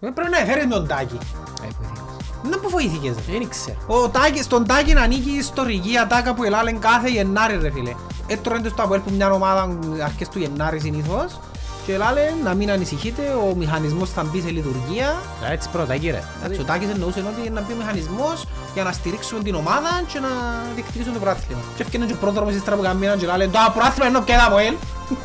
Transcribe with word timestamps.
Ε, 0.00 0.08
Πρέπει 0.14 0.30
να 0.30 0.38
έφερες 0.38 0.64
με 0.64 0.74
τον 0.74 0.86
Τάκη. 0.86 1.18
Ε, 1.62 1.66
βοηθήκες. 1.66 2.50
Να 2.50 2.58
που 2.58 2.68
βοήθηκες. 2.68 3.14
ρε. 3.26 3.38
Δεν 3.38 3.48
ξέρω. 3.48 3.76
Ο 3.86 4.08
Τάκης, 4.08 4.44
στον 4.44 4.66
Τάκη 4.66 4.92
να 4.94 5.00
ανήκει 5.02 5.30
η 5.30 5.36
ιστορική 5.36 5.98
ατάκα 5.98 6.34
που 6.34 6.44
ελάλεν 6.44 6.78
κάθε 6.78 7.08
Γενάρη 7.08 7.58
ρε 7.62 7.70
φίλε. 7.70 7.94
Έτρωγε 8.26 8.62
το 8.62 8.68
στο 8.68 8.82
Αποέλ 8.82 9.00
που 9.00 9.10
μια 9.12 9.30
ομάδα 9.32 9.78
αρχές 10.04 10.28
του 10.28 10.38
Γενάρη 10.38 10.80
συνήθως 10.80 11.40
και 11.86 11.92
ελάλεν 11.94 12.34
να 12.44 12.54
μην 12.54 12.70
ανησυχείτε, 12.70 13.22
ο 13.50 13.54
μηχανισμός 13.54 14.10
θα 14.10 14.24
μπει 14.24 14.40
σε 14.40 14.50
λειτουργία. 14.50 15.08
Α, 15.44 15.50
Έτσι 15.52 15.68
πρώτα 15.68 15.96
κύριε. 15.96 16.22
Εντάξει, 16.38 16.60
Ο 16.60 16.64
Τάκης 16.64 16.88
εννοούσε 16.88 17.24
ότι 17.38 17.50
να 17.50 17.60
μπει 17.60 17.72
ο 17.72 17.76
μηχανισμός 17.76 18.46
για 18.74 18.82
να 18.84 18.92
στηρίξουν 18.92 19.42
την 19.42 19.54
ομάδα 19.54 20.02
και 20.12 20.18
να 20.20 20.28
διεκδικήσουν 20.74 21.12
το 21.12 21.18
πρωτάθλημα. 21.18 21.60
Και 21.76 21.82
έφτιανε 21.82 22.06
και 22.06 22.12
ο 22.12 22.16
πρόδρομος 22.20 22.54
ύστερα 22.54 22.76
που 22.76 22.82
καμίναν 22.82 23.18
και 23.18 23.26
λάλεν 23.26 23.50
το 23.50 23.58
πρωτάθλημα 23.74 24.08
είναι 24.08 24.22
και 24.24 24.34
Αποέλ. 24.34 24.74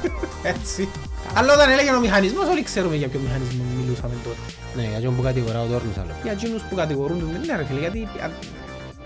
Έτσι. 0.53 0.89
Αλλά 1.33 1.53
όταν 1.53 1.69
έλεγε 1.69 1.91
ο 1.91 1.99
μηχανισμός 1.99 2.47
όλοι 2.47 2.63
ξέρουμε 2.63 2.95
για 2.95 3.07
ποιο 3.07 3.19
μηχανισμό 3.23 3.63
μιλούσαμε 3.91 4.15
τότε. 4.25 4.41
Ναι, 4.77 4.83
για 4.93 5.01
τον 5.07 5.13
που 5.15 5.21
κατηγορά 5.29 5.59
ο 5.65 5.67
Τόρνος 5.71 5.97
άλλο. 6.01 6.13
Για 6.25 6.31
εκείνους 6.37 6.61
που 6.67 6.75
κατηγορούν 6.81 7.17
τον 7.19 7.29
ναι 7.47 7.53
ρε 7.59 7.65
φίλε, 7.67 7.79
γιατί 7.85 7.99
α, 8.25 8.27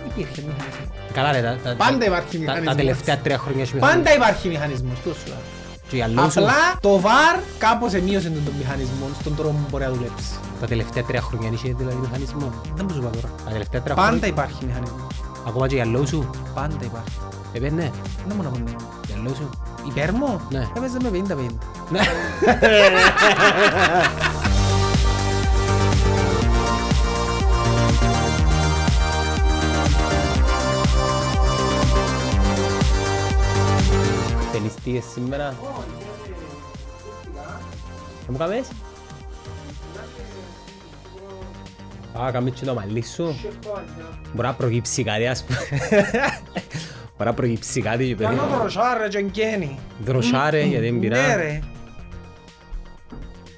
υπήρχε 0.10 0.40
μηχανισμός. 0.50 0.88
Καλά 1.18 1.30
ρε, 1.36 1.42
τα- 1.48 1.58
τα- 1.64 1.76
Πάντα 1.86 2.04
υπάρχει 2.12 2.32
τα- 2.34 2.40
μηχανισμός. 2.44 2.72
Τα 2.74 2.80
τελευταία 2.82 3.16
τρία 3.24 3.38
χρόνια 3.44 3.62
έχει 3.66 3.74
Πάντα 3.76 3.86
μηχανισμό. 3.98 4.16
υπάρχει 4.22 4.46
μηχανισμός, 4.54 4.96
τούτο 5.04 5.16
σου 5.20 5.28
λέω. 5.32 5.42
Και 5.90 5.96
για 6.02 6.08
λόγους 6.16 6.34
σου, 6.34 6.40
Απλά 6.44 6.60
το 6.86 6.92
VAR 7.06 7.36
κάπως 7.66 7.92
εμείωσε 8.00 8.30
τον, 8.36 8.42
τον 8.48 8.54
μηχανισμό 8.62 9.06
στον 9.22 9.34
τρόπο 9.40 9.56
που 9.62 9.68
μπορεί 9.70 9.84
να 9.84 9.90
δουλέψει. 9.96 10.30
τα 10.62 10.68
τελευταία 10.72 11.04
τρία 11.10 11.22
χρόνια 11.28 11.50
είχε 11.54 11.68
δηλαδή 11.82 11.98
μηχανισμό. 12.06 12.48
Δεν 12.78 12.84
μου 12.88 12.94
σου 12.96 13.00
είπα 13.02 13.10
τώρα. 13.18 13.30
Τα 13.46 13.52
τελευταία 13.56 13.82
τρία 13.82 13.96
Πάντα 13.96 14.08
χρόνια. 14.10 14.28
υπάρχει 14.28 14.60
μηχανισμός. 14.70 15.12
Ακόμα 15.50 15.68
και 15.68 15.76
για 15.76 15.86
λόγους 15.86 16.10
σου. 16.10 16.30
Πάντα 16.58 16.76
υπάρχει. 16.92 17.16
Ε, 17.54 17.60
ναι. 17.60 17.88
Δεν 18.28 18.34
μου 18.38 18.44
να 18.44 18.50
πω 18.50 18.58
ναι. 18.58 18.72
Για 19.08 19.16
λόγους 19.24 19.38
σου. 19.38 19.50
Υπέρ 19.90 20.12
μου, 20.14 20.42
Ναι. 20.50 20.68
έπαιζε 20.78 20.98
με 21.04 21.10
50-50. 21.10 21.58
Ναι. 34.56 34.62
Ταινιστείες 34.68 35.04
σήμερα. 35.14 35.56
Δεν 38.28 38.30
μου 38.30 38.38
κάνεις. 38.38 38.68
Α, 42.22 42.32
κάνεις 42.32 42.54
και 42.60 42.66
το 42.66 42.74
μαλλί 42.74 43.04
σου. 43.06 43.36
Μπορεί 44.34 44.48
να 44.48 44.54
προκύψει 44.54 45.04
κάτι 45.04 45.28
ας 45.28 45.44
πούμε. 45.44 45.60
Μπορεί 47.18 47.30
να 47.30 47.34
προκύψει 47.34 47.82
κάτι 47.82 48.08
και 48.08 48.16
παιδί. 48.16 48.36
Κάνω 48.36 48.48
το 48.58 48.64
ροσάρε 48.64 49.08
και 49.08 49.18
εγκαίνει. 49.18 49.80
Δροσάρε 50.04 50.62
γιατί 50.64 50.84
δεν 50.86 50.94
Ναι 50.94 51.00
πειρά. 51.00 51.36
ρε. 51.36 51.60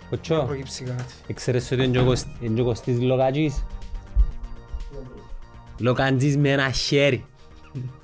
Κοτσό. 0.10 0.44
Προκύψει 0.48 0.84
κάτι. 0.84 1.34
Ξέρεις 1.34 1.72
ότι 1.72 1.84
είναι 1.84 1.92
και 1.92 2.00
ο 2.00 2.06
Κωσ- 2.06 2.28
είναι 2.40 2.56
και 2.56 2.62
ο 2.62 2.66
Κωστής 2.66 3.02
Λοκατζής. 3.02 3.64
Λοκατζής 5.80 6.38
με 6.38 6.50
ένα 6.52 6.72
χέρι. 6.72 7.26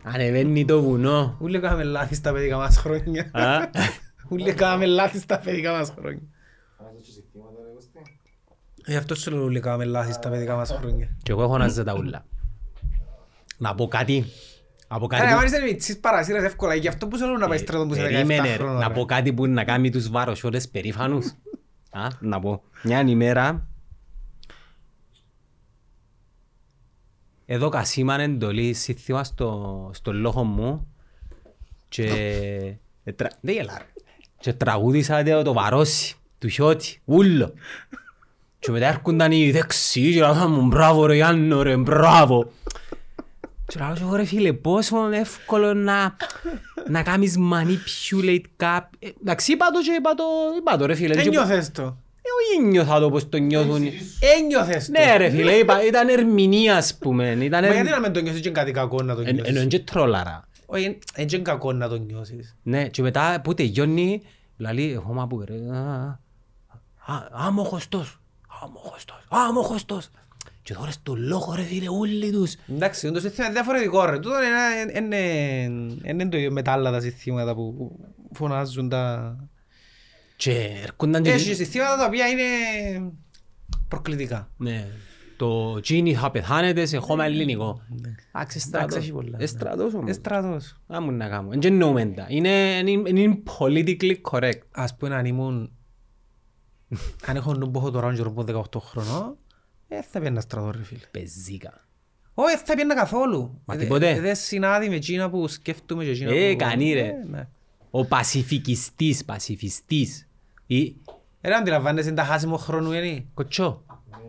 Ανεβαίνει 0.04 0.66
το 0.66 0.82
βουνό. 0.82 1.38
Ούλε 1.40 1.60
κάναμε 1.60 1.84
λάθη 1.84 2.16
στα 2.16 2.32
παιδικά 2.34 2.58
μας 2.58 2.78
χρόνια. 2.78 3.30
Α, 3.34 3.70
Ούλε 4.30 4.52
κάναμε 4.54 4.86
λάθη 4.86 5.20
στα 5.20 5.40
παιδικά 5.40 5.72
μας 5.72 5.94
χρόνια. 6.00 6.22
Γι' 8.86 8.96
αυτός 8.96 9.20
σου 9.20 9.32
λέω 9.32 9.44
ούλε 9.44 9.60
κάναμε 9.60 9.86
λάθη 9.86 10.12
στα 10.14 10.30
παιδικά 10.30 10.56
μας 10.56 10.70
χρόνια. 10.80 11.16
Και 11.24 11.32
εγώ 11.32 11.44
έχω 11.44 11.58
να 11.58 11.68
ζητά 11.68 11.94
ούλα. 11.98 12.26
Να 13.58 13.76
πω 13.76 13.88
κάτι. 13.88 14.26
Να 14.88 15.00
πω 15.00 15.08
κάτι 15.08 15.22
Άρα, 15.22 15.32
που- 15.34 15.38
αν 15.40 15.46
είσαι 15.46 15.60
μητσής 15.62 16.00
παρασύρας 16.00 16.44
εύκολα, 16.44 16.76
γι' 16.76 16.88
αυτό 16.88 17.08
που 17.08 17.18
σου 17.18 17.26
λέω 17.26 17.38
να 17.38 17.48
πάει 17.48 17.58
στρατό 17.58 17.86
που 17.88 17.94
είσαι 17.94 18.04
17 18.04 18.10
Περίμενε 18.12 18.48
ρε, 18.48 18.54
χρόνια. 18.54 18.80
να 18.88 18.92
πω 18.92 19.06
κάτι 19.06 19.34
που 19.34 19.48
να 19.48 19.64
κάνει 19.64 19.90
τους 19.90 20.10
βαροσιώτες 20.10 20.70
περήφανους. 20.70 21.26
Α, 21.92 22.08
να 22.20 22.40
πω. 22.40 22.62
Μια 22.84 23.00
ημέρα 23.00 23.68
εδώ 27.54 27.70
κασίμαν 27.70 28.20
εντολή 28.20 28.74
σύστημα 28.74 29.24
στο, 29.24 29.90
στο 29.94 30.14
λόγο 30.14 30.44
μου 30.44 30.88
και, 31.90 32.06
ετρα... 33.04 33.30
δεν 33.42 33.54
γελά, 33.56 33.78
ρε. 33.78 33.86
και 34.40 34.54
τραγούδισα 34.54 35.24
το, 35.24 35.42
το 35.42 35.54
βαρόσι 35.54 36.16
του 36.40 36.48
Χιώτη, 36.48 37.02
ούλο. 37.06 37.54
Και 38.60 38.72
μετά 38.72 38.88
έρχονταν 38.88 39.32
οι 39.32 39.52
δεξιοί 39.52 40.14
και 40.14 40.20
λέγαν 40.20 40.52
μου 40.52 40.66
μπράβο 40.68 41.06
ρε 41.06 41.16
Γιάννο 41.16 41.62
ρε 41.62 41.78
μπράβο. 41.78 42.52
Και 43.68 43.80
λέω 43.80 43.96
εγώ 44.02 44.16
ρε 44.16 44.26
φίλε 44.26 44.54
πόσο 44.54 45.12
εύκολο 45.12 45.74
να, 45.74 46.16
να 46.90 47.04
κάνεις 47.04 47.36
manipulate 47.52 48.42
cap. 48.58 48.80
Ε, 49.00 49.10
Εντάξει 49.22 49.52
είπα 49.52 49.66
το 49.72 49.82
και 49.82 49.92
είπα 49.92 50.14
το, 50.16 50.24
είπα 50.60 50.78
το 50.78 50.86
ρε 50.86 50.96
φίλε. 50.96 51.14
Και- 51.14 51.20
Ένιωθες 51.22 51.72
το. 51.72 51.98
Ε, 52.26 52.58
όχι 52.60 52.68
νιώθα 52.68 53.00
το 53.00 53.10
πως 53.10 53.30
το 53.30 53.38
νιώθουν. 53.38 53.84
Ένιωθες 54.40 54.86
το. 54.86 54.92
Ναι 54.92 55.18
ρε 55.18 55.30
φίλε, 55.30 55.52
είπα, 55.52 55.86
ήταν 55.86 56.10
ερμηνεία 56.10 56.78
ας 56.78 56.98
πούμε. 56.98 57.30
Ήταν 57.30 57.66
Μα 57.66 57.74
γιατί 57.74 57.88
ερ- 57.88 57.90
να 57.96 58.00
μην 58.00 58.12
το 58.14 58.20
νιώσεις 58.22 58.42
και 58.42 58.48
είναι 58.48 58.58
κάτι 58.58 58.72
κακό 58.72 59.02
να 59.02 59.16
το 59.16 59.22
Εν- 59.22 59.28
Ενώ 59.28 59.42
νιώσεις. 59.50 59.68
και 59.68 59.80
τρόλαρα. 59.80 60.48
Όχι, 60.66 60.84
εν- 60.86 60.98
εν 61.16 61.28
και 61.28 61.36
είναι 61.36 61.44
κακό 61.44 61.74
να 61.74 61.88
το 61.90 61.96
νιώσεις. 61.98 62.56
Ναι, 62.64 62.88
και 62.88 63.02
μετά 63.02 63.42
που 63.44 63.54
τελειώνει, 63.54 64.22
λαλεί, 64.58 64.92
εγώ 64.92 65.14
μα 65.14 65.28
που 65.28 65.44
ρε, 65.48 65.56
α, 65.78 66.20
α, 67.06 67.28
άμοχωστος, 67.32 68.20
άμοχωστος, 68.64 69.26
άμοχωστος. 69.30 70.10
Και 70.64 70.74
τώρα 70.74 70.92
στο 70.92 71.16
λόγο 71.16 71.54
ρε 71.56 71.62
φίλε 71.62 71.90
όλοι 71.90 72.32
τους. 72.32 72.56
Εντάξει, 72.70 73.12
το 73.12 73.20
σύστημα 73.20 73.46
είναι 73.46 73.54
διαφορετικό 73.54 74.06
ρε. 74.06 74.20
Τούτο 74.20 74.36
είναι- 74.44 74.98
είναι- 75.06 76.00
είναι 76.04 76.28
το 76.30 76.38
ίδιο 76.38 76.52
με 76.52 76.62
τα 76.62 76.72
άλλα 76.72 76.92
τα 76.92 77.00
συστήματα 77.00 77.56
που 77.56 77.92
φωνάζουν 78.34 78.90
τα... 78.90 79.36
Και 80.44 80.80
έρχονταν 80.84 81.24
και... 81.24 81.32
Έχει 81.32 81.54
συστήματα 81.54 81.98
τα 81.98 82.06
οποία 82.06 82.28
είναι 82.28 82.44
προκλητικά. 83.88 84.52
Ναι. 84.58 84.88
Το 85.38 85.80
τζίνι 85.80 86.14
θα 86.14 86.32
πεθάνετε 86.32 86.86
σε 86.86 86.98
χώμα 86.98 87.26
ελληνικό. 87.26 87.82
Εντάξει, 88.36 88.60
στρατός. 88.60 88.98
έχει 88.98 89.12
πολλά, 89.12 89.38
Ε, 89.42 89.46
στρατός 89.46 89.94
όμως. 89.94 90.10
Ε, 90.10 90.14
στρατός. 90.14 90.78
Α, 90.96 91.02
μου 91.02 91.12
να 91.12 91.28
κάνω. 91.30 91.50
Δεν 91.50 91.62
εννοούμε 91.64 92.06
τα. 92.06 92.26
Είναι, 92.30 92.50
είναι, 92.86 93.10
είναι 93.10 93.42
politically 93.60 94.16
correct. 94.32 94.60
Ας 94.72 94.96
πούμε 94.96 95.16
αν 95.16 95.26
ήμουν... 95.26 95.72
Αν 97.26 97.36
έχω 97.36 97.54
νου 97.54 97.72
που 97.72 97.80
έχω 97.80 97.92
τώρα 97.92 98.16
και 98.16 98.22
ρομπό 98.22 98.44
18 98.48 98.80
χρονών, 98.82 99.38
ε, 99.88 100.02
θα 100.02 100.20
πιένα 100.20 100.42
στρατός 100.42 100.76
ρε 100.76 100.84
φίλε. 100.84 101.02
Πεζίκα. 101.12 101.88
Όχι, 102.34 102.58
θα 102.66 102.76
πιένα 102.76 102.96
καθόλου. 102.96 103.62
Μα 103.66 103.74
Ε, 103.74 103.78
τίποτε. 103.78 104.10
ε, 104.10 104.20
Δεν 104.20 104.36
συνάδει 104.36 104.90
με 104.90 104.96
εκείνα 104.96 105.30
που 105.30 105.48
σκέφτομαι 105.48 106.04
και 106.04 106.10
εκείνα 106.10 106.30
που... 106.30 106.38
Ε, 106.38 106.56
κανεί, 106.56 106.94
ρε. 106.94 107.08
Ε, 107.08 107.14
ναι. 107.30 107.48
Ο 107.92 108.06
πασιφικιστής, 108.06 109.26
πασιφιστής. 109.26 110.28
Ή... 110.76 110.96
Ε, 111.42 111.50
ρε, 111.50 111.56
αντιλαμβάνεσαι 111.56 112.08
είναι 112.08 112.18
τα 112.18 112.24
χάσιμο 112.24 112.58
χρόνου 112.58 112.92
είναι. 112.92 113.26
Κοτσό. 113.34 113.84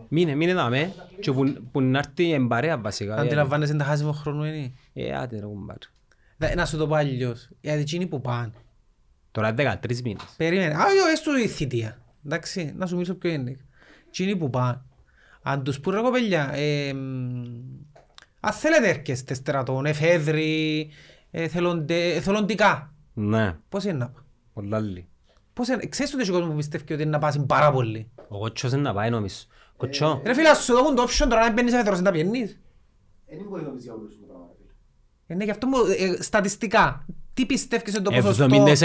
Μείνε, 0.09 0.35
μείνε 0.35 0.53
δάμε. 0.53 0.93
Και 1.19 1.31
που, 1.31 1.53
που 1.71 1.81
να 1.81 1.97
έρθει 1.97 2.31
εν 2.33 2.47
παρέα 2.47 2.77
βασικά. 2.77 3.15
Αντιλαμβάνεσαι 3.15 3.73
είναι 3.73 3.83
τα 3.83 3.89
χάσιμο 3.89 4.11
χρόνου 4.11 4.43
είναι. 4.43 4.73
Ε, 4.93 5.15
άτε 5.15 5.39
ρε 5.39 5.45
κουμπάρ. 5.45 5.75
Δε- 6.37 6.55
Να 6.55 6.65
σου 6.65 6.77
το 6.77 6.87
πω 6.87 6.95
αλλιώς. 6.95 7.49
Γιατί 7.61 7.79
εκείνοι 7.79 8.07
που 8.07 8.21
πάνε. 8.21 8.51
Τώρα 9.31 9.47
είναι 9.49 9.79
13 9.83 10.01
μήνες. 10.03 10.33
Περίμενε. 10.37 10.73
Α, 10.73 10.77
όχι, 10.85 11.11
έστω 11.13 11.37
η 11.37 11.47
θητεία. 11.47 12.01
Εντάξει, 12.25 12.73
να 12.77 12.85
σου 12.85 12.93
μιλήσω 12.93 13.15
πιο 13.15 13.29
είναι. 13.29 13.57
Εκείνοι 14.07 14.35
που 14.35 14.49
πάνε. 14.49 14.81
Αν 15.41 15.63
τους 15.63 15.79
πούν 15.79 15.93
ρε 15.93 16.01
κοπέλια, 16.01 16.51
ε, 16.53 16.93
μ, 16.93 17.43
αν 18.39 18.53
θέλετε 18.53 18.89
έρχεστε 18.89 19.33
στρατών, 19.33 19.85
εφέδροι, 19.85 20.89
εθελοντε- 21.31 22.15
εθελοντικά. 22.15 22.93
Ναι. 23.13 23.55
Πώς 23.69 23.83
είναι 23.83 23.93
να 23.93 24.09
πάει. 24.09 24.23
Πολλά 24.53 24.77
άλλη. 24.77 25.07
Πώς 25.55 25.67
είναι, 25.67 25.85
ξέρεις 25.85 26.13
ότι 26.13 26.21
έχει 26.21 26.31
κόσμος 26.31 26.49
που 26.49 26.55
πιστεύει 26.55 26.93
ότι 26.93 27.01
είναι 27.01 27.11
να 27.11 27.19
πάσει 27.19 27.39
πάρα 27.45 27.71
πολύ. 27.71 28.09
Ο 28.27 28.37
κοτσός 28.37 28.71
είναι 28.71 28.81
να 28.81 28.93
πάει 28.93 29.09
νομίζω. 29.09 29.35
Κοτσό. 29.77 30.21
Ρε 30.25 30.33
φίλε, 30.33 30.49
ας 30.49 30.63
σου 30.63 30.73
δώσουν 30.73 30.95
το 30.95 31.03
option 31.03 31.27
τώρα 31.29 31.39
να 31.47 31.51
μπαίνεις 31.51 31.73
εφέδρος, 31.73 31.97
να 31.97 32.03
τα 32.03 32.11
πιένεις. 32.11 32.59
Δεν 33.27 33.45
μπορεί 33.49 33.61
να 33.61 33.67
νομίζεις 33.67 33.85
για 33.85 33.93
όλους 33.93 34.11
το 34.19 34.25
πράγμα. 34.27 34.45
ρε 34.47 34.53
φίλε. 34.57 34.71
Ε, 35.27 35.33
Ναι, 35.35 35.43
γι' 35.43 35.51
αυτό 35.51 35.67
μου, 35.67 35.77
ε, 35.97 36.21
στατιστικά, 36.23 37.05
τι 37.33 37.45
πιστεύεις 37.45 37.95
ότι 37.95 38.03
το 38.03 38.09
70% 38.13 38.21
ποσοστό 38.21 38.43
θα 38.43 38.49
που 38.49 38.55
είναι. 38.55 38.75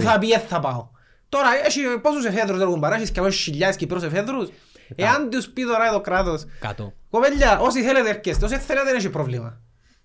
θα 0.00 0.18
πει 0.18 0.30
ε, 0.32 0.38
θα 0.38 0.60
πάω. 0.60 0.88
Τώρα, 1.28 1.48
έχει 1.64 1.80
πόσους 2.02 2.24
εφέδρους 2.24 2.60
έχουν 2.60 2.80
παρά, 2.80 2.94
έχεις 2.96 3.10
και 3.10 3.20
πόσους 3.20 3.42
χιλιάδες 3.42 3.76
Κυπρούς 3.76 4.02
εφέδρους. 4.02 4.48
Εάν 4.94 5.30
τους 5.30 5.48
πει 5.48 5.62
τώρα 5.62 5.92
το 5.92 6.00
κράτος, 6.00 6.44
Κάτω. 6.60 6.92
κοπέλια, 7.10 7.58
όσοι 7.58 7.82
θέλετε 7.82 8.08
έρχεστε, 8.08 8.44
όσοι 8.44 8.56
θέλετε 8.56 8.86
δεν 8.86 8.96
έχει 8.96 9.10
πρόβλημα. 9.10 9.60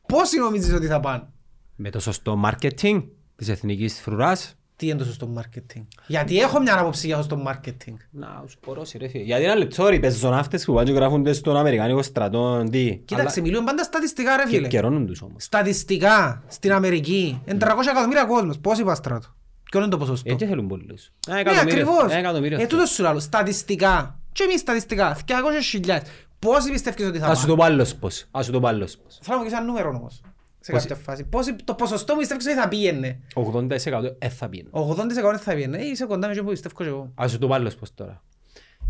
Πόσοι 0.08 0.40
νομίζεις 0.40 0.74
ότι 0.74 0.88
θα 0.88 1.00
πάνε; 1.00 1.28
Με 1.76 1.90
το 1.90 2.00
σωστό 2.00 2.42
marketing 2.46 3.04
της 3.36 3.50
εθνικής 3.50 4.02
φρουράς. 4.02 4.56
Τι 4.82 4.88
είναι 4.88 4.96
το 4.98 5.06
σωστό 5.06 5.34
marketing. 5.38 5.82
Γιατί 6.08 6.40
έχω 6.40 6.60
μια 6.60 6.80
άποψη 6.80 7.08
για 7.08 7.16
το 7.16 7.22
σωστό 7.22 7.44
marketing. 7.48 7.94
Να, 8.12 8.44
σου 8.48 8.58
πορώσει 8.60 8.98
ρε 8.98 9.08
φίλε. 9.08 9.24
Γιατί 9.24 9.44
ένα 9.44 9.56
λεπτό 9.56 9.88
ρε, 9.88 9.96
οι 9.96 10.00
πεζοναύτες 10.00 10.66
που 10.66 10.74
πάνε 10.74 10.90
και 10.90 10.96
γράφονται 10.96 11.34
στον 11.34 11.58
Αμερικάνικο 11.58 12.02
στρατό, 12.02 12.64
τι. 12.72 13.02
Κοίταξε, 13.06 13.42
μιλούμε 13.42 13.66
πάντα 13.66 13.84
στατιστικά 13.84 14.36
ρε 14.36 14.42
Αλλά 14.42 14.52
φίλε. 14.52 14.62
και- 14.62 14.68
καιρώνουν 14.68 15.06
τους 15.06 15.22
όμως. 15.22 15.44
Στατιστικά, 15.44 16.44
στην 16.48 16.72
Αμερική, 16.74 17.42
είναι 17.46 17.58
300 17.58 17.90
εκατομμύρια 17.92 18.26
κόσμος. 18.26 18.60
Πόσοι 18.60 18.84
πας 18.84 18.98
στράτο. 18.98 19.28
Ποιο 19.72 19.80
είναι 19.80 19.90
το 19.90 19.98
ποσοστό; 19.98 20.32
Έτσι 20.32 20.46
θέλουν 20.46 20.68
πολλούς. 20.68 21.12
Ένα 21.28 21.36
Ναι, 21.36 21.42
εκατομμύριο. 21.42 21.82
ακριβώς. 21.82 22.12
Ένα 22.12 22.20
εκατομμύριο. 22.20 22.62
Ε, 22.62 22.66
τούτος 22.66 22.90
σου 22.90 23.02
λέω. 23.02 23.20
Στατιστικά. 23.20 24.20
Και 24.32 24.44
εμείς 24.44 24.60
στατιστικά. 24.60 25.18
200.000. 25.26 26.02
Πόσοι 26.40 26.72
πιστεύεις 26.72 27.06
ότι 27.08 27.20
θα 27.20 27.28
Ας 27.28 27.40
σου 27.40 27.46
πάνε; 27.46 27.56
το 27.56 27.62
πω 27.62 27.64
άλλος 27.64 27.96
πώς. 27.96 28.26
Ας 28.32 28.46
σου 28.46 28.52
το 28.52 28.60
πω 28.60 28.68
άλλος 28.68 28.98
πώς. 28.98 29.20
Θέλω 29.22 29.38
να 29.38 29.44
μου 29.44 29.50
πεις 29.50 29.58
ένα 29.58 29.66
νούμερο 29.68 29.90
όμως. 29.90 30.22
Σε 30.64 30.72
Πόσοι- 30.72 30.88
κάποια 30.88 31.04
φάση. 31.04 31.24
Πόσοι, 31.24 31.56
το 31.64 31.74
ποσοστό 31.74 32.14
μου 32.14 32.20
πιστεύεις 32.20 32.46
ότι 32.46 32.56
θα 32.56 32.68
πήγαινε. 32.68 33.20
80% 33.34 34.16
ε, 34.20 34.30
θα 34.30 34.50
πήγαινε. 34.50 34.70
80% 34.72 34.96
δεν 34.96 35.40
θα 35.40 35.54
πήγαινε. 35.54 35.78
Ε, 35.78 35.86
είσαι 35.86 36.06
κοντά 36.06 36.26
με 36.28 36.32
αυτό 36.32 36.44
που 36.44 36.50
πιστεύω 36.50 36.76
και 36.78 36.84
εγώ. 36.84 37.12
Ας 37.16 37.32
σου 37.32 37.38
το 37.40 37.48
πω 37.48 37.54
άλλος 37.54 37.76
πώς 37.76 37.94
τώρα. 37.94 38.22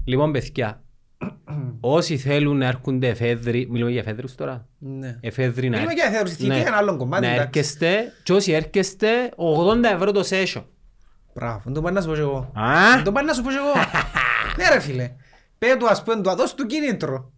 Λοιπόν, 0.05 0.31
παιδιά, 0.31 0.81
όσοι 1.79 2.17
θέλουν 2.17 2.57
να 2.57 2.65
έρχονται 2.67 3.07
εφέδροι, 3.07 3.67
μιλούμε 3.69 3.91
για 3.91 3.99
εφέδρους 3.99 4.35
τώρα, 4.35 4.67
Ναι. 4.77 5.17
εφέδροι 5.21 5.69
να 5.69 5.75
Μιλούμε 5.75 5.93
για 5.93 6.05
εφέδρους, 6.05 6.31
η 6.37 6.47
Ναι. 6.47 6.53
θητεία 6.53 6.67
είναι 6.67 6.75
άλλο 6.77 6.97
κομμάτι, 6.97 7.25
Να 7.25 7.31
εντάξει. 7.33 7.47
έρχεστε 7.59 8.11
και 8.23 8.33
όσοι 8.33 8.51
έρχεστε 8.51 9.07
80 9.35 9.89
ευρώ 9.93 10.11
το 10.11 10.23
session. 10.29 10.63
Μπράβο, 11.33 11.61
δεν 11.63 11.73
το 11.73 11.81
πάει 11.81 11.93
να 11.93 12.01
σου 12.01 12.07
πω 12.07 12.13
και 12.13 12.19
εγώ. 12.21 12.51
Α, 12.53 12.93
Δεν 12.95 13.03
το 13.03 13.11
πάει 13.11 13.25
να 13.25 13.33
σου 13.33 13.41
πω 13.41 13.49
και 13.49 13.55
εγώ. 13.55 13.73
Ναι 14.57 14.73
ρε 14.73 14.79
φίλε. 14.79 15.11
Πέ 15.57 15.67
του 15.79 15.87
ας 15.89 16.03
πούμε, 16.03 16.21
του 16.21 16.35
δώσ' 16.35 16.53
του 16.55 16.65
κίνητρο. 16.65 17.31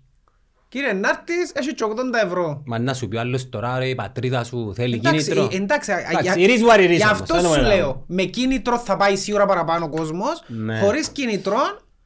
Κύριε 0.73 0.93
Νάρτης, 0.93 1.51
έχει 1.53 1.73
και 1.73 1.83
80 1.87 2.25
ευρώ. 2.25 2.61
μα 2.65 2.79
να 2.79 2.93
σου 2.93 3.07
πει 3.07 3.15
ο 3.15 3.19
άλλος 3.19 3.49
τώρα 3.49 3.79
ρε 3.79 3.87
η 3.87 3.95
πατρίδα 3.95 4.43
σου 4.43 4.73
θέλει 4.75 4.95
Εντάξει, 4.95 5.23
κίνητρο. 5.23 5.47
ε, 5.51 5.55
εντάξει, 5.55 5.91
α- 5.91 5.97
Εντάξει, 6.09 6.39
για- 6.39 6.47
it 6.47 6.59
is 6.59 6.61
what 6.71 6.77
it 6.79 6.89
is 6.89 6.95
Γι' 6.95 7.03
όμως, 7.03 7.11
αυτό 7.21 7.33
δεν 7.35 7.43
σου 7.45 7.49
είναι 7.59 7.59
όλα. 7.67 7.75
λέω, 7.75 8.03
με 8.07 8.23
κίνητρο 8.23 8.77
θα 8.79 8.97
πάει 8.97 9.15
σίγουρα 9.15 9.45
παραπάνω 9.45 9.85
ο 9.85 9.89
κόσμος, 9.89 10.43
Ναι. 10.47 10.79
χωρίς 10.79 11.09
κίνητρο 11.09 11.55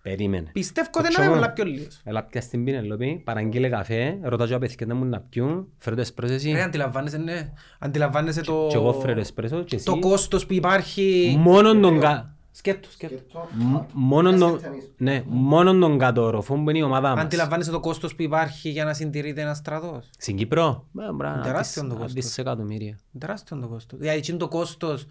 Περίμενε. 0.01 0.49
πιστεύω 0.53 0.87
ότι 0.93 1.03
Κοτσό 1.03 1.21
είναι 1.21 1.29
μου. 1.29 1.35
πολλά 1.35 1.51
πιο 1.51 1.63
λίγος. 1.63 2.01
Έλα 2.03 2.23
πια 2.23 2.41
στην 2.41 2.63
Πινελόπη, 2.63 3.21
παραγγείλε 3.25 3.69
καφέ, 3.69 4.17
ρωτά 4.23 4.45
και 4.45 4.51
τα 4.51 4.57
παιδιά 4.59 4.85
να 4.85 4.95
μου 4.95 5.05
να 5.05 5.19
πιούν, 5.19 5.67
φέρω 5.77 5.95
το 5.95 6.01
εσπρέσο 6.01 6.33
εσύ 6.33 6.51
Ρε, 6.51 6.61
αντιλαμβάνεσαι, 6.61 7.17
ναι. 7.17 7.49
Αντιλαμβάνεσαι 7.79 8.41
το... 8.41 8.67
και 8.69 8.75
εγώ 8.75 8.93
φέρω 8.93 9.19
εσπρέσο 9.19 9.63
και 9.63 9.75
εσύ. 9.75 9.85
Το 9.85 9.99
κόστος 9.99 10.45
που 10.45 10.53
υπάρχει... 10.53 11.35
Μόνον 11.39 11.81
τον 11.81 11.99
κα... 11.99 12.35
Σκέτος, 12.57 12.93
σκέτος. 12.93 13.17
Σκεπτό. 13.19 13.47
Μ- 13.53 13.83
Μόνον 13.93 14.39
τον... 14.39 14.59
Σκεφτείς. 14.59 14.91
Ναι, 14.97 15.23
μόνον 15.27 15.79
τον 15.79 15.97
κατόροφο 15.97 16.55
που 16.55 16.69
είναι 16.69 16.79
η 16.79 16.81
ομάδα 16.81 17.15
μας. 17.15 17.23
Αντιλαμβάνεσαι 17.23 17.71
το 17.71 17.79
κόστος 17.79 18.15
που 18.15 18.21
υπάρχει 18.21 18.69
για 18.69 18.85
να 18.85 18.93
συντηρείται 18.93 19.41
ένας 19.41 19.57
στρατός; 19.57 20.09
Στην 20.17 20.35
Κύπρο, 20.37 20.85
ε, 20.99 21.11
μπράβο, 21.13 21.41
Τεράστιο 21.41 21.83
να 21.83 21.87
το 21.89 21.93
δεις- 21.93 22.03
να 22.03 22.13
κόστος. 22.13 22.23
δεις 22.25 22.37
εκατομμύρια. 22.37 22.99
Τεράστιο 23.19 23.57
το 23.59 23.67
κόστος. 23.67 23.99
Δηλαδή, 23.99 24.17
εκείνο 24.17 24.37
το 24.37 24.47
κόστος 24.47 25.07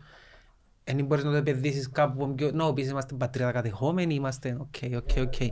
δεν 0.84 1.04
μπορείς 1.04 1.25
να 1.25 1.31
το 1.31 1.37
επενδύσεις 1.37 1.90
κάπου 1.90 2.34
πιο... 2.34 2.50
Να, 2.52 2.72
πεις 2.72 2.88
είμαστε 2.90 3.14
πατρίδα 3.14 3.52
κατεχόμενοι, 3.52 4.14
είμαστε... 4.14 4.56
Οκ, 4.60 4.96
οκ, 4.96 5.10
οκ. 5.26 5.50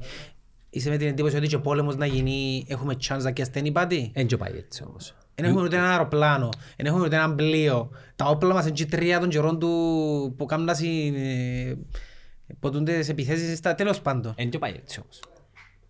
Είσαι 0.70 0.90
με 0.90 0.96
την 0.96 1.06
εντύπωση 1.08 1.36
ότι 1.36 1.46
και 1.46 1.56
ο 1.56 1.60
πόλεμος 1.60 1.96
να 1.96 2.06
γίνει, 2.06 2.64
έχουμε 2.68 2.96
chance 3.08 3.22
να 3.22 3.30
και 3.30 3.42
ασθένει 3.42 3.72
πάτη. 3.72 4.10
Εν 4.14 4.26
και 4.26 4.36
πάει 4.36 4.52
έτσι 4.56 4.84
όμως. 4.88 5.14
Δεν 5.34 5.44
έχουμε 5.44 5.62
ούτε 5.62 5.76
ένα 5.76 5.90
αεροπλάνο, 5.90 6.48
δεν 6.76 6.86
έχουμε 6.86 7.04
ούτε 7.04 7.16
ένα 7.16 7.34
πλοίο. 7.34 7.90
Τα 8.16 8.24
όπλα 8.24 8.54
μας 8.54 8.64
είναι 8.64 8.74
και 8.74 8.86
τρία 8.86 9.20
των 9.20 9.28
καιρών 9.28 9.58
του 9.58 10.34
που 10.36 10.44
κάνουν 10.44 10.66
να 10.66 10.74
συν... 10.74 11.14
ε, 11.14 11.78
ποτούνται 12.60 12.98
τις 12.98 13.08
επιθέσεις 13.08 13.58
στα 13.58 13.74
τέλος 13.74 14.00
πάντων. 14.00 14.34
Εν 14.36 14.50
και 14.50 14.58
πάει 14.58 14.72
έτσι 14.72 15.00
όμως. 15.00 15.20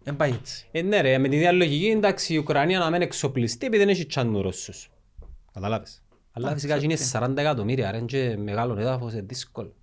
Δεν 0.02 0.17
πάει 0.17 0.31
έτσι. 0.31 0.67
Ε, 0.70 0.82
ναι 0.82 1.00
ρε, 1.00 1.19
με 1.19 1.29
την 1.29 1.38
διαλογική, 1.38 1.87
εντάξει, 1.87 2.35
η 2.35 2.38
Ουκρανία 2.38 2.79
να 2.79 2.91
μην 2.91 3.02
εξοπλιστεί 3.02 3.67
επειδή 3.67 3.85
δεν 3.85 3.93
έχει 3.93 4.06
τσάνου 4.06 4.43
Ρώσους. 4.43 4.91
Καταλάβες. 5.52 6.02
Αλλά 6.32 6.52
φυσικά 6.52 6.76
είναι 6.76 6.96
40 7.12 7.37
εκατομμύρια, 7.37 7.91
ρε, 7.91 7.96
είναι 7.96 8.06
και 8.06 8.37
μεγάλο 8.37 8.79
έδαφος, 8.79 9.12
είναι 9.12 9.23
δύσκολο. 9.23 9.75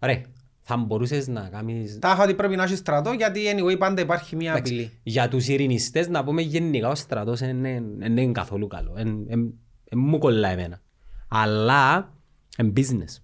Ρε, 0.00 0.22
θα 0.68 0.76
μπορούσες 0.76 1.28
να 1.28 1.48
κάνεις... 1.48 1.98
Τα 1.98 2.12
είχα 2.12 2.22
ότι 2.22 2.34
πρέπει 2.34 2.56
να 2.56 2.62
έχεις 2.62 2.78
στρατό 2.78 3.12
γιατί 3.12 3.40
anyway 3.56 3.78
πάντα 3.78 4.02
υπάρχει 4.02 4.36
μια 4.36 4.52
Εντάξει, 4.52 4.72
απειλή. 4.72 4.90
Για 5.02 5.28
τους 5.28 5.48
ειρηνιστές 5.48 6.08
να 6.08 6.24
πούμε 6.24 6.42
γενικά 6.42 6.88
ο 6.88 6.94
στρατός 6.94 7.38
δεν 7.40 7.64
είναι 7.64 8.32
καθόλου 8.32 8.66
καλό. 8.66 8.94
Εν- 8.96 9.26
εν- 9.28 9.54
εν 9.84 9.98
μου 9.98 10.18
κολλά 10.18 10.48
εμένα. 10.48 10.80
Αλλά 11.28 12.12
είναι 12.58 12.72
business. 12.76 13.22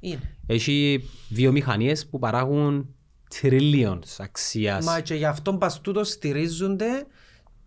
Είναι. 0.00 0.36
Έχει 0.46 1.04
βιομηχανίες 1.28 2.06
που 2.06 2.18
παράγουν 2.18 2.94
trillions 3.40 4.16
αξίας. 4.18 4.84
Μα 4.84 5.00
και 5.00 5.14
γι' 5.14 5.24
αυτόν 5.24 5.58
πας 5.58 5.80
τούτο 5.80 6.04
στηρίζονται 6.04 7.06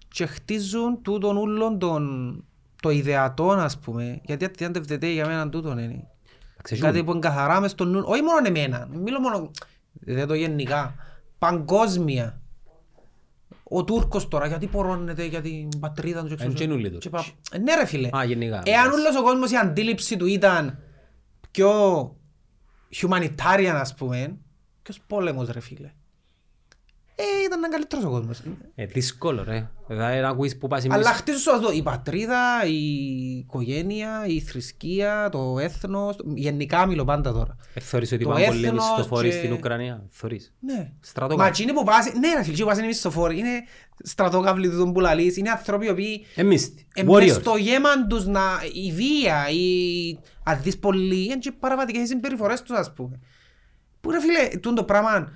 και 0.07 0.25
χτίζουν 0.25 1.01
τούτον 1.01 1.37
ούλον 1.37 1.79
τον, 1.79 2.43
το 2.81 2.89
ιδεατόν 2.89 3.59
ας 3.59 3.79
πούμε. 3.79 4.21
Γιατί 4.25 4.45
αντιάντευτεται 4.45 5.07
για 5.07 5.25
μένα 5.27 5.49
τούτον 5.49 5.77
είναι. 5.77 6.07
Εντάξει, 6.65 6.81
Κάτι 6.81 6.97
έχουν- 6.97 7.05
που 7.05 7.11
εγκαθαρά 7.17 7.59
μες 7.59 7.71
στο 7.71 7.85
νου, 7.85 8.03
όχι 8.05 8.21
μόνο 8.21 8.47
εμένα, 8.47 8.87
μιλώ 8.93 9.19
μόνο, 9.19 9.51
δεν 9.93 10.27
το 10.27 10.33
γενικά, 10.33 10.95
παγκόσμια. 11.39 12.41
Ο 13.63 13.83
Τούρκος 13.83 14.27
τώρα, 14.27 14.47
γιατί 14.47 14.67
πορώνεται 14.67 15.25
για 15.25 15.41
την 15.41 15.69
πατρίδα 15.79 16.21
του. 16.21 16.27
και 16.27 16.35
ξέρω- 16.35 16.51
Εν 16.51 16.57
και 16.57 16.67
νουλοι 16.67 16.83
και 16.83 16.89
Τούρκοι. 16.89 17.09
πα- 17.09 17.25
Ναι 17.59 17.75
ρε 17.75 17.85
φίλε. 17.85 18.09
Α, 18.17 18.23
γενικά. 18.23 18.61
Εάν 18.65 18.85
εντάξει. 18.85 18.99
όλος 19.01 19.15
ο 19.15 19.23
κόσμος 19.23 19.51
η 19.51 19.55
αντίληψη 19.55 20.17
του 20.17 20.25
ήταν 20.25 20.79
πιο 21.51 21.71
humanitarian 23.01 23.73
ας 23.75 23.93
πούμε, 23.95 24.37
ποιος 24.81 24.99
πόλεμος 25.07 25.49
ρε 25.49 25.59
φίλε. 25.59 25.91
Ε, 27.41 27.45
ήταν 27.45 27.57
έναν 27.59 27.71
καλύτερος 27.71 28.03
ο 28.05 28.09
κόσμος. 28.09 28.41
Ε, 28.75 28.85
δύσκολο 28.85 29.43
ρε. 29.43 29.69
Δηλαδή 29.87 30.19
να 30.19 30.29
ακούεις 30.29 30.57
που 30.57 30.67
πας 30.67 30.83
Αλλά 30.85 30.95
εμείς... 30.95 31.07
χτίζουν 31.07 31.39
σου 31.39 31.51
αυτό, 31.51 31.71
η 31.71 31.81
πατρίδα, 31.83 32.65
η 32.65 32.77
οικογένεια, 33.37 34.25
η 34.27 34.39
θρησκεία, 34.39 35.29
το 35.31 35.59
έθνος, 35.59 36.15
γενικά 36.35 36.85
μιλώ 36.85 37.03
πάντα 37.05 37.31
τώρα. 37.33 37.55
Ε, 37.73 37.79
Θεωρείς 37.79 38.11
ότι 38.11 38.23
το 38.23 38.29
πάνε 38.29 38.45
πολλοί 38.45 38.65
έθνος 38.65 38.85
μισθοφόροι 38.97 39.29
και- 39.29 39.35
στην 39.35 39.51
Ουκρανία; 39.51 40.03
Θεωρείς; 40.09 40.53
Ναι. 40.59 40.91
Στρατό 40.99 41.35
Μα 41.37 41.43
κάτω. 41.43 41.55
εκείνοι 41.61 41.73
που 41.77 41.83
πας, 41.83 42.05
ναι 42.05 42.11
ρε 42.11 42.19
φίλε, 42.29 42.39
εκείνοι 42.39 42.57
που 42.57 42.65
πας 42.65 42.77
είναι 42.77 42.87
μισθοφόροι, 42.87 43.37
είναι 43.37 43.49
στρατόκαυλοι 44.03 44.69
του 44.69 44.77
τον 44.77 44.93
που 44.93 44.99
λαλείς, 44.99 45.37
είναι 45.37 45.49
άνθρωποι 45.49 45.85
οι 45.85 45.89
οποίοι 45.89 46.25
Εμείς. 46.35 46.73
ε, 46.93 47.03
μες 47.03 47.13
Warriors. 47.35 47.39
στο 47.41 47.55
γέμαν 47.55 48.07
τους 48.07 48.25
να, 48.25 48.41
η 48.73 48.91
βία, 48.91 49.49
η, 49.49 50.17
αν 50.43 50.59
δεις 50.61 50.77
πολύ, 50.77 51.23
είναι 51.25 51.35
και 51.37 51.51
παραβατικές 51.51 52.07
συμπεριφορές 52.07 52.61
τους 52.61 52.77
ας 52.77 52.93
πούμε. 52.93 53.19
Που 54.01 54.11
ρε 54.11 54.19
φίλε, 54.19 54.47
τούτο 54.59 54.73
το 54.73 54.83
πράγμα, 54.83 55.31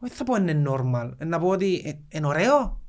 δεν 0.00 0.10
θα 0.10 0.24
πω 0.24 0.36
είναι 0.36 0.62
normal, 0.68 1.10
ε, 1.18 1.24
να 1.24 1.38
πω 1.38 1.48
ότι 1.48 1.82
ε, 1.86 2.16
είναι 2.16 2.26
ωραίο. 2.26 2.80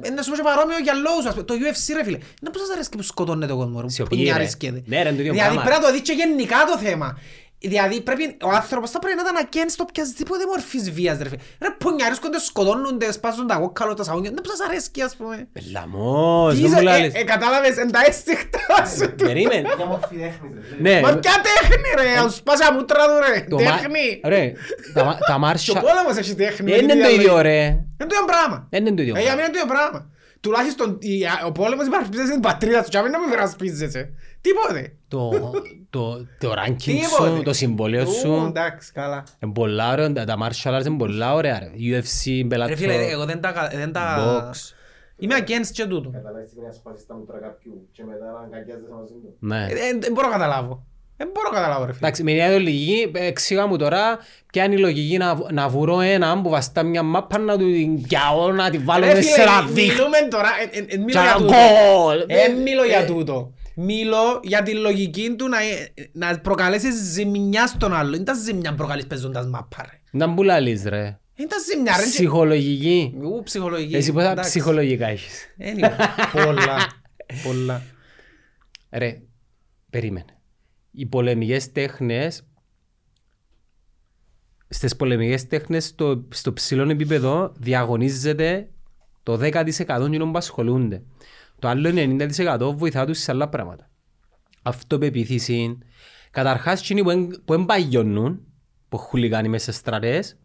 Ε, 0.00 0.10
Να 0.10 0.22
σου 0.22 0.30
πω 0.30 0.36
και 0.36 0.42
παρόμοιο 0.42 0.78
για 0.78 0.92
λόγους, 0.94 1.24
ας 1.24 1.32
πούμε. 1.32 1.44
το 1.44 1.54
UFC 1.54 1.94
ρε 1.94 2.04
φίλε. 2.04 2.18
Να 2.42 2.50
πώς 2.50 2.60
σας 2.60 2.70
αρέσει 2.70 2.88
που 2.88 3.02
σκοτώνεται 3.02 3.52
ο 3.52 3.56
κόσμος, 3.56 3.82
ρε, 3.82 3.88
Σιωπή, 3.88 4.10
που 4.10 4.16
ρε. 4.16 4.22
νιάρισκεται. 4.22 4.82
Ναι, 4.86 5.02
ρε, 5.02 5.08
είναι 5.08 5.16
το 5.16 5.20
ίδιο 5.20 5.32
Δηλαδή 5.32 5.54
πράγμα. 5.54 5.62
πρέπει 5.70 5.80
να 5.80 5.86
το 5.86 5.92
δεις 5.92 6.00
και 6.00 6.12
γενικά 6.12 6.56
το 6.72 6.78
θέμα. 6.78 7.18
Δηλαδή 7.60 8.00
πρέπει, 8.00 8.36
ο 8.42 8.48
άνθρωπος 8.48 8.90
θα 8.90 8.98
πρέπει 8.98 9.16
να 9.16 9.22
ήταν 9.22 9.36
ακέν 9.36 9.68
στο 9.70 9.84
οποιασδήποτε 9.88 10.44
μορφής 10.46 10.90
βίας 10.90 11.18
ρε 11.18 11.28
φίλε. 11.28 11.40
Ρε 11.62 11.70
που 11.78 11.90
νιάρισκονται, 11.90 12.38
σκοτώνονται, 12.40 13.12
σπάζουν 13.12 13.46
τα 13.46 13.54
κόκκαλο, 13.56 13.94
τα 13.94 14.04
σαγόνια. 14.04 14.30
Να 14.30 14.40
πώς 14.40 14.56
σας 14.56 14.66
αρέσει 14.68 14.90
ας 15.04 15.16
πούμε. 15.16 15.48
Πελαμός, 15.52 16.54
Τι 16.54 16.60
δεν 16.60 16.70
είσαι, 16.70 16.74
μου 16.82 16.88
ε, 16.88 16.90
λάλλεις. 16.90 17.14
ε, 17.14 17.22
κατάλαβες, 17.22 17.76
εν 17.76 17.90
τα 17.92 18.00
αίσθηκτα 18.06 18.86
σου. 18.96 19.14
Περίμενε. 19.14 19.68
Μια 19.76 19.86
μορφή 19.86 20.16
τέχνης, 20.16 20.52
ρε 20.54 20.60
φίλε. 20.76 20.90
Ναι. 20.94 21.00
Μα 21.00 21.16
ποια 21.16 21.32
τέχνη 21.48 21.88
ρε, 22.02 22.18
αν 22.18 22.30
σπάσει 22.30 22.62
τα 22.62 22.72
μούτρα 22.72 23.04
του 23.06 23.16
ρε, 23.32 23.40
Το 23.48 23.58
μα- 23.58 23.70
τέχνη. 23.72 24.20
Ρε, 24.24 24.52
τα 24.94 25.04
μα- 25.04 25.12
τα 25.18 25.24
Και 25.26 25.32
ο 25.32 25.38
μάρσια... 25.38 25.80
πόλεμος 25.80 26.16
έχει 26.16 26.34
τέχνη. 26.34 26.70
Δεν 26.72 26.84
με 26.84 26.86
τη 26.86 26.92
είναι 26.92 27.02
το 27.02 27.08
διαλογή. 27.08 27.20
ίδιο 27.20 27.40
ρε. 27.40 27.64
Είναι 27.64 28.08
το 28.10 28.14
ίδιο 28.14 28.24
πράγμα. 28.26 28.66
Δεν 28.70 28.86
είναι 28.86 28.96
το 28.96 29.02
ίδιο 29.02 29.16
Ε, 29.16 29.20
για 29.20 29.34
πράγμα. 29.68 30.10
Μένα 30.48 30.62
είναι 30.62 30.74
το 30.74 30.84
ίδιο 30.84 30.98
πράγμα. 30.98 30.98
Τουλάχιστον 30.98 30.98
η- 31.00 31.46
ο 31.46 31.52
πόλεμος 31.52 31.86
υπερασπίζεσαι 31.86 32.32
την 32.32 32.40
πατρίδα 32.40 32.82
σου 32.82 32.88
και 32.90 32.98
να 32.98 33.18
μην 33.18 33.28
υπερασπίζεσαι. 33.28 34.10
Τίποτε. 34.40 34.92
Το, 35.08 35.30
το, 35.90 36.26
το 36.38 36.52
ranking 36.52 36.82
Τίποτε. 36.82 37.36
σου, 37.36 37.42
το 37.42 37.52
συμβολίο 37.52 38.02
Ου, 38.02 38.12
σου, 38.12 38.44
Εντάξει, 38.48 38.92
καλά. 38.92 39.24
είναι 39.42 39.52
πολλά 39.52 39.92
ωραία, 39.92 40.12
τα- 40.12 40.24
τα 40.24 40.36
martial 40.42 40.78
arts 40.80 40.86
είναι 40.86 40.96
πολλά 40.96 41.34
ωραία 41.34 41.58
ρε. 41.58 41.66
UFC, 41.66 42.46
Ρε 42.66 42.76
φίλε, 42.76 42.94
Bellator, 42.96 43.10
εγώ 43.10 43.24
δεν 43.24 43.40
τα... 43.40 43.52
κα- 43.52 43.68
δεν 43.74 43.92
τα... 43.92 44.16
box. 44.52 44.72
Είμαι 45.20 45.34
against 45.38 45.70
και 45.72 45.84
τούτο. 45.86 46.10
Καταλάβεις 46.10 46.50
τι 46.50 46.56
είναι 46.58 46.66
να 46.66 46.72
σπάσεις 46.72 47.06
τα 47.06 47.14
μούτρα 47.14 47.38
κάποιου 47.38 47.88
και 47.92 48.04
μετά 48.04 48.24
να 48.32 48.38
αγκαγιάζεσαι 48.56 48.92
μαζί 49.00 49.12
του. 49.12 49.36
Ναι. 49.38 49.66
Ε, 49.70 49.72
ε, 49.72 49.98
Δεν 49.98 50.12
μπορώ 50.12 50.26
να 50.26 50.32
καταλάβω. 50.32 50.86
Δεν 51.20 51.28
μπορώ 51.34 51.48
να 51.50 51.56
καταλάβω 51.56 51.84
ρε 51.84 51.92
φίλε. 51.92 51.98
Εντάξει, 52.06 52.22
με 52.22 52.32
μια 52.32 52.48
λογική, 52.58 53.10
εξήγα 53.14 53.66
μου 53.66 53.76
τώρα 53.76 54.18
ποια 54.52 54.64
είναι 54.64 54.74
η 54.74 54.78
λογική 54.78 55.16
να, 55.16 55.38
να 55.52 55.68
βουρώ 55.68 56.00
έναν 56.00 56.42
που 56.42 56.48
βαστά 56.50 56.82
μια 56.82 57.02
μάπα 57.02 57.38
να 57.38 57.58
του 57.58 57.72
την 57.72 58.02
πιάω, 58.02 58.52
να 58.52 58.70
τη 58.70 58.78
βάλω 58.78 59.04
Ρε 59.06 59.14
μέσα 59.14 59.22
σε 59.28 59.32
φίλε, 59.34 59.42
ένα 59.44 59.62
μι- 59.62 59.72
δίκτυο. 59.72 59.94
μιλούμε 59.94 60.16
τώρα, 60.30 60.48
ε, 60.72 60.78
ε, 60.78 60.84
ε, 60.94 60.96
μιλώ 60.96 61.06
Και 61.06 61.18
για 61.18 61.30
ένα 61.30 61.36
τούτο. 61.38 61.54
γκολ. 62.02 62.24
Ε, 62.26 62.48
μιλώ 62.62 62.84
για 62.84 62.98
Ε, 62.98 63.04
τούτο. 63.04 63.52
Μιλώ 63.74 64.40
για 64.42 64.62
τη 64.62 64.74
λογική 64.74 65.34
του 65.38 65.48
να, 65.48 65.58
ε, 65.62 65.92
να 66.12 66.38
προκαλέσεις 66.38 66.94
ζημιά 67.12 67.66
στον 67.66 67.94
άλλο. 67.94 68.14
Είναι 68.14 68.24
τα 68.24 68.34
ζημιά 68.34 68.74
προκαλείς 68.74 69.06
παίζοντας 69.06 69.46
μάπα 69.46 69.76
ρε. 69.90 70.00
Να 70.10 70.26
μου 70.26 70.42
λαλείς 70.42 70.84
ρε. 70.84 71.18
Είναι 71.34 71.48
τα 71.48 71.56
ζημιά 71.72 71.94
ρε. 71.96 72.02
Ψυχολογική. 72.02 73.14
Ου, 73.22 73.42
ψυχολογική. 73.42 73.96
Εσύ 73.96 74.12
πόσα 74.12 74.30
Εντάξει. 74.30 74.50
ψυχολογικά 74.50 75.06
έχεις; 75.06 75.46
Anyway, 75.60 75.90
Πολλά. 76.44 76.76
Πολλά. 77.44 77.82
Ρε, 78.90 79.20
περίμενε. 79.90 80.37
Οι 81.00 81.06
πολεμικές 81.06 81.72
τέχνες, 81.72 82.42
στις 84.68 84.96
πολεμικές 84.96 85.46
τέχνες 85.46 85.84
στο, 85.84 86.24
στο 86.28 86.52
ψηλό 86.52 86.90
επίπεδο 86.90 87.52
διαγωνίζεται 87.58 88.68
το 89.22 89.38
10% 89.42 90.08
κοινών 90.10 90.32
που 90.32 90.38
ασχολούνται. 90.38 91.02
Το 91.58 91.68
άλλο 91.68 91.90
90% 91.94 92.72
βοηθά 92.76 93.06
τους 93.06 93.18
σε 93.18 93.30
άλλα 93.30 93.48
πράγματα. 93.48 93.90
Αυτοπεποίθηση. 94.62 95.78
Καταρχάς, 96.30 96.80
εκείνοι 96.80 97.02
που, 97.02 97.10
εν- 97.10 97.42
που 97.44 97.52
εμπαγιώνουν, 97.52 98.40
που 98.88 98.98
χουλιγάνει 98.98 99.48
μέσα 99.48 99.72
σε 99.72 99.78
στρατές, 99.78 100.38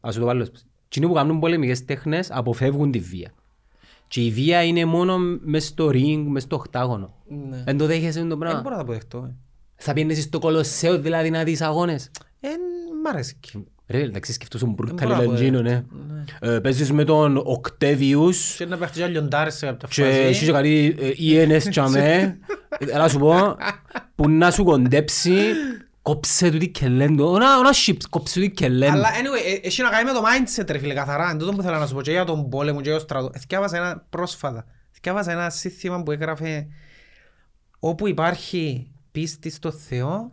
ας 0.00 0.14
σου 0.14 0.20
το 0.20 0.26
βάλω, 0.26 0.46
εκείνοι 0.86 1.06
που 1.06 1.12
κάνουν 1.12 1.38
πολεμικές 1.40 1.84
τέχνες 1.84 2.30
αποφεύγουν 2.30 2.90
τη 2.90 2.98
βία. 2.98 3.32
Και 4.08 4.24
η 4.24 4.30
βία 4.30 4.62
είναι 4.64 4.84
μόνο 4.84 5.18
μες 5.40 5.66
στο 5.66 5.88
ring, 5.92 6.24
μες 6.28 6.42
στο 6.42 6.56
οκτάγωνο. 6.56 7.14
Ναι. 7.48 7.62
Δεν 7.62 7.76
το 7.78 7.86
δέχεσαι 7.86 8.20
το 8.20 8.26
Δεν 8.26 8.38
πράγμα. 8.38 8.60
μπορώ 8.60 8.76
να 8.76 8.84
το 8.84 8.84
αποδεχτώ. 8.84 9.34
Ε. 9.82 9.84
Θα 9.84 9.92
πιένεις 9.92 10.22
στο 10.22 10.38
κολοσσέο 10.38 10.98
δηλαδή 10.98 11.30
να 11.30 11.44
δεις 11.44 11.60
αγώνες. 11.60 12.10
Ε, 12.40 12.48
μ' 13.04 13.06
αρέσει. 13.08 13.36
Ρε, 13.86 14.00
εντάξει, 14.00 14.32
σκεφτούσουν 14.32 14.70
μπορώ 14.70 14.88
μπουρκαλι 14.88 15.12
να 15.12 15.18
πω, 15.18 15.24
λαντζίνο, 15.24 15.60
ναι. 15.60 15.82
Ε, 16.40 16.58
Παίζεις 16.58 16.92
με 16.92 17.04
τον 17.04 17.36
Οκτέβιους 17.44 18.54
Και 18.56 18.66
να 18.66 18.76
παίχτεις 18.76 18.98
για 18.98 19.06
λιοντάρες 19.06 19.54
σε 19.54 19.66
κάποια 19.66 19.88
και 19.90 20.02
φάση. 20.02 20.18
εσύ 20.18 20.44
και 20.44 20.52
κάτι 20.52 20.96
ε, 20.98 21.56
ENS 21.58 21.62
τσάμε. 21.70 22.38
Έλα 22.78 23.08
σου 23.08 23.18
πω, 23.18 23.56
που 24.14 24.28
να 24.28 24.50
σου 24.50 24.64
κοντέψει 24.64 25.32
Κόψε 26.02 26.50
του 26.50 26.58
την 26.58 26.72
κελέν 26.72 27.16
του. 27.16 27.24
Ωνα, 27.24 27.58
ωνα 27.58 27.70
chips, 27.86 28.02
κόψε 28.10 28.34
του 28.34 28.40
την 28.40 28.54
κελέν. 28.54 28.90
Αλλά 28.90 29.08
anyway, 29.08 29.62
ε, 29.62 29.66
έχει 29.66 29.82
να 29.82 29.90
κάνει 29.90 30.04
με 30.04 30.12
το 30.12 30.22
mindset 30.22 30.70
ρε 30.70 30.78
φίλε 30.78 30.94
καθαρά. 30.94 31.30
Εν 31.30 31.38
τούτο 31.38 31.52
που 31.52 31.62
θέλω 31.62 31.78
να 31.78 31.86
σου 31.86 31.94
πω 31.94 32.02
και 32.02 32.10
για 32.10 32.24
τον 32.24 32.48
πόλεμο 32.48 32.80
και 32.80 32.88
για 32.88 32.98
το 32.98 33.04
στρατό. 33.04 33.30
Εθιάβασα 33.34 33.76
ένα 33.76 34.06
πρόσφατα. 34.10 34.64
Εθιάβασα 34.96 35.32
ένα 35.32 35.50
σύνθημα 35.50 36.02
που 36.02 36.10
έγραφε 36.10 36.66
όπου 37.78 38.08
υπάρχει 38.08 38.91
πίστη 39.12 39.50
στο 39.50 39.70
Θεό 39.70 40.32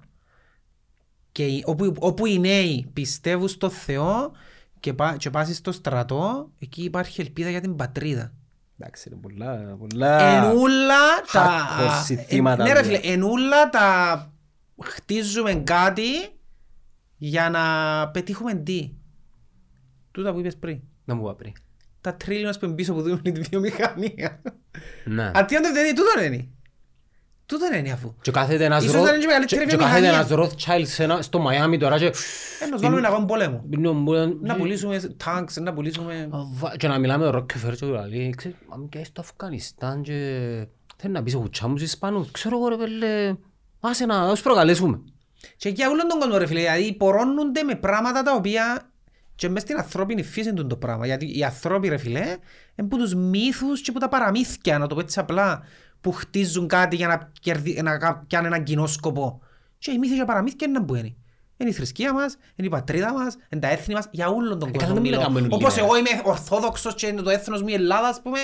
και 1.31 1.45
οι- 1.45 1.63
όπου, 1.65 1.93
όπου 1.99 2.25
οι 2.25 2.39
νέοι 2.39 2.89
πιστεύουν 2.93 3.47
στο 3.47 3.69
Θεό 3.69 4.31
και, 4.79 4.93
πά, 4.93 5.15
και 5.17 5.29
πάσει 5.29 5.53
στο 5.53 5.71
στρατό, 5.71 6.51
εκεί 6.59 6.83
υπάρχει 6.83 7.21
ελπίδα 7.21 7.49
για 7.49 7.61
την 7.61 7.75
πατρίδα. 7.75 8.33
Εντάξει, 8.79 9.09
είναι 9.09 9.19
πολλά, 9.21 9.75
πολλά... 9.79 10.19
Ενούλα 10.45 10.95
τα... 11.31 11.67
hardcore 11.69 12.03
συνθήματα, 12.05 12.63
Ε, 12.63 12.67
Ναι 12.67 12.73
ρε 12.73 12.81
δηλαδή. 12.81 13.01
φίλε, 13.03 13.13
ενούλα 13.13 13.69
τα 13.69 14.31
χτίζουμε 14.83 15.53
κάτι 15.55 16.03
για 17.17 17.49
να 17.49 17.63
πετύχουμε 18.09 18.53
τι. 18.55 18.91
Τούτα 20.11 20.33
που 20.33 20.39
είπες 20.39 20.57
πριν. 20.57 20.79
Να 21.05 21.15
μου 21.15 21.21
πω 21.21 21.33
πριν. 21.33 21.51
Τα 22.01 22.15
τρίλιονες 22.15 22.57
που 22.59 22.65
είναι 22.65 22.73
πίσω 22.73 22.93
που 22.93 23.01
δίνουν 23.01 23.21
τη 23.21 23.31
βιομηχανία. 23.31 24.41
Ναι. 25.05 25.31
Αντίον 25.35 25.61
δεν 25.61 25.85
είναι, 25.85 25.93
τούτο 25.93 26.23
είναι. 26.25 26.47
Τούτο 27.49 27.65
είναι 27.75 27.91
αφού. 27.91 28.13
Και 28.21 28.31
κάθεται 28.31 28.63
ένας 28.65 28.83
Ίσως 28.83 28.95
Ρο- 28.95 29.03
να 29.03 29.09
είναι 29.09 29.19
και 29.19 29.25
μεγαλύτερη 29.25 29.65
και- 29.65 29.69
και 29.71 29.75
κάθεται 29.77 29.99
βιομηχανία. 29.99 30.37
ένας 30.37 30.53
Rothschild 30.53 30.85
σε 30.85 31.03
ένα- 31.03 31.21
στο 31.21 31.39
Μαϊάμι 31.39 31.77
τώρα 31.77 31.97
και... 31.97 32.05
Ε, 32.05 32.65
να 32.71 32.77
βάλουμε 32.77 33.07
ένα 33.07 33.25
πόλεμο. 33.25 33.63
Ναι, 33.69 33.89
μου- 33.91 34.39
Να 34.41 34.55
πουλήσουμε 34.55 34.99
τάγκς, 35.25 35.55
να 35.55 35.73
πουλήσουμε... 35.73 36.27
Βα- 36.53 36.75
Και 36.77 36.87
να 36.87 36.97
μιλάμε 36.99 37.25
ο 37.25 37.29
Ροκκεφέρ 37.29 37.75
και 37.75 37.85
του 37.85 38.05
λέει, 38.09 38.33
ξέρεις, 38.37 38.57
αν 38.73 38.89
και 38.89 39.03
στο 39.03 39.21
Αφγανιστάν 39.21 40.01
και 40.01 40.13
θέλει 40.97 41.13
να 41.13 41.23
πεις 41.23 41.35
ο 41.35 41.39
κουτσά 41.39 41.67
μου 41.67 41.77
στους 41.77 41.89
Ισπανούς, 41.89 42.31
ξέρω 42.31 42.57
εγώ 42.57 42.67
ρε 42.67 42.75
πέλε, 42.75 43.35
άσε 43.79 44.05
να 44.05 44.29
τους 44.29 44.41
προκαλέσουμε. 44.41 44.99
Και 45.57 45.69
για 45.69 45.89
όλον 45.89 46.07
τον 46.07 46.19
κόσμο 46.19 46.37
ρε 46.37 46.45
φίλε, 46.45 46.59
δηλαδή 46.59 46.93
πορώνονται 46.93 47.63
με 47.63 47.75
πράγματα 47.75 48.23
τα 48.23 48.35
οποία 48.35 48.89
και 49.35 49.49
μες 49.49 49.61
στην 49.61 49.77
ανθρώπινη 49.77 50.23
φύση 50.23 50.49
είναι 50.49 50.63
το 50.63 50.75
πράγμα. 50.77 51.05
Γιατί 51.05 51.37
οι 51.37 51.43
ανθρώποι 51.43 51.87
ρε 51.87 51.97
φίλε, 51.97 52.35
είναι 52.75 52.87
που 52.87 52.97
τους 52.97 53.13
μύθους 53.15 53.81
και 53.81 53.91
που 53.91 53.99
τα 53.99 54.09
παραμύθια, 54.09 54.77
να 54.77 54.87
το 54.87 54.95
πω 54.95 55.01
έτσι 55.01 55.19
απλά, 55.19 55.61
που 56.01 56.11
χτίζουν 56.11 56.67
κάτι 56.67 56.95
για 56.95 57.07
να, 57.07 57.31
κερδί, 57.41 57.81
να 57.83 57.97
κα- 57.97 58.23
πιάνουν 58.27 58.47
έναν 58.51 58.63
κοινό 58.63 58.87
σκοπό. 58.87 59.41
Και 59.77 59.91
οι 59.91 59.97
μύθοι 59.97 60.13
και 60.13 60.19
τα 60.19 60.25
παραμύθια 60.25 60.67
είναι 60.69 60.79
να 60.79 60.85
που 60.85 60.95
είναι. 60.95 61.13
Είναι 61.57 61.69
η 61.69 61.73
θρησκεία 61.73 62.13
μας, 62.13 62.37
είναι 62.55 62.67
η 62.67 62.69
πατρίδα 62.71 63.13
μας, 63.13 63.37
είναι 63.49 63.61
τα 63.61 63.67
έθνη 63.71 63.93
μας, 63.93 64.07
για 64.11 64.27
όλον 64.29 64.59
τον 64.59 64.67
Ε, 64.67 64.71
κόσμο 64.71 64.79
καλά, 64.79 64.93
μην 64.93 65.01
μιλώ. 65.01 65.15
λέγαμε 65.17 65.39
όλοι 65.39 65.49
Όπως 65.51 65.75
λίγο, 65.75 65.85
εγώ 65.85 65.97
είμαι 65.97 66.09
ορθόδοξος 66.23 66.95
και 66.95 67.07
είναι 67.07 67.21
το 67.21 67.29
έθνος 67.29 67.61
μου 67.61 67.67
η 67.67 67.73
Ελλάδας, 67.73 68.09
ας 68.09 68.21
πούμε, 68.21 68.39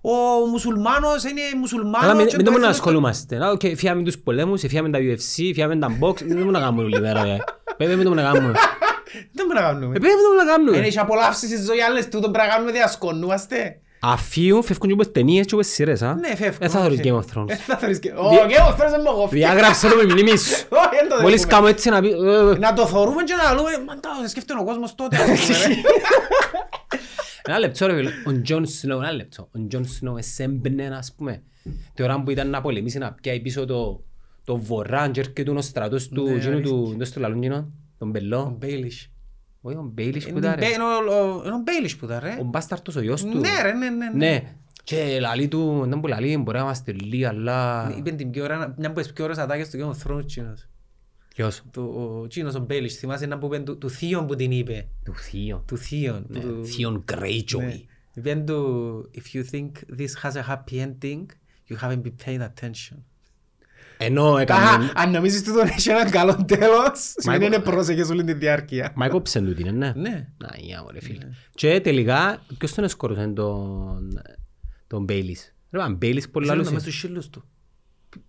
ο 0.00 0.12
μουσουλμάνος 0.46 1.24
είναι 1.24 1.40
μουσουλμάνος. 1.58 2.02
Αλλά 2.02 2.14
μην 2.14 2.26
και 2.26 2.36
μην 2.36 2.44
το 2.44 2.50
το 2.52 2.58
να 2.58 2.62
έθνος 2.64 2.76
του- 2.76 2.82
ασχολούμαστε. 2.82 3.36
Να, 3.36 3.50
οκ, 3.50 3.60
Φιάμε 3.76 4.02
τους 4.02 4.18
πολέμους, 4.18 4.60
φιάμε 4.60 4.90
τα 4.90 4.98
UFC, 4.98 5.50
φιάμε 5.54 5.76
τα 5.76 5.88
box, 6.00 6.16
δεν 6.22 6.32
μπορούμε 6.36 6.50
να 6.52 6.60
κάνουμε 6.60 6.82
όλη 6.82 7.00
μέρα. 7.00 7.22
ρε. 7.24 7.36
Βέβαια 7.78 7.96
μην 7.96 8.04
το 8.04 8.14
να 8.14 8.22
κάνουμε. 8.22 8.52
Δεν 9.36 9.46
μπορούμε 9.46 9.60
να 9.60 9.66
κάνουμε. 9.66 9.86
Ε, 9.96 9.98
Βέβαια 9.98 10.16
μην 10.16 10.24
το 10.24 10.44
να 10.44 10.44
Δεν 10.44 10.46
κάνουμε. 10.64 10.86
έχει 10.86 10.98
απολαύσεις 10.98 11.48
στη 11.48 11.62
ζωής, 11.64 11.82
άλλες 11.84 12.08
τούτο 12.08 12.30
πρέπει 12.30 12.46
να 12.48 12.52
κάνουμε 12.54 12.72
διασκονούμαστε. 12.72 13.80
Αφίουν, 14.00 14.62
φεύγουν 14.62 14.86
και 14.88 14.92
όπως 14.94 15.12
ταινίες 15.12 15.46
και 15.46 15.54
όπως 15.54 15.66
σειρές, 15.66 16.02
α. 16.02 16.14
Ναι, 16.14 16.36
φεύγουν. 16.36 16.58
Δεν 16.58 16.70
θα 16.70 16.80
δω 16.80 16.86
οκ. 16.94 17.00
Game 17.02 17.14
of 17.14 17.24
Thrones. 17.34 17.48
Ε, 17.50 17.54
θα 17.54 17.76
θωρείς 17.78 17.98
και- 17.98 18.10
Ο 18.10 18.28
Game 18.48 18.72
of 18.72 18.74
Thrones 18.74 18.90
δεν 18.90 19.00
μου 19.06 19.12
κόφτει. 19.14 19.36
Διάγραψε 19.36 19.88
το 19.88 19.96
με 19.96 20.02
μνήμη 20.12 20.36
σου. 20.38 20.50
Όχι, 20.82 20.96
δεν 21.00 21.08
το 21.08 21.20
Μόλις 21.22 21.40
δέχομαι. 21.44 21.52
κάνω 21.52 21.66
έτσι 21.66 21.88
να 21.90 22.00
πει... 22.00 22.08
ε, 22.08 22.58
Να 22.58 22.72
το 22.72 22.86
θωρούμε 22.86 23.22
και 23.22 23.34
να 23.34 23.54
λέμε, 23.54 23.84
«Μα, 23.86 24.00
τα 24.00 24.28
σκέφτεται 24.28 24.60
ο 24.60 24.64
κόσμος 24.64 24.94
τότε. 24.94 25.16
ας 25.16 25.22
πούμε, 25.24 25.58
ρε». 25.66 25.74
Ένα 27.48 27.58
λεπτό 27.58 27.86
ρε 27.86 27.94
φίλε, 27.96 28.10
ο 28.26 28.40
Τζον 28.42 28.66
Σνόου, 28.66 28.98
ένα 29.00 29.12
λεπτό. 29.12 29.48
Ο 29.52 29.66
Τζον 29.68 29.84
Σνόου 29.88 30.16
εσέμπνε, 30.16 30.86
ας 30.98 31.12
πούμε, 31.16 31.42
τη 31.94 32.02
ώρα 32.02 32.22
που 32.22 32.30
ήταν 32.30 32.50
να 32.50 32.60
πολεμήσει 32.60 32.98
να 32.98 33.12
πιάει 33.12 33.40
πίσω 33.40 33.64
το, 33.66 34.02
το 34.44 34.56
βορράν 34.56 35.12
και 35.12 35.20
έρχεται 35.20 35.50
ο 35.50 35.60
στρατός 35.60 36.08
του, 36.08 36.22
Ναι, 36.22 36.34
εκείνου 36.34 36.60
του, 36.60 36.74
αλήθεια. 36.76 36.96
δες 36.98 37.12
το 37.12 37.20
λαλούν 37.20 37.38
εκείνο, 37.38 37.54
τον 37.98 38.08
Ο 38.08 38.10
Μπελό. 38.10 38.56
Μπέιλις. 38.58 38.70
Όχι, 38.70 38.72
ο 38.72 38.76
Μπέιλις 38.78 38.86
που 38.86 38.86
Είναι 38.86 38.86
ήταν 38.88 39.06
ρε. 39.06 39.06
Μπέ- 39.06 39.17
είναι 40.72 40.82
ο- 40.84 41.14
ο- 41.14 41.42
είναι 41.44 41.54
ο 41.54 41.60
Μπέιλις 41.64 41.96
που 41.96 42.04
ήταν, 42.04 42.18
ρε. 42.20 42.36
Ο 42.40 42.44
μπάσταρτος 42.44 42.96
ο 42.96 43.00
γιος 43.00 43.24
του. 43.24 43.38
Ναι, 43.38 43.62
ρε, 43.62 43.72
ναι, 43.72 43.90
ναι, 43.90 44.08
ναι. 44.10 44.16
Ναι. 44.30 44.54
Και 44.84 45.18
λαλεί 45.20 45.48
του, 45.48 45.84
δεν 45.88 46.00
που 46.00 46.06
λαλεί, 46.06 46.36
μπορεί 46.36 46.56
να 46.58 46.62
είμαστε 46.64 46.92
λίγοι, 46.92 47.24
αλλά... 47.24 47.88
Είπε 47.98 48.10
την 48.10 48.30
πιο 48.30 48.44
ωραία, 48.44 48.74
μια 48.78 48.88
από 48.88 49.00
τις 49.00 49.12
πιο 49.12 49.24
ωραίες 49.24 49.38
ατάκες 49.38 49.70
του 49.70 49.78
Game 49.78 49.90
of 49.90 50.10
Thrones, 50.12 50.26
τσίνος. 50.26 50.68
Ποιος; 51.28 51.62
Του- 51.70 52.18
Ο 52.22 52.26
τσίνος 52.26 52.54
ο 52.54 52.60
Μπέιλις, 52.60 52.98
θυμάσαι 52.98 53.26
να 53.26 53.38
που 53.38 53.46
είπε 53.46 53.58
του- 53.58 53.78
του 53.78 53.90
θείον 53.90 54.26
που 54.26 54.36
την 54.36 54.50
είπε; 54.50 54.88
Του 55.04 55.14
θείο. 55.14 55.62
Του 55.66 55.76
θείον. 55.76 56.26
που 56.26 56.32
Ναι, 56.32 56.40
του- 56.40 56.64
Θείον 56.64 56.92
Ναι. 57.10 57.16
Greyjoy. 57.18 57.80
Είπε 58.14 58.34
του, 58.46 59.10
if 59.14 59.36
you 59.36 59.42
think 59.54 59.70
this 59.98 60.22
has 60.22 60.32
a 60.32 60.42
happy 60.54 60.74
ending, 60.86 61.26
you 61.70 61.76
haven't 61.82 62.02
been 62.02 62.14
paying 62.26 62.40
attention. 62.40 62.96
Ενώ 64.00 64.34
Α, 64.34 64.40
έκανε... 64.40 64.90
αν 64.94 65.10
νομίζεις 65.10 65.40
ότι 65.40 65.52
τον 65.52 65.66
έχει 65.66 65.90
έναν 65.90 66.10
καλό 66.10 66.44
τέλος, 66.46 67.14
σημαίνει 67.16 67.44
εγώ- 67.44 67.54
είναι 67.54 67.62
πρόσεχες 67.64 68.08
όλη 68.08 68.24
τη 68.24 68.32
διάρκεια. 68.32 68.92
Μα 68.94 69.04
έκοψε 69.04 69.40
του 69.40 69.54
την, 69.54 69.76
ναι. 69.76 69.92
Ναι. 69.96 70.26
Να, 70.38 70.48
για 70.56 70.82
μωρέ 70.82 71.00
φίλε. 71.00 71.28
Και 71.54 71.80
τελικά, 71.80 72.42
ποιος 72.58 72.74
τον 72.74 72.84
εσκόρωσε 72.84 73.26
τον... 73.26 74.20
τον 74.86 75.04
Μπέιλις; 75.04 75.54
Ρε, 75.70 75.82
αν 75.82 75.94
Μπέιλις 75.94 76.28
πολλά 76.30 76.44
Ξέρουν 76.44 76.62
λούσε. 76.62 76.74
μες 76.74 76.82
στους 76.82 76.98
σύλλους 76.98 77.28
του. 77.30 77.44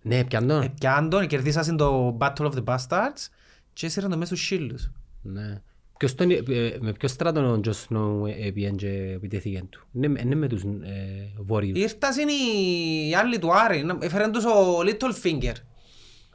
Ναι, 0.02 0.24
πιαν 0.24 0.46
τον. 0.46 0.62
Ε, 0.62 0.72
Πιάν 0.80 1.08
τον, 1.10 1.26
κερδίσασαν 1.26 1.76
το 1.76 2.16
Battle 2.20 2.50
of 2.50 2.52
the 2.52 2.64
Bastards 2.64 3.28
και 3.72 3.86
έσυραν 3.86 4.10
το 4.10 4.16
μέσα 4.16 4.34
στους 4.34 4.46
σύλλους. 4.46 4.90
Ναι. 5.22 5.60
Ποιος 6.00 6.14
τον, 6.14 6.30
ε, 6.30 6.36
με 6.80 6.92
ποιο 6.92 7.08
στράτο 7.08 7.50
ο 7.52 7.60
Τζον 7.60 7.74
Σνόου 7.74 8.26
έπιαν 8.26 8.76
και 8.76 8.88
επιτέθηκε 8.88 9.62
του. 9.70 9.86
Είναι 9.92 10.20
είναι 10.20 10.34
με 10.34 10.46
τους 10.48 10.62
ε, 10.62 11.32
βόρειους. 11.38 11.78
Ήρθασαν 11.78 12.28
οι 12.28 13.14
άλλοι 13.14 13.38
του 13.38 13.54
Άρη, 13.54 13.82
να- 13.82 13.98
έφεραν 14.00 14.32
τους 14.32 14.44
ο 14.44 14.78
Littlefinger. 14.84 15.54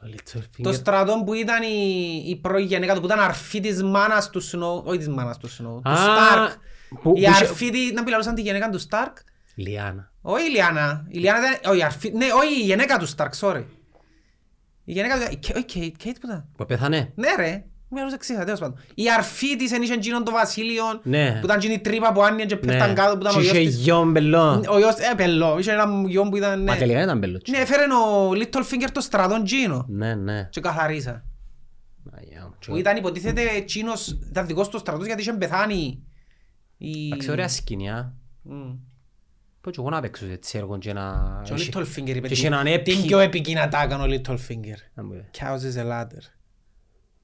Ο 0.02 0.06
Littlefinger. 0.14 0.62
Το 0.62 0.72
στρατό 0.72 1.22
που 1.26 1.34
ήταν 1.34 1.62
η, 1.62 2.22
η 2.26 2.36
πρώη 2.36 2.62
γενέκα 2.62 2.94
του, 2.94 3.00
που 3.00 3.06
ήταν 3.06 3.18
αρφή 3.20 3.60
της 3.60 3.82
μάνας 3.82 4.30
του 4.30 4.40
Σνόου, 4.40 4.82
όχι 4.86 4.98
της 4.98 5.08
μάνας 5.08 5.38
του 5.38 5.48
Σνόου, 5.48 5.80
του 5.84 5.90
Α, 5.90 5.96
Σταρκ. 5.96 6.50
που- 6.88 6.98
που 7.02 7.12
Η 7.16 7.20
είχε- 7.20 7.28
αρφή 7.30 7.70
της, 7.70 7.92
να 7.92 8.04
πιλαλούσαν 8.04 8.34
τη 8.34 8.42
γενέκα 8.42 8.68
του 8.70 8.78
Σταρκ. 8.78 9.16
Λιάννα. 9.54 10.12
Όχι 10.20 10.46
η 10.46 10.50
Λιάννα. 10.50 11.06
Η 11.08 11.18
Λιάννα 11.18 11.46
ήταν, 11.48 11.70
όχι, 11.70 11.78
η 11.80 11.82
αρφή, 11.82 12.10
ναι, 12.10 12.26
όχι 12.42 12.60
η 12.62 12.64
γενέκα 12.64 12.98
του 12.98 13.06
Σταρκ, 13.06 13.32
sorry. 13.40 13.64
Η 14.84 14.92
γενέκα 14.92 15.14
του, 15.18 15.26
η 15.32 15.36
Κέ- 15.36 15.56
όχι, 15.56 15.64
η 15.64 15.64
Κέιτ, 15.80 15.96
Κέιτ 15.96 16.14
που 16.18 16.26
ήταν. 16.26 16.48
Που 16.56 16.66
πέθανε. 16.66 17.12
Ναι 17.14 17.28
ρε, 17.36 17.64
μου 17.88 17.98
έλαβε 17.98 18.14
εξήγησα, 18.14 18.44
τέλος 18.44 18.60
πάντων. 18.60 18.78
Η 18.94 19.04
αρφή 19.16 19.56
της 19.56 19.72
ενίσχυε 19.72 19.94
εκείνον 19.94 20.24
το 20.24 20.30
βασίλειο, 20.30 20.84
Ναι. 21.02 21.30
που 21.40 21.44
ήταν 21.46 21.56
εκείνη 21.56 21.74
η 21.74 21.78
τρύπα 21.78 22.12
που 22.12 22.22
άνοιγε 22.22 22.44
και 22.46 22.54
Ναι. 22.54 22.60
πέφταν 22.60 22.94
κάτω, 22.94 23.12
που 23.16 23.20
ήταν 23.20 23.32
ο 23.34 23.36
Και 23.36 23.42
γιος 23.42 23.56
είχε 23.56 23.64
της. 23.66 23.76
γιον 23.76 24.10
μπελό. 24.10 24.64
Ο 24.68 24.78
γιος, 24.78 24.94
ε, 24.94 25.14
πελό, 25.16 25.58
είχε 25.58 25.72
ένα 25.72 25.86
γιο 26.06 26.22
που 26.28 26.36
ήταν, 26.36 26.62
Μα 26.62 26.72
ναι. 26.72 26.78
τελικά 26.78 27.02
ήταν 27.02 27.18
μπελό. 27.18 27.40
Ναι, 27.50 27.58
έφερε 27.58 27.82
ο 27.82 28.30
Littlefinger 28.30 28.88
το 28.92 29.00
στρατόν 29.00 29.44
Τζίνο 29.44 29.84
Ναι, 29.88 30.14
ναι. 30.14 30.48
και 30.50 30.60
καθαρίσα. 30.60 31.10
Α, 31.10 32.18
για 32.28 32.40
μου. 32.42 32.54
Που 32.66 32.76
ήταν 32.76 32.96
υποτίθεται 32.96 33.42
εκείνος, 33.56 34.18
ήταν 34.30 34.46
δικός 34.46 34.68
του 34.68 34.78
στρατός 34.78 35.06
γιατί 35.06 35.20
είχε 35.20 35.32
πεθάνει. 35.32 36.02
η- 36.78 37.06
Εντάξει, 37.06 37.30
ωραία 37.30 37.48
σκηνιά. 37.48 38.14
Μμ. 38.42 38.74
Πω 39.60 39.70
και 39.70 39.80
εγώ 39.80 39.90
να 39.90 40.00
παίξω 40.00 40.26
έτσι 40.32 40.58
έργο 40.58 40.78
και 40.78 40.92
να... 40.92 41.40
Και 41.44 41.52
ο 41.52 41.56
Littlefinger 41.58 42.08
είπε 42.16 42.28
και 42.28 42.34
είχε 42.34 42.46
έναν 42.46 42.64
την- 42.64 42.72
έπι. 42.74 42.92
την 42.94 43.02
πιο 43.06 43.18
επική 43.18 43.54
να 43.54 43.68
τα 43.68 43.82
έκανε 43.82 44.02
ο 44.02 44.06
Littlefinger. 44.06 44.78
Να 44.94 45.04
μου 45.04 45.10
πεις. 45.10 45.40
Chaos 45.40 45.78
is 45.78 45.82
a 45.82 45.84
ladder. 45.90 46.22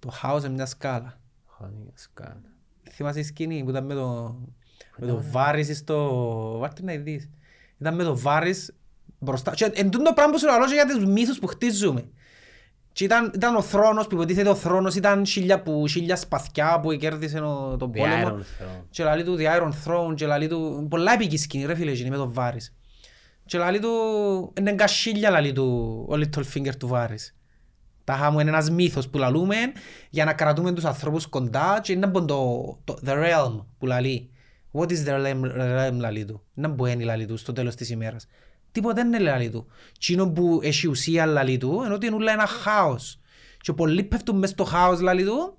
Το 0.02 0.12
house 0.22 0.38
είναι 0.38 0.54
μια 0.54 0.66
σκάλα. 0.66 1.20
Χώνει, 1.46 1.92
σκάτα. 1.94 2.42
Θυμάσαι 2.90 3.20
η 3.20 3.22
σκηνή 3.22 3.62
που 3.64 3.70
ήταν 3.70 3.84
με 3.84 3.94
το, 3.94 4.36
με 4.96 5.06
το 5.06 5.22
Βάρης 5.30 5.78
στο... 5.78 6.58
Βάρτε 6.58 6.82
να 6.82 6.94
δεις. 6.94 7.28
Ήταν 7.78 7.94
με 7.94 8.02
το 8.02 8.18
Βάρης 8.18 8.74
μπροστά. 9.18 9.50
Και 9.50 9.64
εν 9.74 9.90
τούτο 9.90 10.04
το 10.04 10.12
πράγμα 10.12 10.32
που 10.32 10.38
σου 10.38 10.46
λέω 10.46 10.64
για 10.64 10.86
τους 10.86 11.04
μύθους 11.04 11.38
που 11.38 11.46
χτίζουμε. 11.46 12.04
Και 12.92 13.04
ήταν, 13.04 13.32
ήταν 13.34 13.54
ο 13.54 13.62
θρόνος 13.62 14.06
που 14.06 14.14
υποτίθεται 14.14 14.48
ο 14.48 14.54
θρόνος 14.54 14.94
ήταν 14.94 15.26
χίλια, 15.26 15.62
που, 15.62 15.86
χίλια 15.88 16.16
σπαθιά 16.16 16.80
που 16.80 16.92
κέρδισε 16.92 17.38
ο, 17.38 17.76
τον 17.76 17.90
The 17.90 17.96
πόλεμο. 17.96 18.28
Iron 18.28 18.40
Throne. 18.40 18.84
Και 18.90 19.04
λαλεί 19.04 19.24
του 19.24 19.36
The 19.38 19.60
Iron 19.60 19.72
Throne 19.84 20.14
και 20.14 20.26
λαλεί 20.26 20.48
του... 20.48 20.86
Πολλά 20.90 21.12
επική 21.12 21.36
σκηνή 21.36 21.64
ρε 21.64 21.74
φίλε 21.74 21.90
εκείνη 21.90 22.10
με 22.10 22.16
τον 22.16 22.32
Βάρης. 22.32 22.74
Και 23.44 23.58
λαλεί 23.58 23.78
του... 23.78 23.90
Είναι 24.58 24.72
κασίλια 24.72 25.30
λαλεί 25.30 25.52
του 25.52 26.06
ο 26.08 26.14
Littlefinger 26.14 26.76
του 26.78 26.88
Βάρης. 26.88 27.36
Τα 28.04 28.14
χάμου 28.14 28.40
είναι 28.40 28.50
ένας 28.50 28.70
μύθος 28.70 29.08
που 29.08 29.18
λαλούμε 29.18 29.56
για 30.10 30.24
να 30.24 30.32
κρατούμε 30.32 30.72
τους 30.72 30.84
ανθρώπους 30.84 31.26
κοντά 31.26 31.80
και 31.82 31.92
είναι 31.92 32.06
από 32.06 32.24
το, 32.24 32.78
το 32.84 32.98
The 33.06 33.10
Realm 33.10 33.64
που 33.78 33.86
λαλεί. 33.86 34.30
What 34.72 34.88
is 34.88 35.06
the 35.06 35.24
realm, 35.24 35.40
realm 35.42 35.94
λαλεί 35.94 36.24
του. 36.24 36.42
Είναι 36.54 36.68
που 36.68 36.86
είναι 36.86 37.04
λαλεί 37.04 37.26
τους 37.26 37.40
στο 37.40 37.52
τέλος 37.52 37.74
της 37.74 37.90
ημέρας. 37.90 38.26
Τίποτε 38.72 38.94
δεν 38.94 39.06
είναι 39.06 39.18
λαλεί 39.18 39.50
του. 39.50 39.66
Τσίνο 39.98 40.30
που 40.30 40.60
έχει 40.62 40.88
ουσία 40.88 41.26
λαλεί 41.26 41.58
του 41.58 41.82
ενώ 41.84 41.94
ότι 41.94 42.06
είναι 42.06 42.14
όλα 42.14 42.32
ένα 42.32 42.46
χάος. 42.46 43.20
Και 43.60 43.72
πολλοί 43.72 44.02
πέφτουν 44.02 44.38
μες 44.38 44.50
στο 44.50 44.64
χάος 44.64 45.00
λαλεί 45.00 45.24
του 45.24 45.56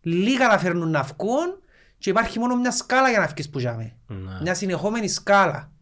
λίγα 0.00 0.48
να 0.48 0.58
φέρνουν 0.58 0.90
να 0.90 1.02
βγουν 1.02 1.58
και 1.98 2.10
υπάρχει 2.10 2.38
μόνο 2.38 2.56
μια 2.56 2.70
σκάλα 2.70 3.10
για 3.10 3.18
να 3.18 3.26
βγεις 3.26 3.50
που 3.50 3.58
ζάμε. 3.58 3.96
Ναι. 4.06 4.40
Μια 4.42 4.54
συνεχόμενη 4.54 5.08
σκάλα. 5.08 5.72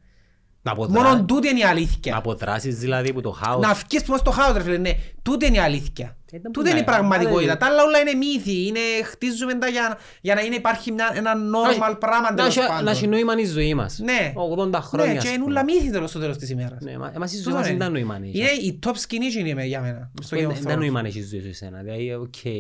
Να 0.65 0.73
αποδρά- 0.73 1.03
Μόνο 1.03 1.25
τούτη 1.25 1.49
είναι 1.49 1.59
η 1.59 1.63
Να 1.63 1.69
αλήθεια. 1.69 2.17
αποδράσεις 2.17 2.79
δηλαδή 2.79 3.13
που 3.13 3.21
το 3.21 3.31
χάος. 3.31 3.67
Να 3.67 3.73
βγεις 3.75 4.03
που 4.05 4.17
στο 4.17 4.31
χάος 4.31 4.57
ρε 4.57 4.63
φίλε, 4.63 4.77
ναι. 4.77 4.91
Τούτη 5.23 5.47
είναι 5.47 5.57
η 5.57 5.61
αλήθεια. 5.61 6.17
Ε, 6.33 6.39
δεν 6.41 6.53
Τούτη 6.53 6.71
είναι 6.71 6.79
η 6.79 6.83
μπορεί 6.83 6.97
να- 6.97 6.99
πραγματικότητα. 6.99 7.53
να- 7.53 7.57
Τα 7.57 7.67
άλλα 7.67 7.83
όλα 7.83 7.99
είναι 7.99 8.13
μύθι. 8.15 8.67
Είναι, 8.67 8.79
χτίζουμε 9.05 9.55
τα 9.55 9.67
για, 9.69 9.99
για 10.21 10.35
να 10.35 10.41
είναι, 10.41 10.55
υπάρχει 10.55 10.93
μια, 10.93 11.11
ένα 11.15 11.33
normal 11.35 11.97
πράγμα 11.99 12.31
Να 12.31 12.37
τέλος 12.37 12.57
έχει- 12.57 12.67
πάντων. 12.67 12.85
Να 12.85 12.91
έχει 12.91 13.07
νόημα 13.07 13.33
η 13.39 13.45
ζωή 13.45 13.75
μας. 13.75 13.99
Ναι. 13.99 14.33
80 14.37 14.79
Ναι, 14.79 14.85
χρόνια. 14.85 15.13
και 15.13 15.19
ας 15.19 15.25
είναι 15.25 15.39
πούμε. 15.39 15.51
όλα 15.53 15.65
μύθι 15.65 15.91
τέλος 15.91 16.11
στο 16.11 16.19
τέλος 16.19 16.37
της 16.37 16.51
ημέρας. 16.51 16.83
Ναι, 16.83 16.99
μα- 16.99 17.13
εμάς 17.15 17.33
η 17.33 17.35
ζωή 17.35 17.45
Τούτο 17.45 17.57
μας 17.57 17.69
είναι. 17.69 17.77
δεν 17.77 17.87
τα 17.87 17.93
νόημα 17.93 18.19
έχει. 18.23 18.39
Είναι 18.39 18.49
η 18.51 18.79
top 18.87 18.93
σκηνή 18.95 19.27
είναι 19.39 19.65
για 19.67 19.81
μένα. 19.81 20.11
στο 20.23 20.37
Game 20.37 20.41
of 20.41 20.53
Δεν 20.53 20.65
τα 20.65 20.75
Thrones. 20.75 20.79
νόημα 20.79 21.03
έχει 21.05 21.19
η 21.19 21.23
ζωή 21.25 21.41
σου 21.41 21.49
εσένα. 21.49 21.83
Δηλαδή, 21.83 22.15
οκ, 22.15 22.45
ε, 22.45 22.51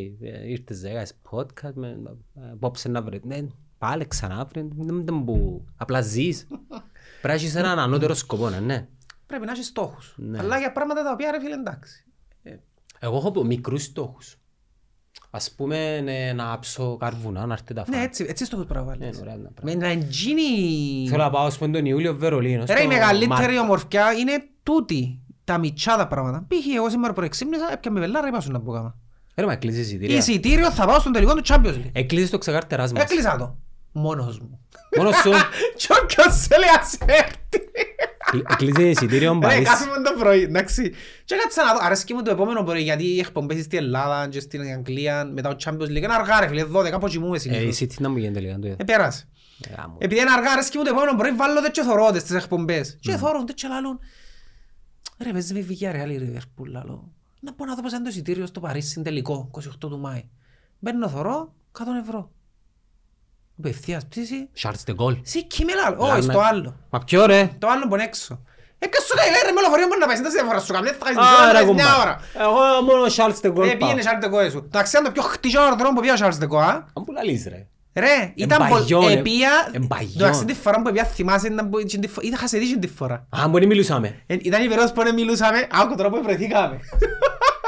ήρθες 0.49 0.81
δέκας 0.81 1.13
podcast, 1.31 1.73
με- 1.75 1.97
ε, 2.37 2.51
απόψε 2.53 2.89
να 2.89 3.03
βρεις. 3.03 3.21
Ναι, 3.25 3.39
πάλι 3.79 4.07
ξανά 4.07 4.47
βρει. 4.53 4.69
Δεν 4.77 5.05
δεν 5.05 5.19
μπου. 5.19 5.65
Απλά 5.77 6.01
ζεις. 6.01 6.47
Πρέπει 7.23 7.39
να 7.41 7.45
έχεις 7.45 7.55
έναν 7.55 7.79
ανώτερο 7.79 8.15
σκοπό, 8.15 8.49
ναι, 8.51 8.59
ναι. 8.61 8.87
Πρέπει 9.27 9.47
να 9.47 9.53
έχεις 9.53 9.67
στόχους. 9.67 10.15
Ναι. 10.17 10.39
Αλλά 10.39 10.59
για 10.59 10.73
πράγματα 10.73 11.03
τα 11.03 11.11
οποία 11.13 11.31
ρε 11.31 11.41
φίλε 11.41 11.55
εντάξει. 11.55 12.05
Εγώ 12.99 13.17
έχω 13.17 13.45
μικρούς 13.45 13.83
στόχους. 13.83 14.37
Ας 15.31 15.51
πούμε, 15.57 16.01
ναι, 16.01 16.33
να 16.33 16.53
άψω 16.53 16.97
καρβουνά, 16.97 17.47
να 17.47 17.53
έρθει 17.53 17.75
τα 17.75 17.85
Ναι, 17.89 17.93
φάνα. 17.95 18.05
έτσι, 18.05 18.27
έτσι 18.29 18.45
στόχους 18.45 18.67
πρέπει 18.67 18.85
να 18.87 18.95
Ναι, 18.97 18.99
βάλεις. 19.01 19.21
ωραία, 19.21 19.37
να 19.37 19.41
Με 19.43 19.49
πράγμα. 19.55 19.81
να 19.81 19.87
εντζίνει... 19.87 20.43
Θέλω 21.09 21.23
να 21.23 21.31
πάω, 21.31 21.47
ας 21.47 21.59
πούμε, 21.59 21.73
τον 21.73 21.87
Ιούλιο 21.87 22.15
Βερολίνο. 22.17 22.65
Ρε 22.67 22.73
η 22.73 22.77
στο 22.77 22.87
μεγαλύτερη 22.89 23.29
Μάρτιο. 23.29 23.61
ομορφιά 23.61 24.13
είναι 24.13 24.33
τούτη. 24.63 25.21
Τα 25.45 25.59
μιτσά 25.59 25.97
τα 25.97 26.07
πράγματα. 26.07 26.47
Π.χ. 26.49 26.75
εγώ 26.77 26.91
σήμερα 26.91 27.13
προεξήμνησα, 27.13 27.73
έπια 27.73 27.91
με 27.91 28.01
βελάρα, 28.01 28.29
είπα 28.29 28.41
σου 28.41 28.51
να 28.51 28.61
πω 28.61 28.73
κάμα. 28.73 28.97
Ρε, 29.35 29.47
μα 29.47 29.53
έκλεισες 29.53 29.87
εισιτήρια. 29.87 30.17
Εισιτήριο 30.17 30.71
θα 30.71 30.87
πάω 30.87 30.99
στον 30.99 31.13
τελικό 31.13 31.35
του 31.35 31.43
Champions 31.45 31.75
League. 31.75 31.91
Έκλεισες 31.93 32.31
το 32.31 32.39
ξεκάρτεράς 32.39 32.93
μας. 32.93 33.03
Έκλεισα 33.03 33.37
το. 33.37 33.57
Μόνος 33.93 34.39
μου. 34.41 34.61
Μόνος 34.97 35.17
σου. 35.17 35.31
Κι 35.77 35.87
όποιος 36.03 36.47
θέλει 36.47 36.65
ας 36.81 36.99
έρθει. 37.07 37.71
Έκλεισε 38.51 38.89
εισιτήριο 38.89 39.33
Ρε, 39.33 39.39
Παρίσι. 39.39 39.63
κάθομαι 39.63 40.03
το 40.03 40.15
πρωί, 40.19 40.43
εντάξει. 40.43 40.93
Και 41.25 41.35
κάτσα 41.43 41.65
να 41.65 41.73
δω, 41.73 41.79
αρέσκει 41.83 42.15
μου 42.15 42.23
το 42.23 42.31
επόμενο 42.31 42.63
πρωί, 42.63 42.83
γιατί 42.83 43.05
οι 43.05 43.19
εκπομπές 43.19 43.65
στην 43.65 43.79
Ελλάδα 43.79 44.29
και 44.29 44.41
στην 44.41 44.61
Αγγλία, 44.61 45.25
μετά 45.33 45.57
το 45.57 45.57
Champions 45.65 45.83
League, 45.89 46.03
είναι 46.03 46.15
αργά 46.15 46.41
ρε 46.41 46.49
φίλε, 46.49 46.65
12, 46.73 46.91
από 46.91 47.09
κοιμούμε 47.09 47.33
Ε, 47.35 47.37
η 47.37 47.41
συνήθως. 47.41 47.79
City 47.81 48.01
να 48.01 48.09
μου 48.09 48.17
γίνεται 48.17 48.41
λίγο. 48.41 48.59
το 48.59 48.67
είδα. 48.67 48.77
Ε, 48.79 48.85
πέρασε. 48.85 49.29
Ε, 49.71 49.75
γάμο. 49.75 49.97
Επειδή 50.01 50.21
είναι 50.21 50.31
αργά, 50.37 50.53
αρέσκει 50.53 50.77
μου 50.79 50.85
το 50.85 50.91
επόμενο 50.91 51.17
πρωί, 51.17 51.31
βάλω 51.33 51.61
τέτοιο 51.63 51.85
θωρώ 51.85 52.11
τις 52.11 52.23
τις 52.23 52.35
εκπομπές. 52.37 52.97
Και 53.01 53.17
θωρούν, 53.17 53.47
τέτοιο 53.47 53.69
λαλούν. 53.69 53.99
Ρε, 55.25 55.31
παίζει 55.33 55.53
με 55.53 55.59
η 55.59 55.67
Villarreal 55.71 56.11
η 56.11 56.21
Liverpool, 56.37 56.67
λαλώ. 56.67 57.13
Να 57.41 57.53
πω 57.53 57.65
να 57.65 57.75
δω 57.75 57.83
πως 57.83 57.93
είναι 57.93 58.03
το 58.03 58.09
εισιτήριο 58.09 58.47
στο 58.47 58.61
Παρίσι 58.61 58.89
στην 58.91 59.03
τελικό, 59.03 59.51
28 59.59 59.61
του 59.79 59.99
Μάη. 59.99 60.29
Μπαίνω 60.79 61.09
θωρώ, 61.09 61.55
100 61.79 61.83
ευρώ. 62.03 62.31
Απευθείας 63.59 64.05
πτήση. 64.07 64.49
Charles 64.63 64.85
de 64.91 64.95
Gaulle. 65.01 65.21
Σι, 65.23 65.47
κοίμαι 65.47 65.73
λαλό. 65.75 65.97
Όχι, 66.03 66.11
Λάμε. 66.11 66.23
στο 66.33 66.41
άλλο. 66.41 66.77
Μα 66.91 66.99
ποιο 66.99 67.27
ρε; 67.27 67.51
Το 67.59 67.67
άλλο 67.69 67.89
που 67.89 67.95
είναι 67.95 68.05
έξω. 68.05 68.43
Ε, 68.79 68.87
και 68.87 68.99
σου 69.07 69.15
λέει, 69.17 69.27
ρε, 69.47 69.53
με 69.53 69.61
λεωφορείο 69.61 69.87
μπορεί 69.87 70.01
να 70.01 70.07
πάει 70.07 70.17
σύνταση 70.17 70.35
διαφορά 70.37 70.59
σου, 70.61 70.73
καμιά 70.73 70.93
θα 70.99 71.05
κάνεις 71.05 71.19
Α, 71.19 71.23
μισό, 71.23 71.53
ρε, 71.53 71.59
θα 71.59 71.65
κουμπά. 71.65 71.75
μια 71.83 71.97
ώρα. 72.03 72.15
Εγώ 72.45 72.61
μόνο 72.89 73.05
Charles 73.17 73.41
de 73.45 73.49
Ε, 73.49 73.49
Gaulle 73.55 73.77
πάω. 73.79 73.79
πήγαινε 73.79 74.03
Charles 74.07 74.23
de 74.25 74.29
Gaulle 74.35 74.51
σου. 74.51 74.69
Το 74.73 74.79
αξιάν 74.79 75.05
το 75.05 75.11
πιο 75.11 75.23
χτυζό 75.23 75.61
αεροδρόμιο 75.61 75.95
που 75.95 76.01
πήγε 76.01 76.13
ο 76.13 76.17
Charles 76.23 76.39
de 76.43 76.49
Gaulle, 76.53 76.69
α. 76.73 76.75
Αν 76.97 77.01
που 77.05 77.13
λαλείς 77.13 77.45
ρε. 77.53 77.67
Ρε, 77.95 78.33
ήταν 78.35 78.63
Εμπαγιόν, 78.67 79.01
πολύ... 79.01 79.13
ε. 79.15 79.19
Επία... 79.19 79.51
Εμπαγιόν. 79.73 80.19
Το 80.19 80.27
αξιάν 80.27 80.47
τη 80.47 80.55
φορά 80.55 80.83
που 80.83 80.89
επία 80.89 81.05
θυμάσαι, 81.05 81.47
ήταν 81.47 81.69
που... 81.71 81.79
εκείνη 81.79 82.07
τη 82.07 82.13
φο- 82.13 82.23
είχα 82.23 82.49
σε 82.49 82.59
δει 82.59 82.65
εκείνη 82.65 82.79
τη 82.81 82.89
φορά. 82.89 83.27
Α, 83.43 83.49
μπορεί 83.49 83.67
μιλούσαμε. 83.67 84.23
Ε, 84.27 84.37
Ήταν 84.41 84.63
η 84.65 84.69
περίοδος 84.69 84.93
που 84.93 85.03
δεν 85.03 85.15
μιλούσαμε, 85.15 85.67
άκου 85.71 85.95
τώρα 85.95 86.11
που 86.11 86.21
βρεθήκαμε. 86.23 86.81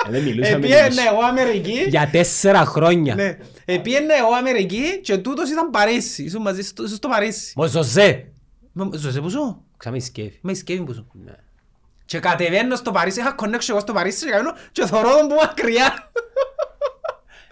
Ε, 0.06 0.10
Δεν 0.10 0.22
μιλούσαμε. 0.22 0.56
Επίενε 0.56 0.80
εμείς. 0.84 1.06
εγώ 1.06 1.20
Αμερική. 1.20 1.84
Για 1.88 2.08
τέσσερα 2.12 2.64
χρόνια. 2.64 3.14
Ναι. 3.14 3.38
Επίενε 3.64 4.14
εγώ 4.14 4.32
Αμερική 4.38 5.00
και 5.02 5.16
τούτος 5.18 5.50
ήταν 5.50 5.70
Παρίσι. 5.70 6.22
Ήσουν 6.22 6.42
μαζί 6.42 6.62
στο, 6.62 6.82
ήσουν 6.84 6.96
στο 6.96 7.08
Παρίσι. 7.08 7.52
Μου 7.56 7.66
Ζωζέ. 7.66 8.28
Μα- 8.72 8.88
Ζωζέ 8.94 9.20
που 9.20 9.30
σου. 9.30 9.64
Ξάμε 9.76 9.96
η 9.96 10.00
σκέφη. 10.00 10.38
Με 10.40 10.52
η 10.52 10.54
σκεύη 10.54 10.82
που 10.82 10.92
σου. 10.94 11.06
Ναι. 11.24 11.32
Και 12.04 12.18
κατεβαίνω 12.18 12.76
στο 12.76 12.90
Παρίσι, 12.90 13.20
είχα 13.20 13.34
connection 13.38 13.68
εγώ 13.68 13.80
στο 13.80 13.92
Παρίσι 13.92 14.24
και 14.24 14.30
κατεβαίνω 14.30 14.56
και 14.72 14.86
θωρώ 14.86 15.16
τον 15.18 15.28
που 15.28 15.34
μακριά. 15.34 16.10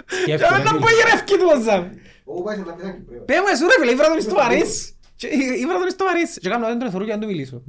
Και 0.07 0.15
Σκέφτομαι. 0.37 0.59
μετά 0.59 0.71
που 0.77 0.87
γυρεύκει 0.97 1.35
του 1.37 1.45
Μοζάμ. 1.45 1.85
Όπου 2.25 2.43
πάει 2.43 2.57
να 2.57 2.73
πει 2.73 2.83
σαν 2.83 2.95
Κυπρέο. 2.95 3.21
Πέ 3.21 3.35
μου 3.35 3.47
εσύ 3.53 3.65
ρε 3.65 3.77
φίλε, 3.81 3.91
ήβρα 3.93 4.09
τον 4.09 4.21
στο 4.21 4.35
Παρίσι. 4.35 4.95
Και 5.17 5.27
Ήβρα 5.63 5.79
τον 5.79 5.91
στο 5.91 6.05
Παρίσι. 6.05 6.41
Και 6.41 6.49
κάνω 6.49 6.69
έντρο 6.69 6.91
θωρώ 6.91 7.05
για 7.05 7.15
να 7.15 7.21
του 7.21 7.27
μιλήσω. 7.27 7.63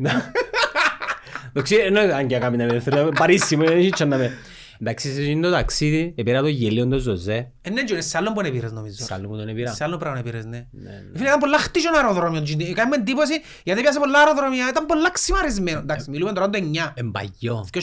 Το 1.54 1.62
ξέρω, 1.62 1.90
ναι, 1.90 2.00
αν 2.00 2.28
και 2.28 2.36
έκαμε 2.36 2.58
να 2.66 2.74
με 2.74 2.80
θέλω, 2.80 3.10
Παρίσι 3.10 3.56
μου, 3.56 3.66
δεν 3.66 3.78
είχε 3.80 4.06
να 4.06 4.18
με. 4.18 4.38
Εντάξει, 4.80 5.14
σε 5.14 5.22
εκείνο 5.22 5.42
το 5.42 5.52
ταξίδι, 5.54 6.14
επήρα 6.18 6.42
το 6.42 6.48
γελίο 6.48 6.88
του 6.88 6.98
Ζωζέ. 7.00 7.52
Ε, 7.62 7.70
ναι, 7.70 7.84
και 7.84 7.94
είναι 7.94 8.02
σε 8.02 8.18
άλλον 8.18 8.34
που 8.34 8.40
είναι 8.40 8.50
πήρες 8.50 8.72
νομίζω. 8.72 9.04
Σ' 9.04 9.12
άλλο 9.12 9.30
μου 9.30 9.38
τον 9.38 9.48
επήρα. 9.48 9.74
Σε 9.74 9.84
άλλο 9.84 9.98
πράγμα 9.98 10.20
είναι 10.20 10.30
πήρες, 10.30 10.46
ναι. 10.46 10.68
Ναι, 10.72 10.90
ναι. 10.90 11.18
Φίλε, 11.18 11.28
ήταν 11.28 11.40
πολλά 11.40 11.58
χτίσιο 11.58 11.92
αεροδρόμιο. 11.96 12.44
Κάνουμε 12.74 12.96
εντύπωση 12.96 13.34
γιατί 13.64 13.82
πιάσε 13.82 14.00
πολλά 14.00 14.20
αεροδρόμια. 14.20 14.70
Ήταν 14.70 14.86
πολλά 14.86 15.12
ξημαρισμένο. 15.12 15.80
Εντάξει, 15.80 16.10
μιλούμε 16.10 16.34
τώρα 16.34 16.50
το 16.50 16.60
9. 16.74 16.92
Εμπαγιό. 16.94 17.68
2009. 17.74 17.80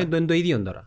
Ε, 0.00 0.04
το 0.04 0.16
είναι 0.16 0.26
το 0.26 0.34
ίδιο 0.34 0.62
τώρα. 0.62 0.82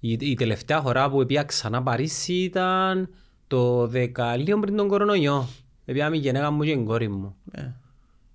Η, 0.00 0.16
η 0.20 0.34
τελευταία 0.34 0.80
φορά 0.80 1.10
που 1.10 1.26
πήγα 1.26 1.42
ξανά 1.42 1.82
Παρίσι 1.82 2.34
ήταν 2.34 3.08
το 3.46 3.86
δεκαλείο 3.86 4.58
πριν 4.58 4.76
τον 4.76 4.88
κορονοϊό. 4.88 5.48
Πήγαμε 5.84 6.16
η 6.16 6.20
γενέκα 6.20 6.50
μου 6.50 6.62
και 6.62 6.70
η 6.70 6.84
κόρη 6.84 7.08
μου. 7.08 7.36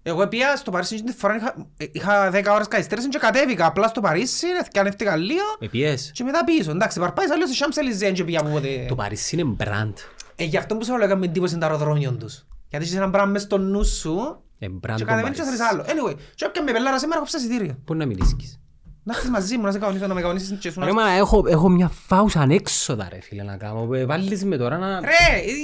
Ε. 0.04 0.10
Εγώ 0.10 0.28
πήγα 0.28 0.56
στο 0.56 0.72
Παρίσι 0.72 0.96
και 0.96 1.04
τη 1.12 1.18
φορά 1.18 1.36
είχα, 1.36 1.56
ε, 1.78 1.86
είχα 1.92 2.30
10 2.32 2.54
ώρες 2.54 2.68
καθυστέρηση 2.68 3.08
και 3.10 3.18
κατέβηκα 3.18 3.66
απλά 3.66 3.88
στο 3.88 4.02
Παρίσι, 4.02 4.48
ανέφτηκα 4.80 5.16
λίγο 5.16 5.42
Επίες. 5.60 6.12
και 6.14 6.24
μετά 6.24 6.44
πίσω. 6.44 6.72
Εντάξει, 6.72 7.00
παρπάησα 7.00 7.36
λίγο 7.36 7.48
στο 7.54 7.66
Champs-Élysées 7.66 8.14
και 8.14 8.24
πήγα 8.24 8.40
από 8.40 8.50
πότε. 8.50 8.86
Το 8.88 8.96
Παρίσι 8.96 9.36
είναι 9.36 9.44
μπραντ. 9.44 9.98
Ε, 10.36 10.44
γι' 10.44 10.58
αυτό 10.58 10.76
που 10.78 10.84
σου 10.86 10.96
λέω 10.98 11.06
έκαμε 11.06 11.26
εντύπωση 11.26 11.54
είναι 11.54 11.62
τα 11.62 11.68
αεροδρόμια 11.68 12.12
τους. 12.12 12.46
Γιατί 12.70 12.86
έχεις 12.86 12.98
ένα 12.98 13.10
πράγμα 13.10 13.32
μες 13.32 13.42
στο 13.42 13.58
νου 13.58 13.86
σου 13.86 14.44
Είναι 14.60 14.72
μπραντ 14.74 14.98
και 14.98 15.04
το 15.04 15.10
κατεβαίνεις 15.10 15.38
και 15.38 15.44
Παρίσι. 15.44 15.64
θέλεις 15.64 15.72
άλλο. 15.74 15.84
Anyway, 15.84 16.16
και 16.36 16.46
όποια 16.46 16.64
με 16.64 16.72
πελάρα 16.72 17.00
σήμερα 17.00 17.20
κόψα 17.20 17.38
εισιτήρια. 17.38 17.78
Πού 17.86 17.94
να 17.96 18.06
μιλήσεις; 18.06 18.60
Να 19.04 19.14
έρθεις 19.16 19.30
μαζί 19.30 19.58
μου, 19.58 19.64
να 19.64 19.72
σε 19.72 19.80
κανονίσω, 19.80 20.08
να 20.08 20.14
με 20.14 20.22
κανονίσεις 20.22 20.58
και 20.60 20.72
σου 20.72 20.80
να... 20.80 20.86
Ρε 20.86 20.92
μα 20.92 21.10
έχω, 21.12 21.44
έχω 21.48 21.70
μια 21.70 21.92
φάουσα 22.08 22.40
ανέξοδα 22.40 23.08
ρε 23.12 23.22
φίλε 23.22 23.44
να 23.44 23.58
κάνω. 23.58 23.94
Ε, 23.96 24.06
Βάλεις 24.06 24.44
με 24.46 24.58
τώρα 24.58 24.78
να... 24.78 25.00
Ρε, 25.00 25.08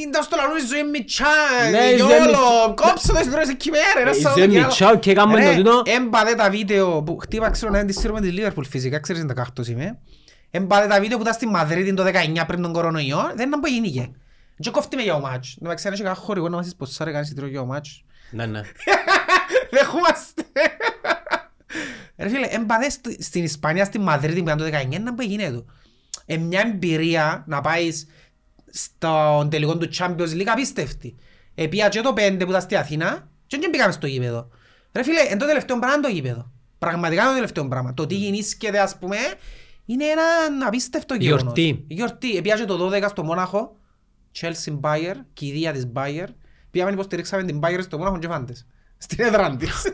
είναι 0.01 0.19
στο 0.21 0.35
λαλού 0.35 0.55
η 0.55 0.65
ζωή 0.69 0.83
μητσά, 0.89 1.25
Ναι, 1.71 1.77
η 1.77 1.97
ζωή 1.97 2.07
γιόλο, 2.07 2.73
κόψε 2.75 3.11
το 3.11 3.19
εισιτήριο 3.19 3.45
σε 3.45 3.53
κυμέρα, 3.53 3.99
ένα 4.01 4.09
Η 4.09 4.13
ζωή 4.13 4.21
Σαββατοκύριακο. 4.21 4.65
μητσά, 4.67 4.89
οκ, 4.91 5.01
κάνουμε 5.13 5.39
Ρε, 5.39 5.49
το 5.49 5.55
τούτο. 5.55 5.81
έμπαδε 5.85 6.35
τα 6.35 6.49
βίντεο 6.49 7.03
που 7.03 7.17
χτύπα 7.17 7.49
ξέρω 7.49 7.71
να 7.71 7.77
είναι 7.79 7.87
τη 7.87 7.99
σύρμα 7.99 8.19
της 8.21 8.31
Λίβερπουλ 8.31 8.65
φυσικά, 8.65 8.99
ξέρεις 8.99 9.21
είναι 9.21 9.33
τα 9.33 9.41
κάκτος 9.41 9.67
είμαι. 9.67 9.97
Έμπαδε 10.51 10.87
τα 10.87 10.99
βίντεο 10.99 11.17
που 11.17 11.23
ήταν 11.23 11.33
στη 11.35 11.47
Μαδρίτη 11.47 11.93
το 11.93 12.03
19 12.03 12.43
πριν 12.47 12.61
τον 12.61 12.73
κορονοϊό, 12.73 13.31
δεν 13.35 13.47
ήταν 13.47 13.59
που 13.59 13.67
γίνηκε. 13.67 14.11
Και 14.59 14.69
κόφτει 14.69 14.95
με 14.95 15.01
για 15.01 15.15
ο 15.15 15.19
μάτς. 15.19 15.55
Να 15.59 15.73
ξέρεις 15.75 15.97
κανένα 15.99 16.15
χορηγό 16.15 16.49
να 16.49 16.55
μας 16.55 16.65
εισποσάρει 16.67 17.11
κανείς 17.11 17.27
εισιτήριο 17.27 17.49
για 17.49 17.61
ο 17.61 17.65
μάτς. 17.65 18.03
Ναι, 18.31 18.45
ναι. 18.45 18.61
Δεχόμαστε. 19.75 20.43
Ρε 22.17 22.29
φίλε, 22.29 22.47
έμπαδε 22.49 22.89
στη- 22.89 23.23
στην 23.23 23.43
Ισπανία, 23.43 23.85
στη 23.85 23.99
Μαδρίτη 23.99 24.37
που 24.41 24.45
ήταν 24.45 24.57
το 24.57 24.63
19, 24.63 24.99
να 24.99 25.11
μπορεί 25.13 25.27
γίνεται. 25.27 25.63
Ε, 26.25 26.37
μια 26.37 26.61
εμπειρία 26.61 27.43
να 27.47 27.61
πάεις 27.61 28.07
στον 28.71 29.49
τελικό 29.49 29.77
του 29.77 29.89
Champions 29.97 30.31
League 30.33 30.45
απίστευτη. 30.51 31.15
Επία 31.55 31.89
και 31.89 32.01
το 32.01 32.13
5 32.13 32.43
που 32.43 32.49
ήταν 32.49 32.61
στη 32.61 32.75
Αθήνα 32.75 33.27
και 33.47 33.57
δεν 33.59 33.69
πήγαμε 33.69 33.91
στο 33.91 34.07
γήπεδο. 34.07 34.49
Ρε 34.91 35.03
φίλε, 35.03 35.19
εν 35.29 35.37
το 35.37 35.45
τελευταίο 35.45 35.79
πράγμα 35.79 35.95
είναι 35.97 36.07
το 36.07 36.13
γήπεδο. 36.13 36.51
Πραγματικά 36.79 37.21
είναι 37.21 37.29
το 37.29 37.35
τελευταίο 37.35 37.67
πράγμα. 37.67 37.93
Το 37.93 38.05
τι 38.07 38.15
γεννήσκεται 38.15 38.79
ας 38.79 38.97
πούμε 38.97 39.17
είναι 39.85 40.05
ένα 40.05 40.67
απίστευτο 40.67 41.15
γεγονός. 41.15 41.41
Γιορτή. 41.41 41.85
Γιορτή. 41.87 42.35
Επία 42.37 42.55
και 42.55 42.65
το 42.65 42.77
12 42.77 43.09
στο 43.09 43.23
Μόναχο, 43.23 43.75
Chelsea 44.41 44.79
Bayer, 44.81 45.15
κηδεία 45.33 45.71
της 45.73 45.87
Bayer. 45.93 46.27
Πήγαμε 46.71 46.91
υποστηρίξαμε 46.91 47.43
την 47.43 47.59
Bayer 47.63 47.79
στο 47.81 47.97
Μόναχο 47.97 48.17
και 48.19 48.27
φάντες. 48.27 48.65
Στην 48.97 49.25
έδρα 49.25 49.55
της. 49.55 49.69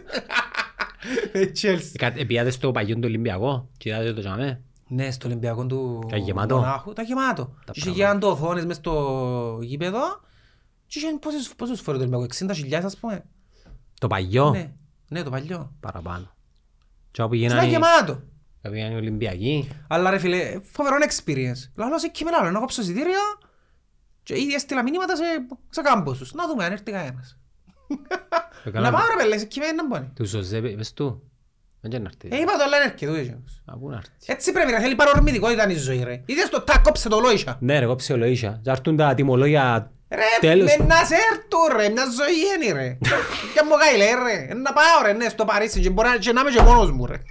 Ε, 1.31 1.51
Chelsea. 1.61 2.11
Επίατε 2.15 2.49
στο 2.49 2.71
παγιόν 2.71 3.01
του 3.01 3.07
Ολυμπιακό. 3.07 3.69
Κοιτάτε 3.77 4.13
το 4.13 4.19
τζαμέ. 4.19 4.61
Ναι, 4.87 5.11
στο 5.11 5.27
Ολυμπιακό 5.27 5.65
του 5.65 6.03
Τα 6.09 6.17
γεμάτο. 6.17 6.55
Μονάχου. 6.57 6.93
Τα 6.93 7.01
γεμάτο. 7.01 7.43
Τα 7.65 7.71
Είχε 7.75 7.81
πράγματα. 7.85 7.91
γιγάντο 8.05 8.29
οθόνες 8.31 8.65
μες 8.65 8.75
στο 8.75 9.59
γήπεδο 9.61 9.99
και 10.87 10.99
είχε 10.99 11.07
πόσες, 11.21 11.53
πόσους 11.55 11.81
φορές 11.81 12.01
το 12.01 12.07
Ολυμπιακό, 12.07 12.53
60.000 12.79 12.85
ας 12.85 12.97
πούμε. 12.97 13.23
Το 13.99 14.07
παγιό; 14.07 14.49
Ναι, 14.49 14.71
ναι, 15.07 15.23
το 15.23 15.29
παλιό. 15.29 15.73
Παραπάνω. 15.79 16.33
Και 17.11 17.21
όπου 17.21 17.33
Ήταν 17.33 17.47
γίνανε 17.49 17.67
γεμάτο. 17.67 18.21
πήγαν 18.61 18.91
οι 18.91 18.95
Ολυμπιακοί. 18.95 19.69
Αλλά 19.87 20.09
ρε 20.09 20.17
φίλε, 20.19 20.59
φοβερό 20.63 20.95
experience. 21.09 21.69
Λαλός 21.75 22.01
σε 22.01 22.07
κείμενα 22.07 22.37
άλλο, 22.37 22.51
να 22.51 22.59
κόψω 22.59 22.81
εισιτήρια 22.81 23.19
και 24.23 24.39
ήδη 24.39 24.53
έστειλα 24.53 24.83
μηνύματα 24.83 25.15
σε, 25.15 25.23
σε 25.69 25.81
κάμποσους. 25.81 26.33
Να 26.33 26.47
δούμε 26.47 26.65
αν 26.65 26.71
έρθει 26.71 26.91
κανένας. 26.91 27.37
Να 28.71 28.91
πάω 28.91 29.02
ρε 29.17 29.24
πέλε, 29.24 29.38
σε 29.38 29.45
κείμενα 29.45 29.74
να 29.74 29.88
μπορεί. 29.88 30.10
Του 30.15 30.26
Ζωζέ, 30.26 30.62
πες 30.62 30.93
του. 30.93 31.21
Δεν 31.82 31.91
και 31.91 32.00
να 32.00 32.10
έρθει. 32.13 32.38
Ε, 32.38 32.41
είπα 32.41 32.52
το 32.58 32.63
αλλά 32.63 32.76
είναι 32.78 32.86
έρχεται, 32.86 33.12
ούτε 33.12 33.19
εκείνος. 33.19 33.62
Α, 33.65 33.78
πού 33.78 33.89
να 33.89 33.95
έρθει. 33.95 34.10
Έτσι 34.26 34.52
πρέπει 34.52 34.71
να 34.71 34.80
θέλει 34.80 34.95
παρορμητικότητα 34.95 35.69
η 35.69 35.76
ζωή 35.76 36.04
ρε. 36.04 36.21
Είδες 36.26 36.50
το 36.50 36.62
τα 36.62 36.78
κόψε 36.84 37.10
το 37.10 37.19
λόγια. 37.19 37.58
Ναι 37.60 37.80
ρε, 37.80 37.86
κόψε 37.86 38.13
ο 38.13 38.15
Λοΐσια. 38.19 38.60
Και 38.62 38.69
έρθουν 38.69 38.95
τα 38.97 39.13
τιμολόγια 39.13 39.91
Ρε, 40.10 40.21
τέλος. 40.39 40.76
με 40.78 40.86
να 40.86 40.95
σε 40.95 41.15
έρθουν 41.32 41.78
ρε, 41.78 41.89
μια 41.89 42.04
ζωή 42.06 42.67
είναι 42.69 42.80
ρε. 42.82 42.97
Και 43.54 43.62
μου 43.65 43.71
καίλε 43.82 44.06
ρε, 44.06 44.54
να 44.54 44.74
πάω 44.74 45.06
ρε, 45.06 45.13
ναι, 45.13 45.30
στο 45.30 45.45
Παρίσι 45.45 45.80
και 45.82 45.89
μπορεί 45.89 46.08
να- 46.08 46.17
και 46.17 46.32
να 46.32 46.41
είμαι 46.41 46.50
και 46.50 46.62
μόνος 46.62 46.91
μου 46.91 47.06
ρε. 47.06 47.15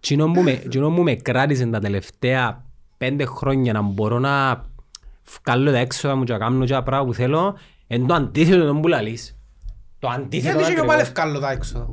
Τσινό 0.00 0.30
που 0.30 0.42
με- 0.42 0.62
τσινό 0.68 0.90
που 0.90 1.02
με 1.02 1.14
κράτησε 1.14 1.66
τα 1.66 1.78
τελευταία 1.78 2.64
πέντε 2.98 3.24
χρόνια 3.24 3.72
να 3.72 3.80
μπορώ 3.80 4.18
να 4.18 4.64
βγάλω 5.44 5.70
τα 5.70 5.78
έξοδα 5.78 6.14
μου 6.14 6.24
και 6.24 6.32
να 6.32 6.38
κάνω 6.38 6.64
και 6.64 6.72
τα 6.72 6.82
πράγματα 6.82 7.10
που 7.10 7.14
θέλω 7.14 7.58
είναι 7.86 8.06
το 8.06 8.14
αντίθετο 8.14 8.66
των 8.66 8.80
που 8.80 8.88
λαλείς. 8.88 9.37
Το 9.98 10.08
αντίθετο 10.08 10.58
Γιατί 10.58 10.72
και 10.72 10.78
εγώ 10.78 10.86
πάλι 10.86 11.00
ακριβώς. 11.00 11.22
ευκάλλω 11.22 11.38
τα 11.38 11.50
έξοδα. 11.50 11.86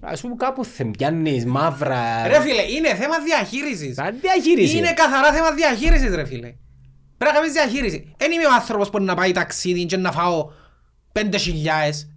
Ας 0.00 0.20
πούμε 0.20 0.34
κάπου 0.38 0.64
θε 0.64 0.84
πιάνεις 0.84 1.46
μαύρα. 1.46 2.26
Ρε 2.26 2.40
φίλε, 2.40 2.62
είναι 2.62 2.94
θέμα 2.94 3.18
διαχείρισης. 3.18 3.94
Τα 3.94 4.12
διαχείριση. 4.20 4.76
Είναι 4.76 4.92
καθαρά 4.92 5.32
θέμα 5.32 5.50
διαχείρισης 5.52 6.14
ρε 6.14 6.24
φίλε. 6.24 6.54
Πρέπει 7.18 7.34
να 7.36 7.40
κάνεις 7.40 7.52
διαχείριση. 7.52 8.14
Δεν 8.16 8.32
είμαι 8.32 8.46
ο 8.46 8.52
άνθρωπος 8.52 8.90
που 8.90 9.02
να 9.02 9.14
πάει 9.14 9.32
ταξίδι 9.32 9.84
και 9.84 9.96
να 9.96 10.12
φάω 10.12 10.50
πέντε 11.12 11.36
χιλιάες. 11.38 12.08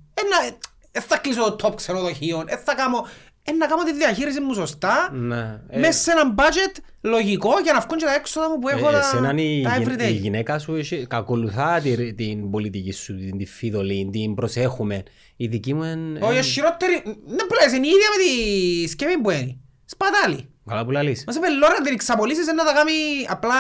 Δεν 0.92 1.04
θα 1.04 1.18
κλείσω 1.18 1.56
το 1.56 1.68
top 1.70 1.76
ξενοδοχείο. 1.76 2.44
Δεν 2.48 2.58
θα 2.58 2.76
κάνω... 2.76 3.08
Ε, 3.48 3.52
να 3.52 3.66
κάνω 3.68 3.84
τη 3.84 3.94
διαχείριση 3.94 4.40
μου 4.40 4.54
σωστά. 4.54 5.10
Ναι. 5.14 5.60
Ε, 5.70 5.80
Μέσα 5.80 6.00
σε 6.00 6.12
ένα 6.12 6.34
budget 6.38 6.80
λογικό 7.02 7.52
για 7.64 7.74
να 7.74 7.80
βγουν 7.80 7.98
και 7.98 8.06
τα 8.06 8.14
έξοδα 8.14 8.50
μου 8.50 8.60
που 8.60 8.68
έχω 8.70 8.90
ε, 8.90 8.92
τα, 8.92 8.98
εσέναν 9.00 9.38
η, 9.38 9.62
τα 9.64 9.78
γυ- 9.78 9.88
η 9.88 9.92
everyday. 9.96 10.14
γυναίκα 10.22 10.60
σου 10.60 10.76
έχει- 10.76 11.08
ακολουθά 11.10 11.80
τη- 11.84 12.14
την 12.14 12.50
πολιτική 12.52 12.92
σου, 12.92 13.16
την, 13.18 13.38
τη 13.38 13.46
φίδωλη, 13.46 14.10
την 14.12 14.36
προσέχουμε. 14.36 15.04
Η 15.36 15.48
δική 15.48 15.74
μου 15.74 15.84
είναι... 15.84 16.20
Όχι, 16.26 16.42
χειρότερη... 16.44 17.02
Δεν 17.26 17.46
πλέον, 17.48 17.76
είναι 17.76 17.88
η 17.88 17.90
ίδια 17.90 18.08
με 18.10 18.24
τη 18.24 18.88
σκευή 18.90 19.18
που 19.18 19.30
είναι. 19.30 19.58
Σπατάλη. 19.86 20.50
Καλά 20.66 20.86
που 20.86 20.92
λαλείς. 20.92 21.24
Μας 21.28 21.36
είπε 21.36 21.48
Λόρα, 21.50 21.76
την 21.84 21.94
εξαπολύσεις 21.94 22.46
να 22.46 22.64
τα 22.66 22.74
κάνει 22.74 22.92
απλά 23.28 23.54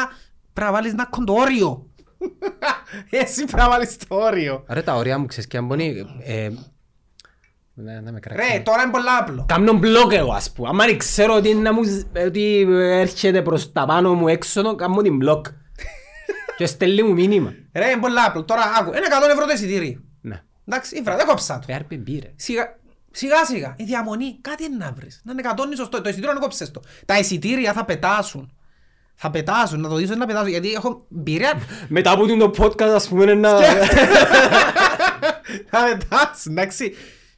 πρέπει 0.53 0.71
να 0.71 0.71
βάλεις 0.71 0.93
να 0.93 1.05
κον 1.05 1.25
το 1.25 1.33
όριο. 1.33 1.89
Εσύ 3.09 3.43
πρέπει 3.43 3.61
να 3.61 3.69
βάλεις 3.69 3.97
το 3.97 4.15
όριο. 4.15 4.63
Ρε 4.69 4.81
τα 4.81 4.95
ωριά 4.95 5.17
μου 5.19 5.25
ξέρεις 5.25 5.47
και 5.49 5.57
αν 5.57 5.65
μπορεί... 5.65 6.05
Ε, 6.23 6.49
να, 6.49 6.49
να 6.49 6.53
με 6.53 6.53
κράξει. 6.53 7.64
Ρε, 7.77 8.59
τώρα 8.63 8.81
είναι 8.81 8.91
πολλά 8.91 9.17
απλό. 9.19 9.45
Κάμνω 9.47 9.73
μπλοκ 9.73 10.13
εγώ 10.13 10.31
ας 10.33 10.51
πούμε. 10.51 10.83
Αν 10.83 10.97
ξέρω 10.97 11.35
ότι, 11.35 11.53
να 11.53 11.73
μου, 11.73 11.81
ότι 12.25 12.67
έρχεται 12.79 13.41
προς 13.41 13.71
τα 13.71 13.85
πάνω 13.85 14.13
μου 14.13 14.27
έξω, 14.27 14.75
κάνω 14.75 15.01
την 15.01 15.15
μπλοκ. 15.15 15.45
και 16.57 16.65
στέλνει 16.65 17.03
μου 17.03 17.13
μήνυμα. 17.13 17.53
Ρε, 17.73 17.89
είναι 17.89 18.01
πολλά 18.01 18.25
απλό. 18.25 18.43
Τώρα 18.43 18.61
άκου, 18.79 18.89
είναι 18.89 19.05
100 19.27 19.31
ευρώ 19.31 19.45
το 19.45 19.51
εισιτήριο. 19.53 20.01
Ναι. 20.21 20.41
Εντάξει, 20.67 20.97
ήφρα, 20.97 21.15
δεν 21.15 21.25
κόψα 21.25 21.59
το. 21.59 21.65
Πέρπε 21.67 21.95
μπήρε. 21.95 22.31
Σιγά, 22.35 22.77
σιγά 23.11 23.45
σιγά, 23.45 23.75
η 23.77 23.83
διαμονή, 23.83 24.37
κάτι 24.41 24.63
είναι 24.63 24.75
να 24.77 24.91
βρεις. 24.95 25.21
Να 25.23 25.31
είναι 25.31 25.41
100 25.55 25.65
είναι 25.65 25.75
σωστό, 25.75 26.01
το 26.01 26.09
εισιτήριο 26.09 26.33
να 26.33 26.39
κόψεις 26.39 26.71
το. 26.71 26.81
Τα 27.05 27.17
εισιτήρια 27.17 27.73
θα 27.73 27.85
πετάσουν. 27.85 28.51
Θα 29.15 29.29
πετάσουν, 29.29 29.79
να 29.79 29.89
το 29.89 29.95
δεις 29.95 30.09
να 30.09 30.25
πετάσουν, 30.25 30.49
γιατί 30.49 30.73
έχω 30.73 31.05
εμπειρία. 31.17 31.53
Μετά 31.87 32.11
από 32.11 32.25
το 32.37 32.51
podcast 32.57 32.93
ας 32.95 33.07
πούμε 33.07 33.33
να... 33.33 33.49
θα 35.69 35.97
πετάσουν, 35.97 36.51
εντάξει. 36.51 36.93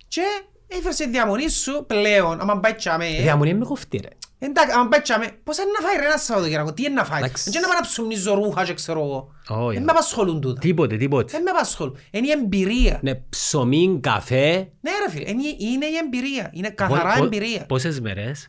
Και 0.08 0.22
έφερες 0.68 0.96
τη 0.96 1.08
διαμονή 1.10 1.50
σου 1.50 1.84
πλέον, 1.88 2.40
άμα 2.42 2.60
πάει 2.60 2.74
τσάμε. 2.74 3.06
Διαμονή 3.22 3.54
με 3.54 3.66
κοφτεί 3.66 3.98
ρε. 3.98 4.08
Εντάξει, 4.40 4.76
άμα 4.76 4.88
πάει 4.88 5.02
τσάμε, 5.02 5.32
πώς 5.44 5.58
είναι 5.58 5.70
να 5.80 5.88
φάει 5.88 5.98
ρε 5.98 6.06
ένα 6.06 6.18
Σαββατοκύριακο, 6.18 6.74
τι 6.74 6.84
είναι 6.84 6.94
να 6.94 7.04
φάει. 7.06 7.20
Εντάξει. 7.20 7.44
Δεν 7.44 7.54
είναι 7.54 7.62
να 7.62 7.68
πάει 7.68 7.78
να 7.82 7.88
ψουμνίζω 7.88 8.34
ρούχα 8.34 8.64
και 8.66 8.74
ξέρω 8.74 9.00
εγώ. 9.00 9.32
Όχι, 9.48 9.68
Δεν 9.68 9.74
ρε. 9.78 9.80
με 9.80 9.92
απασχολούν 9.92 10.42
τούτα. 10.42 10.60
Τίποτε, 10.60 10.98
τίποτε. 10.98 11.32
Δεν 11.32 11.42
με 11.42 11.50
απασχολούν. 11.50 11.98
Είναι 12.12 12.28
η 12.28 12.32
εμπειρία. 12.32 13.00
Ναι, 13.02 13.16
ψωμί, 13.16 14.00
καφέ. 14.02 14.72
Ναι 14.82 14.92
ρε 15.06 15.12
φίλε, 15.12 15.30
είναι 15.30 15.48
η- 15.48 15.58
είναι 15.60 15.86
η 15.86 15.96
εμπειρία. 16.04 16.50
Είναι 16.54 16.70
καθαρά 16.70 17.14
Πο- 17.14 17.18
πο- 17.20 17.24
εμπειρία. 17.26 17.66
Πόσες 17.66 18.00
μέρες; 18.00 18.48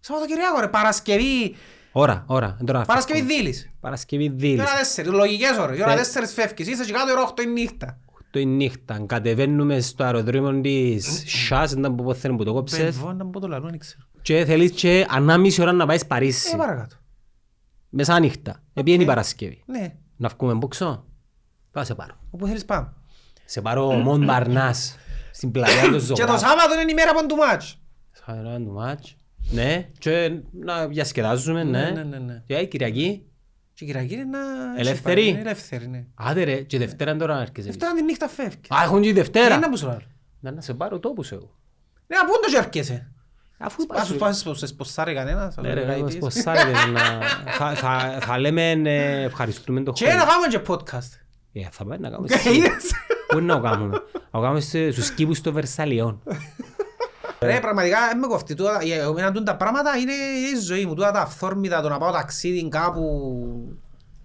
Σαββατοκυριακό 0.00 0.60
ρε, 0.60 0.68
Παρασκευή, 0.68 1.54
Ώρα, 1.92 2.24
ώρα. 2.26 2.56
Τώρα 2.66 2.80
Παρασκευή 2.82 3.18
φεύγουμε. 3.18 3.40
δίλης. 3.40 3.70
Παρασκευή 3.80 4.24
Η 4.24 4.28
δίλης. 4.34 4.60
ώρα 4.60 4.76
τέσσερις, 4.78 5.10
λογικές 5.12 5.56
ώρες. 5.58 5.78
Η 5.78 5.82
ώρα 5.82 5.92
Ε. 5.92 5.96
τέσσερις 5.96 6.32
φεύγεις. 6.32 6.68
Είσαι 6.68 6.84
και 6.84 6.92
κάτω 6.92 7.08
η 7.08 7.12
ώρα 7.12 7.22
οχτώ 7.22 7.42
η 7.42 7.46
νύχτα. 7.46 7.98
Το 8.36 8.42
η 8.42 8.46
νύχτα. 8.46 9.02
Κατεβαίνουμε 9.06 9.80
στο 9.80 10.04
αεροδρόμιο 10.04 10.60
της 10.60 11.22
Σάς, 11.26 11.74
δεν 11.74 11.94
που 11.94 12.14
θέλει 12.14 12.36
που 12.36 12.44
το 12.44 12.52
κόψες. 12.52 12.78
Πενβό, 12.80 13.12
να 13.12 13.26
πω 13.26 13.40
το 13.40 13.48
λαλό, 13.48 13.68
δεν 13.68 13.78
ξέρω. 13.78 14.02
Και 14.22 14.44
θέλεις 14.44 14.70
και 14.70 15.06
ανάμιση 15.10 15.60
ώρα 15.62 15.72
να 15.72 15.86
πάεις 15.86 16.02
Ε, 16.02 16.06
Παρίσι. 16.06 16.56
παρακάτω. 16.56 16.96
Μεσάνυχτα. 17.88 18.62
Επίενει 18.74 19.02
η 19.02 19.06
Παρασκευή. 19.06 19.62
Ναι, 19.66 19.94
Να 20.16 20.28
βγούμε 20.28 20.54
μπουξό. 20.54 21.04
Θα 21.70 21.84
σε 21.84 21.94
πάρω. 21.94 22.14
όπου 22.30 22.46
θέλεις 22.46 22.64
πάμε. 22.64 22.92
Σε 23.44 23.60
πάρω 23.60 23.90
Μον 23.92 24.24
Μπαρνάς. 24.24 24.96
Στην 25.32 25.50
πλαγιά 25.50 25.82
του 25.82 25.90
Και 25.90 25.92
το 25.92 25.98
Ζωγράφου. 26.00 26.38
Σάββατο 26.38 26.80
είναι 26.82 26.90
η 26.90 26.94
μέρα 26.94 27.10
από 27.10 27.26
του 27.26 27.36
μάτς. 27.36 27.78
Σαββατό 28.12 28.64
του 28.64 28.72
μάτς. 28.72 29.16
Ναι, 29.50 29.88
και 29.98 30.40
να 30.64 30.86
διασκεδάζουμε, 30.86 31.64
Ναι, 31.64 31.80
ναι. 31.80 31.90
ναι, 31.90 32.02
ναι, 32.02 32.18
ναι. 32.18 32.42
Και 32.46 32.54
η 32.54 32.66
Κυριακή. 32.68 33.22
Και 33.78 33.84
η 33.84 33.86
Κυριακή 33.86 34.14
είναι 34.14 34.24
να... 34.24 34.38
Ελεύθερη; 34.78 35.28
Είναι 35.28 35.40
ελεύθερη, 35.40 35.88
ναι. 35.88 36.04
Άντε 36.14 36.44
ρε, 36.44 36.54
και 36.60 36.78
Δευτέρα 36.78 37.16
τώρα 37.16 37.40
έρχεσαι. 37.40 37.66
Δευτέρα 37.66 37.92
τη 37.92 38.02
νύχτα 38.02 38.28
φεύγει. 38.28 38.58
Α, 38.74 38.82
έχουν 38.84 39.00
και 39.02 39.08
η 39.08 39.12
Τι 39.12 39.18
Δευτέρα. 39.18 39.54
είναι 39.54 39.68
που 39.68 39.76
σου 39.76 39.86
λέω. 39.86 39.98
Να 40.40 40.50
να 40.52 40.60
σε 40.60 40.74
πάρω 40.74 40.98
τόπους 40.98 41.32
εγώ. 41.32 41.54
Ναι, 42.06 42.16
από 42.16 42.32
πού 42.32 42.38
το 42.42 42.50
και 42.50 42.56
έρχεσαι. 42.56 43.10
Αφού 43.58 43.84
Ας 43.88 44.06
σου 44.06 44.16
πάσεις 44.16 44.42
πως 44.42 44.58
σε 44.58 44.66
σποσάρει 44.66 45.14
κανένας. 45.14 45.56
Ναι 45.56 45.68
αλλά 45.70 45.74
ρε, 45.80 45.84
δεν 45.86 45.98
μας 45.98 46.08
καείς. 46.10 46.18
ποσάρετε 46.18 46.70
να... 46.92 47.00
θα- 47.58 47.74
θα- 47.74 48.18
Θα 48.20 48.38
λέμε 48.38 48.70
ε, 48.70 49.22
ευχαριστούμε 49.22 49.82
το 49.82 49.92
Και 49.92 50.04
να 50.06 50.10
χρόνο. 50.10 50.24
κάνουμε 50.30 50.46
και 50.48 50.60
podcast. 50.66 51.20
Ε, 51.52 51.68
Θα 51.70 51.84
πάμε 51.84 51.96
να 51.96 52.10
κάνουμε 52.10 52.34
εσύ. 52.34 52.48
Είδες; 52.56 52.92
Πού 53.28 53.38
είναι 53.38 53.46
να 53.46 53.60
το 53.60 53.62
κάνουμε; 53.68 53.92
Να 54.12 54.20
το 54.30 54.40
κάνουμε 54.40 54.60
σε- 54.60 54.90
στους 54.92 55.10
κήπους 55.10 55.40
των 55.40 55.52
Βερσαλιών. 55.52 56.22
Ρε, 57.40 57.60
πραγματικά 57.60 57.98
δεν 58.08 58.18
με 58.18 58.26
κοφτεί. 58.26 58.54
Τούτα- 58.54 58.82
για 58.84 58.96
εμένα 59.02 59.32
τούτα 59.32 59.44
τα 59.52 59.56
πράγματα 59.56 59.96
είναι 59.96 60.12
είναι 60.12 60.58
η 60.58 60.60
ζωή 60.60 60.86
μου. 60.86 60.94
Τούτα 60.94 61.10
τα 61.10 61.20
αυθόρμητα, 61.20 61.80
το 61.82 61.88
να 61.88 61.98
πάω 61.98 62.12
ταξίδι 62.12 62.68
κάπου... 62.68 63.02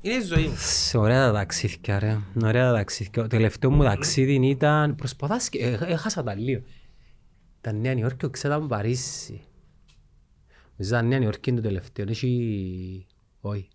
Είναι 0.02 0.16
η 0.16 0.22
ζωή 0.22 0.44
μου. 0.48 0.56
Σε 0.58 0.98
ωραία 0.98 1.26
τα 1.26 1.34
ταξίδια 1.34 2.00
ρε. 2.00 2.18
Ωραία 2.44 2.72
τα 2.72 2.78
ταξίδια. 2.78 3.12
Το 3.22 3.28
τελευταίο 3.28 3.72
μου 3.72 3.84
ταξίδι 3.84 4.48
ήταν... 4.48 4.96
Προσπαθάς 4.96 5.44
σκε... 5.44 5.58
ε, 5.60 5.78
Έχασα 5.92 6.24
τα 6.24 6.34
λίγο. 6.36 6.62
Ήταν 7.60 7.80
Νέα 7.82 7.94
Νιόρκη, 7.94 8.30
ξέρω 8.30 8.56
ήταν 8.56 8.68
Παρίσι. 8.68 9.42
Νομίζω 10.78 10.96
ήταν 10.96 11.08
Νέα 11.08 11.20
Νιόρκη 11.20 11.50
είναι 11.50 11.62
το 11.62 11.68
τελευταίο. 11.68 12.06
Έχει... 12.10 13.06
Όχι. 13.42 13.68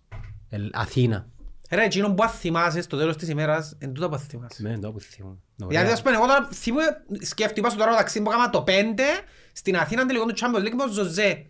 Ελ- 0.49 0.75
Αθήνα. 0.77 1.27
Ρε, 1.71 1.83
εκείνο 1.83 2.13
που 2.13 2.27
θυμάσαι 2.29 2.81
στο 2.81 2.97
τέλος 2.97 3.15
της 3.15 3.29
ημέρας, 3.29 3.75
εν 3.79 3.93
τούτα 3.93 4.09
που 4.09 4.17
θυμάσαι. 4.17 4.61
Ναι, 4.61 4.79
το 4.79 4.91
που 4.91 4.99
θυμώ. 4.99 5.37
Δηλαδή, 5.55 5.91
ας 5.91 6.01
πούμε, 6.01 6.15
εγώ 6.15 6.25
τώρα 6.25 6.47
θυμούμαι, 6.53 6.83
σκέφτομαι, 7.21 7.59
είπα 7.59 7.69
στο 7.69 7.77
τώρα 7.79 7.91
το 7.91 7.97
ταξίδι 7.97 8.23
που 8.25 8.31
έκανα 8.31 8.49
το 8.49 8.63
5 8.67 9.23
στην 9.51 9.75
Αθήνα 9.77 10.05
τελικό 10.05 10.25
του 10.25 10.33
Champions 10.37 10.59
League 10.59 10.71
με 10.75 10.83
τον 10.83 10.91
Ζωζέ. 10.91 11.45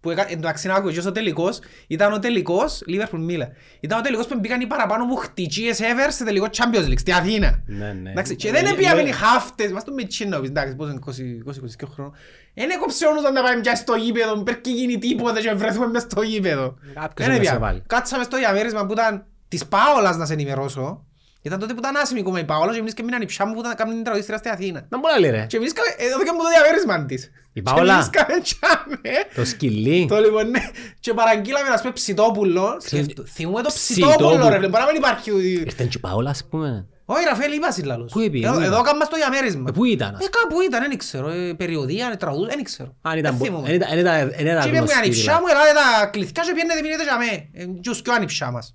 Που 0.00 0.10
έκα- 0.10 0.22
εν 0.22 0.30
τω 0.30 0.36
μεταξύ 0.36 0.66
να 0.66 0.74
άκουγες, 0.74 1.06
ο 1.06 1.12
τελικός 1.12 1.58
ήταν 1.86 2.12
ο 2.12 2.18
τελικός, 2.18 2.82
Liverpool 2.88 3.18
Μίλα. 3.18 3.48
Ήταν 3.80 3.98
ο 3.98 4.02
τελικός 4.02 4.26
που 4.26 4.38
μπήκαν 4.38 4.60
οι 4.60 4.66
παραπάνω 4.66 5.04
μου 5.04 5.16
χτυκίες 5.16 5.78
ever 5.80 6.06
σε 6.08 6.24
τελικό 6.24 6.46
Champions 6.56 6.84
League, 6.88 6.98
στη 6.98 7.12
Αθήνα. 7.12 7.62
Ναι, 7.66 7.92
ναι. 7.92 8.10
Εντάξει, 8.10 8.36
και 8.36 8.48
Ε, 8.48 8.50
δεν 8.52 8.66
ε, 8.66 8.72
πήγαμε 8.72 9.00
ε, 9.00 9.08
οι 9.08 9.12
χάφτες, 9.12 9.72
μας 9.72 9.84
το 9.84 9.92
με 9.92 10.02
τσίνο, 10.04 10.36
εντάξει, 10.36 10.74
πώς 10.76 10.88
είναι 10.88 10.98
20-22 11.06 11.86
χρόνων. 11.92 12.14
Δεν 12.54 12.70
έκοψε 12.70 13.06
ο 13.06 13.12
νους 13.12 13.22
να 13.22 13.42
πάμε 13.42 13.60
πια 13.60 13.74
στο 13.74 13.94
γήπεδο, 13.94 14.42
πρέπει 14.42 14.70
γίνει 14.70 14.98
τίποτα 14.98 15.40
και 15.40 15.52
βρεθούμε 15.54 15.86
μες 15.86 16.02
στο 16.02 16.22
γήπεδο. 16.22 16.76
Κάποιος 16.94 17.12
Δεν 17.16 17.28
να 17.28 17.34
σε 17.34 17.38
έπια. 17.40 17.58
βάλει. 17.58 17.82
Κάτσαμε 17.86 18.24
στο 18.24 18.36
διαμέρισμα 18.36 18.86
που 18.86 18.92
ήταν 18.92 19.26
της 19.50 19.66
Πάολας 19.66 20.16
να 20.16 20.26
σε 20.26 20.32
ενημερώσω. 20.32 21.04
Ήταν 21.42 21.58
τότε 21.58 21.72
που 21.72 21.78
ήταν 21.78 21.96
άσημη 21.96 22.22
κόμμα 22.22 22.38
η 22.40 22.44
Πάολα 22.44 22.72
και 22.72 22.78
εμείς 22.78 22.94
και 22.94 23.02
μείναν 23.02 23.22
η 23.22 23.26
ψιά 23.26 23.46
μου 23.46 23.54
που 23.54 23.60
ήταν 23.60 23.74
κάμουν 23.74 23.94
την 23.94 24.02
τραγουδίστρια 24.04 24.38
στη 24.38 24.48
Αθήνα. 24.48 24.86
Να 24.88 24.98
μπορεί 24.98 25.12
να 25.14 25.18
λέει 25.20 25.30
ρε. 25.30 25.46
Και 25.48 25.56
εμείς 25.56 25.72
κάμε- 25.72 25.94
εδώ 25.98 26.18
και 26.24 26.30
μου 26.34 26.38
το 26.42 26.48
διαμέρισμα 26.54 27.04
της. 27.04 27.30
Η 27.52 27.62
Πάολα; 27.62 27.92
Και 27.92 27.92
εμείς 27.92 28.10
κάμε 28.10 28.40
τσάμε. 28.40 29.14
Το 29.34 29.44
σκυλί. 29.44 30.06
Το 30.08 30.16
λοιπόν, 30.20 30.50
ναι. 30.50 30.60
Και 31.00 31.14
παραγγείλαμε 31.14 31.68
να 31.68 31.78
πούμε 31.80 31.92
ψητόπουλο. 31.92 32.76
Ξέρεις, 32.84 33.04
Σκέφτο- 33.04 33.24
Θυμούμε 33.26 33.62
το 33.62 33.68
ψητόπουλο. 33.68 34.10
ψητόπουλο 34.16 34.48
ρε, 34.48 34.54
φίλε. 34.56 34.68
μπορεί 34.68 34.82
να 34.82 34.88
μην 34.90 34.96
υπάρχει. 34.96 35.30
Ήρθε 35.66 35.84
και 35.84 35.96
η 35.96 36.00
Παόλα 36.00 36.30
ας 36.30 36.44
πούμε. 36.50 36.86
Όχι 37.04 37.24
Ραφέλ, 37.24 37.52
είπα 37.52 37.70
συλλαλούς. 37.70 38.12
Πού 38.12 38.20
είπε, 38.20 38.38
Εδώ- 38.38 38.52
πού 38.52 38.60
Εδώ 38.60 38.72
ήταν; 38.72 38.82
κάμε 38.82 39.04
στο 39.04 39.16
διαμέρισμα. 39.16 39.64
Ε, 39.68 39.72
Πού 39.72 39.84
ήταν; 39.84 40.14
Ε, 40.14 40.26
κάπου 40.38 40.60
ήταν, 40.60 40.80
δεν 40.88 40.98
ξέρω. 40.98 41.28
ε, 41.30 41.52
Περιοδία, 41.54 42.16
τραγούδ, 42.16 42.48
δεν 42.48 42.62
ξέρω. 42.62 42.94
Αν 43.02 43.18
ήταν... 43.18 43.30
Δεν 43.30 43.38
πο- 43.38 43.44
θυμούμαι. 43.44 43.68
εν 43.68 43.74
ήταν- 43.74 43.88
εν 43.92 43.98
ήταν- 43.98 44.14
εν 44.36 44.46
ήταν 44.46 44.62
Και 44.62 44.68
είπε 44.68 44.68
μου 44.68 44.74
η 44.74 44.76
γνωστή, 44.78 44.98
ανιψιά 44.98 45.22
δηλαδή. 45.22 45.42
μου, 45.44 45.48
ελάτε 45.50 45.72
τα 46.00 46.06
κληθιά 46.06 46.42
και 46.46 46.52
πιένετε 46.54 46.80
μείνετε 46.82 47.02
για 47.02 47.16
μέ. 47.18 47.32
Ε, 47.52 47.64
Και 47.80 47.90
ως 47.90 48.02
και 48.02 48.10
ο 48.10 48.14
ανιψιά 48.14 48.50
μας. 48.50 48.74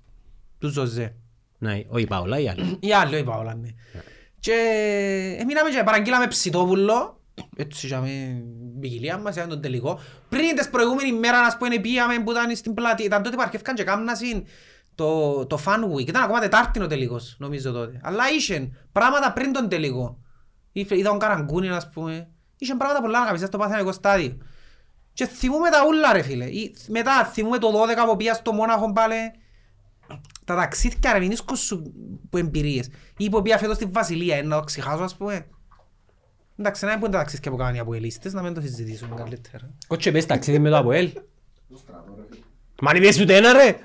Του 0.58 0.68
Ζωζέ. 0.68 1.14
Ναι, 1.58 1.82
όχι 1.88 2.02
η 2.02 2.06
Παόλα, 2.06 2.38
η 2.38 2.48
άλλη. 2.48 2.76
Η 2.80 2.92
άλλη, 2.92 3.18
η 3.18 3.24
Παόλα, 3.24 3.54
ναι. 3.54 3.68
Και 4.40 4.52
εμείναμε 5.40 5.70
και 5.70 5.82
παραγγείλαμε 5.84 6.26
ψητόπουλο. 6.26 7.20
Έτσι 7.56 7.86
είχαμε 7.86 8.42
ποικιλία 8.80 9.18
μας, 9.18 9.36
ήταν 9.36 9.48
τον 9.48 9.60
τελικό. 9.60 9.98
Πριν 10.28 10.56
τις 10.56 10.68
προηγούμενη 10.70 11.12
μέρα, 11.12 11.40
να 11.40 11.56
πούμε, 11.56 11.78
πήγαμε 11.78 12.18
που 12.18 12.30
ήταν 12.30 12.56
στην 12.56 12.74
πλάτη. 12.74 13.02
Ήταν 13.02 13.22
τότε 13.22 13.36
που 13.36 13.42
αρχεύκαν 13.42 13.74
και 13.74 13.84
κάμνασιν 13.84 14.44
το, 14.94 15.46
το 15.46 15.58
Fan 15.66 15.84
Week. 15.94 16.06
Ήταν 16.08 16.22
ακόμα 16.22 16.40
Τετάρτη 16.40 16.80
ο 16.82 16.86
τελικός, 16.86 17.36
νομίζω 17.38 17.72
τότε. 17.72 18.00
Αλλά 18.02 18.22
είχε 18.36 18.70
πράγματα 18.92 19.32
πριν 19.32 19.52
τον 19.52 19.68
τελικό. 19.68 20.18
Είχε- 20.72 20.96
Είδα 20.96 21.08
τον 21.10 21.18
Καραγκούνι, 21.18 21.68
ας 21.68 21.90
πούμε. 21.90 22.28
Είχε 22.58 22.74
πράγματα 22.74 23.00
πολλά 23.00 23.18
να 23.20 23.26
κάνεις 23.26 23.40
στο 23.46 23.58
παθηναϊκό 23.58 23.92
στάδιο. 23.92 24.36
Και 25.12 25.26
θυμούμε 25.26 25.70
τα 25.70 25.78
ούλα 25.86 26.12
ρε 26.12 26.22
φίλε. 26.22 26.44
Ή- 26.44 26.74
Μετά 26.88 27.24
θυμούμε 27.24 27.58
το 27.58 27.70
12 27.70 28.06
που 28.08 28.16
πήγα 28.16 28.34
στο 28.34 28.52
Μόναχο 28.52 28.92
πάλι. 28.92 29.14
Τα 30.46 30.54
ταξίδια 30.54 31.12
ρε 31.12 31.18
μην 31.18 31.36
σου 31.56 31.92
που 32.30 32.36
εμπειρίες. 32.36 32.88
Ή 33.16 33.28
που 33.30 33.42
πήγα 33.42 33.58
φέτος 33.58 33.76
στη 33.76 33.84
Βασιλεία, 33.84 34.36
ε, 34.36 34.42
να 34.42 34.58
το 34.58 34.64
ξεχάσω 34.64 35.02
ας 35.02 35.16
πούμε. 35.16 35.46
Εντάξει, 36.56 36.84
να 36.84 36.90
μην 36.90 37.00
πούν 37.00 37.10
τα 37.10 37.18
ταξίδια 37.18 37.50
που 37.50 37.56
κάνουν 37.56 37.74
οι 37.74 37.78
αποελίστες, 37.78 38.32
να 38.32 38.42
μην 38.42 38.54
το 38.54 38.60
συζητήσουμε 38.60 39.14
καλύτερα. 39.16 39.70
Κότσε 39.86 40.10
πες 40.10 40.26
ταξίδι 40.26 40.58
με 40.58 40.70
το 40.70 40.76
Αποέλ. 40.76 41.08
Στο 41.68 41.76
στρατό, 41.76 42.14
ρε 42.16 42.22
φίλε. 42.30 42.40
Μα 42.80 42.90
αν 42.90 42.96
είπες 42.96 43.20
ούτε 43.20 43.36
ένα 43.36 43.52
ρε. 43.52 43.76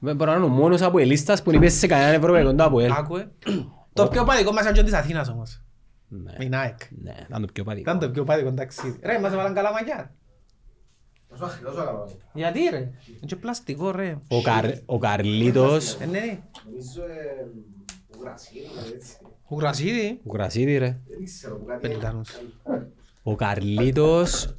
Δεν 0.00 0.16
μπορώ 0.16 0.30
να 0.30 0.36
είναι 0.36 0.46
ο 0.46 0.48
μόνος 0.48 0.82
Αποελίστας 0.82 1.42
που 1.42 1.52
είπες 1.54 1.72
σε 1.72 1.86
κανέναν 1.86 2.14
Ευρωπαϊκό 2.14 2.54
το 2.54 2.64
Αποέλ. 2.64 2.90
Άκουε. 2.92 3.30
Το 3.92 4.08
πιο 4.08 4.24
παδικό 4.24 4.52
μας 4.52 4.62
ήταν 4.62 4.74
και 4.74 4.82
της 4.82 4.92
Αθήνας 4.92 5.28
όμως. 5.28 5.62
Ναι, 6.08 6.32
Με 6.38 6.44
η 6.44 6.48
ΑΕΚ. 6.52 6.76
ναι, 7.02 7.14
ήταν 7.28 7.40
το 7.40 7.52
πιο 7.52 7.64
παδικό. 7.64 7.90
Ήταν 7.90 7.98
το 8.08 8.10
πιο 8.10 8.24
παδικό 8.24 8.52
ταξίδι. 8.52 8.98
Ρε, 9.02 9.18
μας 9.20 9.32
έβαλαν 9.32 9.54
καλά 9.54 9.72
μαγιά. 9.72 9.94
Τόσο 9.94 10.04
αχ- 10.04 10.10
τόσο 10.10 10.14
καλό. 11.10 11.19
Γιατί 12.32 12.60
ρε; 12.70 12.76
Είναι 12.78 13.26
και 13.26 13.36
πλαστικό 13.36 13.90
ρε. 13.90 14.18
Ο 14.28 14.42
Καρ- 14.42 14.78
Ο 14.86 14.98
Καρλίτος, 14.98 15.94
Ε, 16.00 16.04
ναι, 16.06 16.18
ναι. 16.18 16.38
Νομίζω, 16.66 17.02
ε, 17.02 17.46
που 18.10 18.18
γρασίδι, 18.22 18.66
έτσι. 18.94 19.16
Ο 19.48 19.54
Γρασίδη. 19.56 20.20
ο 20.26 20.32
Γρασίδη 20.32 20.76
ρε. 20.78 21.00
Δεν 21.08 21.24
ξέρω, 21.24 21.56
που 21.56 21.64
κάτι 21.64 21.88
Πεντάνος. 21.88 22.28
έκανε. 22.64 22.88
Ο 23.22 23.34
Καρλίτος... 23.34 24.54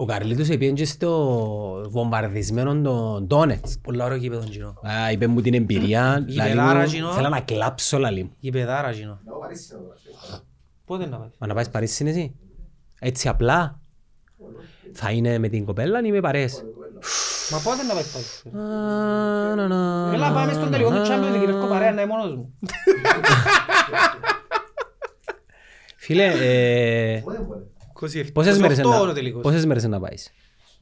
Ο 0.00 0.04
Καρλίτος 0.04 0.48
επήγαινε 0.48 0.76
και 0.76 0.84
στο 0.84 1.86
βομβαρδισμένο 1.90 2.80
των 2.82 3.26
Ντόνετς. 3.26 3.78
Πολλά 3.78 4.04
ωραίο 4.04 4.16
γήπεδο 4.16 4.44
γίνο. 4.48 4.68
Α, 4.68 5.10
είπε 5.12 5.26
μου 5.26 5.40
την 5.40 5.54
εμπειρία. 5.54 6.24
λαλή 6.28 6.50
παιδάρα 6.50 6.78
μου, 6.78 6.84
εκείνο. 6.84 7.12
Θέλω 7.12 7.28
να 7.28 7.40
κλάψω 7.40 7.98
λαλή 7.98 8.22
μου. 8.22 8.30
Γηπεδάρα 8.38 8.90
γίνο. 8.90 9.20
Να 9.24 9.32
Παρίσι 9.32 9.72
να 9.72 9.78
δω. 9.78 9.86
Πότε 10.84 11.06
να 11.06 11.18
πάει. 11.18 11.28
Μα 11.38 11.46
να 11.46 11.54
πάεις 11.54 11.68
Παρίσι 11.68 12.02
είναι 12.02 12.12
εσύ; 12.12 12.34
Έτσι 13.00 13.28
απλά. 13.28 13.80
Θα 15.00 15.10
είναι 15.10 15.38
με 15.38 15.48
την 15.48 15.64
κοπέλα 15.64 16.00
ή 16.04 16.10
με 16.10 16.20
παρέες. 16.20 16.64
Μα 17.50 17.58
πότε 17.58 17.82
να 17.82 17.94
πάει 17.94 18.04
πάλι. 18.12 18.56
Α, 18.56 19.54
να, 19.54 19.66
να, 19.68 20.12
Έλα 20.14 20.32
πάμε 20.32 20.52
στον 20.52 20.70
τελικό 20.70 20.88
του 20.90 20.94
να, 20.96 21.04
Champions 21.06 21.34
League, 21.36 21.46
να. 21.46 21.54
ευκό 21.56 21.66
παρέα 21.68 21.92
να 21.92 22.02
είμαι 22.02 22.14
μόνος 22.16 22.34
μου. 22.34 22.58
Φίλε, 25.96 26.24
ε, 26.24 27.20
Πότε 27.24 27.38
μπορεί. 27.38 27.66
27. 28.00 28.32
πόσες 28.32 28.58
μέρες 28.58 28.78
28 28.78 28.80
είναι 28.84 28.94
είναι 28.94 29.02
ο 29.02 29.06
να- 29.06 29.14
τελικός. 29.14 29.42
πόσες 29.42 29.66
μέρες 29.66 29.82
είναι 29.82 29.94
να 29.96 30.00
πάεις. 30.00 30.32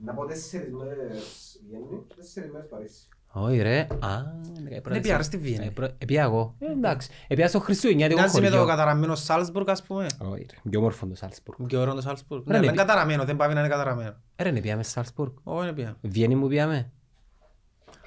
Να 0.05 0.13
πω 0.15 0.25
τέσσερις 0.27 0.73
μέρες 0.73 1.61
Βιέννη, 1.69 2.07
τέσσερις 2.17 2.51
μέρες 2.51 2.69
Παρίσι. 2.71 3.09
Όχι 3.39 3.59
ρε. 3.63 3.79
Α, 3.81 4.09
Ναι, 4.89 5.01
πήγα, 5.01 5.17
ρε, 5.17 5.23
στη 5.23 5.37
Βιέννη. 5.39 5.73
Επία 5.99 6.23
εγώ. 6.23 6.55
Ε, 6.59 6.71
Εντάξει. 6.71 7.09
Επία 7.29 7.49
στο 7.49 7.61
Χριστουγεννιάτικο 7.61 8.19
Μοιάζει 8.21 8.41
με 8.41 8.49
το 8.49 8.53
χωριό. 8.57 8.69
καταραμένο 8.69 9.15
Σάλσμπουργκ 9.15 9.69
ας 9.71 9.83
πούμε. 9.83 10.07
Όχι 10.19 10.47
ρε. 10.51 10.71
Πιο 10.71 10.79
όμορφο 10.79 11.07
το 11.07 11.15
Σάλσπουργκ. 11.15 11.67
Και 11.69 11.77
ωραίο 11.77 11.95
το 11.95 12.01
Σάλσμπουργκ. 12.01 12.43
Ρε, 12.47 12.53
Ναι, 12.53 12.59
ναι, 12.59 12.65
δεν 12.67 12.75
πι- 12.75 12.79
καταραμένο, 12.87 13.25
δεν 13.25 13.37
πάει 13.37 13.55
να 13.55 13.61
είναι 13.61 13.69
καταραμένο. 13.69 14.15
Ε, 14.37 14.43
Ρε, 14.43 14.51
ναι 14.51 14.61
πήγαμε 14.61 14.83
Σάλσπουργκ. 14.83 15.33
Όχι, 15.43 15.65
δεν 15.65 15.75
πήγαμε. 15.75 15.97
Βιέννη 16.01 16.35
μου 16.35 16.49
πήγαμε. 16.49 16.91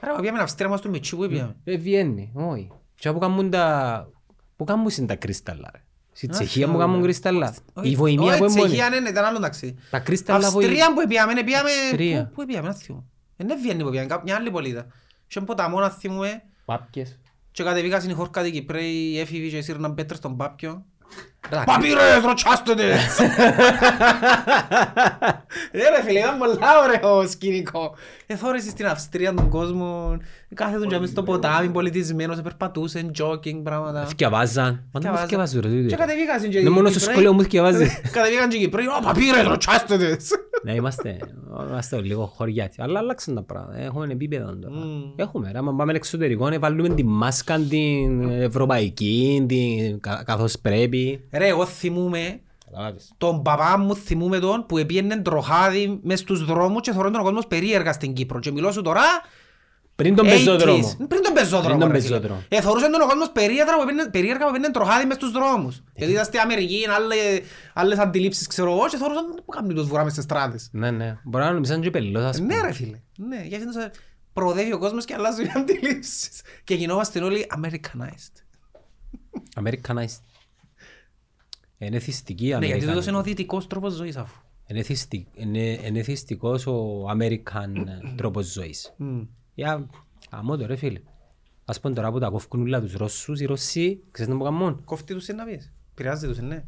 Ρε, 0.03 0.11
μα 0.11 0.19
πήγαμε 0.19 0.39
Αυστρία 0.39 0.69
μας 0.69 0.81
του 0.81 0.89
Μιτσί 0.89 1.15
που 1.15 1.27
πήγαμε. 1.27 1.55
Ε, 1.63 1.77
Βιέννη. 1.77 2.31
Όχι. 2.33 2.71
Και 2.95 3.11
που 3.11 3.19
κάνουν 3.19 3.49
τα... 3.49 4.07
Που 4.55 4.63
κάνουν 4.63 4.87
είναι 4.97 5.07
τα 5.07 5.15
κρίσταλα 5.15 5.69
ρε. 5.73 5.81
Στη 6.11 6.25
Α, 6.25 6.29
Τσεχία 6.29 6.63
όχι, 6.65 6.73
που 6.73 6.79
κάνουν 6.79 6.95
όχι. 6.95 7.03
κρίσταλα. 7.03 7.55
Όχι, 7.73 7.89
Η 7.89 7.95
βοημία 7.95 8.29
όχι, 8.31 8.37
που 8.37 8.43
είναι 8.43 8.53
μόνη. 8.53 8.67
Τσεχία 8.67 8.89
ναι, 8.89 8.99
ναι, 8.99 9.09
ήταν 9.09 9.25
άλλο 9.25 9.39
ταξίδι. 9.39 9.75
Τα 9.89 9.99
κρίσταλα 9.99 10.49
βοη- 10.49 10.65
Αυστρία 10.65 10.93
που 10.93 11.07
πήγαμε, 11.07 11.33
ναι, 11.33 11.43
πήγαμε... 11.43 11.69
Αυστρία. 11.83 12.23
Πού- 12.25 12.33
Πού 12.35 12.45
πήγαμε, 12.45 12.67
να 12.67 12.73
θυμώ. 12.73 13.05
Ε, 13.37 13.43
ναι, 13.43 13.55
Βιέννη 13.55 13.83
που 13.83 13.89
πήγαμε, 13.89 14.07
κάπου- 14.07 14.23
μια 14.25 14.35
άλλη 14.35 14.51
πολίτα. 14.51 14.87
Είχε 15.29 15.41
ποταμό 15.41 15.79
να 15.79 15.89
θυμούμε 15.89 16.43
Πάπκες. 16.65 17.19
και 17.51 17.63
κατεβήκα 17.63 17.99
στην 17.99 18.15
χώρκα 18.15 18.43
την 18.43 18.51
Κυπρέοι 18.51 19.19
έφηβοι 19.19 19.49
και 19.49 19.61
σύρναν 19.61 19.93
πέτρες 19.93 20.17
στον 20.17 20.37
Πάπιο. 20.37 20.85
Παπύρες, 21.65 22.23
ροτσάστε 22.25 22.73
τες! 22.75 23.17
Ρε 25.73 25.89
ρε 25.95 26.03
φίλε, 26.05 26.19
ήταν 26.19 26.37
πολλά 26.37 26.69
ωραίο 26.83 27.27
σκηνικό. 27.27 27.95
Εθώρεσαι 28.25 28.69
στην 28.69 28.85
Αυστρία 28.87 29.33
τον 29.33 29.49
κόσμο, 29.49 30.17
κάθετον 30.55 30.87
και 30.87 30.99
μες 30.99 31.09
στο 31.09 31.23
ποτάμι, 31.23 31.69
πολιτισμένος, 31.69 32.41
περπατούσαν, 32.41 33.11
jogging, 33.21 33.59
πράγματα. 33.63 34.05
Θκιαβάζαν. 34.05 34.83
Μα 34.91 34.99
δεν 34.99 35.11
μου 35.13 35.17
θκιαβάζουν 35.17 35.61
ρε. 35.61 35.67
Και 35.69 35.75
τούτοι. 35.81 35.95
κατεβήκαν 35.95 36.41
και 36.41 36.57
οι 36.57 36.59
Είναι 36.61 36.69
μόνο 36.69 36.87
στο 36.89 36.97
Κυπρέοι. 36.99 37.13
σχολείο 37.15 37.33
μου 37.33 37.43
θκιαβάζει. 37.43 38.01
Κατεβήκαν 38.11 38.49
και 38.49 38.57
οι 38.57 38.59
Κυπρέοι, 38.59 38.85
«Ω, 38.85 38.99
παπύρες, 39.03 39.43
ροτσάστε 39.47 39.97
τες!» 39.97 40.29
Ναι, 40.63 40.73
είμαστε, 40.73 41.17
είμαστε 41.69 42.01
λίγο 42.01 42.25
χωριάτι. 42.35 42.81
Αλλά 42.81 42.99
αλλάξαν 42.99 43.35
τα 43.35 43.43
πράγματα. 43.43 43.77
Έχουμε 43.79 44.07
επίπεδο 44.11 44.55
τώρα. 44.55 44.75
Μμμ. 44.75 45.01
Έχουμε. 45.15 45.51
ρε. 45.51 45.57
Άμα 45.57 45.73
πάμε 45.75 45.93
εξωτερικό, 45.93 46.49
να 46.49 46.59
βάλουμε 46.59 46.89
τη 46.89 47.03
μάσκα 47.03 47.59
την 47.69 48.29
ευρωπαϊκή, 48.29 49.45
την, 49.47 49.99
κα- 49.99 50.23
καθώς 50.25 50.59
πρέπει. 50.61 51.27
Ρε, 51.31 51.47
εγώ 51.47 51.65
θυμούμαι 51.65 52.41
Καταλάβεις. 52.65 53.11
τον 53.17 53.41
παπά 53.41 53.77
μου 53.77 53.95
θυμούμαι 53.95 54.39
τον 54.39 54.65
που 54.65 54.77
έπιαινε 54.77 55.17
τροχάδι 55.17 55.99
μες 56.03 56.19
στους 56.19 56.45
δρόμους 56.45 56.81
και 56.81 56.91
θωρούν 56.91 57.11
τον 57.11 57.23
κόσμος 57.23 57.47
περίεργα 57.47 57.93
στην 57.93 58.13
Κύπρο. 58.13 58.39
Και 58.39 58.51
μιλώ 58.51 58.71
σου 58.71 58.81
τώρα 58.81 59.01
Πριν 59.95 60.15
τον 60.15 60.25
80s. 60.25 60.29
πεζόδρομο. 60.29 60.95
Πριν 61.07 61.21
τον 61.23 61.33
πεζόδρομο. 61.33 61.67
Πριν 61.67 61.79
τον 61.79 61.91
ρε 61.91 61.99
φίλε. 61.99 62.09
πεζόδρομο. 62.15 62.43
Ε, 62.47 62.61
θωρούσαν 62.61 62.91
τον 62.91 63.01
ο 63.01 63.05
κόσμος 63.05 63.29
περίεργα 63.31 63.75
που 63.75 63.81
έπαιρνε- 63.81 64.09
περίεργα 64.09 64.43
που 64.43 64.47
έπαιρνε 64.49 64.69
τροχάδι 64.71 65.05
μες 65.05 65.15
στους 65.15 65.31
δρόμους. 65.31 65.83
Γιατί 65.95 66.11
ήταν 66.13 66.25
στην 66.25 66.39
Αμερική, 66.39 66.75
είναι 66.83 66.93
άλλε- 66.93 67.41
άλλες 67.73 67.97
αντιλήψεις 67.97 68.47
ξέρω 68.47 68.71
εγώ 68.71 68.87
και 68.87 68.97
θωρούσαν 68.97 69.25
που 69.45 69.51
κάνουν 69.51 69.75
τους 69.75 69.87
βουρά 69.87 70.03
μες 70.03 70.11
στις 70.11 70.23
στράτες. 70.23 70.69
Ναι, 70.71 70.91
ναι. 70.91 71.17
Μπορεί 71.23 71.43
να 71.43 71.51
νομίζαν 71.51 71.81
και 71.81 71.89
πελός, 71.89 72.23
ας 72.23 72.37
πούμε. 72.37 72.55
Ναι 72.55 72.61
ρε 72.61 72.71
φίλε. 72.73 72.99
Ναι, 73.17 73.43
γιατί 73.45 73.63
είναι 73.63 73.91
προοδεύει 74.33 74.73
ο 74.73 74.77
κόσμος 74.79 75.05
και 75.05 75.13
αλλάζουν 75.13 75.45
οι 75.45 75.51
αντιλήψεις. 75.55 76.41
Και 76.63 76.73
γινόμαστε 76.75 77.19
όλοι 77.23 77.45
Americanized. 77.61 78.43
Americanized. 79.61 80.21
Είναι 81.81 81.99
θυστική 81.99 82.47
η 82.47 82.55
Ναι, 82.57 82.65
γιατί 82.65 82.85
τούτος 82.85 83.05
είναι 83.07 83.17
ο 83.17 83.19
American. 83.19 83.23
δυτικός 83.23 83.67
τρόπος 83.67 83.93
ζωής 83.93 84.15
αφού. 84.17 84.41
Είναι 84.67 84.83
θυστι- 84.83 85.27
είναι- 85.33 85.85
Είναι 85.87 86.03
θυστικός 86.03 86.67
ο 86.67 87.05
American 87.09 87.75
ε, 87.75 88.13
τρόπος 88.15 88.51
ζωής. 88.51 88.93
Μμ. 88.97 89.21
Για 89.53 89.89
αμώ 90.29 90.57
το 90.57 90.65
ρε 90.65 90.75
φίλε. 90.75 91.01
Ας 91.65 91.79
πούμε 91.79 91.93
τώρα 91.93 92.11
που 92.11 92.19
τα 92.19 92.29
κόφκουν 92.29 92.61
όλα 92.61 92.81
τους 92.81 92.93
Ρώσους, 92.93 93.39
οι 93.39 93.45
Ρώσοι, 93.45 94.03
ξέρεις 94.11 94.31
να 94.31 94.37
μου 94.37 94.43
κάνουν. 94.43 94.83
Κόφτει 94.85 95.13
τους 95.13 95.27
είναι 95.27 95.43
να 95.43 95.49
πεις. 95.51 95.71
Πειράζει 95.93 96.27
τους, 96.27 96.39
ναι. 96.39 96.63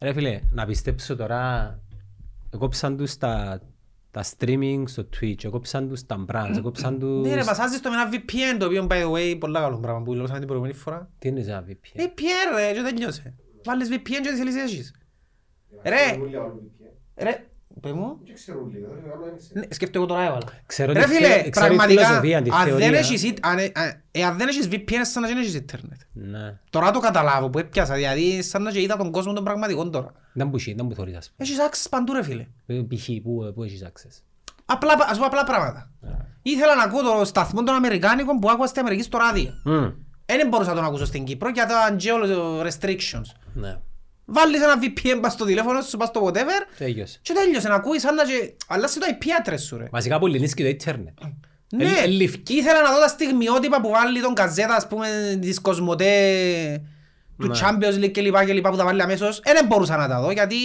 Ρε 0.00 0.12
φίλε, 0.12 0.40
να 0.50 0.66
πιστέψω 0.66 1.16
τώρα, 1.16 1.78
εκόψαν 2.50 2.96
τους 2.96 3.16
τα, 3.16 3.60
τα 4.10 4.24
streaming 4.24 4.82
στο 4.86 5.08
Twitch, 5.16 5.44
εκόψαν 5.44 5.88
τους 5.88 6.06
τα 6.06 6.24
brands, 6.32 6.54
εκόψαν 6.56 6.98
τους... 6.98 7.26
Ναι 7.26 7.34
ρε, 7.34 7.44
πασάζεις 7.44 7.80
το 7.80 7.90
με 7.90 7.96
ένα 7.96 8.10
VPN 8.12 8.56
το 8.58 8.66
οποίο 8.66 8.86
by 8.90 9.02
the 9.02 9.12
way 9.12 9.36
πολλά 9.40 9.60
καλό 9.60 9.78
πράγμα 9.78 10.02
που 10.02 10.10
μιλούσαμε 10.10 10.38
την 10.38 10.46
προηγούμενη 10.46 10.78
φορά. 10.78 11.10
Τι 11.18 11.28
είναι 11.28 11.40
ένα 11.40 11.64
VPN. 11.68 12.00
VPN 12.00 12.56
ρε, 12.56 12.72
και 12.72 12.82
τελειώσε. 12.82 13.34
Βάλεις 13.64 13.88
VPN 13.92 14.00
και 14.02 14.20
τι 14.20 14.36
θέλεις 14.36 14.56
έχεις. 14.56 14.94
Ρε. 15.82 15.96
Ξέρουν 15.96 16.22
όλοι 16.22 16.36
άλλοι 16.36 16.72
VPN. 16.78 17.22
Ρε, 17.22 17.49
πες 17.80 17.92
μου. 17.92 18.18
Δεν 18.24 18.34
ξέρουν 18.34 18.62
όλοι, 18.64 18.78
δεν 18.78 18.98
ξέρω, 19.02 19.18
δεν 19.24 19.36
ξέρω. 19.38 19.60
Ναι, 19.60 19.74
σκέφτομαι 19.74 20.04
εγώ 20.04 20.14
τώρα 20.14 20.26
έβαλα. 20.26 20.46
Ξέρω 20.66 20.92
Ρε 20.92 21.00
τη 21.02 21.06
φίλε, 21.08 21.26
θε- 21.28 21.34
ξέρω 21.50 21.50
τη 21.50 21.74
πραγματικά, 21.74 22.04
φιλοσοφία, 22.06 22.42
τη 22.42 22.50
αν 22.50 22.64
δεν 22.68 22.78
θεωρία. 22.78 22.98
έχεις, 22.98 23.22
ίντε- 23.22 23.46
αν, 23.46 23.58
ε, 23.58 23.70
αν- 23.74 24.02
ε, 24.10 24.22
αν 24.24 24.36
δεν 24.38 24.48
έχεις 24.48 24.68
VPN, 24.70 25.00
σαν 25.02 25.22
να 25.22 25.28
δεν 25.28 25.36
έχεις 25.38 25.54
ίντερνετ. 25.54 26.00
Ναι. 26.12 26.58
Τώρα 26.70 26.90
το 26.90 26.98
καταλάβω 26.98 27.50
που 27.50 27.58
έπιασα, 27.58 27.94
δηλαδή 27.94 28.42
σαν 28.42 28.62
να 28.62 28.70
και 28.70 28.80
είδα 28.80 28.96
τον 28.96 29.10
κόσμο 29.10 29.32
των 29.32 29.44
πραγματικών 29.44 29.90
τώρα. 29.90 30.12
Δεν 30.32 30.50
που 30.50 30.56
έχει, 30.56 30.72
δεν 30.74 30.86
που 30.86 30.94
θωρείς 30.94 31.16
ας 31.16 31.32
Έχεις 31.36 31.56
access 31.70 31.86
παντού 31.90 32.12
ρε 32.12 32.22
φίλε. 32.22 32.46
πούμε. 32.66 32.78
Ε, 32.78 32.82
Π.χ. 32.96 33.06
που, 33.22 33.52
που 33.54 33.62
έχεις 33.62 33.84
access. 33.86 34.22
Απλά, 34.64 34.92
ας 35.10 35.18
πω 35.18 35.24
απλά 35.24 35.44
πράγματα. 35.44 35.90
Ήθελα 36.42 36.74
να 36.74 36.82
ακούω 36.82 37.02
το 37.02 37.24
σταθμό 37.24 37.62
των 37.62 37.74
Αμερικάνικων 37.74 38.38
που 38.38 38.50
άκουα 38.50 38.66
στην 38.66 38.80
Αμερική 38.80 39.02
στο 39.02 39.18
ράδιο. 39.18 39.52
Μμ. 39.64 39.86
Δεν 40.26 40.48
μπορούσα 40.48 40.68
να 40.70 40.76
τον 40.76 40.84
ακούσω 40.84 41.04
στην 41.04 41.24
Κύπρο 41.24 41.48
για 41.48 41.66
τα 41.66 41.96
geo 42.00 42.66
restrictions. 42.66 43.24
Ναι. 44.30 44.40
Βάλεις 44.40 44.62
ένα 44.62 44.74
VPN 44.82 45.18
πας 45.20 45.32
στο 45.32 45.44
τηλέφωνο 45.44 45.80
σου, 45.80 45.96
πας 45.96 46.08
στο 46.08 46.26
whatever 46.26 46.66
Τέλειωσε. 46.78 47.18
και 47.22 47.32
τέλειωσε 47.32 47.68
να 47.68 47.74
ακούεις 47.74 48.02
σαν 48.02 48.14
να 48.14 48.24
και... 48.24 48.52
αλλάζει 48.66 48.98
το 48.98 49.06
IP 49.10 49.48
address 49.48 49.58
σου 49.60 49.76
ρε. 49.76 49.88
Βασικά 49.90 50.18
που 50.18 50.26
λυνείς 50.26 50.54
και 50.54 50.62
το 50.62 50.68
ίντερνετ. 50.68 51.18
Ναι, 51.72 51.84
Ε, 51.84 52.02
ε, 52.02 52.06
λιφκή. 52.06 52.54
ήθελα 52.54 52.82
να 52.82 52.92
δω 52.94 53.00
τα 53.00 53.08
στιγμιότυπα 53.08 53.80
που 53.80 53.90
βάλει 53.90 54.20
τον 54.20 54.34
καζέτα 54.34 54.74
ας 54.74 54.86
πούμε 54.86 55.08
της 55.40 55.60
Κοσμοτέ 55.60 56.82
του 57.38 57.46
Ναι. 57.46 57.58
Champions 57.62 58.04
League 58.04 58.10
και 58.10 58.20
λοιπά 58.20 58.44
και 58.44 58.52
λοιπά 58.52 58.70
που 58.70 58.76
τα 58.76 58.84
βάλει 58.84 59.02
αμέσως. 59.02 59.40
Ε, 59.44 59.52
δεν 59.52 59.66
μπορούσα 59.66 59.96
να 59.96 60.08
τα 60.08 60.20
δω 60.20 60.30
γιατί 60.30 60.56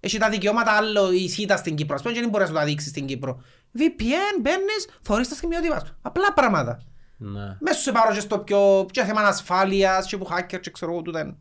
έχει 0.00 0.18
τα 0.18 0.28
δικαιώματα 0.28 0.70
άλλο 0.72 1.12
η 1.12 1.28
ΣΥΤΑ 1.28 1.56
στην 1.56 1.74
Κύπρο. 1.74 1.94
Ας 1.94 2.02
πούμε 2.02 2.14
και 2.14 2.20
δεν 2.20 2.28
μπορείς 2.28 2.50
να 2.50 2.60
το 2.60 2.66
δείξεις 2.66 2.90
στην 2.90 3.06
Κύπρο. 3.06 3.42
VPN, 3.78 4.40
μπαίνεις, 4.40 4.88
θωρείς 5.02 5.28
τα 5.28 5.34
στιγμιότυπα 5.34 5.78
σου. 5.86 5.96
Απλά 6.02 6.32
πράγματα. 6.32 6.82
Ναι. 7.16 7.56
Μέσα 7.60 7.78
σε 7.80 7.92
πάρω 7.92 8.14
και 8.14 8.20
στο 8.20 8.38
πιο 8.38 8.86
και 8.90 9.04
θέμα 9.04 9.20
ασφάλειας 9.20 10.06
και 10.06 10.16
που 10.16 10.28
hacker 10.30 10.60
και 10.60 10.70
ξέρω 10.70 10.92
εγώ 10.92 11.02
τούτα 11.02 11.20
είναι 11.20 11.36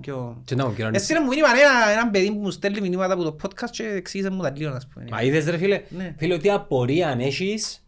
πιο... 0.00 0.42
Και 0.44 0.54
να 0.54 0.66
μου 0.66 0.74
κοινωνήσεις. 0.74 1.02
Έστειλε 1.02 1.20
μου 1.24 1.28
μήνυμα 1.28 1.48
ένα, 1.48 1.90
έναν 1.92 2.10
παιδί 2.10 2.32
που 2.32 2.38
μου 2.38 2.50
στέλνει 2.50 2.80
μηνύματα 2.80 3.12
από 3.12 3.22
το 3.22 3.36
podcast 3.42 3.70
και 3.70 3.82
εξήγησε 3.82 4.30
μου 4.30 4.42
τα 4.42 4.52
λίγο 4.56 4.70
να 4.70 4.80
πούμε. 4.92 5.06
Μα 5.10 5.22
είδες 5.22 5.44
ρε 5.44 5.56
φίλε, 5.58 5.82
Ναι. 5.88 6.14
φίλε 6.18 6.34
ότι 6.34 6.50
απορία 6.50 7.08
αν 7.08 7.20
έχεις, 7.20 7.82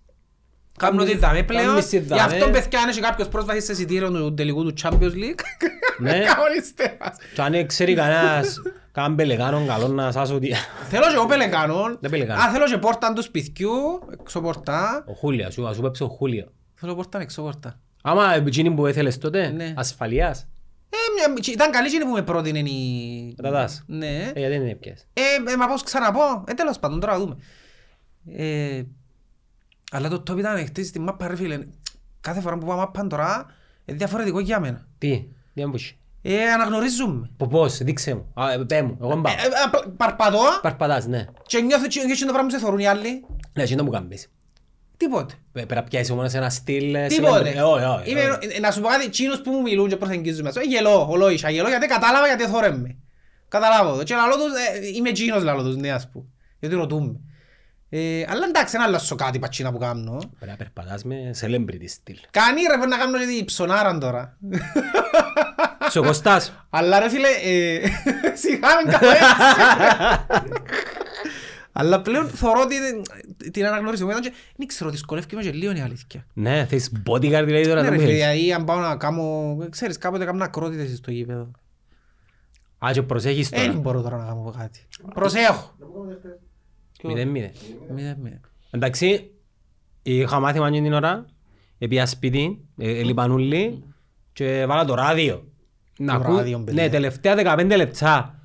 Κάνουν 0.79 1.01
ότι 1.01 1.17
δάμε 1.17 1.43
πλέον, 1.43 1.65
Κάνουν 1.67 1.83
στη 1.83 1.99
γι' 1.99 2.05
δάμε. 2.05 2.23
αυτό 2.23 2.51
παιδιά 2.51 2.81
αν 2.81 2.89
έχει 2.89 3.01
κάποιος 3.01 3.29
πρόσβαση 3.29 3.61
σε 3.61 3.73
εισιτήριο 3.73 4.11
του 4.11 4.35
τελικού 4.35 4.65
του 4.65 4.73
Champions 4.83 4.93
League 5.15 5.41
Ναι. 5.99 6.19
κανονίστε 6.19 6.97
μας. 7.01 7.17
και 7.35 7.43
αν 7.43 7.67
ξέρει 7.67 7.95
κανένας, 7.95 8.55
καν 8.93 9.15
πελεγάνον 9.15 9.67
καλό 9.67 9.89
να 9.89 10.13
σας 10.13 10.31
ότι... 10.31 10.53
Θέλω 10.89 11.05
και 11.07 11.15
εγώ 11.15 11.27
πελεκάνον, 11.27 11.97
Δεν 12.01 12.11
πελεκάνω. 12.11 12.43
α 12.43 12.51
θέλω 12.51 12.65
και 12.65 12.79
πόρτα 12.79 13.13
του 13.13 13.23
σπιτιού, 13.23 13.71
έξω 14.21 14.41
πόρτα, 14.41 15.05
Ο 15.07 15.13
Χούλια, 15.13 15.51
σου, 15.51 15.69
ας 15.69 15.77
σου 15.77 15.83
πέψω 15.83 16.05
ο 16.05 16.09
Χούλια. 16.09 16.47
θέλω 16.75 16.95
πόρτα 16.95 17.21
έξω 17.21 17.43
πόρτα. 17.43 17.79
Άμα 18.03 18.35
εκείνη 18.35 18.71
που 18.71 18.87
έθελες 18.87 19.19
τότε, 19.19 19.49
Ναι. 19.49 19.73
ασφαλείας, 19.77 20.47
Ε, 20.93 20.97
μια- 21.15 21.53
ήταν 21.53 21.71
καλή 21.71 21.87
εκείνη 21.87 22.05
που 22.05 22.11
με 22.11 22.23
πρότεινε 22.23 22.59
η... 22.59 23.35
Ρωτάς. 23.39 23.83
Ναι. 23.87 24.17
ε, 24.17 24.33
γιατί 24.41 24.59
δεν 24.59 24.69
έπιες; 24.69 25.07
Ε, 25.13 25.53
ε, 25.53 25.57
μα 25.57 25.67
πώς 25.67 25.83
ξαναπώ. 25.83 26.45
Ε, 26.47 26.55
τέλος 26.55 26.79
πάντων, 26.79 27.01
τώρα 27.01 27.19
δούμε. 27.19 27.37
Ε, 28.37 28.83
αλλά 29.93 30.09
το 30.09 30.23
top 30.31 30.39
ήταν 30.39 30.67
χτίσει 30.67 30.89
στη 30.89 30.99
μάπα, 30.99 31.27
ρε 31.29 31.37
φίλε. 31.37 31.59
Κάθε 32.21 32.41
φορά 32.41 32.59
που 32.59 32.67
πάω 32.67 32.77
μάπα 32.77 33.07
τώρα, 33.07 33.47
είναι 33.85 33.97
διαφορετικό 33.97 34.41
για 34.41 34.61
μένα. 34.61 34.87
Τι, 34.99 35.27
τι 35.55 35.63
αν 35.63 35.71
πούσει. 35.71 35.95
Ε, 36.23 36.51
αναγνωρίζουμε. 36.53 37.31
Πω 37.37 37.47
πώς, 37.47 37.79
δείξε 37.79 38.15
μου. 38.15 38.33
Α, 38.35 38.53
ε, 38.53 38.59
πέ 38.59 38.83
μου, 38.83 38.99
εγώ 39.01 39.13
Ε, 39.13 39.17
μπάω. 39.17 39.33
ε, 39.33 39.37
απ- 39.65 39.89
παρπατώ 39.97 40.39
Παρπατάς, 40.63 41.07
ναι. 41.07 41.27
και 41.47 41.61
νιώθω 41.61 41.87
και 41.87 42.05
νιώθω 42.05 42.27
το 42.27 42.33
πράγμα 42.33 42.49
που 42.51 42.55
σε 42.55 42.61
θωρούν 42.65 42.79
οι 42.79 42.87
άλλοι. 42.87 43.25
Ναι, 43.53 43.63
εσύ 43.63 43.75
να 43.75 43.83
μου 43.83 43.91
κάνεις. 43.91 44.31
Τίποτε. 45.01 45.35
Πε- 45.53 45.67
Πρέπει 45.67 45.75
να 45.75 45.83
πιάσεις 45.83 46.11
όμως 46.11 46.33
ένα 46.33 46.51
στυλ... 46.51 46.95
ε, 46.95 47.07
Τίποτε. 47.07 47.51
celebrity. 47.51 47.57
Ε, 47.57 47.61
όχι, 47.63 47.85
όχι, 47.85 48.11
Είμαι- 48.11 48.21
όχι. 48.43 48.57
ε, 48.57 48.61
Να 48.61 48.71
σου 48.71 48.81
πω 48.81 48.89
κάτι, 48.89 49.09
τσίνους 49.09 49.41
που 49.41 49.51
μου 49.51 49.61
μιλούν 49.61 49.89
και 49.89 49.97
προσεγγίζουν 49.97 50.43
μέσα. 50.45 50.61
Ε, 50.61 50.65
γελώ, 50.65 51.07
ολόισα, 51.11 51.51
γελώ 51.51 51.69
γιατί 51.69 51.87
κατάλαβα 51.87 52.27
γιατί 52.27 52.47
θωρέν 52.47 52.75
με. 52.81 52.97
Καταλάβω 53.49 53.97
το. 53.97 54.03
Και 54.03 54.15
λαλώ 54.15 54.35
τους, 54.35 54.45
ε, 54.45 54.87
είμαι 54.97 55.13
τσίνος 55.13 55.43
λαλώ 55.43 55.63
τους, 55.63 55.77
ναι 55.77 55.91
ας 55.93 56.09
πούμε. 56.13 56.25
Γιατί 56.59 56.75
ρωτούμε. 56.75 57.21
Ε, 57.93 58.25
αλλά 58.29 58.45
εντάξει, 58.49 58.77
δεν 58.77 58.87
αλλάσω 58.87 59.15
κάτι 59.15 59.39
πατσίνα 59.39 59.73
που 59.73 59.79
κάνω. 59.79 60.17
Πρέπει 60.39 60.51
να 60.51 60.57
περπατάς 60.57 61.05
με 61.05 61.15
celebrity 61.41 61.85
στυλ. 61.89 62.17
Κάνει 62.31 62.61
ρε, 62.61 62.67
πρέπει 62.75 62.89
να 62.89 62.97
κάνω 62.97 63.19
και 63.19 63.27
την 63.27 63.45
ψωνάραν 63.45 64.01
τώρα. 64.01 64.37
Στο 65.89 66.03
Κωστάς. 66.03 66.53
Αλλά 66.71 66.99
ρε 66.99 67.09
φίλε, 67.09 67.29
ε, 67.29 67.81
σιγά 68.43 68.69
με 68.85 68.91
κάνω 68.93 69.11
έτσι. 69.11 69.25
Αλλά 71.81 72.01
πλέον 72.03 72.29
θωρώ 72.29 72.61
ότι 72.61 72.75
δεν- 72.79 73.03
την 73.53 73.67
αναγνώριση 73.67 74.05
μου 74.05 74.11
ήταν 74.11 74.23
και 74.23 74.33
δεν 74.57 74.67
ξέρω, 74.67 74.91
δυσκολεύει 74.91 75.37
με 75.37 75.43
και 75.43 75.51
λίγο 75.53 75.73
η 75.73 75.81
αλήθεια. 75.81 76.27
Ναι, 76.33 76.67
θες 76.69 76.93
bodyguard 77.07 77.43
δηλαδή 77.45 77.63
τώρα 77.69 77.83
Ναι 77.83 77.89
να 77.89 77.91
ρε 77.91 77.95
μου 77.95 78.01
φίλε, 78.01 78.13
πεις. 78.13 78.21
δηλαδή 78.21 78.53
αν 78.53 78.65
πάω 78.65 78.79
να 78.79 78.97
κάνω, 78.97 79.57
ξέρεις, 79.71 79.99
κάποτε 79.99 80.25
κάνω 80.25 80.45
ακρότητες 80.45 80.97
στο 80.97 81.11
γήπεδο. 81.11 81.51
Α, 82.87 82.91
και 82.93 83.03
προσέχεις 83.03 83.49
Δεν 83.49 83.67
τώρα. 83.67 83.79
μπορώ 83.79 84.03
τώρα 84.03 84.17
να 84.17 84.25
κάνω 84.25 84.55
κάτι. 84.59 84.81
Προσέχω. 85.15 85.75
Να 85.79 85.87
μου 85.87 85.93
κάνετε 86.03 86.19
χτες. 86.19 86.39
Μηδέν 87.05 87.29
μηδέν. 87.29 87.51
Μηδέν, 87.95 88.17
μηδέν. 88.23 88.41
Εντάξει, 88.71 89.31
είχα 90.03 90.41
μάθημα 90.41 90.67
εκείνη 90.69 90.83
την 90.83 90.93
ώρα, 90.93 91.27
πήγα 91.79 92.07
σπίτι, 92.07 92.65
ε, 92.79 92.99
έλειπαν 92.99 93.31
όλοι 93.31 93.85
και 94.33 94.65
βάλα 94.69 94.85
το 94.85 94.95
ράδιο. 94.95 95.49
Να 95.99 96.13
Το 96.19 96.21
ακού- 96.25 96.37
ράδιο, 96.37 96.59
παιδιά. 96.61 96.83
Ναι, 96.83 96.89
τελευταία 96.91 97.35
15 97.35 97.77
λεπτά. 97.77 98.40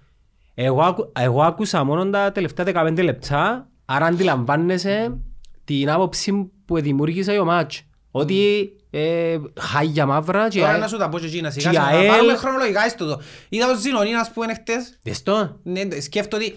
Εγώ, 0.56 0.82
άκου- 0.82 1.12
εγώ 1.20 1.42
άκουσα 1.44 1.84
μόνο 1.84 2.10
τα 2.10 2.32
τελευταία 2.32 2.66
15 2.66 3.04
λεπτά, 3.04 3.68
άρα 3.86 4.06
αντιλαμβάνεσαι 4.06 5.18
την 5.64 5.90
άποψη 5.92 6.52
που 6.66 6.82
δημιούργησα 6.82 7.42
ο 7.42 7.46
μάτς. 7.46 7.82
Ότι 8.12 8.70
ε, 8.90 9.38
χάγια 9.60 10.06
μαύρα 10.06 10.48
και... 10.50 10.60
Τώρα 10.60 10.78
να 10.78 10.88
σου 10.88 10.98
τα 10.98 11.10
πω 11.10 11.20
και 11.20 11.26
εκείνα 11.26 11.50
σιγά 11.50 11.70
και 11.70 11.76
σιγά. 11.76 11.88
ΑΕΛ- 11.88 12.08
Να 12.08 12.14
πάρουμε 12.16 12.36
χρονολογικά 12.36 12.90
στο 12.90 13.06
το. 13.06 13.22
Είδα 13.50 13.68
το 13.68 13.78
Ζινονί, 13.80 14.16
ας 14.16 14.32
πούμε, 14.32 14.54
χτες. 14.54 15.00
Δες 15.04 15.24
το. 15.24 15.60
Ναι, 15.64 16.00
σκέφτομαι 16.00 16.44
ότι 16.44 16.56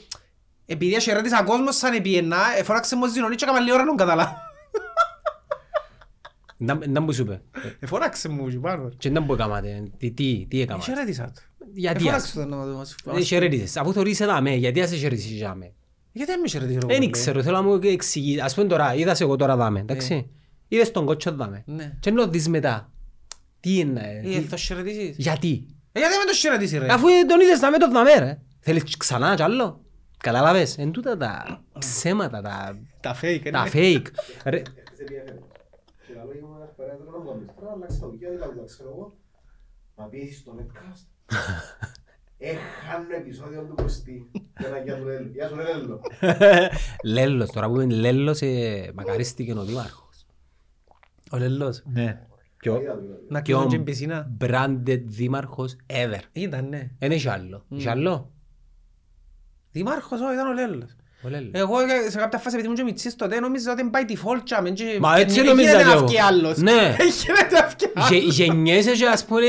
επειδή 0.67 0.97
αχαιρέτησα 0.97 1.43
κόσμος 1.43 1.77
σαν 1.77 1.95
επιένα, 1.95 2.37
εφώναξε 2.59 2.97
μου 2.97 3.07
Ζινονί 3.07 3.35
και 3.35 3.45
έκανα 3.45 3.61
λίγο 3.61 3.75
ώρα 3.75 3.83
να 3.83 3.89
τον 3.89 3.97
καταλάβω. 3.97 4.37
Δεν 6.61 6.79
δεν 6.87 7.03
μου 7.03 7.13
σου 7.13 7.23
είπε. 7.23 7.41
Εφώναξε 7.81 8.29
μου 8.29 8.49
και 8.49 8.57
πάνω. 8.59 8.89
Και 8.99 9.11
δεν 9.11 9.23
μου 9.27 9.33
έκαματε. 9.33 9.83
Τι, 9.99 10.11
τι, 10.11 10.47
τι 10.51 10.61
έκαμα. 10.61 10.83
Αχαιρέτησα 11.68 11.74
του. 11.74 11.81
Γιατί 11.81 11.98
Εφώναξε 12.04 12.26
ας. 12.26 12.33
τον 12.33 12.48
να 12.48 12.57
μας- 12.57 12.94
Δεν 13.04 13.22
χαιρέτησες. 13.24 13.76
Αφού 13.76 13.92
θωρείς 13.92 14.20
εδάμε, 14.20 14.54
γιατί 14.54 14.81
ας 14.81 14.92
χαιρετήσεις 14.92 15.40
εδάμε. 15.42 15.72
Γιατί 16.12 16.31
δεν 16.33 16.40
με 16.40 16.48
χαιρετήσει 16.48 16.78
Δεν 16.87 17.11
ξέρω, 17.11 17.42
θέλω 17.42 17.57
να 17.57 17.62
μου 17.62 17.78
εξηγήσει. 17.83 18.40
Ας 18.40 18.54
πούμε 18.54 18.66
τώρα, 18.66 18.94
είδας 18.94 19.20
εγώ 19.20 19.37
τώρα 19.37 19.57
δάμε, 19.57 19.81
εντάξει; 19.81 20.31
Είδες 20.68 20.90
τον 20.90 21.07
κότσο 21.07 21.33
δάμε. 21.33 21.62
Ναι. 21.66 21.96
Και 22.00 22.09
ενώ 22.09 22.26
δεις 22.28 22.48
μετά, 22.48 22.92
τι 23.61 23.78
είναι, 23.78 24.20
Ε, 24.24 24.28
τι- 24.28 24.40
θα 24.40 24.57
χαιρετήσεις. 24.57 25.16
γιατί; 25.16 25.66
Ε, 25.92 25.98
Γιατί 25.98 26.14
δεν 26.14 26.24
με 26.24 26.31
το 26.31 26.37
χαιρετήσει 26.37 26.78
ρε. 26.78 26.92
Αφού 26.92 27.07
τον 27.28 27.40
είδες 27.40 27.61
να 27.61 27.70
με 27.70 27.78
το 27.78 27.90
δάμε 27.90 28.14
ρε. 28.14 28.38
Θέλεις 28.61 28.96
ξανά 28.96 29.35
κι 29.35 29.42
άλλο; 29.42 29.83
Καταλάβες, 30.22 30.78
εν 30.78 30.90
τούτα 30.90 31.16
τα 31.16 31.62
ψέματα, 31.78 32.40
τα, 32.42 32.78
Τα 33.00 33.14
fake, 33.22 33.40
ε, 33.44 33.50
τα 33.50 33.62
ναι. 33.62 33.70
fake. 33.72 34.07
Ρε, 34.44 34.59
Χτες 34.59 34.98
επιέφερε. 34.98 35.38
Και 36.07 36.12
λέω, 36.14 36.22
«Είμαι 36.38 36.57
ένας 36.57 36.72
περάτος 36.76 37.07
να 37.12 37.18
μου 37.18 37.28
κάνεις». 37.31 37.46
Τώρα 37.61 37.72
αλλάξε 37.72 37.98
τα 38.00 38.07
ουκιά, 38.07 38.28
δεν 38.31 38.38
τα 38.38 38.64
ξέρω 38.66 38.88
εγώ. 38.94 39.16
Μα 39.96 40.04
πήγες 40.04 40.37
στο 40.37 40.54
netcast. 40.59 41.02
Έχανε 42.38 43.14
επεισόδιο 43.17 43.62
του 43.62 43.75
Κωστή. 43.75 44.31
Και 44.33 44.67
ένα 44.67 44.79
γεια 44.79 44.97
του 44.97 45.05
Λέλου. 45.05 45.31
Γεια 45.33 45.49
σου 45.49 45.57
Λέλου. 45.57 46.01
Λέλος, 47.14 47.51
τώρα 47.51 47.69
που 47.69 47.81
είναι 47.81 47.95
Λέλος, 47.95 48.41
ε, 48.41 48.93
μακαρίστηκε 48.95 49.53
ο 49.53 49.64
Δήμαρχος. 49.64 50.27
Ο 51.31 51.37
Λελός. 51.37 51.83
Ναι. 51.87 52.27
Και 52.61 52.71
ο, 52.71 52.81
Είδα 52.81 52.93
του, 52.93 53.05
είδα 53.05 53.14
του. 53.14 53.27
Να 53.29 53.41
και 53.43 53.55
ο 53.55 53.57
κλείσουν 53.57 53.71
και 53.71 53.77
την 53.77 53.85
πισίνα. 53.85 54.37
branded 54.41 55.03
δήμαρχος 55.07 55.77
ever. 55.87 56.21
Ήταν, 56.33 56.69
ναι. 56.69 56.91
Δεν 56.99 57.11
έχει 57.11 57.29
άλλο. 57.29 57.64
Έχει 57.73 57.88
άλλο; 57.88 58.33
Δήμαρχος, 59.73 60.21
όχι, 60.21 60.33
ήταν 60.33 60.47
ο 60.47 60.53
Λέλος. 60.53 60.97
Ο 61.22 61.28
Λέλος. 61.28 61.50
Εγώ 61.52 61.78
ε, 61.81 62.11
σε 62.11 62.18
κάποια 62.18 62.38
φάση 62.38 62.54
επειδή 62.57 62.64
ήμουν 62.64 62.76
και 62.76 62.83
μητσής 62.83 63.16
τότε 63.16 63.40
νόμιζα 63.40 63.72
ότι 63.72 63.85
πάει 63.85 64.04
default 64.09 64.40
τσάμε 64.44 64.70
και- 64.70 64.98
Μα 65.00 65.14
και 65.14 65.20
έτσι 65.22 65.35
δεν 65.35 65.44
νόμιζα 65.44 65.68
γίνεται 65.70 65.83
κι 65.85 65.88
να 65.90 65.96
εγώ. 65.96 66.07
βγει 66.07 66.20
άλλος. 66.20 66.57
Ναι. 66.57 66.72
Δεν 66.98 67.09
γίνεται 67.24 67.61
να 67.61 67.66
βγει 67.66 67.92
άλλος. 67.94 68.11
Γε- 68.11 68.33
Γεννιέσαι 68.33 68.90
και 68.92 69.07
ας 69.07 69.24
πούμε 69.24 69.40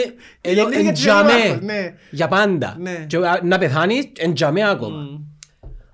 ενώ 0.41 0.61
Γεννήθηκε 0.61 0.79
εν 0.79 0.85
και 0.85 0.91
τζαμέ 0.91 1.31
δήμαρχος, 1.31 1.61
ναι. 1.65 1.93
για 2.11 2.27
πάντα. 2.27 2.75
Ναι. 2.79 3.05
Και 3.07 3.17
α, 3.17 3.39
να 3.43 3.57
πεθάνεις 3.57 4.03
εν 4.17 4.33
τζαμέ 4.33 4.69
ακόμα. 4.69 4.97
Μμ. 4.97 5.23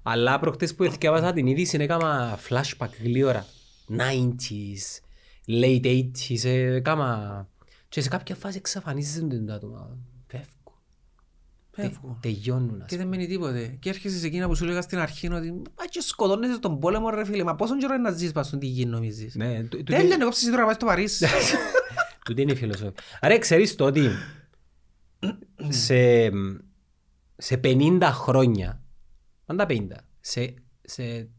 Αλλά 0.03 0.39
προχτές 0.39 0.75
που 0.75 0.83
εθιάβασα 0.83 1.33
την 1.33 1.47
είδηση 1.47 1.77
έκανα 1.81 2.39
flashback 2.49 2.89
γλύωρα. 3.03 3.45
90s, 3.97 4.99
late 5.61 5.85
80s, 5.85 6.43
ε, 6.45 6.75
έκανα... 6.75 7.47
Και 7.89 8.01
σε 8.01 8.09
κάποια 8.09 8.35
φάση 8.35 8.57
εξαφανίζονται 8.57 9.37
τα 9.37 9.53
άτομα. 9.53 9.97
Φεύγουν. 11.75 11.93
Φεύγουν. 11.93 12.17
Τε- 12.21 12.33
Τελειώνουν. 12.33 12.81
ας 12.81 12.87
Και 12.89 12.95
πούμε. 12.95 12.97
δεν 12.97 13.07
μένει 13.07 13.27
τίποτε. 13.27 13.77
Και 13.79 13.89
έρχεσαι 13.89 14.17
σε 14.17 14.25
εκείνα 14.25 14.47
που 14.47 14.55
σου 14.55 14.65
λέγας 14.65 14.83
στην 14.83 14.97
αρχή 14.99 15.27
ότι 15.33 15.51
«Μα 15.51 15.85
και 15.89 16.01
σκοτώνεσαι 16.01 16.53
στον 16.53 16.79
πόλεμο 16.79 17.09
ρε 17.09 17.25
φίλε, 17.25 17.43
μα 17.43 17.55
πόσον 17.55 17.77
καιρό 17.79 17.93
είναι 17.93 18.09
να 18.09 18.15
ζεις 18.15 18.31
πας 18.31 18.47
στον 18.47 18.59
τι 18.59 18.65
γη 18.65 18.85
νομίζεις». 18.85 19.35
Ναι, 19.35 19.59
τού- 19.61 19.69
τούτη- 19.69 19.95
Τέλεια, 19.95 20.17
εγώ 20.19 20.29
ψήσεις 20.29 20.47
τώρα 20.49 20.59
να 20.59 20.65
πάει 20.65 20.75
στο 20.75 20.85
Παρίσι. 20.85 21.25
Τούτη 22.25 22.41
είναι 22.41 22.51
η 22.51 22.55
φιλοσοφία. 22.55 22.93
Άρα 23.19 23.37
ξέρεις 23.39 23.75
το 23.75 23.85
ότι 23.85 24.09
σε, 25.69 26.29
σε 27.37 27.59
50 27.63 27.99
χρόνια, 28.03 28.81
πάντα 29.45 29.65
50, 29.69 29.77
σε, 30.19 30.53
σε 30.81 31.29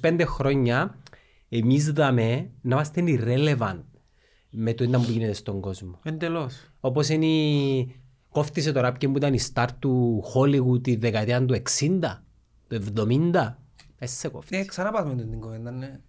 25 0.00 0.20
χρόνια 0.26 0.98
εμείς 1.48 1.92
δαμε 1.92 2.50
να 2.60 2.74
είμαστε 2.74 3.02
irrelevant 3.06 3.80
με 4.50 4.74
το 4.74 4.84
τι 4.84 4.90
που 4.90 5.10
γίνεται 5.10 5.32
στον 5.32 5.60
κόσμο. 5.60 6.00
Εντελώς. 6.02 6.54
Όπως 6.80 7.08
είναι 7.08 7.26
η... 7.26 7.94
Κόφτισε 8.36 8.72
τώρα 8.72 8.92
ποιον 8.92 9.12
που 9.12 9.18
ήταν 9.18 9.34
η 9.34 9.38
star 9.52 9.66
του 9.78 10.24
Hollywood 10.34 10.82
τη 10.82 10.96
δεκαετία 10.96 11.44
του 11.44 11.62
60, 11.78 12.00
του 12.68 12.84
70. 12.96 13.54
Εσύ 13.98 14.16
σε 14.16 14.28
κόφτει. 14.28 14.56
Ε, 14.56 14.64
ξανά 14.64 14.90
πάμε 14.90 15.14
με 15.14 15.22
την 15.22 15.40
κουβέντα, 15.40 15.70
ναι. 15.70 16.00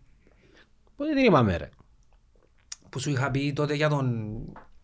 Πότε 0.96 1.14
την 1.14 1.24
είπαμε 1.24 1.58
ρε; 1.58 1.70
Που 2.90 3.00
σου 3.00 3.10
είχα 3.10 3.32
πει 3.32 3.54
τότε 3.54 3.74
για 3.74 3.90
τον, 3.90 4.38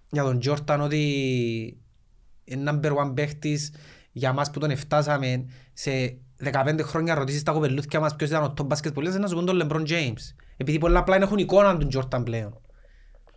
για 0.10 0.24
τον 0.24 0.40
Τζόρταν 0.40 0.82
ότι 0.82 1.02
είναι 2.44 2.72
number 2.72 2.96
one 2.98 3.12
παίχτης 3.16 3.74
για 4.12 4.34
μας 4.34 4.52
που 4.52 4.60
τον 4.60 4.70
εφτάσαμε 4.70 5.46
σε 5.74 6.18
15 6.44 6.80
χρόνια 6.82 7.16
ρωτήσεις 7.16 7.44
τα 7.44 7.52
κοπελούθια 7.52 8.00
μας 8.00 8.16
ποιος 8.16 8.30
ήταν 8.30 8.44
ο 8.44 8.54
top 8.58 8.68
basketballers 8.68 9.20
να 9.20 9.28
σου 9.28 9.36
πούν 9.36 9.46
τον 9.46 9.62
LeBron 9.64 9.88
James. 9.88 10.36
Επειδή 10.58 10.78
πολλά 10.78 11.00
απλά 11.00 11.16
έχουν 11.16 11.38
εικόνα 11.38 11.78
του 11.78 11.88
Τζόρταν 11.88 12.24
πλέον. 12.24 12.62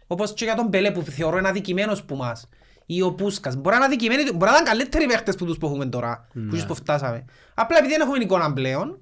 Όπως 0.07 0.33
και 0.33 0.45
για 0.45 0.55
τον 0.55 0.71
Πελέ 0.71 0.91
που 0.91 1.03
θεωρώ 1.03 1.39
είναι 1.39 1.49
αδικημένος 1.49 2.05
που 2.05 2.17
μας. 2.17 2.49
Ή 2.87 3.03
ο 3.03 3.13
Πούσκας. 3.13 3.55
Μπορεί 3.57 3.69
να 3.69 3.77
είναι 3.77 3.85
αδικημένοι, 3.85 4.23
μπορεί 4.33 4.51
να 4.51 4.57
είναι 4.57 4.69
καλύτεροι 4.69 5.07
παίχτες 5.07 5.35
που 5.35 5.45
τους 5.45 5.59
που 5.59 5.67
έχουμε 5.67 5.87
τώρα. 5.87 6.29
Που 6.33 6.41
τους 6.51 6.67
που 6.67 6.75
φτάσαμε. 6.75 7.25
Απλά 7.55 7.79
επειδή 7.79 7.93
δεν 7.93 8.01
έχουμε 8.01 8.19
εικόνα 8.25 8.53
πλέον. 8.53 8.99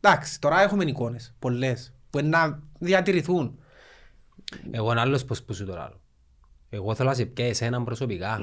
Εντάξει, 0.00 0.40
τώρα 0.40 0.62
έχουμε 0.62 0.84
εικόνες. 0.84 1.34
Πολλές. 1.38 1.92
Που 2.10 2.18
είναι 2.18 2.28
να 2.28 2.62
διατηρηθούν. 2.78 3.58
Εγώ 4.70 4.90
είναι 4.90 5.00
άλλος 5.00 5.24
πως 5.24 5.42
που 5.42 5.54
σου 5.54 5.64
τώρα 5.66 5.82
άλλο. 5.84 6.00
Εγώ 6.70 6.94
θέλω 6.94 7.08
να 7.08 7.14
σε 7.14 7.24
πιάει 7.24 7.48
εσέναν 7.48 7.84
προσωπικά. 7.84 8.38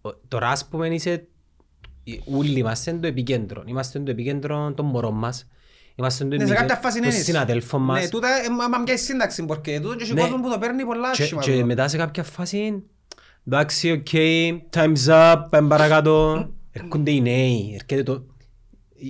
Ο- 0.00 0.14
Τώρα 0.28 0.48
ας 0.48 0.66
πούμε 0.68 0.88
είσαι... 0.88 1.26
Όλοι 2.36 2.58
είμαστε 2.58 2.92
το 2.92 3.06
επικέντρο. 3.06 3.62
Είμαστε 3.66 3.98
το 4.00 4.10
επικέντρο 4.10 4.72
των 4.72 4.86
μωρών 4.86 5.14
μας. 5.14 5.48
Είμαστε 5.94 6.24
το 6.24 6.36
Ναι, 6.36 6.46
σε 6.46 6.54
κάποια 6.54 6.76
φάση 6.76 6.96
είναι 6.98 7.06
των 7.06 7.14
έτσι. 7.16 7.30
συναδέλφων 7.30 7.82
μας. 7.82 8.02
Ναι, 8.02 8.08
τούτα 8.08 8.28
ε, 8.44 8.48
μα- 8.48 8.68
μα 8.68 8.78
μοιάζει 8.78 9.02
σύνταξη 9.04 9.44
porque 9.48 9.78
τούτο 9.82 9.94
και 9.96 10.02
έχει 10.02 10.12
Ναι. 10.14 10.20
κόσμο 10.20 10.40
που 10.40 10.50
το 10.50 10.58
παίρνει 10.58 10.84
πολλά 10.84 11.10
Και, 11.10 11.22
άσχημα. 11.22 11.42
και 11.42 11.52
τώρα. 11.52 11.64
μετά 11.64 11.88
σε 11.88 11.96
κάποια 11.96 12.22
φάση, 12.24 12.82
εντάξει, 13.52 13.90
OK, 13.90 14.06
time's 14.72 15.08
up, 15.08 15.42
πάμε 15.50 15.68
παρακάτω. 15.68 16.46
Έρχονται 16.72 17.10
οι 17.10 17.20
νέοι, 17.20 17.70
έρχεται 17.74 18.02
το... 18.02 18.22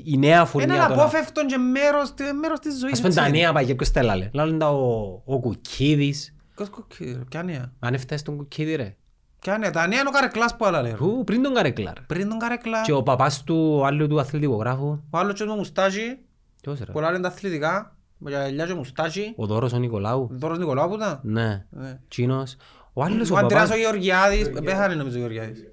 η 0.05 0.16
νέα 0.18 0.37
Είναι 0.37 0.44
φουρνιά 0.47 0.67
τώρα. 0.68 0.85
αναπόφευκτο 0.85 1.46
και 1.46 1.57
μέρος, 1.57 2.14
τε- 2.14 2.33
μέρος 2.33 2.59
της 2.59 2.79
ζωής. 2.79 2.92
Ας 2.92 3.01
πούμε 3.01 3.14
τα 3.14 3.24
έτσι. 3.24 3.38
νέα 3.38 3.53
παγιά, 3.53 3.77
ποιος 3.77 3.90
τα 3.90 4.01
έλαλε. 4.01 4.31
Λάλλον 4.33 4.59
τα 4.59 4.70
ο, 4.70 5.22
ο 5.24 5.38
Κουκίδης. 5.38 6.35
Ποιος 6.57 6.68
κοκκί- 6.70 7.24
Ποια 7.29 7.42
νέα; 7.42 7.72
Αν 7.79 7.94
έφτασε 7.94 8.24
τον 8.24 8.37
Κουκίδη 8.37 8.74
ρε. 8.74 8.96
Ποια 9.40 9.59
νέα. 9.59 9.70
Τα 9.70 9.87
νέα 9.87 9.98
είναι 10.01 10.09
ο 10.09 10.12
Καρεκλάς 10.12 10.57
που 10.57 10.64
άλλα 10.64 10.83
λέει. 10.83 10.96
Ου, 11.01 11.22
πριν 11.24 11.42
τον 11.42 11.55
Καρεκλάρ. 11.55 12.01
Πριν 12.07 12.29
τον 12.29 12.38
Καρεκλά. 12.38 12.83
Και 12.83 12.92
ο 12.92 13.03
παπάς 13.03 13.42
του 13.44 13.74
ο 13.81 13.85
άλλου 13.85 14.07
του 14.09 14.20
αθλητικογράφου. 14.20 14.88
Ο 15.11 15.18
άλλος 15.18 15.35
και 15.35 15.44
με 15.44 15.55
μουστάζι. 15.55 16.18
Ποιος 16.62 16.79
ρε. 16.79 16.92
Που 16.92 17.01
λένε 17.01 17.20
τα 17.20 17.29
αθλητικά. 17.29 17.96
Με 18.18 18.31
γυαλιά 18.31 18.66
και 18.66 18.74
μουστάζι. 18.74 19.33
Ο 19.37 19.46
Δώρος 19.46 19.72
ο 19.72 19.79
Νικολάου. 19.79 20.29
Δώρος 20.33 20.59
Νικολάου 20.59 20.88
που 20.88 20.94
ήταν. 20.94 21.20
Ναι. 21.22 21.64
Ναι. 21.70 21.98
Τσίνος. 22.09 22.57
Ο 22.99 23.03
άλλος 23.05 23.31
ο 23.31 23.35
Ο 23.35 23.37
Αντρέας 23.39 23.63
ο 23.65 23.67
παπάς. 23.67 23.79
Γεωργιάδης. 23.81 24.51
Πέθανε 24.65 24.95
νομίζω 24.95 25.17
ο 25.17 25.19
Γεωργιάδης. 25.19 25.65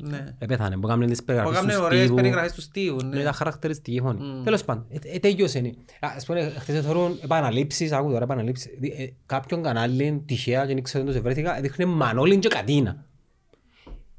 Ναι. 0.00 0.34
Επέθανε, 0.38 0.76
που 0.76 0.86
έκαμε 0.86 1.06
τις 1.06 1.18
Ο 1.20 1.24
περιγραφές 1.24 1.56
κάμνε 1.56 1.74
του 1.74 1.80
ωραίες 1.82 2.00
Στίβου. 2.00 2.14
περιγραφές 2.14 2.52
του 2.52 2.60
Στίβου. 2.60 3.02
Ναι, 3.02 3.14
ναι. 3.14 3.20
ήταν 3.20 3.32
χαρακτηριστική 3.32 4.00
φωνή. 4.00 4.24
Μμ. 4.26 4.42
Τέλος 4.44 4.64
πάντων, 4.64 4.86
ε, 4.90 4.96
ε, 5.02 5.18
τέλειωσε. 5.18 5.58
είναι. 5.58 5.68
Α, 6.00 6.08
Ας 6.16 6.24
πούμε, 6.26 6.52
χθες 6.58 6.84
θεωρούν 6.84 7.18
επαναλήψεις, 7.22 7.92
άκου 7.92 8.10
τώρα 8.10 8.24
επαναλήψεις. 8.24 8.70
Δι- 8.78 9.00
ε, 9.00 9.12
Κάποιον 9.26 9.62
κανάλι, 9.62 10.22
τυχαία, 10.26 10.66
και 10.66 10.74
δεν 10.74 10.82
ξέρω 10.82 11.00
αν 11.00 11.06
το 11.06 11.12
σε 11.12 11.20
βρέθηκα, 11.20 11.60
δείχνει 11.60 11.84
Μανώλην 11.84 12.40
και 12.40 12.48
Κατίνα. 12.48 13.04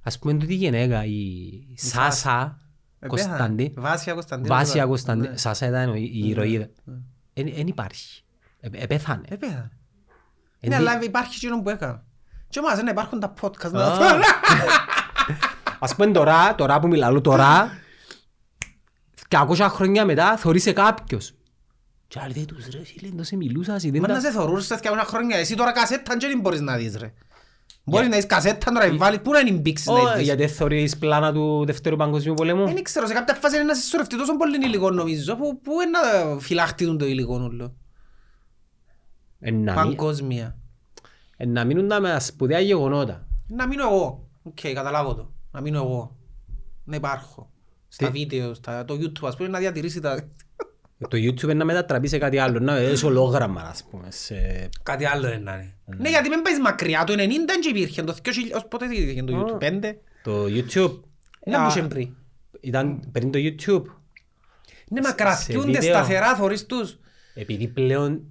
Ας 0.03 0.19
πούμε, 0.19 0.33
τούτη 0.33 0.53
η 0.53 0.55
γυναίκα, 0.55 1.05
η 1.05 1.51
Σάσα 1.75 2.57
Ε, 2.99 3.07
Κωνσταντή, 3.07 3.69
πέθανε. 3.69 3.87
Βάσια 3.89 4.13
Κωνσταντή. 4.13 4.47
Βάσια 4.47 4.81
Ναι. 4.81 4.87
Κωνσταντή, 4.87 5.29
Σάσα 5.33 5.67
ήταν 5.67 5.93
η- 5.95 6.09
η 6.13 6.27
ηρωίδα. 6.29 6.67
Δεν 7.33 7.67
υπάρχει. 7.67 8.23
Ε, 8.59 8.67
Επέθανε. 8.71 9.23
Ε, 9.29 9.35
πέθανε. 9.35 9.71
Εν 10.59 10.69
Ναι, 10.69 10.77
τί- 10.77 10.87
αλλά 10.87 11.03
υπάρχει 11.03 11.33
εκείνο 11.35 11.61
που 11.61 11.69
έκανα. 11.69 12.03
Και 12.49 12.59
όμως 12.59 12.75
δεν 12.75 12.87
υπάρχουν 12.87 13.19
τα 13.19 13.33
podcast 13.41 13.71
να 13.71 13.83
Α. 13.85 13.97
τα 13.97 14.07
δω. 14.15 14.21
Ας 15.79 15.95
πούμε 15.95 16.11
τώρα, 16.11 16.55
τώρα 16.55 16.79
που 16.79 16.87
μιλάω 16.87 17.21
τώρα, 17.21 17.71
και 19.27 19.37
ακούσα 19.37 19.69
χρόνια 19.69 20.05
μετά, 20.05 20.37
θωρείσαι 20.37 20.71
κάποιος. 20.71 21.33
Και 22.07 22.19
άλλοι 22.23 22.33
δεν 22.33 22.45
τους 22.45 22.67
ρε 22.67 22.83
φίλε, 22.83 23.09
δεν 23.15 23.23
σε 23.23 23.35
μιλούσας, 23.35 23.83
ή 23.83 23.89
δεν 23.89 24.01
Μα 24.01 24.07
τα... 24.07 24.13
να 24.13 24.19
σε 24.19 24.31
θωρούσες 24.31 24.79
και 24.79 24.87
ένα 24.87 25.03
χρόνια. 25.03 25.37
Εσύ 25.37 25.55
τώρα 25.55 25.71
κασέτα 25.71 26.17
και 26.17 26.27
δεν 26.27 26.39
μπορείς 26.39 26.61
να 26.61 26.75
δεις 26.77 26.95
ρε. 26.95 27.13
Μπορείς 27.83 28.07
να 28.07 28.15
έχεις 28.15 28.25
κασέτα 28.27 28.71
τώρα, 28.71 28.95
βάλεις, 28.97 29.19
πού 29.21 29.31
να 29.31 29.39
είναι 29.39 29.49
οι 29.49 29.59
μπήξεις 29.61 29.87
να 29.87 29.93
Ω, 29.93 30.13
δεις; 30.15 30.23
γιατί 30.23 30.47
θεωρείς 30.47 30.97
πλάνα 30.97 31.33
του 31.33 31.65
Δευτέρου 31.65 31.95
Παγκοσμίου 31.95 32.33
Πολέμου; 32.33 32.65
Δεν 32.65 32.83
ξέρω, 32.83 33.07
σε 33.07 33.13
κάποια 33.13 33.33
φάση 33.33 33.55
είναι 33.55 33.65
να 33.65 33.73
συσσωρευτεί 33.73 34.17
τόσο 34.17 34.37
πολύ 34.37 34.65
υλικό 34.65 34.91
νομίζω, 34.91 35.35
που, 35.35 35.61
που 35.61 35.71
είναι 35.81 35.89
να 35.89 36.39
φυλαχτεί 36.39 36.97
το 36.97 37.05
υλικό 37.05 37.35
όλο. 37.35 37.75
Ε, 39.39 39.51
να 41.45 41.65
μην- 41.65 41.75
Παγκόσμια. 41.77 41.85
ε, 41.85 41.85
Να 41.85 41.87
μείνουν 41.87 41.87
τα 41.87 41.99
με 41.99 42.19
σπουδαία 42.19 42.59
γεγονότα. 42.59 43.27
Να 43.47 43.67
μείνω 43.67 43.83
εγώ. 43.83 44.27
Οκ, 44.43 44.59
καταλάβω 44.73 45.15
το. 45.15 45.31
Να 45.51 45.61
μείνω 45.61 45.77
εγώ. 45.77 46.15
Να 46.83 46.95
υπάρχω. 46.95 47.49
Στα 47.87 48.11
Τι; 48.11 48.19
βίντεο, 48.19 48.53
στα, 48.53 48.85
το 48.85 48.93
YouTube 48.93 49.27
ας 49.27 49.35
πούμε 49.35 49.49
να 49.49 49.59
διατηρήσει 49.59 49.99
τα... 49.99 50.13
Ε, 50.13 51.07
Το 51.07 51.17
YouTube 51.17 51.43
είναι 51.43 51.53
να 51.53 51.65
μετατραπεί 51.65 52.07
σε 52.07 52.17
κάτι 52.17 52.37
άλλο, 52.37 52.59
να 52.59 52.79
είναι 52.81 52.99
ολόγραμμα, 53.05 53.61
ας 53.61 53.83
πούμε. 53.89 54.11
σε- 54.11 54.69
Κάτι 54.83 55.05
άλλο 55.05 55.27
είναι 55.27 55.37
να 55.37 55.53
είναι. 55.53 55.75
Ναι, 55.97 56.09
γιατί 56.09 56.29
μην 56.29 56.41
παίζεις 56.41 56.61
μακριά. 56.61 57.03
Το 57.03 57.13
90 57.13 57.17
δεν 57.45 57.59
υπήρχε. 57.69 58.03
Το 58.03 58.13
2000, 58.23 58.55
ως 58.55 58.65
πότε 58.67 58.85
υπήρχε 58.85 59.23
το 59.23 59.39
YouTube. 59.55 59.59
Πέντε. 59.59 59.99
Το 60.23 60.43
YouTube 60.45 60.99
Να 61.45 61.59
Α, 61.61 61.63
μπούσε 61.63 61.81
πριν. 61.81 62.15
ήταν 62.61 63.09
πριν 63.11 63.31
το 63.31 63.39
YouTube. 63.41 63.83
Ναι, 64.89 65.01
μα 65.01 65.07
σε 65.09 65.15
κρατιούνται 65.15 65.65
βίντεο. 65.79 65.81
σταθερά, 65.93 66.35
θωρείς 66.35 66.65
τους. 66.65 66.97
Επειδή 67.33 67.67
πλέον 67.67 68.07
δεν 68.09 68.23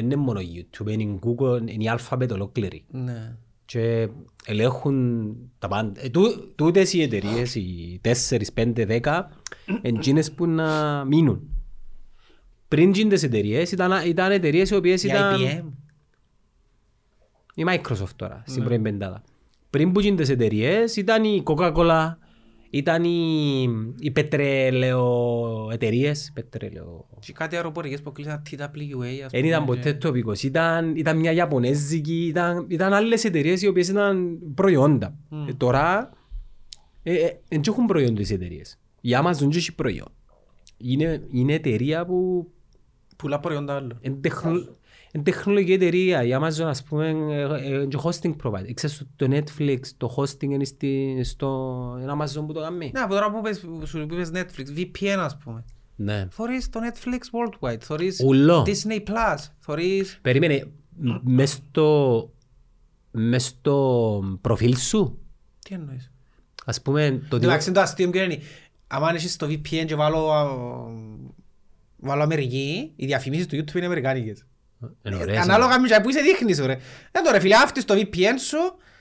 είναι 0.00 0.16
μόνο 0.16 0.40
YouTube, 0.40 0.86
είναι 0.90 1.02
η 1.02 1.18
Google, 1.22 1.60
είναι 1.70 1.84
η 1.84 1.90
alphabet 1.98 2.28
ολόκληρη. 2.32 2.84
Ναι. 2.90 3.36
Και 3.64 4.08
ελέγχουν 4.44 5.34
τα 5.58 5.68
πάντα. 5.68 6.00
Ε, 6.04 6.08
τού- 6.08 6.52
Τούτες 6.54 6.92
οι 6.92 7.02
εταιρείες, 7.02 7.54
οι 7.54 8.00
4, 8.02 8.50
5, 8.54 8.86
10, 8.86 9.30
είναι 9.66 9.98
εκείνες 9.98 10.32
που 10.32 10.46
να 10.46 11.04
μείνουν. 11.04 11.48
Πριν 12.68 12.92
τις 12.92 13.22
εταιρείες 13.22 13.72
ήταν, 13.72 14.06
ήταν 14.06 14.32
εταιρείες 14.32 14.70
οι 14.70 14.74
οποίες 14.74 15.02
Η 15.02 15.06
ήταν... 15.08 15.36
IBM. 15.40 15.64
Η 17.54 17.64
Microsoft 17.68 18.14
τώρα, 18.16 18.42
στην 18.46 18.64
πρώτη 18.64 18.78
πεντάδα. 18.80 19.22
Πριν 19.70 19.92
που 19.92 20.00
γίνονται 20.00 20.32
εταιρείες 20.32 20.96
ήταν 20.96 21.24
η 21.24 21.42
Coca-Cola, 21.46 22.12
ήταν 22.76 23.04
οι, 23.04 23.62
οι 23.98 24.10
πετρελαιο 24.10 25.04
εταιρείες, 25.72 26.30
πετρελαιο... 26.34 27.06
Και 27.20 27.32
κάτι 27.32 27.56
αεροπορικές 27.56 28.02
που 28.02 28.12
κλείσαν 28.12 28.42
TWA. 28.50 29.20
ας 29.24 29.30
Δεν 29.30 29.44
ήταν 29.44 29.64
πούμε, 29.64 29.76
ποτέ 29.76 29.92
και- 29.92 29.98
τοπικός, 29.98 30.42
ήταν, 30.42 30.96
ήταν 30.96 31.18
μια 31.18 31.32
Ιαπωνέζικη, 31.32 32.26
ήταν, 32.26 32.66
ήταν 32.68 32.92
άλλες 32.92 33.24
εταιρείες 33.24 33.62
οι 33.62 33.66
οποίες 33.66 33.88
ήταν 33.88 34.38
προϊόντα. 34.54 35.16
Ε, 35.48 35.52
τώρα, 35.56 36.10
ε, 37.02 37.14
ε, 37.14 37.40
δεν 37.48 37.60
έχουν 37.66 37.86
προϊόντα 37.86 38.14
τις 38.20 38.30
εταιρείες. 38.30 38.78
Η 39.00 39.10
Amazon 39.22 39.32
δεν 39.38 39.48
έχει 39.48 39.74
προϊόν. 39.74 40.08
Είναι, 40.76 41.22
είναι 41.30 41.52
εταιρεία 41.52 42.06
που 42.06 42.48
Πουλά 43.16 43.40
προϊόντα 43.40 43.74
άλλο. 43.76 43.98
είναι 44.00 44.16
τεχνο- 44.20 44.66
είναι 45.14 45.22
τεχνολογική 45.22 45.72
εταιρεία. 45.72 46.24
Η 46.24 46.30
Amazon, 46.40 46.64
ας 46.64 46.82
πούμε, 46.82 47.08
ε, 47.08 47.42
ε, 47.42 47.74
είναι 47.74 47.86
και 47.86 47.98
hosting 48.02 48.34
provider. 48.42 48.74
Ξέρεις 48.74 49.06
το 49.16 49.26
Netflix, 49.30 49.78
το 49.96 50.14
hosting 50.16 50.42
είναι 50.42 50.64
στη, 50.64 51.20
στο 51.24 51.98
είναι 52.02 52.12
Amazon 52.18 52.46
που 52.46 52.52
το 52.52 52.60
κάνει. 52.60 52.90
Ναι, 52.94 53.00
από 53.00 53.12
τώρα 53.12 53.30
που 53.30 53.40
πες, 53.40 53.64
σου 53.84 53.98
είπες 54.00 54.30
Netflix, 54.34 54.78
VPN 54.78 55.16
ας 55.18 55.36
πούμε. 55.36 55.64
Ναι. 55.96 56.26
Θωρείς 56.30 56.68
το 56.70 56.80
Netflix 56.82 57.18
Worldwide, 57.18 57.80
θωρείς 57.80 58.20
Ούλο. 58.24 58.66
Disney 58.66 58.98
Plus, 59.08 59.36
θωρείς... 59.58 60.18
Περίμενε, 60.22 60.66
μ- 60.96 61.20
μες 61.22 61.50
στο, 61.50 62.30
μες 63.10 63.44
στο 63.44 64.38
προφίλ 64.40 64.76
σου, 64.76 65.18
Τι 65.64 65.74
εννοείς; 65.74 66.12
ας 66.64 66.82
πούμε, 66.82 67.22
το 67.28 67.38
τι... 67.38 67.44
Εντάξει, 67.44 67.72
το 67.72 67.80
αστείο 67.80 68.06
μου 68.06 68.12
είναι, 68.14 68.38
άμα 68.86 69.10
έχεις 69.14 69.32
στο 69.32 69.46
VPN 69.46 69.84
και 69.86 69.94
βάλω, 69.94 70.30
α, 70.30 70.46
βάλω 71.96 72.22
Αμερική, 72.22 72.92
οι 72.96 73.06
διαφημίσεις 73.06 73.46
του 73.46 73.56
YouTube 73.56 73.74
είναι 73.74 73.86
αμερικάνικες. 73.86 74.46
Είναι 75.02 75.16
ωραίες, 75.16 75.38
Ανάλογα 75.42 75.80
με 75.80 76.00
που 76.02 76.08
είσαι 76.10 76.20
δείχνεις, 76.20 76.58
ρε. 76.58 76.72
Ε, 77.12 77.20
τώρα 77.24 77.40
φίλε, 77.40 77.54
άφτεις 77.56 77.84
το 77.84 77.94
VPN 77.94 78.38
σου, 78.38 78.58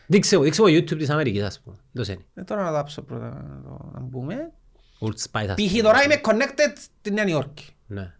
Δείξε 0.07 0.37
μου, 0.37 0.43
δείξε 0.43 0.61
μου 0.61 0.67
YouTube 0.67 0.97
της 0.97 1.09
Αμερικής, 1.09 1.43
ας 1.43 1.61
πούμε. 1.63 1.75
Δώσε 1.91 2.11
είναι. 2.11 2.21
ε, 2.33 2.43
τώρα 2.43 2.63
να 2.63 2.71
δάψω 2.71 3.01
πρώτα, 3.01 3.25
να 3.25 3.61
το- 3.69 3.89
να 3.93 3.99
μπούμε. 3.99 4.51
Old 4.99 5.07
Spice, 5.31 5.47
ας 5.49 5.53
Π.χ. 5.55 5.69
πούμε. 5.69 5.81
τώρα 5.81 6.03
είμαι 6.03 6.21
connected 6.23 6.73
στη 6.75 7.11
Νέα 7.11 7.23
Νιόρκη. 7.23 7.65
Ναι. 7.87 8.13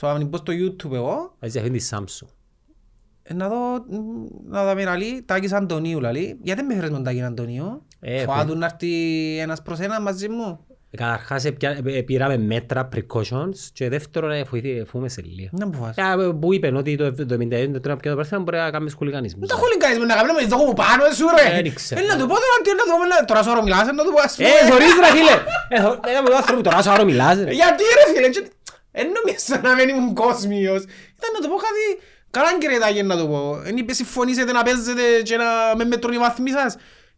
So, 0.00 0.08
αν 0.08 0.26
μπω 0.26 0.36
στο 0.36 0.52
YouTube 0.52 0.92
εγώ, 0.92 1.36
Βάζεις 1.40 1.56
αυτή 1.60 1.70
τη 1.70 1.88
Samsung. 1.90 2.26
ε, 3.22 3.34
να 3.34 3.48
δω, 3.48 3.56
μ, 3.88 4.26
να 4.44 4.64
δω 4.64 4.74
με 4.74 4.84
λαλή, 4.84 5.22
Τάκης 5.22 5.52
Αντωνίου 5.52 6.00
λαλή. 6.00 6.38
Γιατί 6.42 6.62
με 6.62 6.74
φέρες 6.74 6.90
τον 6.90 7.02
Τάκη 7.04 7.22
Αντωνίου; 7.22 7.82
Ε, 8.00 8.18
Φοβάτου 8.24 8.56
να 8.58 8.64
έρθει 8.66 8.92
ένας 9.38 9.62
προς 9.62 9.78
ένα 9.78 10.00
μαζί 10.00 10.28
μου; 10.28 10.66
Καταρχάς 10.96 11.44
ε, 11.44 11.50
πια- 11.50 11.78
ε, 11.84 12.00
πήραμε 12.02 12.36
μέτρα, 12.38 12.88
precautions 12.94 13.56
και 13.72 13.88
δεύτερον 13.88 14.30
ε, 14.30 14.42
βοηθεί- 14.50 14.86
φούμε 14.90 15.08
σε 15.08 15.22
λίγο. 15.36 15.48
Δεν 15.52 15.68
μου 15.72 15.78
φοβάσαι. 15.78 16.00
Ε, 16.00 16.32
Που 16.40 16.52
είπαν 16.54 16.76
ότι 16.76 16.96
το 16.96 17.04
79 17.04 17.80
τώρα 17.82 17.96
πια 17.96 18.10
το 18.10 18.16
παρθένα 18.16 18.42
μπορεί 18.42 18.56
να 18.56 18.70
κάνουμε 18.70 18.90
σκουλικανισμούς. 18.90 19.48
Δεν 19.48 19.56
τα 19.56 19.62
χούλιγκανισμό 19.62 20.04
να 20.04 20.14
κάνουμε, 20.14 20.40
το 20.40 20.56
έχω 20.60 20.74
πάνω 20.82 21.02
σου 21.18 21.26
ρε. 21.36 21.62
Δεν 21.62 21.74
ξέρω. 21.74 22.00
Ε, 22.00 22.04
να 22.10 22.14
του 22.18 22.26
πω 22.30 22.34
τώρα, 22.44 22.56
τι 22.64 22.70
να 22.80 22.84
του 22.88 22.94
πω, 23.00 23.04
να- 23.12 23.24
τώρα 23.30 23.42
σου 23.42 23.50
ώρα 23.54 23.62
μιλάς, 23.62 23.84
να 24.00 24.04
του 24.06 24.12
πω 24.16 24.20
ας 24.28 24.34
πούμε. 24.36 24.48
Ε, 24.48 24.66
θωρείς 24.70 24.92
ρε 25.04 25.10
φίλε! 25.16 25.34
Ε, 25.74 25.76
θω- 25.84 26.00
ε, 26.10 26.20
με 26.24 26.28
το 26.32 26.36
άνθρωπο 26.42 26.60
τώρα 26.66 26.78
σου 26.82 26.90
άρο 26.94 27.04
μιλάς 27.10 27.36
ρε. 27.46 27.52
Γιατί 27.60 27.82
ρε 27.98 28.04
φίλε, 28.14 28.28
και- 28.34 28.50
εν 29.00 29.06
νομίζω 29.16 29.54
να 29.66 29.72
μην 29.78 29.86
ήμουν 29.92 30.14
κόσμιος. 30.24 30.80
Ήταν 31.18 31.28
να 31.36 31.40
του 31.42 31.48
πω 31.52 31.56
κάτι, 31.66 31.84
καλά 32.36 32.50
κύριε 32.60 32.78
Τάκη 32.84 33.02
να 33.02 33.16
του 33.20 33.26
πω. 33.32 33.40
Εν 33.68 33.76
είπε 33.76 33.92
συμφωνήσετε 34.00 34.52
να 34.52 34.62
παίζετε 34.66 35.02
και 35.28 35.36
να 35.42 35.48
με 35.78 35.84
μετρούν 35.84 36.12
οι 36.16 36.20
βαθμοί 36.26 36.50
σας. 36.58 36.70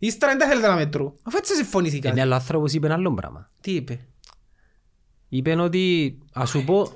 Ύστερα 0.03 0.33
δεν 0.33 0.41
τα 0.41 0.47
θέλετε 0.47 0.67
να 0.69 0.75
μετρούν. 0.75 1.15
Αφού 1.23 1.37
έτσι 1.37 1.53
Είναι 1.53 1.63
συμφωνήθηκαν. 1.63 2.19
άλλο 2.19 2.35
άνθρωπος 2.35 2.73
είπε 2.73 2.87
ένα 2.87 2.95
άλλο 2.95 3.15
πράγμα. 3.15 3.51
Τι 3.61 3.75
είπε; 3.75 4.01
Είπε 5.29 5.55
ότι, 5.55 6.19
ας 6.33 6.51
σου 6.51 6.65
πω, 6.65 6.93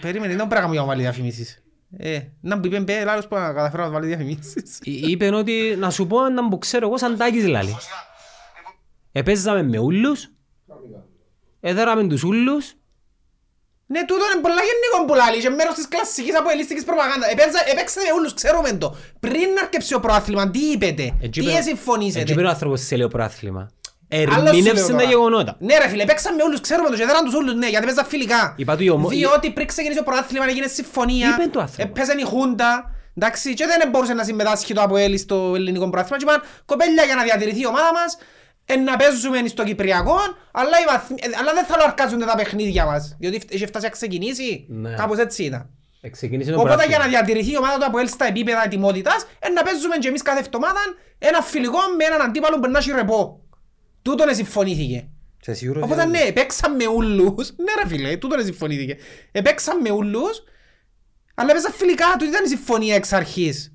Περίμενε, 0.00 0.28
δεν 0.36 0.46
πρέπει 0.46 0.54
να 0.54 0.60
κάνουμε 0.60 0.80
βάλει 0.86 1.00
διαφημίσεις. 1.00 1.62
Ε, 1.96 2.20
να 2.40 2.56
μου 2.56 2.62
είπε 2.64 2.80
μπε, 2.80 3.04
λάθος 3.04 3.28
που 3.28 3.34
να 3.34 3.52
καταφέρω 3.52 3.82
να 3.84 3.90
βάλει 3.90 4.06
διαφημίσεις. 4.06 4.78
εί- 4.82 5.08
είπε 5.08 5.34
ότι, 5.34 5.74
να 5.78 5.90
σου 5.90 6.06
πω 6.06 6.28
να 6.28 6.42
μου 6.42 6.58
ξέρω 6.58 6.86
εγώ 6.86 6.98
σαν 6.98 7.16
τάκης 7.16 7.46
λάλη. 7.46 7.76
Επέζαμε 9.12 9.62
με 9.62 9.78
ούλους, 9.78 10.30
έδεραμε 11.60 12.06
τους 12.08 12.22
ούλους, 12.22 12.74
Ναι, 13.92 14.00
τούτο 14.08 14.24
είναι 14.32 14.40
πολλά 14.46 14.62
γενικό 14.68 14.98
που 15.06 15.14
λάλλει 15.20 15.38
και 15.44 15.50
μέρος 15.50 15.74
της 15.74 15.88
κλασσικής 15.88 16.34
αποελίστικης 16.40 16.84
προπαγάνδας. 16.84 17.28
Επέζα- 17.34 17.66
Επέξατε 17.72 18.06
όλους, 18.16 18.34
ξέρουμε 18.34 18.72
το. 18.72 18.96
Πριν 19.20 19.46
να 19.54 19.60
αρκεψει 19.64 19.94
ο 19.94 20.00
προάθλημα, 20.00 20.50
τι 20.50 20.58
είπετε, 20.72 21.02
Έτσι 21.02 21.30
τι 21.30 21.40
είπε- 21.40 21.48
έτσι 21.58 21.70
εσυμφωνήσετε. 21.70 22.32
είπε 22.32 22.42
ο 22.42 22.48
άνθρωπος 22.48 22.80
σε 22.80 22.96
λέει 22.96 23.06
ο 23.06 23.08
προάθλημα. 23.08 23.62
Άλλος 24.12 24.34
σου 24.34 24.40
λέω 24.42 24.46
Ερμήνευσε 24.48 24.86
τα 24.86 24.92
τώρα. 24.92 25.02
γεγονότα. 25.12 25.56
Ναι 25.58 25.78
ρε 25.78 25.88
φίλε, 25.88 26.04
παίξαμε 26.04 26.42
όλους, 26.42 26.60
ξέρουμε 26.60 26.88
το 26.90 26.96
και 26.96 27.04
δέραν 27.06 27.24
τους 27.24 27.34
όλους, 27.34 27.54
ναι, 27.54 27.68
γιατί 27.68 27.86
παίζαν 27.86 28.04
φιλικά. 28.06 28.54
Είπα 28.56 28.76
του 28.76 28.82
η 28.82 28.90
ομο- 28.90 29.08
Διότι 29.08 29.50
πριν 29.50 29.66
ξεκινήσει 29.66 30.00
ο 30.00 30.02
προάθλημα 30.02 30.44
έγινε 30.48 30.66
συμφωνία, 30.66 31.28
Είπε 31.38 31.48
το 31.50 31.60
άνθρωπο. 31.60 31.82
έπαιζε 31.82 32.12
η 32.18 32.22
Χούντα, 32.24 32.90
εντάξει, 33.16 33.54
και 33.54 33.66
δεν 33.66 33.88
μπορούσε 33.90 34.14
να 34.14 34.24
συμμετάσχει 34.24 34.74
το 34.74 34.80
ΑΠΟΕΛ 34.82 35.18
στο 35.18 35.52
ελληνικό 35.54 35.90
προάθλημα 35.90 36.18
και 36.18 36.24
είπαν, 36.24 36.42
κοπέλια 36.66 37.04
για 37.04 37.14
να 37.14 37.22
διατηρηθεί 37.22 37.60
η 37.60 37.66
ομάδα 37.66 37.92
μας, 37.92 38.18
ε, 38.66 38.76
να 38.76 38.96
παίζουμε 38.96 39.46
στο 39.46 39.64
Κυπριακό, 39.64 40.16
αλλά, 40.52 40.80
οι 40.80 40.84
βαθμοί- 40.88 41.24
ε, 41.24 41.28
αλλά 41.40 41.52
δεν 41.52 41.64
θα 41.64 41.76
αρκάζονται 41.86 42.24
τα 42.24 42.34
παιχνίδια 42.36 42.84
μας, 42.84 43.16
διότι 43.18 43.40
είχε 43.48 43.66
φτάσει 43.66 43.84
να 43.84 43.90
ξεκινήσει, 43.90 44.66
Ναι. 44.68 44.94
κάπως 44.94 45.18
έτσι 45.18 45.42
ήταν. 45.44 45.70
Ε, 46.00 46.08
ξεκίνησε 46.08 46.50
το 46.50 46.56
Οπότε 46.60 46.74
για 46.74 46.84
προάθλημα. 46.86 47.04
να 47.04 47.10
διατηρηθεί 47.24 47.52
η 47.52 47.56
ομάδα 47.56 47.78
του 47.78 47.84
ΑΠΟΕΛ 47.84 48.08
στα 48.08 48.26
επίπεδα 48.26 48.64
ετοιμότητας, 48.64 49.26
ε, 49.38 49.48
να 49.48 49.62
παίζουμε 49.62 49.96
και 49.96 50.08
εμείς 50.08 50.22
κάθε 50.22 50.38
εβδομάδα 50.38 50.80
ένα 51.18 51.40
φιλικό 51.42 51.78
με 51.96 52.04
έναν 52.04 52.20
αντίπαλο 52.20 52.60
που 52.60 52.70
να 52.70 52.78
έχει 52.78 52.90
ρεπό. 52.92 53.40
Τούτον 54.02 54.34
συμφωνήθηκε. 54.34 55.08
Σε 55.40 55.54
σίγουρος 55.54 55.82
Οπότε 55.82 56.06
για- 56.08 56.24
ναι, 56.24 56.32
παίξαμε 56.32 56.86
ούλους. 56.86 57.52
Ναι 57.56 57.82
ρε 57.82 57.88
φίλε, 57.88 58.16
τούτον 58.16 58.44
συμφωνήθηκε. 58.44 58.96
Επέξαμε 59.32 59.90
ούλους, 59.90 60.42
αλλά 61.34 61.52
παίζα 61.52 61.70
φιλικά, 61.70 62.06
τούτη 62.18 62.30
ήταν 62.30 62.44
η 62.44 62.48
συμφωνία 62.48 62.94
εξ 62.94 63.12
αρχής. 63.12 63.72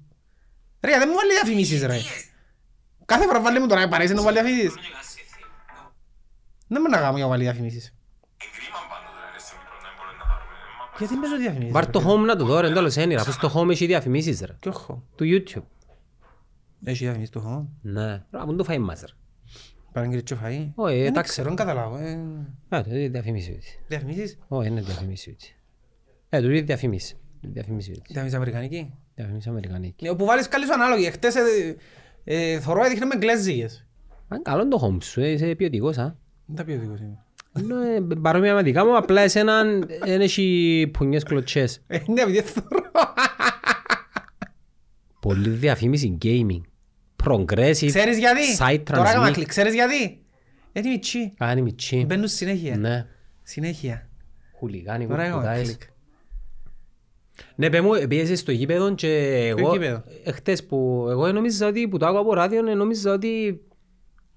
Ρε, 0.82 0.98
δεν 0.98 1.08
μου 1.12 1.16
βάλει 1.16 1.32
διαφημίσεις 1.32 1.82
ρε. 1.86 1.98
Κάθε 3.12 3.26
φορά 3.26 3.42
βάλει 3.42 3.60
μου 3.60 3.68
τώρα, 3.68 3.88
παρέσει 3.88 4.14
να 4.14 4.20
μου 4.20 4.26
βάλει 4.26 4.42
διαφημίσεις. 4.42 4.74
Δεν 6.68 6.82
μου 6.84 6.90
να 6.90 6.98
κάνω 6.98 7.16
για 7.16 7.24
να 7.24 7.30
βάλει 7.30 7.44
διαφημίσεις. 7.44 7.94
Γιατί 10.98 11.16
παίζω 11.16 11.38
διαφημίσεις. 11.38 11.72
Βάρ' 11.74 11.86
ρε, 11.86 11.92
το 11.92 12.00
φίλε. 12.00 12.14
home 12.14 12.26
να 12.26 12.36
το 12.36 12.46
δω 12.46 12.60
ρε, 12.60 12.68
εντάλλως 12.68 12.98
έννοια, 12.98 13.20
αφού 13.20 13.32
στο 13.32 13.52
home 13.56 13.70
έχει 13.70 13.86
διαφημίσεις 13.86 14.42
ρε. 14.42 14.54
Ποιο 14.60 14.72
έχω. 14.76 15.04
Του 15.16 15.24
YouTube. 15.26 15.64
Έχει 16.84 16.98
διαφημίσεις 17.04 17.30
το 17.30 17.40
έχω. 17.40 17.70
Ναι, 17.82 18.08
ρε, 18.32 18.46
μου 18.46 18.56
το 18.56 18.64
φάει 18.64 18.80
μας 18.80 19.00
ρε. 19.02 19.14
Παραγγείλει 19.92 20.24
και 20.24 20.36
φαΐ. 20.44 20.72
Όχι, 20.76 20.98
Δεν 20.98 21.06
εντάξει. 21.06 21.32
ξέρω, 21.32 21.48
δεν 21.48 21.56
καταλάβω. 21.58 21.98
ε. 21.98 22.12
Α, 22.76 22.84
το 22.84 22.90
είναι 22.96 23.08
διαφημίσεις 23.08 23.56
έτσι. 23.56 23.80
Διαφημίσεις; 23.88 24.38
Όχι, 24.48 24.68
είναι 24.68 24.82
διαφημίσεις 24.82 25.28
έτσι. 25.28 25.56
Ε, 26.30 26.42
το 26.42 26.50
είναι 26.50 26.62
διαφημίσεις. 26.62 27.16
Διαφημίσεις 27.42 27.90
έτσι. 27.90 28.02
Διαφημίσεις 28.08 28.36
αμερικανική; 28.38 28.94
Διαφημίσεις 29.16 29.50
αμερικανική. 29.50 30.04
Ναι, 30.06 30.10
όπου 30.10 30.26
βάλεις 30.26 30.48
καλή 30.48 30.66
σου 30.66 30.74
ανάλογη. 30.74 31.12
Χτες 31.12 31.36
ε, 32.24 32.52
ε, 32.52 32.60
θωρώ 32.60 32.84
έδειχνε 32.86 33.06
με 33.06 33.16
γκλέζικες. 33.16 33.86
Αν 34.28 34.42
καλό 34.42 34.68
το 34.68 34.80
home 34.88 35.04
σου, 35.04 35.22
ε, 35.22 35.30
είσαι 35.32 35.56
ποιοτικός, 35.56 35.98
α. 35.98 36.16
Δεν 36.46 36.56
τα 36.56 36.64
ποιοτικός 36.64 37.00
είμαι. 37.00 37.18
Ενώ, 37.60 37.82
ε, 37.82 38.02
παρόμοια 38.22 38.54
με 38.54 38.62
δικά 38.62 38.86
μου, 38.86 38.98
απλά 38.98 39.22
εσέναν 39.22 39.88
δεν 40.06 40.22
έχει 40.22 40.90
πουνιές 40.94 41.24
κλωτσές. 41.24 41.84
Ε, 41.88 42.00
Ναι, 42.08 42.22
επειδή 42.22 42.42
θωρώ. 42.42 42.82
Πολύ 45.20 45.50
διαφήμιση 45.50 46.18
gaming. 46.22 46.62
Progressive. 47.24 47.86
Ξέρεις 47.88 48.18
γιατί; 48.18 48.42
Site 48.60 48.82
Τώρα 48.84 49.10
έκανα 49.10 49.30
transmit. 49.30 49.34
κλικ. 49.34 49.48
Ξέρεις 49.48 49.74
γιατί; 49.74 50.22
Είναι 50.74 50.90
μητσί. 50.90 51.34
Κάνει 51.38 51.62
μητσί. 51.62 52.04
Μπαίνουν 52.08 52.28
συνέχεια. 52.28 52.78
Ναι. 52.78 53.06
Συνέχεια. 53.44 54.10
Χουλιγάνι, 54.58 55.08
Τώρα 55.08 55.22
έκανα 55.24 55.38
κουτάες. 55.38 55.68
κλικ. 55.68 55.82
Ναι, 57.56 57.70
πέ 57.70 57.82
μου, 57.82 57.92
πήγες 58.08 58.40
στο 58.40 58.52
γήπεδο 58.52 58.96
και 58.96 59.08
εγώ, 59.58 59.72
γήπεδο; 59.72 60.04
εχθές 60.24 60.66
που 60.66 61.08
εγώ 61.10 61.32
νόμιζα 61.32 61.68
ότι, 61.68 61.88
που 61.88 61.98
το 61.98 62.06
άκουγα 62.06 62.22
από 62.22 62.34
ράδιο, 62.34 62.68
ε, 62.70 62.74
νόμιζα 62.74 63.14
ότι 63.14 63.62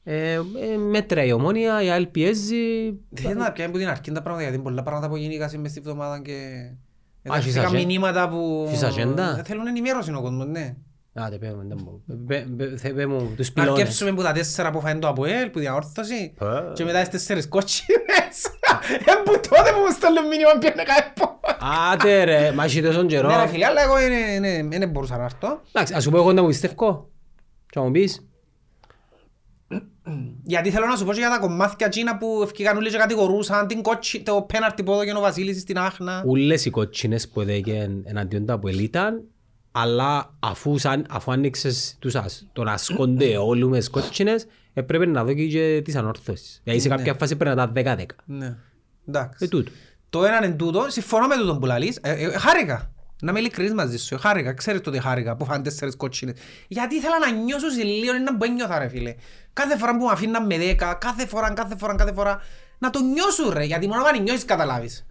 ε, 0.04 0.32
ε, 0.32 0.40
μέτρα 0.90 1.24
η 1.24 1.32
ομόνια, 1.32 1.82
η 1.82 1.90
άλλη 1.90 2.06
πιέζει. 2.06 2.94
Δεν 3.10 3.36
να 3.36 3.52
πιάνει 3.52 3.72
που 3.72 3.78
την 3.78 3.88
αρχή 3.88 4.12
τα 4.12 4.22
πράγματα 4.22 4.42
γιατί 4.42 4.62
πολλά 4.62 4.82
πράγματα 4.82 5.08
που 5.08 5.16
γίνηκαν 5.16 5.60
μες 5.60 5.70
στη 5.70 5.80
βδομάδα 5.80 6.20
και... 6.20 6.32
Α, 7.32 7.36
έχεις 7.36 7.52
Δέχτηκα 7.52 7.66
ατζέ- 7.66 7.86
μηνύματα 7.86 8.28
που... 8.28 8.64
έχεις 8.68 8.82
ατζέντα; 8.82 9.38
Ε, 9.38 9.42
Θέλουν 9.42 9.66
ενημέρωση 9.66 10.12
ο 10.12 10.20
κόσμος, 10.20 10.46
ναι. 10.46 10.76
Α, 11.20 11.26
δεν 11.30 11.38
πέ 11.38 11.46
μου, 11.54 11.64
δεν 11.68 11.78
μπορώ. 11.84 12.00
Πέ- 12.26 12.46
πέ- 12.56 12.78
θε- 12.78 12.94
πέ 12.94 13.06
μου 13.06 13.32
τους 13.36 13.46
Να 13.48 13.52
πυλώνες. 13.54 13.80
αρκέψουμε 13.80 14.12
που 14.12 14.22
τα 14.22 14.32
τέσσερα 14.32 14.70
που 14.70 14.80
φάνε 14.80 14.98
το 14.98 15.08
ΑΠΟΕΛ, 15.08 15.48
που 15.50 15.58
διαόρθωση 15.58 16.34
Ε. 16.40 16.72
και 16.74 16.84
μετά 16.84 17.00
τις 17.00 17.08
τέσσερις 17.08 17.48
κότσινες. 17.48 18.36
Εν 19.06 19.22
που 19.24 19.32
τότε 19.48 19.70
που 19.70 19.78
μου 19.86 19.92
στέλνουν 19.92 20.26
μήνυμα 20.26 20.50
πιάνε 20.58 20.82
κάπου. 20.82 21.40
Άτε 21.92 22.24
ρε, 22.24 22.52
μα 22.52 22.64
έχει 22.64 22.82
τόσο 22.82 23.04
καιρό. 23.06 23.28
Ναι 23.28 23.36
ρε 23.36 23.46
φίλε, 23.46 23.64
αλλά 23.66 23.82
εγώ 23.82 24.00
είναι- 24.00 24.48
είναι- 24.48 24.78
δεν 24.78 24.88
μπορούσα 24.90 25.16
να 25.16 25.24
έρθω. 25.24 25.60
Εντάξει, 25.72 25.94
ας 25.94 26.02
σου 26.02 26.10
πω 26.10 26.16
εγώ 26.16 26.32
να 26.32 26.42
μου 26.42 26.48
πιστεύω. 26.48 27.10
Και 27.70 27.78
να 27.78 27.84
μου 27.84 27.90
πεις. 27.90 28.28
Γιατί 30.44 30.70
θέλω 30.70 30.86
να 30.86 30.96
σου 30.96 31.04
πω 31.04 31.12
και 31.12 31.18
για 31.18 31.28
τα 31.30 31.38
κομμάτια 31.38 31.86
εκείνα 31.86 32.18
που 32.18 32.40
ευκήκαν 32.42 32.76
όλοι 32.76 32.90
και 32.90 32.96
κατηγορούσαν 32.96 33.66
την 33.66 33.82
κότσι, 33.82 34.22
το 34.22 34.42
πέναρτι 34.42 34.82
που 34.82 34.92
έδωκε 34.92 35.12
ο 35.16 35.20
Βασίλης 35.20 35.60
στην 35.60 35.78
Άχνα. 35.78 36.22
Ούλες 36.26 36.64
οι 36.64 36.70
κότσινες 36.70 37.28
που 37.28 37.40
έδεκαν 37.40 38.02
εναντίον 38.06 38.46
τα 38.46 38.58
που 38.58 38.68
ήταν, 38.68 39.22
αλλά 39.76 40.34
αφού, 40.40 40.78
σαν, 40.78 41.06
αφού 41.10 41.32
άνοιξες 41.32 41.96
τους, 41.98 42.14
ασ- 42.14 42.42
τον 42.52 42.68
ασκόνται 42.68 43.36
όλους 43.36 43.68
με 43.70 43.78
τις 43.78 43.90
κότσινες, 43.90 44.46
έπρεπε 44.74 45.06
να 45.06 45.24
δω 45.24 45.32
και 45.34 45.80
τις 45.84 45.96
ανόρθωσεις. 45.96 46.60
Δηλαδή 46.64 46.82
σε 46.82 46.88
Ναι. 46.88 46.94
κάποια 46.96 47.14
φάση 47.14 47.36
πρέπει 47.36 47.56
να 47.56 47.66
τα 47.66 47.72
10-10. 47.72 48.04
Ναι. 48.24 48.56
Εντάξει. 49.08 49.44
Ε, 49.44 49.48
τούτο. 49.48 49.70
Το 50.10 50.24
έναν 50.24 50.42
εν 50.42 50.56
τούτο, 50.56 50.84
συμφωνώ 50.88 51.26
με 51.26 51.36
τούτον 51.36 51.58
που 51.60 51.66
λαλείς, 51.66 51.98
ε, 52.02 52.10
ε, 52.12 52.30
χάρηκα. 52.38 52.88
Να 53.22 53.30
είμαι 53.30 53.40
ειλικρινής 53.40 53.72
μαζί 53.74 53.98
σου, 53.98 54.14
ε, 54.14 54.18
χάρηκα, 54.18 54.52
ξέρεις 54.54 54.80
τότε 54.80 55.00
χάρηκα 55.00 55.36
που 55.36 55.44
φάνε 55.44 55.62
τέσσερις 55.62 55.96
κότσινες. 55.96 56.34
Γιατί 56.68 56.94
ήθελα 56.94 57.18
να 57.18 57.30
νιώσω 57.30 57.70
σε 57.70 57.82
λίγο 57.82 58.12
να 58.12 58.36
που 58.36 58.44
ένιωθα 58.44 58.78
ρε 58.78 58.88
φίλε. 58.88 59.14
Κάθε 59.52 59.76
φορά 59.78 59.96
που 59.96 60.04
με 60.04 60.10
αφήναν 60.12 60.46
με 60.46 60.58
δέκα, 60.58 60.94
κάθε 60.94 61.26
φορά, 61.26 61.52
κάθε 61.52 61.76
φορά, 61.76 61.94
κάθε 61.94 62.12
φορά, 62.12 62.40
να 62.78 62.90
το 62.90 63.00
νιώσουν 63.02 63.50
ρε, 63.52 63.64
γιατί 63.64 63.86
μόνο 63.86 64.02
αν 64.04 64.22
νιώσεις 64.22 64.44
καταλάβεις. 64.44 65.06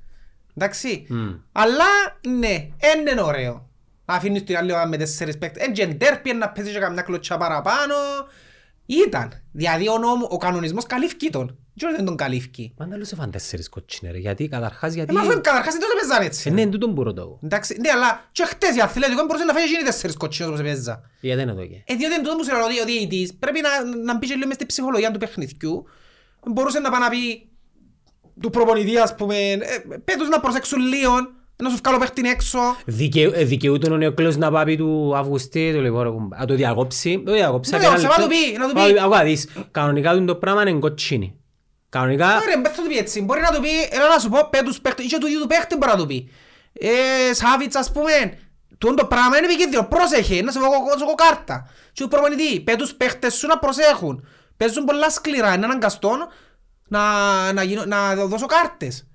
Εντάξει. 0.55 1.05
Μμ. 1.09 1.29
Αλλά 1.51 1.85
ναι, 2.27 2.67
δεν 2.79 3.07
είναι 3.07 3.21
ωραίο. 3.21 3.69
Να 4.05 4.13
αφήνεις 4.13 4.43
την 4.43 4.57
άλλη 4.57 4.71
ομάδα 4.71 4.87
με 4.87 4.97
τέσσερις 4.97 5.37
παίκτες. 5.37 5.65
Εν 5.65 5.73
και 5.73 5.85
ντέρπι 5.85 6.33
να 6.33 6.49
παίζει 6.49 6.71
και 6.71 6.79
καμιά 6.79 7.01
κλωτσιά 7.01 7.37
παραπάνω. 7.37 7.95
Ήταν. 8.85 9.41
Δηλαδή 9.51 9.89
ο, 9.89 9.97
νόμο, 9.97 10.27
ο 10.29 10.37
κανονισμός 10.37 10.85
καλύφκει 10.85 11.29
τον. 11.29 11.57
Και 11.75 11.85
όχι 11.85 11.95
δεν 11.95 12.05
τον 12.05 12.15
καλύφκει. 12.15 12.73
Πάντα 12.77 12.95
λέω 12.95 13.05
σε 13.05 13.15
φάνε 13.15 13.31
τέσσερις 13.31 13.69
κότσινες 13.69 14.13
ρε, 14.13 14.19
γιατί 14.19 14.47
καταρχάς 14.47 14.91
Ε, 14.91 14.95
γιατί... 14.95 15.13
μα 15.13 15.21
αφού 15.21 15.29
καταρχάς 15.29 15.73
δεν 15.73 15.81
το 15.81 15.87
παίζαν 15.99 16.25
έτσι. 16.25 16.49
Ε, 16.49 16.51
ναι, 16.51 16.65
τούτον 16.65 16.95
που 16.95 17.03
ρωτώ 17.03 17.21
εγώ. 17.21 17.39
Εντάξει, 17.43 17.77
ναι, 17.79 17.89
αλλά 17.89 18.29
και 18.31 18.45
χτες 18.45 18.75
η 18.75 18.81
Αθλέτικο 18.81 19.25
μπορούσε 19.25 19.43
να 19.43 19.53
φάει 19.53 19.65
γίνει 19.65 19.83
τέσσερις 19.83 20.17
κοτσίνες 20.17 20.49
όπως 20.49 20.61
έπαιζα. 20.61 21.09
Γιατί 21.19 21.37
δεν 21.37 21.47
είναι 21.49 21.61
εδώ 21.61 21.69
και. 21.69 21.83
Ε, 21.85 21.95
διότι 21.95 22.13
εν 22.15 22.23
τούτο 22.23 22.35
που 22.35 22.43
σε 22.43 22.51
ρωτεί 22.51 22.81
ο 22.81 22.85
διαιτητής, 22.85 23.33
πρέπει 23.33 23.61
να, 23.61 23.95
να 23.95 24.17
μπει 24.17 24.27
και 24.27 24.33
λίγο 24.33 24.47
μες 24.47 24.55
στη 24.55 24.65
ψυχολογία 24.65 25.11
του 25.11 25.19
παιχνιδιού. 25.19 25.85
Μπορούσε 26.45 26.79
να 26.79 26.89
πάει 26.89 26.99
να 26.99 27.09
πει 27.09 27.49
του 28.41 28.49
προπονητή, 28.49 28.97
ας 28.97 29.15
πούμε, 29.15 29.51
ε, 29.51 29.59
πέτους 30.03 30.29
να 30.29 30.39
προσέξουν 30.39 30.79
λίγο, 30.79 31.13
να 31.63 31.69
σου 31.69 31.77
βγάλω 31.83 31.97
παίχτη 31.99 32.29
έξω. 32.29 32.59
Δικαιού- 32.85 33.33
ε, 33.35 33.43
Δικαιούται 33.43 33.91
ο 33.91 33.97
νεοκλός 33.97 34.37
να 34.37 34.51
πάει 34.51 34.77
του 34.77 35.13
Αυγουστή, 35.15 35.71
του 35.73 35.81
λοιπόν, 35.81 36.03
ρε 36.03 36.09
κουμπά. 36.09 36.37
να 36.37 36.45
το 36.45 36.53
διακόψει. 36.55 37.23
Το 37.25 37.31
διακόψει. 37.31 37.71
Ναι, 37.71 37.77
απ' 37.77 37.83
ένα 37.83 37.91
όψε, 37.93 38.07
λεπτό. 38.07 38.21
να 38.21 38.27
του 38.27 38.33
πει, 38.33 38.57
να 38.57 38.67
του 38.67 38.73
πει. 38.73 38.81
Άκου, 38.81 38.99
άκου 39.05 39.13
να 39.15 39.23
δεις. 39.23 39.49
Κανονικά 39.71 40.13
του 40.13 40.25
το 40.25 40.35
πράγμα 40.35 40.61
είναι 40.69 40.79
κοτσίνη. 40.79 41.35
Κανονικά... 41.89 42.25
Ωραία, 42.25 42.59
μπες 42.61 42.71
θα 42.75 42.81
του 42.81 42.87
πει 42.87 42.97
έτσι. 42.97 43.21
Μπορεί 43.21 43.41
να 43.41 43.51
του 43.51 43.61
πει, 43.61 43.69
έλα 43.91 44.07
να 44.13 44.19
σου 44.19 44.29
πω, 44.29 44.47
πέτους 44.49 44.81
παίχτη, 44.81 45.05
και 45.05 45.17
του 45.17 45.27
ίδιου 45.27 45.39
του 45.39 45.47
παίχτη 45.47 45.75
μπορεί 45.77 45.91
να 45.91 45.97
του 45.97 46.05
πει. 46.07 46.29
Ε, 46.73 47.33
Σάβιτς, 47.33 47.75
ας 47.75 47.91
πούμε, 47.91 48.11
τούτο 48.77 48.93
το 48.93 49.05
πράγμα 49.05 49.37
είναι 49.37 49.45
επικίνδυνο, 49.45 49.83
πρόσεχε, 49.83 50.41
να 50.41 50.51
σε 50.51 50.59
βγω 51.03 51.15
κάρτα. 51.15 51.69
Και 51.93 52.03
ο 52.03 52.07
προπονητή, 52.07 52.59
πέτους 52.59 52.93
παίχτες 52.93 53.33
σου 53.33 53.47
να 53.47 53.57
προσέχουν. 53.59 54.25
Παίζουν 54.57 54.83
πολλά 54.85 55.09
σκληρά, 55.09 55.53
είναι 55.53 55.65
αναγκαστό 55.65 56.11
να, 56.87 57.01
να, 57.53 57.63
γίνω, 57.63 57.85
να 57.85 58.15
δώσω 58.15 58.45
κάρτες. 58.45 59.07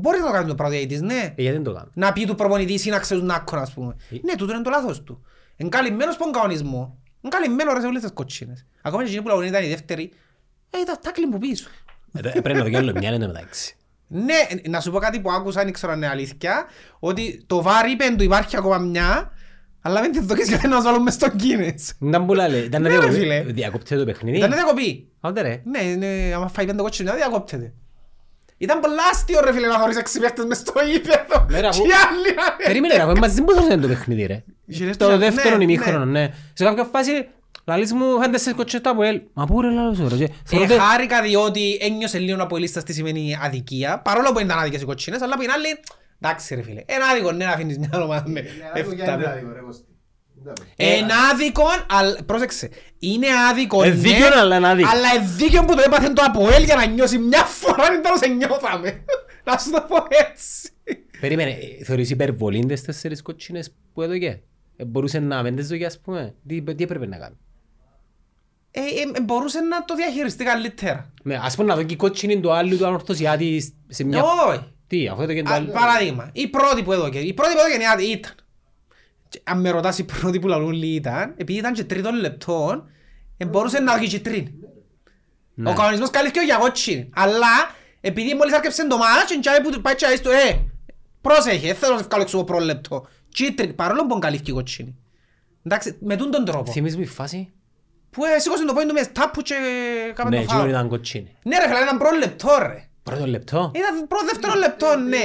Μπορείς 0.00 0.20
να 0.20 0.26
το 0.26 0.32
κάνει 0.32 0.48
το 0.48 0.54
πράγμα 0.54 0.74
ο 0.74 0.78
διαιτητής, 0.78 1.00
ναι. 1.02 1.14
Ε, 1.36 1.42
Γιατί 1.42 1.56
δεν 1.56 1.62
το 1.62 1.72
κάνω. 1.72 1.90
Να 1.94 2.12
πει 2.12 2.24
του 2.26 2.34
προπονητή 2.34 2.78
σύναξε 2.78 3.14
τους 3.14 3.22
νάκκον, 3.22 3.58
ας 3.58 3.72
πούμε. 3.72 3.96
Ναι, 4.10 4.34
τούτο 4.36 4.52
είναι 4.54 4.62
το 4.62 4.70
λάθος 4.70 5.02
του. 5.02 5.22
Εν 5.56 5.68
καλυμμένος 5.68 6.16
πον 6.16 6.32
κανονισμό. 6.32 6.98
Εν 7.22 7.30
καλυμμένο 7.30 7.72
ρε 7.72 7.80
σε 7.80 7.86
όλες 7.86 8.02
τις 8.02 8.10
κοτσίνες. 8.12 8.66
Ακόμα 8.82 9.02
και 9.02 9.08
εκείνοι 9.08 9.22
που 9.22 9.28
λαγωνή 9.28 9.48
ήταν 9.48 9.64
η 9.64 9.68
δεύτερη, 9.68 10.12
ε, 10.70 10.78
ήταν 10.80 10.96
τάκλιν 11.02 11.30
που 11.30 11.38
πίσω. 11.38 11.68
Ε, 12.12 12.28
ε, 12.28 12.40
Πρέπει 12.40 12.58
να 12.58 12.64
το 12.64 12.70
κάνω 12.70 12.92
μια 12.92 13.12
είναι 13.12 13.26
μεταξύ. 13.26 13.76
Ναι, 14.08 14.34
να 14.68 14.80
σου 14.80 14.90
πω 14.90 14.98
κάτι 14.98 15.20
που 15.20 15.30
άκουσα, 15.30 15.62
δεν 15.64 15.72
ξέρω 15.72 15.92
αν 15.92 15.98
είναι 15.98 16.08
αλήθεια, 16.08 16.64
ότι 16.98 17.44
το 17.46 17.62
βάρ 17.62 17.88
είπε 17.90 18.04
του 18.16 18.22
υπάρχει 18.22 18.56
ακόμα 18.56 18.78
μια, 18.78 19.32
αλλά 19.80 20.00
δεν 20.00 20.12
τη 20.12 20.20
δοκείς 20.20 20.48
γιατί 20.48 20.68
να 20.68 20.74
μας 20.74 20.84
βάλουν 20.84 21.02
μες 21.02 21.14
στο 21.14 21.26
Guinness. 21.38 22.06
Ήταν 22.08 22.26
που 22.26 22.34
λέει, 22.34 22.60
ήταν 22.60 22.82
να 22.82 22.88
Ναι, 22.88 22.94
ρε, 22.94 23.00
διακοπεί- 23.00 23.20
φίλε. 23.22 23.42
διακόπτεται 23.52 23.96
το 24.00 24.04
παιχνίδι. 24.06 24.36
Ήταν 24.36 24.50
διακοπή. 24.52 25.08
Άντε 25.20 25.40
ρε. 25.40 25.62
Ναι, 25.64 25.94
ναι, 25.94 26.32
άμα 26.34 26.48
φάει 26.48 26.66
πέντε 26.66 26.82
κότσινες, 26.82 27.14
διακόπτεται. 27.14 27.72
Ήταν 28.58 28.80
πολλά 28.80 29.02
αστείο 29.12 29.40
ρε 29.40 29.52
φίλε 29.52 29.66
να 29.66 29.78
θωρείς 29.78 29.96
έξι 29.96 30.20
παίχτες 30.20 30.44
μες 30.44 30.58
στο 30.58 30.72
ύπεδο. 30.96 31.46
Ναι, 31.50 31.60
ρε, 31.60 31.66
αφού- 31.66 31.82
Και 31.82 31.88
οι 31.88 31.92
άλλοι 32.08 32.34
να- 32.36 32.64
Περίμενε 32.66 32.94
ρε, 32.94 33.02
αφού 33.02 33.18
μαζί 33.18 33.42
πώς 33.42 33.56
ήταν 33.66 33.80
το 33.80 33.88
παιχνίδι 33.88 34.26
ρε. 34.26 34.42
Είχε 34.66 34.84
δεύτερη- 34.84 35.10
Το 35.10 35.16
ναι, 35.18 35.30
δεύτερο 35.30 35.56
ναι. 35.56 35.62
ημίχρονο, 35.62 36.04
ναι. 36.04 36.28
Σε 36.52 36.64
κάποια 36.64 36.84
φάση, 36.92 37.28
λαλείς 37.64 37.92
μου, 37.92 38.12
φάνε 38.16 38.32
τέσσερις 38.32 38.56
κοτσέτα 38.56 38.90
από 38.90 39.02
ελ. 39.02 39.20
Μα 39.32 39.46
πού 39.46 39.60
ρε 39.60 39.70
λαλός 39.70 39.98
ρε. 39.98 40.16
και 40.16 40.24
Ε, 40.24 40.28
φορώ 40.44 40.66
τε- 40.66 40.78
χάρηκα 40.80 41.22
διότι 41.22 41.78
ένιωσε 41.80 42.18
λίγο 42.18 42.42
από 42.42 42.56
ελίστας 42.56 42.82
τι 42.82 42.92
σημαίνει 42.92 43.38
αδικία, 43.42 43.98
παρόλο 44.04 44.32
που 44.32 44.38
ήταν 44.38 44.58
άδικες 44.58 44.80
οι 44.80 44.84
κοτσίνες, 44.84 45.22
αλλά 45.22 45.36
που 45.36 45.42
είναι 45.42 45.52
άλλη, 45.52 45.66
εντάξει 46.20 46.54
ρε 46.54 46.62
φίλε, 46.62 46.82
ένα 46.86 47.06
άδικο 47.06 47.32
ναι 47.32 47.44
να 47.44 47.50
αφήνεις 47.50 47.78
μια 47.78 47.88
ομάδα 48.02 48.24
με 48.28 48.40
Είναι 48.40 48.48
άδικο 48.74 48.92
για 48.94 49.04
εφτά 49.04 49.40
είναι 50.76 51.06
πέ- 51.06 51.16
άδικο, 51.32 51.62
ρε 51.62 51.84
Κώστη. 51.86 51.86
Εντάξει. 51.86 51.86
Είναι 51.86 51.86
άδικο, 51.86 51.86
αλλά 51.90 52.18
πρόσεξε, 52.26 52.68
είναι 52.98 53.26
άδικο 53.50 53.82
Ε, 53.82 53.88
ναι, 53.88 53.94
δίκαιο, 53.94 54.40
αλλά 54.40 54.56
είναι 54.56 54.68
άδικο. 54.68 54.88
αλλά 54.88 55.08
ε, 55.14 55.26
δίκαιο 55.36 55.64
που 55.64 55.74
το 55.74 55.82
έπαθε 55.86 56.12
το 56.12 56.22
ΑΠΟΕΛ 56.26 56.62
για 56.64 56.74
να 56.74 56.86
νιώσει 56.86 57.18
μια 57.18 57.44
φορά 57.44 57.84
δεν 57.88 58.02
τέλος 58.02 58.36
νιώθαμε. 58.36 59.04
Να 59.44 59.58
σου 59.58 59.70
το 59.70 59.84
πω 59.88 59.96
έτσι. 60.30 60.68
Περίμενε, 61.20 61.50
ε, 61.50 61.84
θεωρείς 61.84 62.10
υπερβολή 62.10 62.66
τις 62.66 62.82
τέσσερις 62.84 63.22
κοτσίνες 63.22 63.74
που 63.94 64.02
έδωκε; 64.02 64.40
Ε, 64.76 64.84
Μπορούσε 64.84 65.18
να 65.18 65.42
μην 65.42 65.56
τις 65.56 65.68
δω 65.68 65.86
ας 65.86 66.00
πούμε. 66.00 66.34
Τι 66.46 66.62
τι 66.62 66.82
έπρεπε 66.84 67.06
να 67.06 67.16
κάνει; 67.16 67.36
Ε, 68.70 68.80
ε, 68.80 68.84
ε, 69.16 69.20
μπορούσε 69.20 69.60
να 69.60 69.84
το 69.84 69.94
διαχειριστεί 69.94 70.44
καλύτερα. 70.44 71.12
Ναι, 71.22 71.38
ας 71.42 71.54
πούμε 71.56 71.68
να 71.68 71.74
δω 71.76 71.82
και 71.82 71.92
η 71.94 71.96
κότσινη 71.96 72.40
του 72.40 72.52
άλλου 72.52 72.76
του 72.78 72.86
ανορθωσιάτη 72.86 73.74
σε 73.88 74.04
μια... 74.04 74.22
Όχι. 74.48 74.60
Τι, 74.86 75.08
αφού 75.08 75.22
έδωκε 75.22 75.42
το 75.42 75.50
Α, 75.52 75.54
άλλο. 75.54 75.70
Παράδειγμα, 75.72 76.30
η 76.32 76.48
πρώτη 76.48 76.82
που 76.82 76.92
έδωκε, 76.92 77.18
η 77.18 77.32
πρώτη 77.34 77.52
που 77.52 77.58
έδωκε 77.58 77.74
είναι- 78.02 78.16
ήταν. 78.16 78.32
Και 79.28 79.40
Αν 79.44 79.60
με 79.60 79.70
ρωτάς 79.70 79.98
η 79.98 80.04
πρώτη 80.04 80.38
που 80.38 80.46
λαλούν 80.48 80.72
λίγοι 80.72 80.94
ήταν, 80.94 81.34
επειδή 81.36 81.58
ήταν 81.58 81.72
και 81.72 81.84
τρίτων 81.84 82.14
λεπτών, 82.14 82.88
ε, 83.36 83.44
μπορούσε 83.44 83.78
να 83.80 83.96
δώσει 83.96 84.08
και 84.08 84.20
τρίν. 84.20 84.48
Ναι. 85.54 85.70
Ο 85.70 85.72
κανονισμός 85.74 86.10
καλύφθηκε 86.10 86.40
για 86.44 86.56
κότσινη. 86.56 87.10
Αλλά, 87.14 87.46
επειδή 88.00 88.34
μόλις 88.34 88.54
άρχισε 88.54 88.86
το 88.86 88.96
μάτς, 88.96 89.24
και 89.28 89.38
τσάι 89.40 89.60
που 89.62 89.80
πάει 89.80 89.94
τσάι 89.94 90.16
στο, 90.16 90.30
ε, 90.30 90.64
πρόσεχε, 91.20 91.66
δεν 91.66 91.74
θέλω 91.76 91.92
να 91.92 91.98
σε 91.98 92.04
βγάλω 92.04 92.22
έξω 92.22 92.36
από 92.36 92.44
πρώτο 92.46 92.64
λεπτό. 92.64 93.06
Κίτρινη, 93.28 93.72
παρόλο 93.72 94.06
που 94.06 94.18
καλύφθηκε 94.18 94.50
η 94.50 94.54
κότσινη. 94.54 94.96
Εντάξει, 95.62 95.96
με 96.00 96.16
τούν 96.16 96.30
τον 96.30 96.44
τρόπο. 96.44 96.72
Θυμίζεις 96.72 96.96
μου 96.96 97.02
η 97.02 97.06
φάση; 97.06 97.52
Που 98.10 98.24
ε, 98.24 98.38
σήκωσε 98.38 98.64
το 98.64 98.72
πόντο 98.72 98.92
με 98.92 99.04
τάπου 99.06 99.40
και 99.42 99.54
κάμε 100.14 100.30
Ναι, 100.30 100.36
το 100.36 100.42
εκείνο 100.42 100.58
φάουλ. 100.58 100.70
ήταν 100.70 100.88
κοτσίνη. 100.88 101.36
Ναι 101.42 101.58
ρε 101.58 101.66
φίλε, 101.68 101.78
ήταν 101.80 101.98
πρώτο 101.98 102.16
λεπτό 102.16 102.48
ρε. 102.58 102.88
Πρώτο 103.10 103.26
λεπτό. 103.26 103.70
Ήταν 103.74 104.06
πρώτο 104.08 104.24
δεύτερο 104.24 104.54
λεπτό, 104.58 104.86
ναι. 104.96 105.24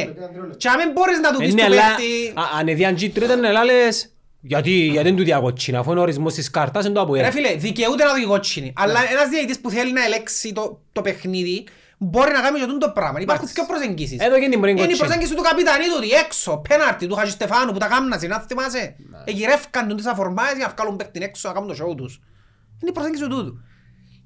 Και 0.57 0.67
αν 0.69 0.77
μην 0.77 0.91
μπορείς 0.91 1.19
να 1.19 1.31
του 1.33 1.41
Ε, 1.41 1.45
πεις 1.45 1.53
ναι, 1.53 1.61
του 1.61 1.71
αλλά 1.71 1.81
παίχτη... 1.81 2.33
α- 2.39 2.57
αν 2.59 2.67
έδιαν 2.67 2.95
κίτρινο 2.95 3.25
ήταν 3.33 3.39
να 3.53 3.63
λες 3.63 4.13
γιατί, 4.41 4.71
γιατί 4.71 5.07
δεν 5.07 5.15
του 5.15 5.23
διακότσινα 5.23 5.79
αφού 5.79 5.91
είναι 5.91 5.99
ο 5.99 6.03
ορισμός 6.03 6.33
της 6.33 6.49
κάρτας 6.49 6.85
είναι 6.85 6.93
το 6.93 7.01
από 7.01 7.13
Ρε 7.15 7.25
ελ. 7.25 7.31
φίλε, 7.31 7.53
δικαιούται 7.55 8.03
να 8.03 8.13
δει 8.13 8.23
κότσινη. 8.25 8.73
Αλλά 8.75 8.99
Ναι. 8.99 9.07
ένας 9.11 9.29
διαιτητής 9.29 9.59
που 9.59 9.69
θέλει 9.69 9.91
να 9.93 10.03
ελέξει 10.03 10.53
το, 10.53 10.79
το 10.91 11.01
παιχνίδι 11.01 11.63
μπορεί 11.97 12.31
να 12.31 12.41
κάνει 12.41 12.59
και 12.59 12.65
τούτο 12.65 12.85
το 12.85 12.91
πράγμα. 12.91 13.19
Υπάρχουν 13.21 13.47
δύο 13.53 13.65
προσεγγίσεις. 13.65 14.19
Εδώ 14.19 14.39
και 14.39 14.49
την 14.49 14.59
πρώτη 14.59 14.69
Είναι 14.71 14.81
η 14.81 14.83
κότσινη. 14.83 14.97
προσέγγιση 14.97 15.35
του 15.35 15.41
καπιτανί 15.41 15.83
του, 15.85 15.93
ότι 15.97 16.09
έξω, 16.09 16.61
πέναρτι 16.69 17.07
του 17.07 17.15
Χατζη 17.15 17.31
Στεφάνου 17.31 17.71
που 17.71 17.77
τα 17.77 17.87
κάμνασε, 17.87 18.27
να 18.27 18.39
θυμάσαι; 18.39 18.95
Ναι. 19.11 19.17
Εγυρεύκαν 19.25 19.87
τον 19.87 19.97
τις 19.97 20.05
αφορμάες 20.05 20.53
για 20.55 20.65
να 20.67 20.73
βγάλουν 20.75 20.95
παίκτην 20.95 21.21
έξω 21.21 21.47
να 21.47 21.53
κάνουν 21.53 21.69
το 21.69 21.75
show 21.83 21.95
τους. 21.97 22.13
Είναι 22.81 22.89
η 22.89 22.93
προσέγγιση 22.93 23.23
του 23.23 23.29
τούτου. 23.29 23.53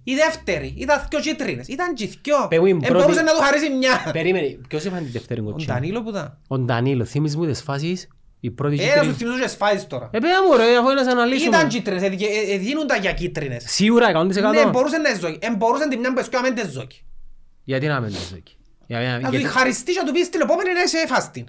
Η 0.08 0.14
δεύτερη 0.16 0.74
ήταν 0.78 1.06
δυο 1.10 1.20
κίτρινες. 1.20 1.68
Ήταν 1.68 1.94
και 1.94 2.10
δυο. 2.24 2.48
Παι 2.50 2.60
μου, 2.60 2.66
η 2.66 2.70
Ε, 2.70 2.74
πρώτη- 2.88 2.94
μπορούσε 3.04 3.22
να 3.22 3.32
του 3.34 3.40
χαρίσει 3.42 3.70
μια. 3.70 4.10
Περίμενε, 4.12 4.58
ποιος 4.68 4.86
έφανε 4.86 5.02
τη 5.06 5.12
δεύτερη 5.12 5.40
Ο 5.40 5.44
κοτσίνη. 5.44 5.72
Ντανίλο 5.74 6.04
που 6.04 6.10
ήταν. 6.10 6.38
Ο 6.48 6.58
Ντανίλο, 6.60 7.06
θυμίζεις 7.06 7.38
μου 7.38 7.46
τις 7.46 7.62
φάσεις. 7.62 8.08
Η 8.40 8.52
πρώτη 8.52 8.76
Ε, 8.76 8.78
να 8.78 8.84
σου 8.86 8.92
κίτρινη. 8.94 9.14
θυμίσω 9.14 9.40
και 9.42 9.48
σφάζεις 9.48 9.88
τώρα. 9.88 10.10
Ε, 10.14 10.20
πέρα 10.20 10.44
μου 10.44 10.56
ρε, 10.58 10.76
αφού 10.78 10.86
είναι 10.90 10.94
να 10.94 11.04
σε 11.04 11.10
αναλύσουμε. 11.10 11.58
Ήταν 11.58 11.68
κίτρινες, 11.70 12.02
ε, 12.04 12.06
ε, 12.06 12.54
ε, 12.54 12.58
δίνονταν 12.58 13.02
για 13.02 13.12
κίτρινες. 13.14 13.64
Σίγουρα 13.68 14.08
100%. 14.10 14.50
Ναι, 14.64 14.66
μπορούσε 14.70 14.98
να 14.98 15.14
ζώκει. 15.14 15.38
Ε, 15.42 15.56
μπορούσε 15.56 15.88
την 15.88 16.00
μια 16.00 16.14
που 16.14 16.20
έσκω 16.20 16.40
να 16.42 16.52
μην 16.52 16.70
ζώκει. 16.72 17.02
Γιατί 17.64 17.88
να 17.88 18.00
μην 18.00 18.14
το 18.14 18.20
ζώκει. 18.32 18.56
Για- 18.88 19.02
για- 19.02 19.20
Να 19.20 19.30
του 19.30 19.36
γιατί- 19.36 19.54
χαριστεί 19.58 19.92
και 19.94 20.00
να 20.00 20.06
του 20.06 20.12
πεις 20.14 20.30
την 20.30 20.42
επόμενη 20.42 20.74
να 20.74 20.82
είσαι 20.82 20.98
φάστην. 21.08 21.46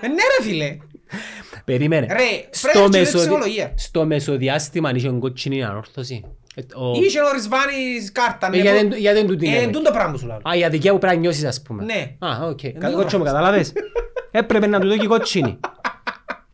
Ε, 0.00 0.06
ναι 0.08 0.14
ρε 0.38 0.44
φίλε. 0.48 0.76
Περίμενε. 1.64 2.06
Ρε, 2.06 2.14
πρέπει 2.14 2.46
Στο 2.50 2.68
να 2.88 2.98
έχεις 2.98 3.12
μεσοδι- 3.12 3.28
ψυχολογία. 3.28 3.72
Στο 3.76 4.06
μεσοδιάστημα 4.06 4.88
αν 4.88 4.96
είχε 4.96 5.08
κοτσίνη 5.08 5.64
ανόρθωση. 5.64 6.24
Ε, 6.58 6.74
ο- 6.74 6.92
Είχε 7.04 7.20
ο 7.20 7.32
Ρισβάνης 7.32 8.12
κάρτα. 8.12 8.46
Ε, 8.46 8.50
ναι, 8.50 8.56
γιατί 8.56 8.82
που- 8.84 8.88
δεν- 8.90 8.98
γιατί 8.98 9.18
δεν 9.18 9.26
του 9.26 9.36
την 9.36 9.52
Ε, 9.52 9.56
έδωκε. 9.56 9.70
τούν 9.72 9.82
το 9.82 9.90
πράγμα 9.90 10.12
που 10.12 10.18
σου 10.18 10.26
λέω. 10.26 10.36
Α, 10.42 10.56
η 10.56 10.64
αδικία 10.64 10.92
που 10.92 10.98
πρέπει 10.98 11.14
να 11.14 11.20
νιώσεις 11.20 11.44
ας 11.44 11.62
πούμε. 11.62 11.84
Ναι. 11.84 12.26
Α, 12.28 12.46
οκ. 12.46 12.58
τούτο 12.60 12.78
Κάτι 12.78 12.94
κότσο 12.94 13.18
μου 13.18 13.24
καταλάβες. 13.24 13.72
Έπρεπε 14.30 14.66
να 14.66 14.80
του 14.80 14.86
δώσει 14.88 15.06
κότσινη. 15.06 15.58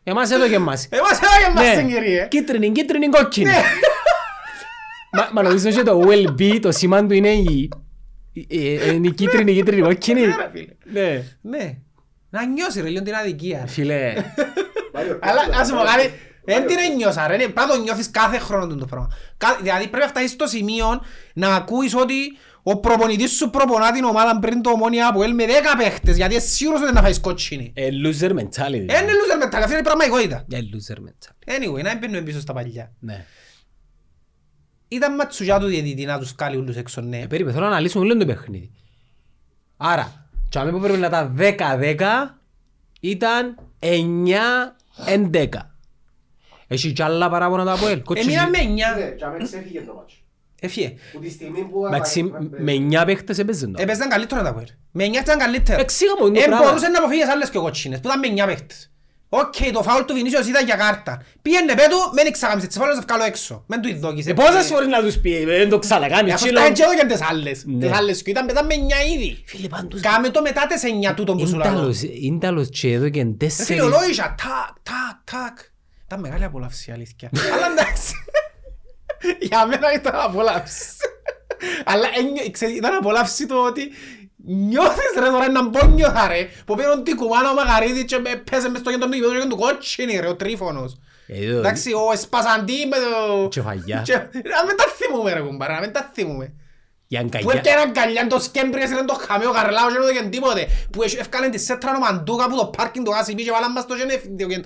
Εμάς 0.03 0.31
έδωκε 0.31 0.59
μας. 0.59 0.87
Εμάς 0.91 1.11
έδωκε 1.11 1.53
μας 1.55 1.75
Ναι. 1.75 1.75
την 1.83 1.87
κυρία. 1.93 2.25
Κίτρινη, 2.25 2.71
κίτρινη, 2.71 3.07
κόκκινη. 3.09 3.49
Μα- 5.11 5.29
Μα 5.33 5.41
νομίζω 5.41 5.69
και 5.69 5.81
το 5.83 6.01
will 6.07 6.41
be, 6.41 6.59
το 6.61 6.71
σήμα 6.71 7.05
του 7.05 7.13
είναι 7.13 7.29
η... 7.29 7.69
ε, 8.49 8.89
ε, 8.89 8.93
είναι 8.93 9.07
η 9.07 9.11
κίτρινη, 9.11 9.53
κίτρινη, 9.53 9.81
κόκκινη. 9.81 10.19
Ναι, 10.19 10.25
ρε 10.25 10.49
φίλε. 10.53 10.73
Ναι. 11.01 11.23
Ναι. 11.41 11.77
Να 12.29 12.45
νιώσεις 12.45 12.81
ρε 12.83 12.89
λίγο 12.89 13.03
την 13.03 13.15
αδικία. 13.15 13.63
Φίλε, 13.67 14.13
Αλλά 15.19 15.47
να 15.57 15.65
σου 15.65 15.75
πω 15.75 15.81
κάτι, 15.81 16.11
δεν 16.45 16.67
την 16.67 16.77
ένιωσα 16.91 17.27
ρε, 17.27 17.35
πρέπει 17.35 17.53
να 17.55 17.67
το 17.67 17.81
νιώθεις 17.81 18.11
κάθε 18.11 18.37
χρόνο 18.37 18.75
το 18.75 18.85
πράγμα. 18.85 19.09
Κα- 19.37 19.57
Δηλαδή 19.61 19.87
πρέπει 19.87 20.03
να 20.03 20.09
φτάσεις 20.09 20.31
στο 20.31 20.47
σημείο 20.47 21.01
να 21.33 21.55
ακούεις 21.55 21.95
ότι 21.95 22.15
ο 22.67 22.79
προπονητής 22.79 23.31
σου 23.31 23.49
προπονά 23.49 23.91
την 23.91 24.03
ομάδα 24.03 24.39
πριν 24.39 24.61
το 24.61 24.69
ομόνια 24.69 25.07
από 25.07 25.23
ελ 25.23 25.33
με 25.33 25.45
10 25.45 25.49
παίχτες 25.77 26.15
γιατί 26.17 26.35
είσαι 26.35 26.47
σίγουρος 26.47 26.81
ότι 26.81 26.93
να 26.93 27.01
φάεις 27.01 27.19
κότσινη. 27.19 27.71
ε, 27.75 27.87
loser 28.03 28.29
mentality. 28.31 28.73
Είναι 28.73 28.89
loser 28.89 29.43
mentality, 29.43 29.55
αυτή 29.57 29.69
είναι 29.71 29.79
η 29.79 29.81
πραγματικότητα. 29.81 30.45
Ε, 30.51 30.57
loser 30.59 30.95
mentality. 30.97 31.49
Anyway, 31.57 31.83
να 31.83 31.89
μην 31.89 31.97
μπαίνουμε 31.99 32.21
πίσω 32.21 32.39
στα 32.39 32.53
παλιά. 32.53 32.91
Ναι. 32.99 33.25
Ήταν 34.87 35.15
ματσουγιά 35.15 35.59
του 35.59 35.65
διαιτητή 35.65 36.05
να 36.05 36.19
τους 36.19 36.35
κάλει 36.35 36.57
όλους 36.57 36.75
έξω, 36.75 37.01
ναι. 37.01 37.17
Ε, 37.19 37.25
περίπου, 37.27 37.49
θέλω 37.49 37.61
να 37.61 37.67
αναλύσουμε 37.67 38.03
όλο 38.05 38.17
το 38.17 38.25
παιχνίδι. 38.25 38.71
Άρα, 39.77 40.27
τσάμε 40.49 40.71
που 40.71 40.79
πρέπει 40.79 40.97
να 40.99 41.07
ήταν 41.07 41.35
10-10, 41.37 42.39
ήταν 42.99 43.55
9-11. 43.79 45.74
Έχει 46.67 46.91
κι 46.91 47.01
άλλα 47.03 47.29
παράπονα 47.29 47.65
τα 47.65 47.71
από 47.71 47.87
ελ. 47.87 48.01
Εμείνα 48.15 48.49
με 48.49 48.57
9. 48.61 48.65
Ναι, 48.99 49.05
και 49.09 49.25
αμέσως 49.25 49.53
έφυγε 49.53 49.81
το 49.81 49.93
μάτσο. 49.93 50.15
Έφυγε. 50.61 50.93
Που 51.13 51.19
τη 51.19 51.29
στιγμή 51.29 51.61
που... 51.63 51.85
Εντάξει, 51.85 52.23
με 52.57 52.73
9 53.01 53.03
παίχτες 53.05 53.37
έπαιζαν 53.39 53.71
το. 53.73 53.81
Έπαιζαν 53.81 54.09
καλύτερο 54.09 54.41
τα 54.41 54.49
Αποέλ. 54.49 54.65
Με 54.91 55.05
9 55.05 55.13
ήταν 55.21 55.37
καλύτερο. 55.39 55.81
Εξήγα 55.81 56.11
μου 56.19 56.31
το 56.31 56.39
Εν 56.41 56.45
πράγμα. 56.47 56.65
μπορούσε 56.65 56.87
να 56.87 56.97
αποφύγεις 56.99 57.27
άλλες 57.29 57.49
και 57.49 57.57
κότσινες 57.57 57.99
που 57.99 58.07
ήταν 58.07 58.19
με 58.19 58.43
9 58.43 58.47
παίχτες. 58.47 58.89
Οκ, 59.29 59.55
το 59.73 59.83
φάουλ 59.83 60.03
του 60.05 60.13
Βινίσιος 60.13 60.47
ήταν 60.47 60.65
για 60.65 60.75
κάρτα. 60.75 61.21
Πήγαινε 61.41 61.73
πέτου, 61.73 61.97
μεν 62.15 62.25
εξαγάμισε 62.25 62.67
τις 62.67 62.77
φάουλες 62.77 62.97
ευκάλω 62.97 63.23
έξω. 63.23 63.63
Μεν 63.67 63.81
του 63.81 63.87
ειδόκησε. 63.87 64.29
Ε, 64.29 64.33
πόσες 64.33 64.65
φορές 64.65 64.87
να 64.87 65.01
τους 65.01 65.17
πει, 65.17 65.45
δεν 65.45 65.69
το 65.69 65.79
ξανακάνεις. 65.79 66.31
Ε, 66.31 66.33
Αφού 66.33 66.43
τσίλο. 66.45 66.59
φτάνει 66.59 66.75
και 66.75 66.83
έδωκαν 66.83 67.07
τις 67.07 67.21
άλλες. 67.29 67.63
Ναι. 67.65 67.85
Τις 67.87 67.97
άλλες 67.97 68.21
και 68.21 68.29
ήταν 68.29 68.45
μετά 68.45 68.63
με 68.63 68.73
9 68.75 69.15
ήδη. 69.15 69.43
Φίλε, 69.45 69.67
πάντως, 69.67 70.01
Κάμε 70.01 70.29
το 70.29 70.41
μετά 70.41 70.65
τις 70.67 70.81
9 71.11 71.13
τούτον 71.15 71.37
που 71.37 71.47
σου 71.47 71.57
λέω. 71.57 71.71
Ίνταλος, 71.71 72.01
ίνταλος 72.01 72.69
και 72.69 72.91
εδώ 72.93 73.09
και 73.09 73.19
Ρε 73.19 73.25
φίλε, 73.25 73.35
τέσσερις. 73.37 73.81
ολόγησα, 73.83 74.23
τάκ, 74.37 74.75
τάκ, 74.83 75.17
τάκ. 75.31 75.57
Ήταν 76.05 76.19
μεγάλη 76.19 76.43
απολαύση, 76.43 76.91
αλήθεια. 76.91 77.29
Αλλά 77.53 77.65
εντάξει. 77.71 78.13
Για 79.39 79.65
μένα 79.67 79.93
ήταν 79.93 80.15
απολαύση. 80.15 80.85
Αλλά 81.85 82.07
ένιω- 82.17 82.51
ξέρεις, 82.51 82.75
ήταν 82.77 82.93
απολαύση 82.95 83.45
το 83.45 83.65
ότι 83.65 83.91
νιώθεις 84.47 85.11
ρε 85.19 85.25
τώρα 85.29 85.45
έναν 85.45 85.69
πόνιωθα 85.69 86.27
ρε 86.27 86.47
που 86.65 86.75
πήραν 86.75 87.03
την 87.03 87.15
κουμάνα 87.15 87.51
ο 87.51 87.53
Μαγαρίδης 87.53 88.03
και 88.03 88.17
με 88.17 88.35
πέσε 88.51 88.69
μες 88.69 88.79
στο 88.79 88.91
κέντρο 88.91 89.07
του 89.07 89.15
γηπέδου 89.15 89.39
και 89.41 89.47
του 89.47 89.55
κότσινη 89.57 90.19
ρε 90.19 90.27
ο 90.27 90.35
Τρίφωνος. 90.35 90.99
Ε, 91.27 91.45
εδώ, 91.45 91.57
Εντάξει, 91.57 91.93
ο 91.93 92.09
Εσπασαντή 92.13 92.85
με 92.85 92.97
το... 92.97 93.47
Και 93.47 93.61
φαγιά. 93.61 94.01
Και- 94.05 94.13
Να 94.31 94.65
μην 94.65 94.75
τα 94.77 94.83
θυμούμε 94.95 95.33
ρε 95.33 95.39
κουμπάρα, 95.39 95.73
να 95.73 95.79
μην 95.79 95.91
τα 95.91 96.11
θυμούμε. 96.13 96.53
η 97.07 97.17
Που 97.17 97.23
αγκαγιά. 97.25 97.53
έπιανε 97.59 97.81
αγκαλιάν 97.81 98.27
το 98.27 98.39
σκέμπριες 98.39 98.89
ήταν 98.89 99.05
το 99.05 99.13
χαμέο 99.27 99.51
καρλάος 99.51 99.93
και 99.93 99.99
δεν 99.99 100.07
έδωκεν 100.09 100.29
τίποτε. 100.29 100.67
Που 100.91 101.03
έσ- 101.03 101.19
έφκαλεν 101.19 101.51
τη 101.51 101.57
σέτρα 101.57 101.95
ο 101.95 101.99
Μαντούκα 101.99 102.47
που 102.49 102.55
το 102.57 102.65
πάρκινγκ 102.65 103.05
το 103.05 103.11
γάσι 103.11 103.35
πήγε 103.35 103.47
και 103.47 103.51
βάλαν 103.55 103.71
μας 103.71 103.85
το 103.85 103.95
και 103.95 104.05
δεν 104.05 104.09
έφυγε. 104.15 104.63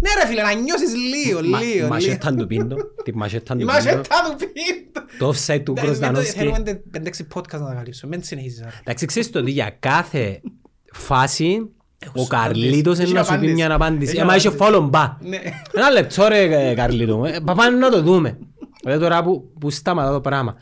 Ναι 0.00 0.22
ρε 0.22 0.26
φίλε, 0.28 0.42
να 0.42 0.52
νιώσεις 0.52 0.92
λίγο, 0.94 1.40
Μα- 1.48 1.58
λίγο, 1.60 1.72
λίγο. 1.74 1.88
Μασέταν 1.88 2.36
του 2.36 2.46
πίντο. 2.46 2.76
Τη 3.04 3.14
μασέταν 3.16 3.58
Η 3.58 3.60
του 3.60 3.66
πίντο. 3.66 3.78
μασέτα 3.78 4.36
του 4.38 4.46
πίντο. 4.52 5.06
Το 5.18 5.28
offside 5.28 5.34
του 5.34 5.44
Εντάξει, 5.46 5.62
δεν 5.64 5.74
το- 5.74 5.80
Γκροσδανόσκι. 5.82 6.38
Θέλουμε 6.38 6.58
τε- 6.58 6.80
πέντε-έξι 6.90 7.26
podcast 7.34 7.58
να 7.60 7.66
τα 7.66 7.74
καλύψουμε, 7.74 8.16
μην 8.16 8.24
συνεχίσεις 8.24 8.60
άρα. 8.60 8.72
Εντάξει, 8.80 9.06
ξέρεις 9.06 9.30
το 9.30 9.38
ότι 9.38 9.50
για 9.50 9.76
κάθε 9.80 10.40
φάση 10.92 11.70
ο 12.14 12.20
σου 12.20 12.26
Καρλίτος 12.26 12.92
απάντηση. 12.94 13.10
είναι 13.10 13.18
να 13.18 13.24
σου 13.24 13.38
πει 13.38 13.44
Έχει 13.44 13.54
μια 13.54 13.72
απάντηση. 13.74 14.10
Έχει 14.12 14.20
Ε, 14.20 14.24
μα 14.24 14.36
είχε 14.36 14.48
απάντηση. 14.48 14.70
φόλον 14.70 14.88
μπα. 14.88 15.16
Ναι. 15.20 15.38
Ένα 15.72 15.90
λεπτό 15.90 16.28
ρε 16.28 16.70
ε, 16.70 16.74
Καρλίτο 16.74 17.16
μου. 17.16 17.24
Ε, 17.24 17.40
πα- 17.44 17.54
Πάμε 17.54 17.76
να 17.78 17.90
το 17.90 18.02
δούμε. 18.02 18.38
Δηλαδή 18.82 19.02
τώρα 19.02 19.22
που, 19.22 19.50
που 19.60 19.70
σταματά 19.70 20.12
το 20.12 20.20
πράγμα. 20.20 20.56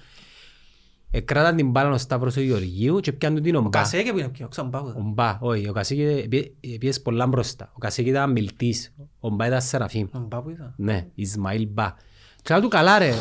Εκράταν 1.11 1.57
την 1.57 1.71
μπάλα 1.71 1.91
ο 1.91 1.99
Σταύρος 1.99 2.37
ο 2.37 2.41
Γεωργίου 2.41 3.01
και 3.01 3.13
πιάνουν 3.13 3.43
την 3.43 3.55
ομπά. 3.55 3.69
Κασέκε 3.69 4.13
που 4.13 4.19
είναι 4.19 4.29
πιο, 4.29 4.49
ξέρω 4.49 4.69
πάω. 4.69 4.83
Ο 4.87 5.01
Μπά, 5.15 5.39
όχι, 5.41 5.69
ο 5.69 5.73
Κασίκη 5.73 6.27
πie- 6.29 6.79
πιέσε 6.79 7.01
πολλά 7.01 7.27
μπροστά. 7.27 7.71
Ο 7.75 7.79
Κασίκη 7.79 8.09
ήταν 8.09 8.33
μιλτής, 8.33 8.95
ο 9.21 9.29
Μπά 9.29 9.47
ήταν 9.47 9.61
Σεραφείμ. 9.63 10.07
Ο 10.13 10.19
Μπά 10.19 10.43
που 10.43 10.51
ήταν. 10.51 10.75
Ναι, 10.77 11.07
Ισμαήλ 11.15 11.67
Μπά. 11.71 11.95
Και 12.43 12.53
λέω 12.55 12.63
του 12.63 12.69
καλά 12.69 12.99
ρε, 12.99 13.13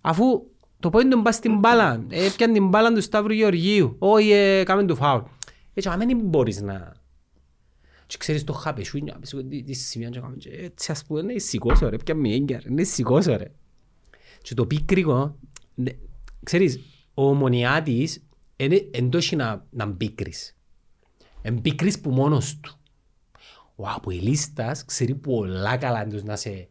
αφού 0.00 0.24
το 0.80 0.90
πόδι 0.90 1.08
του 1.08 1.20
μπα 1.20 1.32
στην 1.32 1.58
μπάλα, 1.58 2.04
έπιαν 2.08 2.52
την 2.52 2.68
μπάλα 2.68 2.92
του 2.92 3.00
Σταύρου 3.02 3.32
Γεωργίου, 3.32 3.96
όχι 3.98 4.30
ε, 4.30 4.62
κάμε 4.62 4.84
του 4.84 4.96
φάουλ. 4.96 5.20
Έτσι, 5.74 5.88
άμα 5.88 6.04
δεν 6.06 6.18
μπορείς 6.24 6.60
να... 6.60 6.92
Και 8.06 8.16
ξέρεις 8.18 8.44
το 8.44 8.52
χαπεσούνια, 8.52 9.16
πες 9.20 9.32
εγώ, 9.32 9.44
τι- 9.44 9.62
τι 9.62 9.72
σημεία 9.72 10.08
και 10.08 10.20
κάμε, 10.20 10.36
και 10.36 10.50
έτσι 10.50 10.92
ας 10.92 11.04
πούμε, 11.04 11.22
ναι, 11.22 11.38
σηκώσω 11.38 11.88
ρε, 11.88 11.96
πιαν 11.96 12.18
με 12.20 12.28
έγκαιρ, 12.28 12.70
ναι, 12.70 12.82
σηκώσω 12.82 13.36
ρε. 13.36 13.50
Και 14.42 14.54
το 14.54 14.66
πίκρικο, 14.66 15.36
ναι, 15.74 15.90
ξέρεις, 16.42 16.80
ο 17.18 17.28
ομονιάτης 17.28 18.22
εν 18.90 19.10
τόχει 19.10 19.36
να, 19.36 19.64
να 19.70 19.86
μπίκρεις. 19.86 20.56
Εν 21.42 21.54
μπίκρεις 21.54 22.00
που 22.00 22.10
μόνος 22.10 22.58
του. 22.60 22.80
Ο 23.76 23.88
Αποελίστας 23.88 24.84
ξέρει 24.84 25.14
πολλά 25.14 25.76
καλά 25.76 26.06
τους 26.06 26.22
να 26.22 26.36
σε... 26.36 26.68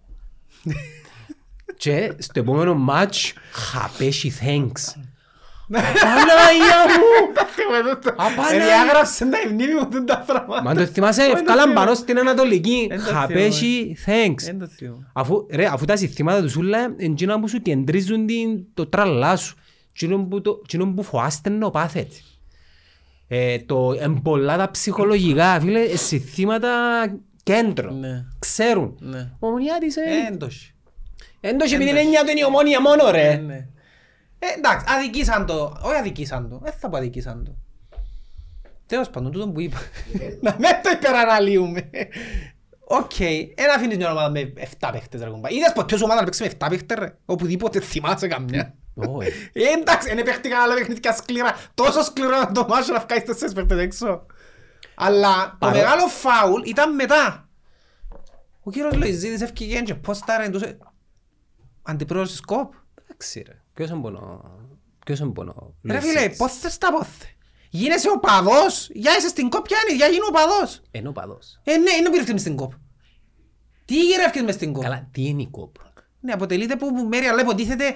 Και 1.78 2.14
στο 2.18 2.40
επόμενο 2.40 2.74
μάτς 2.74 3.34
χαπέσει 3.52 4.34
thanks. 4.42 5.02
Απαναγία 5.70 6.80
μου! 7.00 7.34
Απαναγία. 8.16 8.66
Διάγραψε 8.66 9.26
τα 9.26 9.38
μνήμη 9.52 9.74
μου 9.74 9.88
τούτα 9.90 10.18
τα 10.18 10.24
πράγματα. 10.26 10.64
Μα 10.64 10.76
το 10.76 10.86
θυμάσαι, 10.86 11.24
ευκάλαν 11.24 11.74
πάνω 11.74 11.94
στην 11.94 12.20
Ανατολική. 12.20 12.88
Εν 12.92 12.98
το 12.98 13.12
Χαπέσει 13.12 13.98
thanks. 14.06 14.44
Δεν 14.44 14.60
το 14.60 14.68
θυμώ. 14.68 15.10
Αφού, 15.14 15.46
ρε, 15.50 15.66
αφού 15.66 15.86
τα 15.86 15.96
συστήματα 15.96 16.42
τους 16.42 16.52
σούλα 16.52 16.84
είναι 16.84 17.12
εκείνα 17.12 17.40
που 17.40 17.48
σου 17.48 17.62
κεντρίζουν 17.62 18.26
την, 18.26 18.66
το 18.74 18.88
τραλά 18.88 19.36
σου. 19.36 19.58
Εκείνο 19.96 20.24
που, 20.24 20.42
το, 20.42 20.60
εκείνο 20.64 20.94
που 20.94 21.04
φοάστε 21.04 21.50
να 21.50 21.70
πάθετε. 21.70 22.16
Ε, 23.28 23.60
το 23.60 23.96
εμπολά 24.00 24.58
τα 24.58 24.72
ψυχολογικά, 24.72 25.60
φίλε, 25.60 25.80
ε, 25.82 25.96
συστήματα 25.96 26.70
κέντρο. 27.44 27.92
Ναι. 27.92 28.26
Ξέρουν. 28.40 28.98
Ναι. 29.00 29.32
Ο 29.40 29.48
Ομονιάτης, 29.48 29.98
ε, 29.98 30.02
Έντος. 30.32 30.74
έντος 31.40 31.72
επειδή 31.74 31.90
είναι 31.90 32.00
έννοια 32.00 32.24
του 32.24 32.30
είναι 32.32 32.40
η 32.40 32.44
ομόνια 32.44 32.82
μόνο, 32.82 33.12
ρε. 33.12 33.36
Ναι. 33.36 33.68
Ε, 34.40 34.48
εντάξει, 34.58 34.86
αδικήσαν 34.90 35.46
το. 35.46 35.78
Όχι 35.82 35.96
αδικήσαν 35.96 36.50
το. 36.50 36.60
Δεν 36.64 36.74
θα 36.74 36.90
πω 36.90 36.98
αδικήσαν 36.98 37.44
το. 37.46 37.56
Τέλος 38.86 39.10
πάντων, 39.10 39.32
τούτο 39.32 39.50
που 39.50 39.60
είπα. 39.60 39.78
Να 40.42 40.56
μην 40.60 40.70
το 40.84 40.90
υπεραναλύουμε. 40.94 41.90
Οκ, 42.88 43.20
ένα 43.56 43.74
αφήνεις 43.76 43.98
μια 43.98 44.12
ομάδα 44.12 44.30
με 44.30 44.54
7 44.80 44.90
παίχτες 44.92 45.22
ρε 45.22 45.30
κουμπά. 45.30 45.50
Είδες 45.50 45.72
ποτέ 45.74 45.96
σου 45.98 46.02
ομάδα 46.04 46.20
να 46.20 46.26
παίξεις 46.26 46.46
με 46.46 46.52
7 46.60 46.68
παίχτες 46.70 46.98
ρε; 46.98 47.16
Οπουδήποτε 47.26 47.80
θυμάσαι 47.80 48.28
καμιά. 48.28 48.76
Όχι. 48.96 49.50
Ε, 49.54 49.64
εντάξει, 49.80 50.16
δεν 50.16 50.24
παίχτηκαν 50.24 50.62
άλλα 50.62 50.74
παιχνίδια 50.74 51.14
σκληρά. 51.14 51.56
Τόσο 51.74 52.02
σκληρό 52.04 52.38
να 52.38 52.52
το 52.52 52.66
μάσο 52.70 52.94
να 52.94 53.00
βγάλεις 53.00 53.24
τέσσερις 53.24 53.54
παίχτες 53.54 53.80
έξω. 53.80 54.26
Αλλά 54.96 55.50
το 55.52 55.56
Παρό- 55.60 55.76
μεγάλο 55.76 56.08
φάουλ 56.08 56.62
ήταν 56.66 56.96
μετά. 56.96 57.50
Ο 58.64 58.72
κύριος 58.72 58.96
Λοϊζίδης 58.96 59.42
έφυγε 59.42 59.82
και 59.82 59.96
πώς 59.96 60.20
τα 60.20 60.38
ρε 60.38 60.46
εντός... 60.46 60.62
Αντιπρόεδρος 61.84 62.32
της 62.32 62.42
ΚΟΠ. 62.42 62.74
Εντάξει, 63.04 63.44
ρε. 63.48 63.62
Ποιος 63.74 63.90
είναι 63.90 64.02
πόνο... 64.02 64.52
Ποιος 65.06 65.20
είναι 65.20 65.32
πόνο... 65.32 65.76
Ρε 65.84 66.00
φίλε, 66.00 66.30
πώς 66.30 66.58
θες 66.58 66.78
τα 66.78 66.92
πόθε. 66.92 67.26
Γίνεσαι 67.70 68.10
ο 68.10 68.20
παδός, 68.20 68.90
για 68.94 69.18
είσαι 69.18 69.28
στην 69.28 69.50
κόπ, 69.50 69.68
ποια 69.68 69.78
είναι, 69.88 69.96
για 69.98 70.08
γίνω 70.08 70.26
ο 70.30 70.32
παδός. 70.32 70.82
Ενώ 70.92 71.12
παδός. 71.12 71.60
Ε, 71.64 71.78
ναι, 71.78 71.92
είναι 71.92 72.10
που 72.10 72.16
ήρθες 72.16 72.32
μες 72.32 72.42
στην 72.42 72.56
κόπ. 72.56 72.72
Τι 73.86 73.96
γυρεύκες 74.02 74.42
μες 74.42 74.56
στην 74.56 74.74
κόπ. 74.74 74.84
Καλά, 74.84 75.08
τι 75.12 75.28
είναι 75.28 75.42
η 75.42 75.48
κόπ. 75.52 75.76
Ναι, 76.20 76.32
αποτελείται 76.32 76.76
που 76.76 77.08
μέρη, 77.10 77.26
αλλά 77.26 77.42
υποτίθεται 77.42 77.96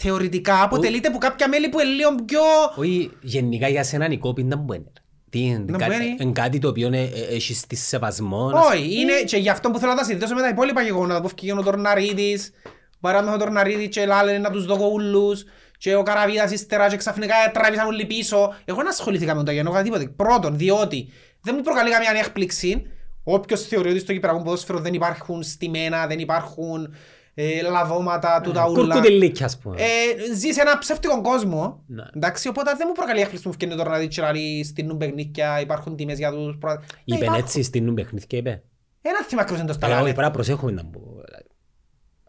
θεωρητικά, 0.00 0.62
αποτελείται 0.62 1.10
που 1.10 1.18
κάποια 1.18 1.48
μέλη 1.48 1.68
που 1.68 1.80
είναι 1.80 1.90
λίγο 1.90 2.14
πιο... 2.24 2.40
Όχι, 2.76 3.10
γενικά 3.20 3.68
για 3.68 3.84
σένα 3.84 4.06
η 4.08 4.18
κόπη 4.18 4.40
ήταν 4.40 4.64
που 4.64 4.72
είναι. 4.72 4.92
Τι 5.30 5.40
είναι, 5.40 5.64
Να 5.66 5.78
κα- 5.78 5.86
που 5.86 5.92
είναι. 5.92 6.04
είναι 6.20 6.32
κάτι 6.32 6.58
το 6.58 6.68
οποίο 6.68 6.90
ε, 6.92 6.98
ε, 7.00 7.34
έχεις 7.34 7.66
τη 7.66 7.76
σεβασμό. 7.76 8.50
να 8.50 8.60
Όχι, 8.60 9.00
είναι 9.00 9.12
και 9.26 9.36
γι' 9.36 9.48
αυτό 9.48 9.70
που 9.70 9.78
θέλω 9.78 9.90
να 9.92 9.98
τα 9.98 10.04
συνδέσω 10.04 10.34
με 10.34 10.40
τα 10.40 10.48
υπόλοιπα 10.48 10.82
γεγονότα 10.82 11.20
που 11.20 11.26
έφυγε 11.34 11.52
ο 11.52 11.62
Τορναρίδης, 11.62 12.52
παράδειγμα 13.00 13.34
ο 13.34 13.38
Τορναρίδης 13.38 13.88
και 13.88 14.06
λάλε 14.06 14.38
να 14.38 14.50
τους 14.50 14.66
δω 14.66 14.90
ούλους 14.92 15.44
και 15.78 15.94
ο 15.94 16.02
Καραβίδας 16.02 16.50
ύστερα 16.50 16.88
και 16.88 16.96
ξαφνικά 16.96 17.34
τράβησαν 17.52 17.86
όλοι 17.86 18.06
πίσω. 18.06 18.54
Εγώ 18.64 18.76
δεν 18.76 18.88
ασχολήθηκα 18.88 19.34
με 19.34 19.42
το 19.44 19.50
γεγονό 19.50 19.82
τίποτε. 19.82 20.06
Πρώτον, 20.06 20.56
διότι 20.58 21.08
δεν 21.40 21.54
μου 21.56 21.62
προκαλεί 21.62 21.90
καμία 21.90 22.10
έκπληξη 22.20 22.82
όποιος 23.24 23.62
θεωρεί 23.62 23.90
ότι 23.90 23.98
στο 23.98 24.12
κυπριακό 24.12 24.42
ποδόσφαιρο 24.42 24.78
δεν 24.78 24.94
υπάρχουν 24.94 25.42
στημένα, 25.42 26.06
δεν 26.06 26.18
υπάρχουν 26.18 26.94
ε, 27.40 27.60
λαδώματα, 27.62 28.40
τούτα 28.40 28.68
ούλα. 28.68 28.84
Κουρκουτελίκια, 28.84 29.46
ας 29.46 29.58
πούμε. 29.58 29.76
Ε, 29.80 30.34
ζεις 30.34 30.54
σε 30.54 30.60
ένα 30.60 30.78
ψεύτικο 30.78 31.20
κόσμο. 31.20 31.82
Ναι. 31.86 32.02
Εντάξει, 32.16 32.48
οπότε 32.48 32.70
δεν 32.76 32.86
μου 32.88 32.92
προκαλεί 32.94 33.20
έκπληξη 33.20 33.44
που 33.48 33.52
φτιάχνει 33.52 33.76
τώρα 33.76 33.90
να 33.90 33.98
δεις 33.98 34.08
τσιράρι 34.08 34.64
στείλουν 34.64 34.96
παιχνίδια, 34.96 35.60
υπάρχουν 35.60 35.96
τιμές 35.96 36.18
για 36.18 36.32
τους 36.32 36.56
προ... 36.60 36.82
Είπε 37.04 37.16
υπάρχουν. 37.16 37.42
έτσι 37.42 37.62
στην 37.62 37.94
παιχνίδια, 37.94 38.38
είπε. 38.38 38.62
Ένα 39.02 39.22
θύμα 39.28 39.44
κρούσαν 39.44 39.66
το 39.66 39.72
Ε, 39.72 39.74
σταλάνε. 39.74 40.02
όχι, 40.02 40.12
πρέπει 40.12 40.26
να 40.26 40.30
προσέχουμε 40.30 40.72
να 40.72 40.84
πω. 40.84 41.00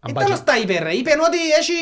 Αν 0.02 0.10
Ε, 0.10 0.14
πάει 0.14 0.24
τέλος 0.26 0.40
και- 0.40 0.46
τα 0.46 0.58
είπε 0.60 0.80
ρε, 0.80 0.92
είπε 0.94 1.12
ότι 1.28 1.38
έχει... 1.60 1.74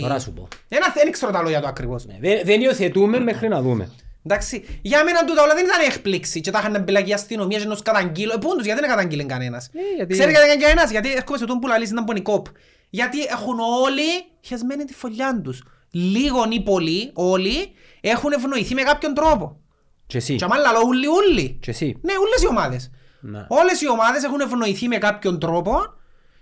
Τώρα 0.00 0.18
σου 0.18 0.32
πω. 0.32 0.48
Ένα 0.68 0.86
δεν 0.94 1.12
ξέρω 1.12 1.32
τα 1.32 1.42
λόγια 1.42 1.60
του 1.60 1.66
ακριβώς. 1.68 2.06
Ναι, 2.06 2.16
Δεν 2.20 2.40
δεν 2.44 2.60
υιοθετούμε 2.60 3.18
μέχρι 3.20 3.48
να 3.48 3.62
δούμε. 3.62 3.90
Εντάξει, 4.24 4.64
για 4.82 5.04
μένα 5.04 5.24
τούτα 5.24 5.42
όλα 5.42 5.54
δεν 5.54 5.64
ήταν 5.64 5.80
έκπληξη 5.90 6.40
και 6.40 6.50
τα 6.50 6.58
είχαν 6.58 6.82
μπελακεί 6.82 7.10
η 7.10 7.12
αστυνομία 7.12 7.58
και 7.58 7.64
να 7.64 7.72
τους 7.72 7.82
καταγγείλω. 7.82 8.32
Ε, 8.32 8.36
πού 8.40 8.56
τους, 8.56 8.64
γιατί 8.64 8.80
δεν 8.80 8.88
καταγγείλε 8.90 9.22
κανένας; 9.24 9.66
Ε, 9.72 9.78
γιατί- 9.96 10.12
Ξέρει 10.12 10.30
γιατί 10.30 10.46
δεν 10.48 10.60
κανένας, 10.60 10.90
γιατί 10.90 11.12
έρχομαι 11.12 11.38
σε 11.38 11.44
τον 11.44 11.58
που 11.58 11.66
λαλείς 11.66 11.90
ήταν 11.90 12.04
πονικόπ. 12.04 12.46
Γιατί 12.90 13.22
έχουν 13.22 13.58
όλοι 13.84 14.02
χεσμένη 14.40 14.84
τη 14.84 14.94
φωλιά 14.94 15.40
τους. 15.44 15.62
Λίγον 15.90 16.50
ή 16.50 16.60
πολλοί, 16.62 17.10
όλοι, 17.14 17.72
έχουν 18.00 18.32
ευνοηθεί 18.32 18.74
με 18.74 18.82
κάποιον 18.82 19.14
τρόπο. 19.14 19.60
Και 20.06 20.16
εσύ. 20.16 20.36
Και 20.36 20.44
άμα 20.44 20.56
λαλώ 20.56 20.80
ούλοι 20.86 21.06
ούλοι. 21.06 21.58
Και 21.62 21.70
εσύ. 21.70 21.96
Ναι, 22.02 22.12
όλες 22.12 22.42
οι 22.42 22.46
ομάδες. 22.46 22.90
Να. 23.20 23.46
Όλες 23.48 23.80
οι 23.80 23.88
ομάδες 23.90 24.22
έχουν 24.22 24.40
ευνοηθεί 24.40 24.88
με 24.88 24.96
κάποιον 24.98 25.38
τρόπο 25.38 25.76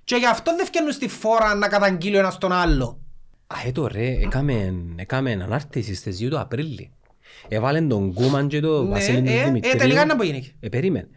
και 0.04 0.16
γι' 0.16 0.26
αυτό 0.26 0.56
δεν 0.56 0.66
φτιάχνουν 0.66 0.92
στη 0.92 1.08
φόρα 1.08 1.54
να 1.54 1.68
καταγγείλει 1.68 2.16
ο 2.16 2.18
ένας 2.18 2.38
τον 2.38 2.52
άλλο. 2.52 3.00
Α, 3.46 3.56
έτω 3.66 3.86
ρε, 3.86 4.06
έκαμε, 4.08 4.74
έκαμε 4.96 5.32
ανάρτηση 5.32 5.94
στις 5.94 6.18
2 6.18 6.28
του 6.30 6.38
Απρίλη. 6.38 6.90
Έβαλε 7.48 7.80
τον 7.80 8.12
Κούμαν 8.12 8.48
και 8.48 8.60
τον 8.60 8.84
Ναι, 8.84 8.90
Βασίλη 8.90 9.22
του 9.22 9.30
ε, 9.30 9.40
ε, 9.40 9.44
Δημητρίου. 9.44 9.78
τελικά 9.78 10.04
να 10.04 10.16
πω 10.16 10.22
γίνει. 10.22 10.52
Ε, 10.60 10.68
περίμενε. 10.68 11.08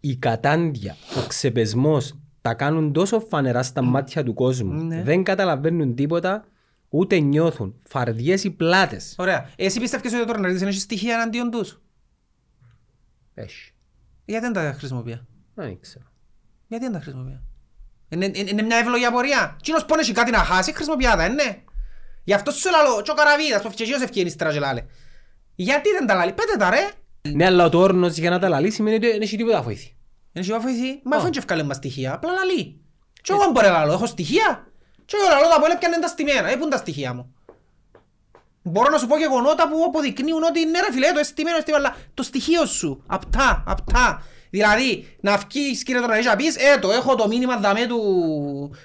Η 0.00 0.16
κατάντια, 0.16 0.96
ο 1.16 1.26
ξεπεσμός 1.26 2.18
τα 2.40 2.54
κάνουν 2.54 2.92
τόσο 2.92 3.20
φανερά 3.20 3.62
στα 3.62 3.82
μάτια 3.82 4.22
του 4.24 4.34
κόσμου. 4.34 4.84
Ναι. 4.84 5.02
Δεν 5.02 5.22
καταλαβαίνουν 5.22 5.94
τίποτα, 5.94 6.44
ούτε 6.88 7.18
νιώθουν. 7.18 7.74
Φαρδιές 7.82 8.44
οι 8.44 8.50
πλάτες. 8.50 9.14
Ωραία. 9.18 9.50
Εσύ 9.56 9.80
πιστεύεις 9.80 10.12
ότι 10.12 10.22
ο 10.22 10.24
Τορναρίδης 10.24 10.62
έχει 10.62 10.78
στοιχεία 10.78 11.14
εναντίον 11.14 11.50
τους; 11.50 11.80
Έχει. 13.34 13.72
Γιατί 14.24 14.44
δεν 14.44 14.52
τα 14.52 14.74
χρησιμοποιεί. 14.78 15.20
Δεν 15.54 15.80
ξέρω. 15.80 16.04
Γιατί 16.68 16.84
δεν 16.84 16.92
τα 16.92 17.00
χρησιμοποιεί. 17.00 17.40
Είναι, 18.08 18.24
είναι, 18.24 18.50
είναι 18.50 18.62
μια 18.62 18.76
εύλογη 18.76 19.04
απορία. 19.04 19.56
Κοινός 19.60 19.84
πόνες 19.84 20.04
έχει 20.04 20.14
κάτι 20.14 20.30
να 20.30 20.38
χάσει, 20.38 20.74
χρησιμοποιεί 20.74 21.04
τα, 21.04 21.28
ναι. 21.28 21.62
Γι' 22.24 22.32
αυτό 22.34 22.50
σου 22.50 22.70
λαλώ, 22.70 23.02
και 23.02 23.10
ο 23.10 23.14
Καραβίδας, 23.14 23.62
που 23.62 23.70
και 23.70 23.94
ο 24.00 24.02
ευκαιρίες 24.02 24.36
τώρα 24.36 24.52
και 24.52 24.58
λάλε. 24.58 24.84
Γιατί 25.54 25.88
δεν 25.98 26.06
τα 26.06 26.14
λάλει, 26.14 26.32
πέτε 26.32 26.56
τα 26.58 26.70
ρε. 26.70 26.88
Ναι, 27.32 27.44
αλλά 27.46 27.64
ο 27.64 27.68
τόρνος 27.68 28.16
για 28.16 28.30
να 28.30 28.38
τα 28.38 28.48
λαλεί 28.48 28.70
σημαίνει 28.70 28.96
ότι 28.96 29.10
δεν 29.10 29.20
έχει 29.20 29.36
τίποτα 29.36 29.62
βοήθη. 29.62 29.96
Είναι 30.32 30.44
σίγουρα 30.44 30.62
βοηθεί. 30.62 31.00
Μα 31.02 31.14
Α. 31.14 31.18
αφού 31.18 31.20
είναι 31.26 31.30
και 31.30 31.38
ευκάλε 31.38 31.62
μας 31.62 31.76
στοιχεία, 31.76 32.12
απλά 32.14 32.32
λαλεί. 32.32 32.80
Και 33.22 33.32
εγώ 33.32 33.50
μπορώ 33.52 33.66
να 33.68 33.78
λαλώ, 33.78 33.92
έχω 33.92 34.06
στοιχεία. 34.06 34.66
Και 35.04 35.16
εγώ 35.20 35.28
λαλώ 35.34 35.48
τα 35.54 35.60
πόλε 35.60 35.76
πιάνε 35.76 35.98
τα 35.98 36.06
στημένα, 36.08 36.48
ε, 36.50 36.54
πού 36.56 36.60
είναι 36.62 36.70
τα 36.70 36.76
στοιχεία 36.76 37.14
μου; 37.14 37.34
Μπορώ 38.62 38.90
να 38.90 38.98
σου 38.98 39.06
πω 39.06 39.16
γεγονότα 39.16 39.68
που 39.68 39.84
αποδεικνύουν 39.86 40.42
ότι 40.42 40.64
ναι 40.64 40.80
ρε 40.80 40.92
φίλε, 40.92 41.12
το 41.12 41.18
εστιμένο, 41.18 41.56
εστιμένο, 41.56 41.84
αλλά 41.84 41.96
το 42.14 42.22
στοιχείο 42.22 42.66
σου, 42.66 43.02
απτά, 43.06 43.64
απτά. 43.66 44.22
Δηλαδή, 44.50 45.16
να 45.20 45.36
βγεις 45.36 45.82
κύριε 45.82 46.00
Τοναρίτσα 46.00 46.30
να 46.30 46.36
πεις, 46.36 46.56
ε, 46.56 46.78
το 46.80 46.90
έχω 46.90 47.14
το 47.14 47.28
μήνυμα 47.28 47.56
δαμέ 47.56 47.86
του 47.86 48.00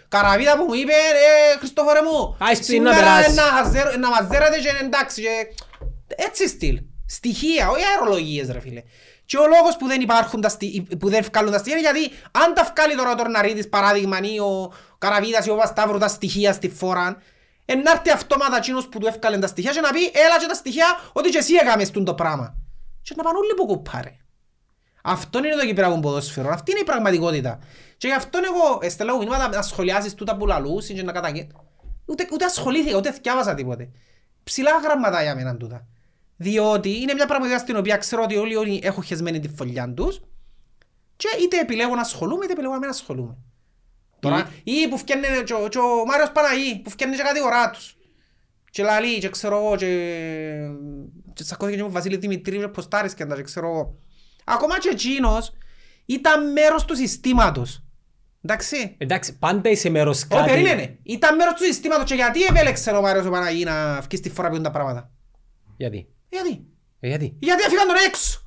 Καραβίδα 0.08 0.58
που 0.58 0.64
μου 0.64 0.74
είπε, 0.74 0.92
ε, 0.92 1.58
Χριστόφορε 1.58 2.00
μου, 2.02 2.38
Άι, 2.40 2.56
σπίτι 2.56 2.80
να 2.80 2.92
σήμερα 2.94 2.96
περάσεις». 3.16 3.36
να 3.36 3.42
χαζέρω- 3.44 3.96
να 3.98 4.10
μαζέρετε 4.10 4.60
και 4.60 4.72
εντάξει, 4.86 5.22
και... 5.22 5.30
έτσι 6.28 6.48
στυλ. 6.48 6.82
Στοιχεία, 7.06 7.70
όχι 7.70 7.84
αερολογίες 7.84 8.50
ρε 8.50 8.60
φίλε. 8.60 8.84
Και 9.26 9.38
ο 9.38 9.48
λόγος 9.48 9.78
που 9.78 9.88
δεν 9.88 10.02
υπάρχουν 10.02 10.42
τα 10.42 10.50
στοι... 10.50 10.88
που 11.00 11.10
δεν 11.10 11.24
βγάλουν 11.24 11.52
τα 11.52 11.58
στοιχεία 11.58 11.80
είναι 11.80 11.90
γιατί 11.90 12.16
αν 12.32 12.54
τα 12.54 12.74
βγάλει 12.74 12.96
τώρα 12.96 13.12
ο 13.12 13.16
Τορναρίτης 13.16 13.70
παράδειγμα 13.70 14.20
ή 14.22 14.40
ο 14.40 14.74
Καραβίδας 14.98 15.46
ή 15.46 15.50
ο 15.50 15.56
Πασταύρου 15.56 15.98
τα 15.98 16.08
στοιχεία 16.08 16.54
στη 16.54 16.70
φόρα 16.70 17.22
εν 17.66 17.82
να 17.82 17.92
έρθει 17.92 18.10
αυτόματα 18.10 18.58
εκείνος 18.58 18.88
που 18.88 19.00
του 19.00 19.08
έφκαλε 19.08 19.38
τα 19.38 19.48
στοιχεία 19.48 19.72
και 19.72 19.80
να 19.80 19.92
πει 19.92 20.04
έλα 20.04 20.40
και 20.40 20.46
τα 20.48 20.54
στοιχεία 20.54 20.86
ότι 21.14 21.30
και 21.30 21.38
εσύ 21.38 21.54
έκαμες 21.54 21.92
τούν 21.92 22.06
το 22.06 22.14
πράγμα. 22.14 22.56
Και 23.02 23.14
να 23.18 23.24
πάνε 23.24 23.38
όλοι 23.38 23.54
που 23.54 23.66
κουπάρε. 23.66 24.18
Αυτό 25.04 25.38
είναι 25.38 25.56
το 25.56 25.66
Κυπριακό 25.66 26.00
ποδόσφαιρο. 26.00 26.50
Αυτή 26.50 26.72
είναι 26.72 26.80
η 26.80 26.84
πραγματικότητα. 26.84 27.60
Και 27.98 28.08
γι' 28.08 28.14
αυτό 28.14 28.40
εγώ 28.44 28.80
έστελα 28.82 29.14
μου 29.14 29.20
μηνύματα 29.20 29.48
να 29.48 29.62
σχολιάσεις 29.62 30.14
τούτα 30.14 30.38
που 30.38 30.48
λαλούσιν 30.48 30.96
και 30.96 31.04
να 31.04 31.12
καταγγε... 31.12 31.48
Ούτε, 32.06 32.28
ούτε 32.34 32.46
ασχολήθηκα, 32.46 32.98
ούτε 32.98 33.12
θυκιάβασα 33.12 33.54
τίποτε. 33.54 33.90
Ψηλά 34.44 34.72
γραμματά 34.84 35.22
για 35.22 35.36
μένα 35.36 35.58
τούτα. 35.58 35.88
Διότι 36.42 36.90
είναι 36.90 37.14
μια 37.14 37.26
πραγματικότητα 37.26 37.58
στην 37.60 37.76
οποία 37.76 37.98
ξέρω 37.98 38.24
ότι 38.24 38.36
όλοι, 38.36 38.56
όλοι 38.56 38.80
έχουν 38.84 39.04
χεσμένη 39.04 39.40
τη 39.40 39.48
φωλιά 39.48 39.94
τους 39.94 40.22
και 41.16 41.28
είτε 41.42 41.60
επιλέγω 41.60 41.96
να 41.96 42.02
ασχολούμαι 42.02 42.44
είτε 42.44 42.54
επιλέγω 42.54 42.74
να 42.74 42.80
μην 42.80 42.90
ασχολούμαι. 42.90 43.38
Τώρα, 44.20 44.52
ή 44.64 44.88
που 44.90 44.98
φτιάχνει 44.98 45.44
και 45.44 45.54
ο- 45.54 45.68
και 45.68 45.78
ο 45.78 46.06
Μάριος 46.06 46.32
Παναγί, 46.32 46.80
που 46.84 46.90
φτιάχνει 46.90 47.16
και 47.16 47.22
κάτι 47.22 47.42
ώρα 47.44 47.70
τους. 47.70 47.98
Και 48.72 48.84
λαλεί 48.84 49.18
και 49.20 49.30
ξέρω 49.30 49.58
εγώ 49.58 49.76
και... 49.76 49.88
και 51.34 51.44
τσακώθηκε 51.44 51.78
και 51.78 51.84
με 51.84 51.90
τον 51.90 51.98
Βασίλη 52.02 52.18
Δημητρίου 52.18 52.60
και 52.60 52.68
ποστάρισκε 52.68 53.26
τα 53.26 53.36
και 53.36 53.42
ξέρω 53.42 53.68
εγώ. 53.68 53.96
Ακόμα 54.46 54.80
και 54.80 54.90
εκείνος 54.92 55.52
ήταν 56.06 56.52
μέρος 56.52 56.86
του 56.86 56.96
συστήματος. 56.96 57.84
Εντάξει. 58.42 58.96
Εντάξει, 58.98 59.38
πάντα 59.38 59.70
είσαι 59.70 59.90
μέρος 59.90 60.24
Ω, 60.24 60.28
κάτι. 60.30 60.50
περίμενε. 60.50 60.98
Ήταν 61.04 61.36
μέρος 61.36 61.54
του 61.54 61.64
συστήματος 61.64 62.10
και 62.10 62.16
γιατί 62.16 62.44
επέλεξε 62.44 62.92
ο 62.92 63.02
Μάριος 63.02 63.26
ο 63.26 63.30
Παναγί 63.30 63.64
να 63.64 64.02
βγει 64.02 64.18
στη 64.18 64.30
φορά 64.30 64.50
που 64.50 64.56
είναι 64.56 64.64
τα 64.64 64.72
πράγματα. 64.72 65.12
Γιατί; 65.78 66.08
Γιατί; 66.30 66.66
Ε, 67.00 67.08
γιατί; 67.08 67.38
Γιατί 67.40 67.64
έφυγαν 67.64 67.88
τον 67.88 67.96
έξω. 68.08 68.42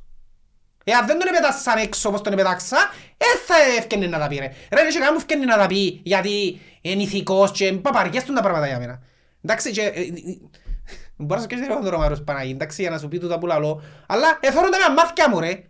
Εάν 0.84 1.06
δεν 1.06 1.18
τον 1.18 1.28
επετάσαν 1.28 1.78
έξω 1.78 2.08
όπως 2.08 2.20
τον 2.20 2.32
επετάξα, 2.32 2.76
δεν 3.16 3.38
θα 3.46 3.54
έφτιανε 3.78 4.06
να 4.06 4.18
τα 4.18 4.26
πει 4.28 4.36
ρε. 4.36 4.52
Ρε, 4.72 4.80
είναι 4.80 4.90
και 4.90 4.98
κανένα 4.98 5.12
που 5.12 5.18
έφτιανε 5.18 5.44
να 5.44 5.56
τα 5.56 5.66
πει 5.66 6.00
γιατί 6.04 6.60
είναι 6.80 7.02
ηθικός 7.02 7.50
και 7.50 7.72
παπαριές 7.72 8.24
του 8.24 8.32
τα 8.32 8.40
πράγματα 8.40 8.66
για 8.66 8.78
μένα. 8.78 9.02
Εντάξει, 9.44 9.70
και... 9.70 9.82
ε, 9.82 10.00
ε, 10.00 10.10
Μπορώ 11.16 11.34
να 11.34 11.36
σου 11.40 11.42
σκέφτεσαι 11.42 11.80
τον 11.80 11.88
Ρωμάρος 11.88 12.22
Παναγί, 12.22 12.50
εντάξει, 12.50 12.82
για 12.82 12.90
να 12.90 12.98
σου 12.98 13.08
πει 13.08 13.18
τούτα 13.18 13.38
που 13.38 13.46
λαλώ. 13.46 13.82
Αλλά 14.06 14.38
εθώρουν 14.40 14.70
τα 14.70 14.88
με 14.88 14.94
μάθηκια 14.94 15.28
μου 15.28 15.40
ρε. 15.40 15.64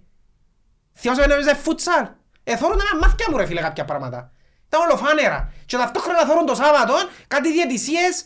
Θυμάσαι 0.95 1.23
when 1.23 1.31
έπαιζε 1.31 1.55
φούτσαλ. 1.55 2.09
Εθώρουν 2.45 2.79
τα 2.79 2.85
με 2.93 2.99
μάθηκια 3.01 3.27
μου 3.31 3.37
ρε 3.37 3.47
φίλε 3.47 3.61
κάποια 3.61 3.85
πράγματα. 3.85 4.33
Ήταν 4.67 4.81
ολοφάνερα. 4.81 5.53
Και 5.67 5.77
ταυτόχρονα 5.77 6.25
θωρούν 6.27 6.47
το 6.47 6.55
Σάββατο 6.55 6.95
κάτι 7.27 7.53
διαιτησίες 7.53 8.25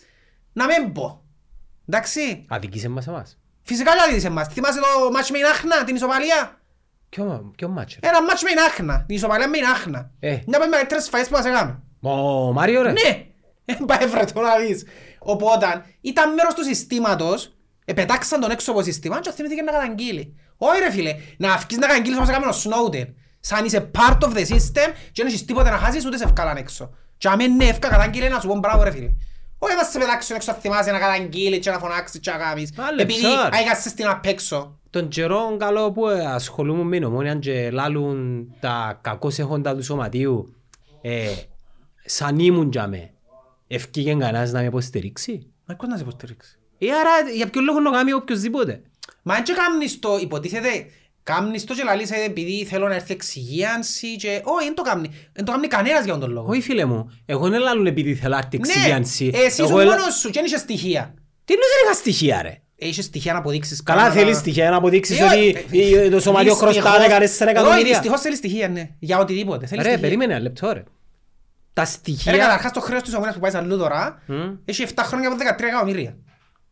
να 0.53 0.67
μην 0.67 0.93
πω. 0.93 1.25
Εντάξει. 1.89 2.45
Αδικήσε 2.49 2.89
μας 2.89 3.07
εμάς. 3.07 3.39
Φυσικά 3.67 3.93
και 3.93 4.03
αδίδησε 4.07 4.31
μας. 4.31 4.47
Θυμάσαι 4.49 4.79
το 4.81 5.11
μάτς 5.13 5.31
με 5.31 5.39
η 5.39 5.41
Νάχνα, 5.41 5.85
την 5.85 5.95
ισοπαλία; 5.95 6.61
Ποιο, 7.09 7.53
ποιο 7.57 7.69
μάτσο. 7.69 7.99
ρε; 8.03 8.09
Ένα 8.09 8.23
μάτς 8.23 8.43
με 8.43 8.51
η 8.51 8.55
Νάχνα, 8.55 9.05
την 9.07 9.17
ισοπαλία 9.17 9.49
με 9.49 9.57
η 9.59 9.61
Νάχνα. 9.61 10.11
Ε. 10.21 10.29
Μια 10.29 10.41
από 10.47 10.59
τις 10.61 10.69
μεγαλύτερες 10.69 11.09
φαίες 11.09 11.29
που 11.29 11.35
μας 11.37 11.45
έκαμε. 11.45 11.83
Ο 12.01 12.53
Μάριο 12.53 12.83
ρε. 12.83 12.93
Ναι, 12.93 13.27
ε, 13.65 13.75
πάει 13.87 14.07
βρε 14.07 14.25
το 14.25 14.41
να 14.41 14.57
δεις. 14.59 14.85
Οπότε 15.19 15.85
ήταν 16.01 16.35
μέρος 16.35 16.55
του 16.55 16.65
συστήματος, 16.65 17.57
επετάξαν 17.85 18.41
τον 18.41 18.51
έξω 18.51 18.71
από 18.71 18.81
το 18.81 18.87
σύστημα 18.87 19.21
και 19.21 19.31
θυμήθηκε 19.31 19.63
να 19.63 19.73
καταγγείλει. 19.73 20.37
Όχι 20.57 20.79
ρε 20.81 20.91
φίλε, 20.91 21.15
να 21.39 21.53
αυκείς 21.53 21.79
να 21.79 21.87
καταγγείλεις 21.87 22.17
όπως 22.17 22.29
έκαμε 22.29 22.47
ο 22.47 22.55
Snowden. 22.65 23.07
Σαν 23.41 23.65
είσαι 23.65 23.91
part 23.99 24.19
of 24.21 24.33
the 24.33 24.41
system 24.55 24.89
και 25.13 25.23
δεν 25.23 25.27
έχεις 25.27 25.45
τίποτε 25.45 25.71
να 25.71 25.77
χάσεις 25.77 26.07
ούτε 26.07 26.17
σε 26.17 26.25
ευκάλαν 26.25 26.57
έξω. 26.57 26.95
Και 27.19 27.29
αν 27.29 27.41
είναι 27.41 27.65
εύκα 27.65 27.89
καταγγείλει 27.89 28.29
να 28.29 28.41
σου 28.41 28.49
πω 28.49 28.55
μπράβο 28.59 28.83
ρε 28.83 28.91
φίλε. 28.91 29.11
Όχι 29.59 29.75
να 29.77 29.83
σε 29.83 29.99
πετάξουν 29.99 30.37
έξω 30.37 30.53
να 30.53 30.59
θυμάσαι 30.59 30.91
να 30.91 30.99
καταγγείλεις 30.99 31.59
και 31.59 31.71
να 31.71 31.79
φωνάξεις 31.79 32.21
και 32.21 32.31
να 32.31 32.37
κάνεις. 32.37 32.73
Άλλε 32.77 33.03
Επειδή 33.03 33.21
ψάρ. 33.21 33.55
άγιασες 33.55 33.95
την 33.95 34.07
απ' 34.07 34.27
έξω. 34.27 34.79
Τον 34.91 35.09
καιρό 35.09 35.57
καλό 35.59 35.93
που 35.93 36.07
ασχολούμαι 36.07 36.83
με 36.83 36.99
νομόνια 36.99 37.35
και 37.35 37.71
λάλουν 37.71 38.47
τα 38.61 38.99
κακώς 39.03 39.39
έχοντα 39.39 39.75
του 39.75 39.83
σωματείου 39.85 40.55
ε, 41.03 41.29
σαν 42.05 42.39
ήμουν 42.39 42.69
για 42.73 42.89
με. 42.89 43.11
Ευκήγε 43.67 44.15
κανένας 44.15 44.53
να 44.53 44.61
με 44.61 44.67
υποστηρίξει. 44.67 45.47
Μα 45.67 45.75
πώς 45.75 45.89
να 45.89 45.97
σε 45.97 46.03
υποστηρίξει; 46.03 46.59
Ε, 46.79 46.87
άρα 46.93 47.31
για 47.35 47.51
ποιο 47.51 47.61
λόγο 47.61 47.81
να 47.81 47.91
κάνει 47.91 48.13
οποιοςδήποτε. 48.13 48.83
Μα 49.23 49.35
αν 49.35 49.43
και 49.43 49.53
κάμνεις 49.53 49.99
το, 49.99 50.19
υποτίθεται, 50.21 50.87
κάμνεις 51.33 51.65
το 51.65 51.75
και 51.75 51.83
λαλείς 51.83 52.11
ε, 52.11 52.23
επειδή 52.25 52.65
θέλω 52.65 52.89
να 52.89 52.95
έρθει 52.95 53.13
εξυγίανση 53.13 54.17
και... 54.17 54.41
Όχι, 54.45 54.65
δεν 54.65 54.75
το 54.75 54.83
κάμνει. 54.83 55.11
Δεν 55.33 55.45
το 55.45 55.53
κάμνει 55.53 55.67
κανένας 55.67 56.05
για 56.05 56.19
τον 56.19 56.31
λόγο. 56.31 56.49
Όχι 56.51 56.61
φίλε 56.61 56.85
μου, 56.85 57.11
εγώ 57.27 57.49
δεν 57.49 57.61
λάλλουν 57.61 57.87
επειδή 57.87 58.15
θέλω 58.15 58.33
να 58.35 58.39
έρθει 58.39 58.57
εξηγιάνση. 58.57 59.25
Ναι, 59.25 59.39
εσύ 59.39 59.57
Εγώ 59.63 59.69
ήσουν 59.69 59.81
έλα- 59.81 59.99
μόνος 59.99 60.15
σου 60.15 60.27
και 60.31 60.39
δεν 60.39 60.45
είχες 60.45 60.61
στοιχεία. 60.61 61.15
Τι 61.45 61.53
εννοείς 61.53 61.69
δεν 61.71 61.85
είχα 61.85 61.95
στοιχεία 61.95 62.43
ρε; 62.43 62.61
Έχεις 62.79 63.05
στοιχεία 63.05 63.33
να 63.33 63.39
αποδείξεις 63.39 63.83
Καλά 63.83 63.99
πράγματα. 64.01 64.25
θέλεις 64.25 64.39
στοιχεία 64.39 64.71
να 64.71 64.77
αποδείξεις 64.77 65.21
Ε, 65.21 65.25
ότι 65.25 65.35
όχι, 65.35 65.93
ε, 65.95 66.09
το 66.11 66.21
σωματείο 66.21 66.51
δυστυχώς- 66.53 66.77
χρωστά 66.79 66.99
14 66.99 67.47
Όχι, 67.47 67.51
εκατομμύρια. 67.51 67.85
δυστυχώς 67.93 68.21
θέλεις 68.21 68.39
στοιχεία, 68.39 68.69
ναι. 68.69 68.89
Για 68.99 69.19
οτιδήποτε. 69.19 69.67
Θέλεις 69.67 69.85
Ρε, 69.85 69.91
στοιχεία. 69.91 69.99
περίμενε 70.09 70.33
ένα 70.33 70.43
λεπτό 70.43 70.73
ρε. 70.73 70.83
Τα 71.73 71.83
Ρε, 71.83 71.89
στοιχεία... 71.89 72.37
καταρχάς 72.37 72.73
το 72.73 72.81
χρέος 72.81 73.03
της 73.03 73.13
ομόνιας 73.15 73.35
που 73.35 73.41
πάει 73.41 73.51
σαν 73.51 73.65
αλλού 73.65 73.77
τώρα 73.79 74.23
Μμ. 74.27 74.35
έχει 74.65 74.83
7 74.83 75.03
χρόνια 75.05 75.29
από 75.29 75.37
13 75.37 75.67
εκατομμύρια. 75.69 76.17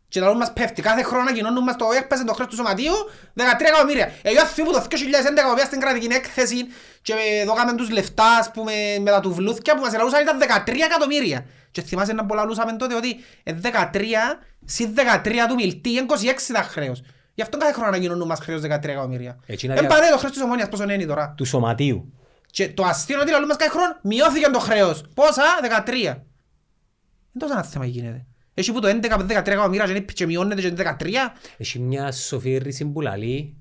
Και 0.07 0.19
τα 0.19 0.25
λόγια 0.25 0.39
μας 0.39 0.53
πέφτει. 0.53 0.81
Κάθε 0.81 1.03
χρόνο 1.03 1.21
ανακοινώνουν 1.21 1.63
μας 1.63 1.75
το 1.75 1.85
έκπασε 1.97 2.23
το 2.23 2.33
χρέος 2.33 2.49
του 2.49 2.55
σωματείου 2.55 2.93
13 3.35 3.41
εκατομμύρια. 3.67 4.11
Εγώ 4.21 4.45
θυμούμαι 4.45 4.73
το 4.77 4.81
2011 4.81 5.47
που 5.49 5.53
πήγα 5.53 5.65
στην 5.65 5.79
κρατική 5.79 6.07
έκθεση 6.13 6.65
και 7.01 7.13
δώκαμε 7.45 7.73
τους 7.75 7.89
λεφτά 7.89 8.37
ας 8.37 8.51
πούμε, 8.51 8.71
με 9.01 9.11
τα 9.11 9.19
τουβλούθκια 9.19 9.75
που 9.75 9.81
μας 9.81 9.93
ελαούσαν 9.93 10.21
ήταν 10.21 10.37
13 10.39 10.73
εκατομμύρια. 10.85 11.45
Και 11.71 11.81
θυμάσαι 11.81 12.13
να 12.13 12.25
πολλά 12.25 12.43
λούσαμε 12.45 12.73
τότε 12.75 12.95
ότι 12.95 13.15
ε, 13.43 13.53
13 13.63 13.69
συν 14.65 14.93
13 15.23 15.31
του 15.47 15.53
μιλτή 15.55 15.89
είναι 15.89 16.05
26 16.09 16.13
τα 16.53 16.61
χρέος. 16.61 17.01
Γι' 17.33 17.41
αυτό 17.41 17.57
κάθε 17.57 17.73
χρόνο 17.73 17.87
ανακοινώνουν 17.87 18.27
μας 18.27 18.39
χρέος 18.39 18.61
13 18.61 18.65
εκατομμύρια. 18.67 19.39
Έτσι 19.45 19.65
είναι 19.65 19.75
Εν 19.75 19.79
δια- 19.79 19.89
πάνε 19.89 20.09
το 20.09 20.17
χρέος 20.17 20.33
της 20.33 20.41
ομόνιας 20.41 20.69
πόσο 20.69 20.83
είναι 20.83 21.05
τώρα. 21.05 21.33
του 21.37 21.45
σωματείου. 21.45 22.13
Και 22.51 22.69
το 22.69 22.83
αστείο 22.83 23.13
είναι 23.15 23.23
ότι 23.23 23.31
λαλούμε 23.31 23.47
μας 23.47 23.57
κάθε 23.57 23.71
χρόνο 23.71 23.97
μειώθηκε 24.01 24.49
το 24.49 24.59
χρέος. 24.59 25.03
Πόσα, 25.13 25.43
13. 25.61 26.23
Δεν 27.31 27.39
τόσο 27.39 27.53
ένα 27.53 27.63
θέμα 27.63 27.85
γίνεται. 27.85 28.25
Έχει 28.57 28.71
που 28.71 28.79
το 28.79 28.87
11 28.87 28.91
με 29.17 29.23
13 29.23 29.51
εκατομμύρια 29.51 29.85
και 29.85 29.91
είναι- 29.91 29.99
και 30.13 30.25
μειώνεται 30.25 30.61
και 30.61 30.67
είναι 30.67 30.75
13. 30.75 31.33
Έχει 31.57 31.79
μια 31.79 32.11
σοφή 32.11 32.57
ρίση 32.57 32.85
που 32.85 33.01
λαλεί 33.01 33.55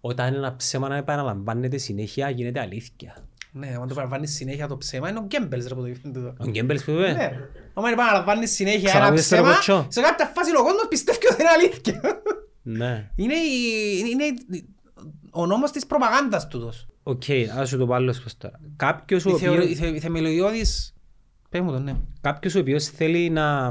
όταν 0.00 0.34
ένα 0.34 0.56
ψέμα 0.56 0.88
να 0.88 0.96
επαναλαμβάνεται 0.96 1.76
συνέχεια 1.76 2.30
γίνεται 2.30 2.60
αλήθεια. 2.60 3.16
Ναι, 3.52 3.66
αν 3.66 3.80
το 3.88 3.94
επαναλαμβάνεις 3.94 4.34
συνέχεια 4.34 4.66
το 4.66 4.76
ψέμα 4.76 5.08
είναι 5.08 5.18
ο 5.18 5.22
Γκέμπελς 5.26 5.66
ρε 5.66 5.74
που 5.74 5.80
το 5.80 5.86
είπε 5.86 6.08
τούτο. 6.08 6.34
Ο 6.38 6.46
Γκέμπελς 6.48 6.84
που 6.84 6.90
είπε; 6.90 7.12
Ναι, 7.12 7.30
άμα 7.74 7.90
επαναλαμβάνεις 7.90 8.50
συνέχεια 8.54 8.80
ένα 8.90 8.98
Ξαναπείς 8.98 9.28
το 9.28 9.34
ψέμα, 9.34 9.48
ρε 9.48 9.56
Κότσιο. 9.56 9.86
σε 9.90 10.00
κάποια 10.00 10.26
φάση 10.34 10.50
ο 10.56 10.62
κόσμος 10.62 10.86
πιστεύει 10.88 11.18
ότι 11.32 11.40
είναι 11.40 11.50
αλήθεια. 11.50 12.00
Ναι. 12.62 13.10
Είναι, 13.16 13.34
η- 13.34 14.10
είναι 14.10 14.24
η- 14.24 14.68
ο 15.30 15.46
νόμος 15.46 15.70
της 15.70 15.86
προπαγάνδας 15.86 16.48
τούτος. 16.48 16.86
Οκ, 17.02 17.22
ας 17.58 17.68
σου 17.68 17.78
το 17.78 17.86
πω 17.86 17.94
αλλώς 17.94 18.20
πως 18.20 18.36
τώρα. 18.36 18.60
Κάποιος 18.76 19.24
ο 19.26 19.30
Η, 19.30 19.32
θεωρη- 19.38 19.60
η, 19.60 19.72
οποίος, 19.72 19.78
θε, 19.78 19.86
η 19.96 20.00
θεμελιώδης... 20.00 20.93
Πες 21.54 21.62
μου 21.62 21.70
το, 21.72 21.78
ναι. 21.78 21.96
κάποιος 22.20 22.54
ο 22.54 22.58
οποίος 22.58 22.84
θέλει 22.84 23.30
να, 23.30 23.70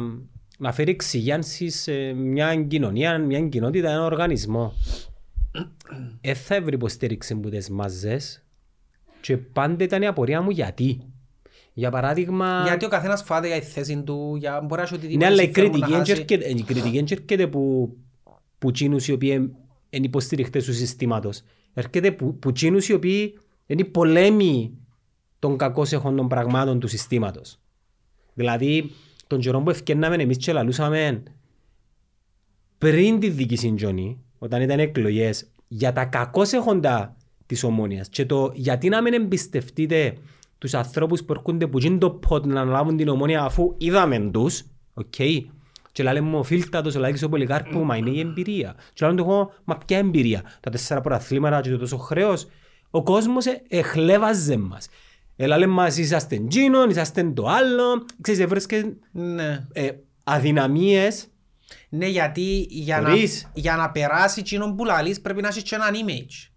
να 0.58 0.72
φέρει 0.72 0.92
εξυγίανση 0.92 1.70
σε 1.70 2.14
μια 2.14 2.56
κοινωνία, 2.56 3.18
μια 3.18 3.48
κοινότητα, 3.48 3.90
ένα 3.90 4.04
οργανισμό, 4.06 4.74
δεν 6.22 6.36
θα 6.36 6.56
έβρει 6.56 6.76
υποστήριξη 6.76 7.34
από 7.34 7.50
τις 7.50 7.70
μάζες 7.70 8.44
και 9.22 9.38
πάντα 9.38 9.84
ήταν 9.84 10.02
η 10.02 10.08
απορία 10.08 10.42
μου 10.42 10.50
γιατί. 10.50 11.02
Για 11.74 11.92
παράδειγμα... 11.92 12.64
Γιατί 12.66 12.86
ο 12.86 12.88
καθένας 12.88 13.24
φάται 13.24 13.48
για 13.48 13.60
τη 13.60 13.66
θέση 13.66 14.02
του, 14.04 14.36
για 14.36 14.62
μπορεί 14.62 14.82
να 14.82 14.88
έχει 14.88 14.94
οτιδήποτε 14.94 15.26
Ναι, 15.26 15.32
αλλά 15.32 15.42
η 15.42 15.46
συμφέρον 15.46 15.70
να 15.70 15.78
κριτική 15.78 15.98
χάσει. 15.98 16.12
δεν 16.12 16.22
έρχεται- 16.22 16.60
η 16.60 16.64
κριτική 16.64 16.96
δεν 16.96 17.06
έρχεται 17.10 17.48
που, 17.48 17.96
που 18.60 18.72
τσίνους 18.72 19.08
οι 19.08 19.12
οποίοι 19.12 19.30
είναι 19.90 20.06
υποστηριχτές 20.06 20.66
του 20.66 20.74
συστήματος. 20.74 21.42
Έρχεται 21.74 22.12
που, 22.12 22.36
που 22.40 22.52
τσίνους 22.52 22.88
οι 22.90 22.94
οποίοι 22.94 23.40
είναι 23.66 23.82
οι 23.82 23.86
πολέμοι 23.86 24.78
των 25.40 25.58
κακώς 25.58 25.92
εχόντων 25.92 26.28
πραγμάτων 26.28 26.80
του 26.80 26.88
συστήματος. 26.88 27.58
Δηλαδή, 28.34 28.92
τον 29.28 29.40
καιρό 29.40 29.62
που 29.62 29.70
ευκαιρνάμε 29.70 30.16
εμείς 30.16 30.38
και 30.38 30.54
λαλούσαμε 30.54 31.24
πριν 32.78 33.20
τη 33.20 33.30
δική 33.30 33.56
συντζώνη, 33.56 34.24
όταν 34.38 34.62
ήταν 34.62 34.80
εκλογές, 34.80 35.48
για 35.68 35.94
τα 35.94 36.06
κακώς 36.06 36.52
έχοντα 36.52 37.16
της 37.46 37.64
ομόνιας 37.64 38.10
και 38.10 38.26
το 38.26 38.52
γιατί 38.54 38.90
να 38.90 39.02
μην 39.02 39.14
εμπιστευτείτε 39.14 40.18
τους 40.58 40.74
ανθρώπους 40.74 41.24
που 41.24 41.34
έρχονται 41.34 41.68
που 41.68 41.78
γίνει 41.80 41.98
το 41.98 42.10
πόντ 42.10 42.46
να 42.46 42.62
αναλάβουν 42.62 42.98
την 42.98 43.08
ομόνια 43.08 43.44
αφού 43.44 43.76
είδαμε 43.78 44.30
τους, 44.34 44.64
οκ, 44.94 45.16
και 45.94 46.04
λέμε 46.04 46.20
μου 46.20 46.38
ο 46.38 46.44
Φίλτατος, 46.44 46.96
ο 46.96 47.00
Λάκης 47.00 47.24
ο 47.24 47.30
Πολυκάρπου, 47.30 47.80
μα 47.80 47.98
είναι 47.98 48.10
η 48.10 48.20
εμπειρία. 48.20 48.76
Και 48.94 49.06
λέμε 49.06 49.18
του 49.18 49.24
εγώ, 49.30 49.54
μα 49.64 49.78
ποια 49.78 49.98
εμπειρία, 49.98 50.44
τα 50.60 50.70
τέσσερα 50.70 51.02
προαθλήματα 51.02 51.62
και 51.62 51.70
το 51.70 51.78
τόσο 51.78 51.98
χρέος. 51.98 52.48
Ο 52.90 53.04
κόσμος 53.04 53.46
ε- 53.46 53.62
εχλέβαζε 53.68 54.58
μας. 54.58 54.88
Έλα 55.44 55.58
λέμε 55.58 55.74
μας 55.74 55.98
είσαστε 55.98 56.40
τζίνον, 56.48 56.90
είσαστε 56.90 57.24
το 57.24 57.48
άλλο, 57.48 58.06
ξέρεις, 58.22 58.40
έβρεσκε 58.42 58.94
Ναι. 59.12 59.66
ε, 59.74 59.90
αδυναμίες 60.24 61.28
Ναι, 61.90 62.06
γιατί 62.08 62.66
για 62.70 63.02
να, 63.02 63.10
Χωρίς. 63.10 63.50
για 63.54 63.76
να 63.76 63.92
περάσει 63.92 64.40
εκείνον 64.40 64.76
που 64.76 64.86
λαλείς 64.86 65.22
πρέπει 65.22 65.42
να 65.42 65.48
έχεις 65.48 65.64
και 65.64 65.76
έναν 65.76 65.90
image. 65.94 66.50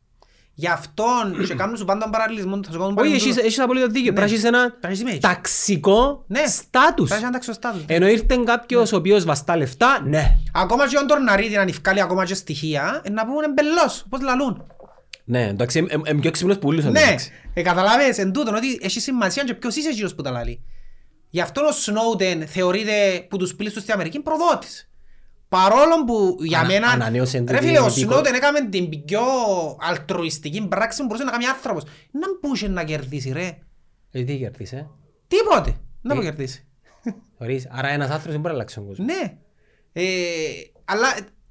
Γι' 0.58 0.68
αυτόν 0.68 1.46
και 1.46 1.54
κάνουν 1.60 1.76
σου 1.76 1.84
πάντα 1.84 2.00
τον 2.00 2.10
παραλληλισμό, 2.10 2.56
θα 2.56 2.62
σου 2.72 2.78
κάνουν 2.78 2.84
Όχι, 2.86 2.94
παραλληλισμό. 2.94 3.30
έχεις, 3.30 3.42
έχεις 3.44 3.58
απολύτω 3.60 3.86
δίκιο. 3.86 4.12
Πρέπει 4.12 4.28
να 4.30 4.34
έχεις 4.34 4.44
ένα 4.44 4.58
Πρέπει 4.80 5.02
να 5.02 5.10
έχεις 5.10 5.16
image. 5.16 5.20
ταξικό 5.20 6.24
Ναι. 6.26 6.46
στάτους. 6.46 7.08
Πρέπει 7.08 7.08
να 7.08 7.14
έχεις 7.14 7.22
ένα 7.22 7.30
ταξιοστάτους. 7.30 7.82
Ενώ 7.86 8.06
ήρθε 8.06 8.36
κάποιος 8.44 8.92
ο 8.92 8.96
οποίος 8.96 9.24
βαστά 9.24 9.56
λεφτά, 9.56 10.00
ναι. 10.04 10.38
Ακόμα 10.52 10.88
και 10.88 10.98
ο 10.98 11.04
Ντορναρίτη 11.04 11.54
να 11.54 11.64
νυφκάλει 11.64 12.00
ακόμα 12.00 12.24
και 12.24 12.34
στοιχεία, 12.34 13.00
ε, 13.04 13.10
να 13.10 13.26
πούμε 13.26 13.48
μπελός, 13.54 14.02
όπως 14.06 14.20
λαλούν. 14.20 14.66
Ναι, 15.28 15.46
εντάξει, 15.48 15.78
είμαι- 15.78 15.92
είμαι 16.10 16.20
πιο 16.20 16.30
ξυπνός 16.30 16.58
που 16.58 16.68
ούλους. 16.68 16.84
Ναι, 16.84 17.00
εντάξει. 17.00 17.30
ε, 17.54 17.62
καταλάβες 17.62 18.18
εν 18.18 18.32
τούτον 18.32 18.54
ότι 18.54 18.78
έχει 18.82 19.00
σημασία 19.00 19.44
και 19.44 19.54
ποιος 19.54 19.76
είσαι 19.76 19.88
εκείνος 19.88 20.14
που 20.14 20.22
τα 20.22 20.30
λαλεί. 20.30 20.64
Γι' 21.30 21.40
αυτό 21.40 21.60
ο 21.66 21.72
Σνόουτεν 21.72 22.46
θεωρείται 22.46 23.26
που 23.30 23.36
τους 23.36 23.54
πλήστους 23.54 23.82
στην 23.82 23.94
Αμερική 23.94 24.20
προδότης. 24.20 24.90
Παρόλο 25.48 26.04
που 26.06 26.36
για 26.40 26.58
Ανα- 26.58 26.68
μένα... 26.68 26.88
ανανέωσε 26.88 27.38
Ρε 27.38 27.44
την 27.44 27.56
φίλε, 27.56 27.78
ο 27.80 27.86
υπηκο- 27.86 27.90
Σνόουτεν 27.90 28.34
έκαμε 28.34 28.68
την 28.68 28.88
πιο 29.04 29.20
αλτρουιστική 29.80 30.66
πράξη 30.68 30.98
που 31.00 31.06
μπορούσε 31.06 31.24
να 31.24 31.30
κάνει 31.30 31.46
άνθρωπος. 31.46 31.82
Να 32.10 32.26
μπούσε 32.40 32.68
να 32.68 32.84
κερδίσεις 32.84 33.32
ρε. 33.32 33.58
Ε, 34.10 34.22
τι 34.22 34.38
κερδίσε. 34.38 34.90
Τίποτε. 35.26 35.76
Να 36.02 36.12
Ε. 36.12 36.16
μου 36.16 36.22
κερδίσεις. 36.22 36.64
Ορίς, 37.38 37.68
άρα 37.70 37.88
ένας 37.88 38.06
άνθρωπος 38.10 38.30
δεν 38.32 38.40
μπορεί 38.40 38.48
να 38.54 38.58
αλλάξει 38.60 38.74
τον 38.74 38.86
κόσμο. 38.86 39.04
Ναι. 39.04 39.36
Ε, 39.92 40.04
αλλά 40.84 41.06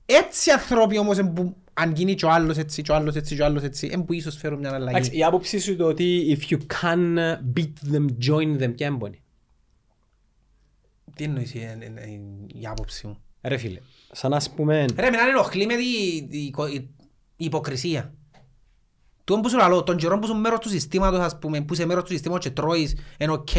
έτσι 0.06 0.52
ανθρώποι 0.52 0.98
όμως 0.98 1.18
εν 1.18 1.34
που 1.34 1.56
αν 1.78 1.92
γίνει 1.92 2.16
και 2.16 2.26
ο 2.26 2.32
άλλος 2.32 2.58
έτσι, 2.58 2.82
και 2.82 2.92
ο 2.92 2.96
άλλος 2.96 3.16
έτσι, 3.16 3.36
και 3.36 3.42
ο 3.42 3.46
άλλος 3.46 3.64
έτσι, 3.64 3.90
εν 3.92 4.06
που 4.06 4.14
ίσως 4.14 4.36
φέρουν 4.36 4.60
μια 4.60 4.70
Εντάξει, 4.70 4.90
αλλαγή. 4.90 5.18
η 5.18 5.24
άποψη 5.24 5.60
σου 5.60 5.76
το 5.76 5.86
ότι 5.86 6.38
if 6.40 6.54
you 6.54 6.58
can 6.58 7.18
beat 7.58 7.94
them, 7.96 8.06
join 8.30 8.64
them, 8.64 8.74
ποια 8.76 8.88
εν 8.88 9.05
η. 9.05 9.22
Τι 11.16 11.24
εννοείς 11.24 11.54
η, 11.54 11.60
η, 11.60 12.12
η, 12.12 12.60
η 12.62 12.68
άποψη 12.68 13.08
μου; 13.08 13.18
Ρε 13.42 13.58
φίλε, 13.58 13.80
σαν 14.12 14.32
να 14.32 14.42
πούμε... 14.56 14.86
Ρε, 14.96 15.10
εμένα 15.10 15.28
ενοχλεί 15.30 15.66
με 15.66 15.76
τη, 15.76 16.28
τη, 16.28 16.38
η, 16.38 16.54
η 17.36 17.46
υποκρισία. 17.46 18.14
Τον 19.24 19.42
που 19.42 19.50
σου 19.50 19.58
λαλώ, 19.58 19.84
τον 19.84 19.98
καιρό 19.98 20.20
που 20.20 20.26
είσαι 20.26 20.34
μέρος 20.34 20.60
του 20.60 20.70
συστήματος, 20.70 21.20
ας 21.20 21.38
πούμε, 21.40 21.62
που 21.62 21.74
είσαι 21.74 21.86
μέρος 21.86 22.04
του 22.04 22.12
συστήματος 22.12 22.46
και 22.46 22.52
τρώεις, 22.52 22.96
είναι 23.18 23.32
οκ, 23.32 23.50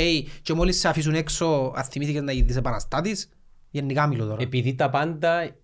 και 0.42 0.54
μόλις 0.54 0.78
σε 0.78 0.88
αφήσουν 0.88 1.14
έξω, 1.14 1.72
ενθυμήθηκες 1.76 2.22
να 2.22 2.32
γίνεις 2.32 2.56
επαναστάτης, 2.56 3.28
γενικά 3.70 4.06
μιλώ 4.06 4.26
τώρα. 4.26 4.42
Επειδή 4.42 4.74
τα 4.74 4.90
πάντα, 4.90 5.56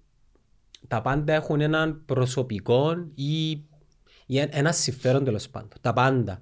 τα 0.88 1.00
πάντα 1.02 1.32
έχουν 1.32 1.60
έναν 1.60 2.02
προσωπικό 2.04 2.92
ή, 3.14 3.50
ή 4.26 4.38
ένα- 4.38 4.56
ένα 4.56 4.72
συμφέρον 4.72 5.24
τέλος 5.24 5.48
πάντων. 5.48 5.70
Τα 5.80 5.92
πάντα. 5.92 6.40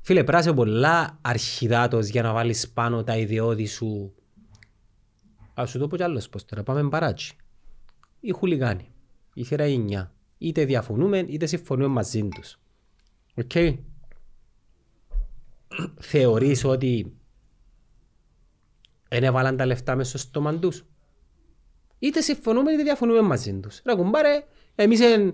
Φίλε, 0.00 0.18
πρέπει 0.18 0.32
να 0.32 0.38
είσαι 0.38 0.52
πολλά 0.52 1.18
αρχιδάτος 1.20 2.06
για 2.08 2.22
να 2.22 2.32
βάλεις 2.32 2.70
πάνω 2.70 3.04
τα 3.04 3.16
ιδεώδη 3.16 3.66
σου. 3.66 4.14
Ας 5.54 5.70
σου 5.70 5.78
το 5.78 5.86
πω 5.86 5.96
κι 5.96 6.02
αλλώς 6.02 6.28
πώς 6.28 6.44
τώρα. 6.44 6.62
Πάμε 6.62 6.82
παρατζεί. 6.82 7.36
Οι 8.20 8.30
χουλιγάνοι. 8.30 8.90
Η 9.34 9.44
θύρα 9.44 9.64
9. 9.64 10.12
Είτε 10.38 10.64
διαφωνούμε 10.64 11.18
είτε 11.18 11.46
συμφωνούμε 11.46 11.88
μαζί 11.88 12.28
τους. 12.28 12.58
Οκ. 13.34 13.50
Θεωρείς 16.00 16.64
ότι 16.64 17.16
δεν 19.08 19.24
έβαλαν 19.24 19.56
τα 19.56 19.66
λεφτά 19.66 19.96
μέσα 19.96 20.18
στο 20.18 20.28
στόμα 20.28 20.58
τους; 20.58 20.84
Είτε 21.98 22.20
συμφωνούμε 22.20 22.72
είτε 22.72 22.82
διαφωνούμε 22.82 23.20
μαζί 23.20 23.52
τους. 23.62 23.80
Ρε 23.84 23.94
κουμπάρε, 23.94 24.44
εμείς 24.74 25.00
εν, 25.00 25.32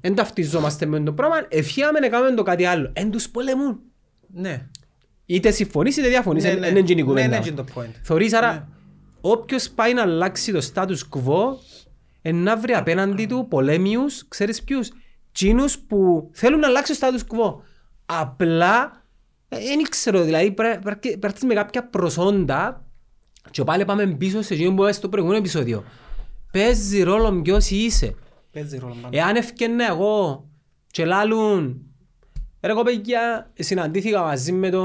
εν 0.00 0.14
ταυτιζόμαστε 0.14 0.86
με 0.86 1.00
το 1.00 1.12
πράγμα, 1.12 1.36
ευχαίαμε 1.48 1.98
να 1.98 2.08
κάνουμε 2.08 2.34
το 2.34 2.42
κάτι 2.42 2.64
άλλο. 2.64 2.90
Εν 2.92 3.10
τους 3.10 3.28
πολεμούν. 3.30 3.80
Ναι. 4.26 4.66
Είτε 5.26 5.50
συμφωνείς 5.50 5.96
είτε 5.96 6.08
διαφωνείς, 6.08 6.42
Ναι, 6.44 6.50
εν- 6.50 6.58
ναι. 6.58 6.66
εν 6.66 6.76
είναι 6.76 6.90
η 6.90 6.94
Ναι, 6.94 7.02
κουβέντα. 7.02 7.28
ναι, 7.28 7.36
μας. 7.36 7.46
είναι 7.46 7.56
το 7.56 7.64
point. 7.74 7.90
Θεωρείς 8.02 8.32
άρα, 8.32 8.68
όποιος 9.20 9.70
πάει 9.70 9.94
να 9.94 10.02
αλλάξει 10.02 10.52
το 10.52 10.70
status 10.74 10.98
quo, 11.10 11.56
εν 12.22 12.36
να 12.36 12.56
βρει 12.56 12.72
απέναντι 12.74 13.26
του 13.26 13.46
πολέμιους, 13.50 14.28
ξέρεις 14.28 14.62
ποιους, 14.62 14.90
τσίνους 15.32 15.78
που 15.78 16.30
θέλουν 16.32 16.58
να 16.60 16.66
αλλάξει 16.66 17.00
το 17.00 17.06
status 17.06 17.20
quo. 17.36 17.54
Απλά, 18.06 19.04
δεν 19.48 19.82
ξέρω, 19.88 20.22
δηλαδή 20.22 20.50
πρέ- 20.52 20.78
πρέ- 20.80 20.98
πρέπει 21.00 21.18
να 21.20 21.26
έρθεις 21.26 21.42
με 21.44 21.54
κάποια 21.54 21.86
προσόντα 21.88 22.84
και 23.50 23.64
πάλι 23.64 23.84
πάμε 23.84 24.06
πίσω 24.06 24.42
σε 24.42 24.54
εκείνο 24.54 24.68
που 24.68 24.74
είπαμε 24.74 24.92
στο 24.92 25.08
προηγούμενο 25.08 25.38
επεισόδιο. 25.40 25.84
Παίζει 26.52 27.02
ρόλο 27.02 27.42
ποιος 27.42 27.70
είσαι. 27.70 28.14
Παίζει 28.52 28.78
ρόλο 28.78 28.96
πάντα. 29.02 29.18
Εάν 29.18 29.36
έφκαιννα 29.36 29.84
εγώ 29.84 30.48
και 30.90 31.04
λάλουν 31.04 31.86
Ρε 32.64 32.72
κοπέλια, 32.72 33.50
συναντήθηκα 33.58 34.22
μαζί 34.22 34.52
με, 34.52 34.70
το, 34.70 34.82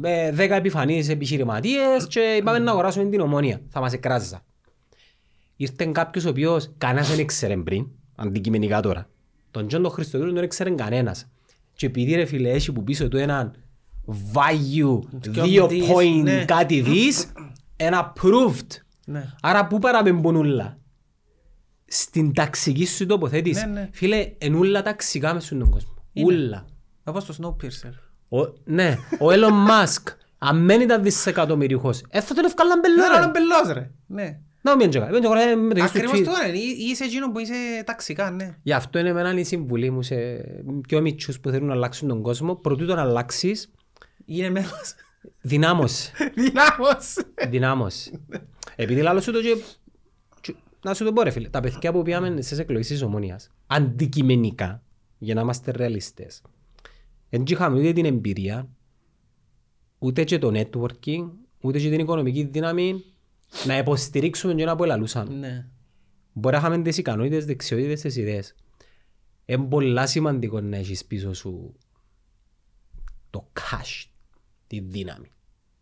με 0.00 0.34
10 0.36 0.38
επιφανείς 0.38 1.08
επιχειρηματίες 1.08 2.06
και 2.08 2.20
είπαμε 2.20 2.58
να 2.58 2.70
αγοράσουμε 2.70 3.04
την 3.04 3.20
Ομόνοια. 3.20 3.60
Θα 3.68 3.80
μας 3.80 3.92
εκράζαν. 3.92 4.40
Ήρθε 5.56 5.84
κάποιος 5.84 6.24
ο 6.24 6.28
οποίος 6.28 6.70
κανένας 6.78 7.08
δεν 7.08 7.18
ήξερε 7.18 7.56
πριν, 7.56 7.86
αντικειμενικά 8.16 8.80
τώρα. 8.80 9.08
Τον 9.50 9.66
Τζον 9.66 9.82
τον 9.82 9.90
Χριστοδούλου 9.90 10.32
δεν 10.32 10.42
ήξερε 10.42 10.70
κανένας. 10.70 11.28
Και 11.72 11.86
επειδή 11.86 12.14
ρε 12.14 12.24
φίλε 12.24 12.50
έχει 12.50 12.72
που 12.72 12.84
πίσω 12.84 13.08
του 13.08 13.16
έναν 13.16 13.54
value, 14.32 14.98
Και 15.20 15.42
δύο 15.42 15.66
δις, 15.66 15.88
point 15.94 16.22
ναι. 16.22 16.44
κάτι 16.44 16.80
δις, 16.80 17.32
ένα 17.76 18.12
approved. 18.12 18.66
Ναι. 19.06 19.32
Άρα 19.42 19.66
πού 19.66 19.78
παραπέμπουν 19.78 20.36
ούλα. 20.36 20.78
Στην 21.92 22.34
ταξική 22.34 22.86
σου 22.86 23.06
τοποθέτησης. 23.06 23.64
Ναι, 23.64 23.70
ναι. 23.72 23.88
Φίλε, 23.92 24.32
εν 24.38 24.54
ούλα 24.54 24.82
ταξικά 24.82 25.34
μες 25.34 25.44
στον 25.44 25.70
κόσμο. 25.70 25.94
Είναι. 26.12 26.26
Ούλα. 26.34 26.66
Όπως 27.04 27.24
το 27.24 27.34
Snowpiercer. 27.42 27.92
Ο, 28.28 28.52
ναι, 28.64 28.96
ο 29.20 29.26
Elon 29.28 29.68
Musk, 29.68 30.12
αν 30.38 30.64
μένει 30.64 30.86
τα 30.86 30.98
δισεκατομμυριούχος, 31.00 32.02
ε, 32.08 32.20
θα 32.20 32.34
τον 32.34 32.44
ευκάλλαν 32.44 32.80
Ναι, 32.80 32.88
μπελό, 32.88 33.12
ρε, 33.18 33.24
ρε. 33.24 33.30
μπελός 33.30 33.72
ρε. 33.72 33.90
Ναι. 34.06 34.38
Να 34.62 34.76
μην 34.76 34.90
τζόγα, 34.90 35.08
μην 35.10 35.20
τζόγα, 35.20 35.56
με 35.56 35.74
το 35.74 35.82
Ακριβώς 35.82 36.18
YouTube. 36.18 36.24
το 36.24 36.30
είναι. 36.48 36.58
Ή- 36.58 36.76
Είσαι 36.90 37.04
εκείνο 37.04 37.30
που 37.32 37.38
είσαι 37.38 37.54
ταξικά, 37.86 38.30
ναι. 38.30 38.56
Γι' 38.62 38.72
αυτό 38.72 38.98
είναι 38.98 39.08
εμένα 39.08 39.32
η 39.38 39.44
συμβουλή 39.44 39.90
μου 39.90 40.02
σε 40.02 40.14
πιο 40.88 41.00
μητσούς 41.00 41.40
που 41.40 41.50
θέλουν 41.50 41.66
να 41.66 41.72
αλλάξουν 41.74 42.08
τον 42.08 42.22
κόσμο. 42.22 42.54
Προτού 42.54 42.86
τον 42.86 42.98
αλλάξεις, 42.98 43.70
Είναι 44.24 44.50
μέρος. 44.50 44.94
δυνάμωσε. 45.40 46.12
Δυνάμος. 46.34 47.16
Δυνάμωσε. 47.48 48.20
Επειδή 48.76 49.00
λάλλω 49.02 49.20
σου 49.20 49.32
το 49.32 49.40
και... 49.40 49.56
και- 50.80 50.88
Να 50.88 50.94
σου 50.94 51.04
το 51.04 51.12
πω 51.12 51.22
ρε 51.22 51.30
φίλε, 51.30 51.48
τα 51.48 51.60
παιδιά 51.60 51.92
που 51.92 52.02
πήγαμε 52.02 52.40
στις 52.42 52.58
εκλογές 52.58 52.86
της 52.86 53.02
Ομόνιας, 53.02 53.50
αντικειμενικά, 53.66 54.82
για 55.18 55.34
να 55.34 55.40
είμαστε 55.40 55.70
ρεαλιστές, 55.70 56.42
δεν 57.30 57.42
είχαμε 57.46 57.78
ούτε 57.78 57.92
την 57.92 58.04
εμπειρία, 58.04 58.68
ούτε 59.98 60.24
και 60.24 60.38
το 60.38 60.50
networking, 60.54 61.30
ούτε 61.60 61.78
και 61.78 61.90
την 61.90 62.00
οικονομική 62.00 62.44
δύναμη 62.44 63.04
να 63.66 63.78
υποστηρίξουμε 63.78 64.54
και 64.54 64.64
να 64.64 64.76
που 64.76 64.84
ελαλούσαμε. 64.84 65.34
Ναι. 65.34 65.66
Μπορεί 66.32 66.54
να 66.54 66.60
είχαμε 66.60 66.82
τις 66.82 66.96
ικανότητες, 66.98 67.44
δεξιότητες, 67.44 68.00
τις 68.00 68.16
ιδέες. 68.16 68.54
Είναι 69.44 69.64
πολλά 69.64 70.06
σημαντικό 70.06 70.60
να 70.60 70.76
έχεις 70.76 71.04
πίσω 71.04 71.32
σου 71.34 71.74
το 73.30 73.48
cash, 73.52 74.04
τη 74.66 74.80
δύναμη. 74.80 75.30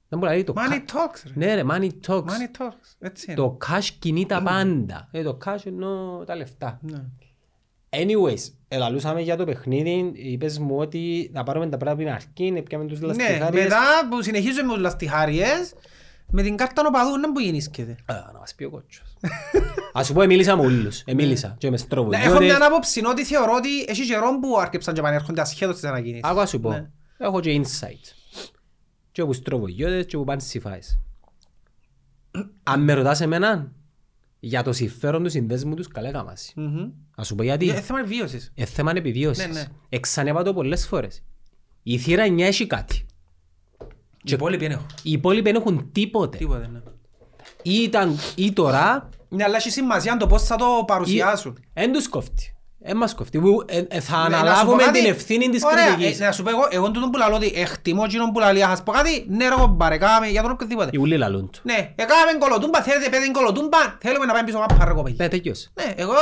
Δεν 0.09 0.19
μπορεί 0.19 0.31
να 0.31 0.37
λέει 0.37 0.45
το 0.45 0.55
Money 0.57 0.73
ca- 0.73 0.95
talks, 0.95 1.23
ρε. 1.25 1.47
Ναι 1.47 1.55
ρε, 1.55 1.63
money 1.71 1.91
talks. 2.07 2.19
Money 2.25 2.61
talks. 2.63 2.95
Έτσι 2.99 3.25
είναι. 3.27 3.35
Το 3.35 3.59
cash 3.67 3.89
κινεί 3.99 4.27
τα 4.27 4.43
πάντα. 4.43 5.09
Ε, 5.11 5.23
το 5.23 5.39
cash 5.45 5.61
εννοώ 5.67 6.25
τα 6.25 6.37
λεφτά. 6.37 6.79
Ναι. 6.83 7.05
Anyways, 7.91 8.53
ελαλούσαμε 8.69 9.21
για 9.21 9.37
το 9.37 9.45
παιχνίδι, 9.45 10.13
είπες 10.15 10.59
μου 10.59 10.77
ότι 10.77 11.31
θα 11.35 11.43
πάρουμε 11.43 11.67
τα 11.69 11.77
πράγματα 11.77 12.13
από 12.13 12.19
την 12.19 12.49
αρχή, 12.49 12.63
πιάμε 12.63 12.85
τους 12.85 13.01
Ναι, 13.01 13.07
λαστιχάριες. 13.07 13.63
μετά 13.65 13.81
που 14.11 14.23
συνεχίζουμε 14.23 14.63
με 14.67 14.73
τους 14.73 14.83
λαστιχάριες, 14.83 15.75
με 16.31 16.43
την 16.43 16.57
κάρτα 16.57 16.83
νοπαδού 16.83 17.21
δεν 17.21 17.33
που 17.33 17.41
γεννήσκεται. 17.41 17.97
Α, 18.07 18.15
Να 18.33 18.39
μας 18.39 18.55
πει 18.55 18.65
ο 18.65 18.71
κότσος. 18.71 19.17
Ας 19.93 20.07
σου 20.07 20.13
πω, 20.13 20.23
εμίλησα 20.23 20.57
με 20.57 20.63
ούλους. 20.67 21.01
Εμίλησα 21.07 21.55
και 21.59 21.71
με 21.71 21.77
στρόβο. 21.77 22.09
Ναι, 22.09 22.17
Έχω 22.25 22.39
μια 22.39 22.59
άποψη 22.67 23.03
ότι 23.07 23.25
θεωρώ 23.25 23.53
ότι 23.57 23.69
έχει 23.89 24.07
καιρό 24.07 24.39
που 24.41 24.59
αρκεψαν 24.59 24.95
και 24.95 25.01
πανέρχονται 25.01 25.41
ασχέτως 25.41 25.77
στις 25.77 25.89
ανακοίνησεις. 25.89 26.25
Άκου 26.25 26.39
να 26.39 26.47
σου 26.47 26.61
πω. 26.61 26.71
Ναι. 26.71 26.87
Έχω 27.19 27.41
και 27.41 27.61
insight. 27.63 28.13
Και 29.19 29.25
όπου 29.25 29.33
στροβογιώτες 29.33 30.07
και 30.07 30.16
όπου 30.16 30.25
πάνε 30.25 30.41
στις 30.41 30.61
φάες. 30.62 30.99
Αν 32.62 32.81
με 32.85 32.93
ρωτάς 32.93 33.21
εμένα, 33.21 33.73
για 34.41 34.62
το 34.62 34.73
συμφέρον 34.73 35.23
του 35.23 35.31
συνδέσμου 35.31 35.75
τους, 35.75 35.89
καλά 35.89 36.09
έκαμασαι. 36.09 36.53
Μμμ. 36.57 36.91
Να 37.16 37.25
σου 37.25 37.35
πω 37.35 37.43
γιατί. 37.43 37.69
Ε, 37.69 37.81
θέμα 37.81 38.05
βίωσης. 38.05 38.53
Ε, 38.55 38.64
θέμα 38.64 38.93
επιβίωσης. 38.97 39.47
Ναι, 39.47 39.53
ναι. 39.53 39.64
Εξανέπα 39.89 40.43
το 40.43 40.55
πολλές 40.55 40.87
φορές. 40.87 41.23
Η 41.83 41.99
θύρα 41.99 42.25
9 42.27 42.39
έχει 42.39 42.66
κάτι. 42.66 43.07
Οι 44.23 44.33
υπόλοιποι 44.33 44.66
δεν 44.66 44.71
έχουν. 44.77 44.87
Οι 45.03 45.11
υπόλοιποι 45.11 45.51
δεν 45.51 45.61
έχουν 45.61 45.89
τίποτε. 45.93 46.39
Τίποτε, 46.39 46.66
ναι. 46.66 46.81
Ή, 47.62 47.75
ήταν, 47.83 48.16
ή 48.37 48.53
τώρα, 48.53 49.09
Ναι, 49.29 49.45
αλλά 49.45 49.57
έχει 49.57 49.71
σημασία 49.71 50.16
το 50.16 50.27
πώς 50.27 50.43
θα 50.43 50.57
το 50.57 50.66
παρουσιάσουν. 50.87 51.59
δεν 51.73 51.93
τους 51.93 52.09
κόφτει. 52.09 52.55
Δεν 52.89 52.97
μας 52.97 53.14
κόφτει. 53.14 53.39
Που, 53.39 53.62
ε, 53.66 53.82
ε, 53.89 54.01
θα 54.01 54.16
Ναι, 54.16 54.28
να 54.28 54.34
σου 54.34 54.41
πω 54.43 54.47
αναλάβουμε 54.47 54.82
κάτι. 54.82 55.01
την 55.01 55.11
ευθύνη 55.11 55.49
της 55.49 55.62
Ωραία, 55.64 55.86
κριτικής. 55.86 56.20
ε, 56.20 56.24
Να 56.24 56.32
σου 56.32 56.43
πω 56.43 56.51
εγώ, 56.51 56.66
εγώ 56.70 56.91
τούτον 56.91 57.11
που 57.11 57.18
λαλώ 57.18 57.34
ότι 57.36 57.53
εκτιμώ 57.57 58.03
εκείνον 58.07 58.32
που 58.32 58.39
λαλεί, 58.39 58.64
ας 58.64 58.82
πω 58.82 58.93
κάτι, 58.93 59.26
ναι 59.28 59.49
ρε 59.49 59.55
κομπάρε, 59.55 59.97
κάμε 59.99 60.26
για 60.26 60.43
τον 60.43 60.51
οποιοδήποτε. 60.51 60.91
Οι 60.93 60.99
ούλοι 60.99 61.16
λαλούν 61.16 61.51
του. 61.51 61.61
Ναι, 61.62 61.78
έκαμε 61.97 62.32
κολοτούμπα, 62.39 62.82
θέλετε 62.82 63.09
παιδί 63.09 63.30
κολοτούμπα, 63.30 63.78
θέλουμε 64.01 64.24
να 64.26 64.32
πάμε 64.32 64.45
πίσω 64.45 64.59
μάπα 64.59 64.84
ρε 64.84 64.93
κοπέλι. 64.93 65.16
Ναι, 65.18 65.28
τέτοιος. 65.28 65.68
Ναι, 65.74 65.93
εγώ 65.97 66.14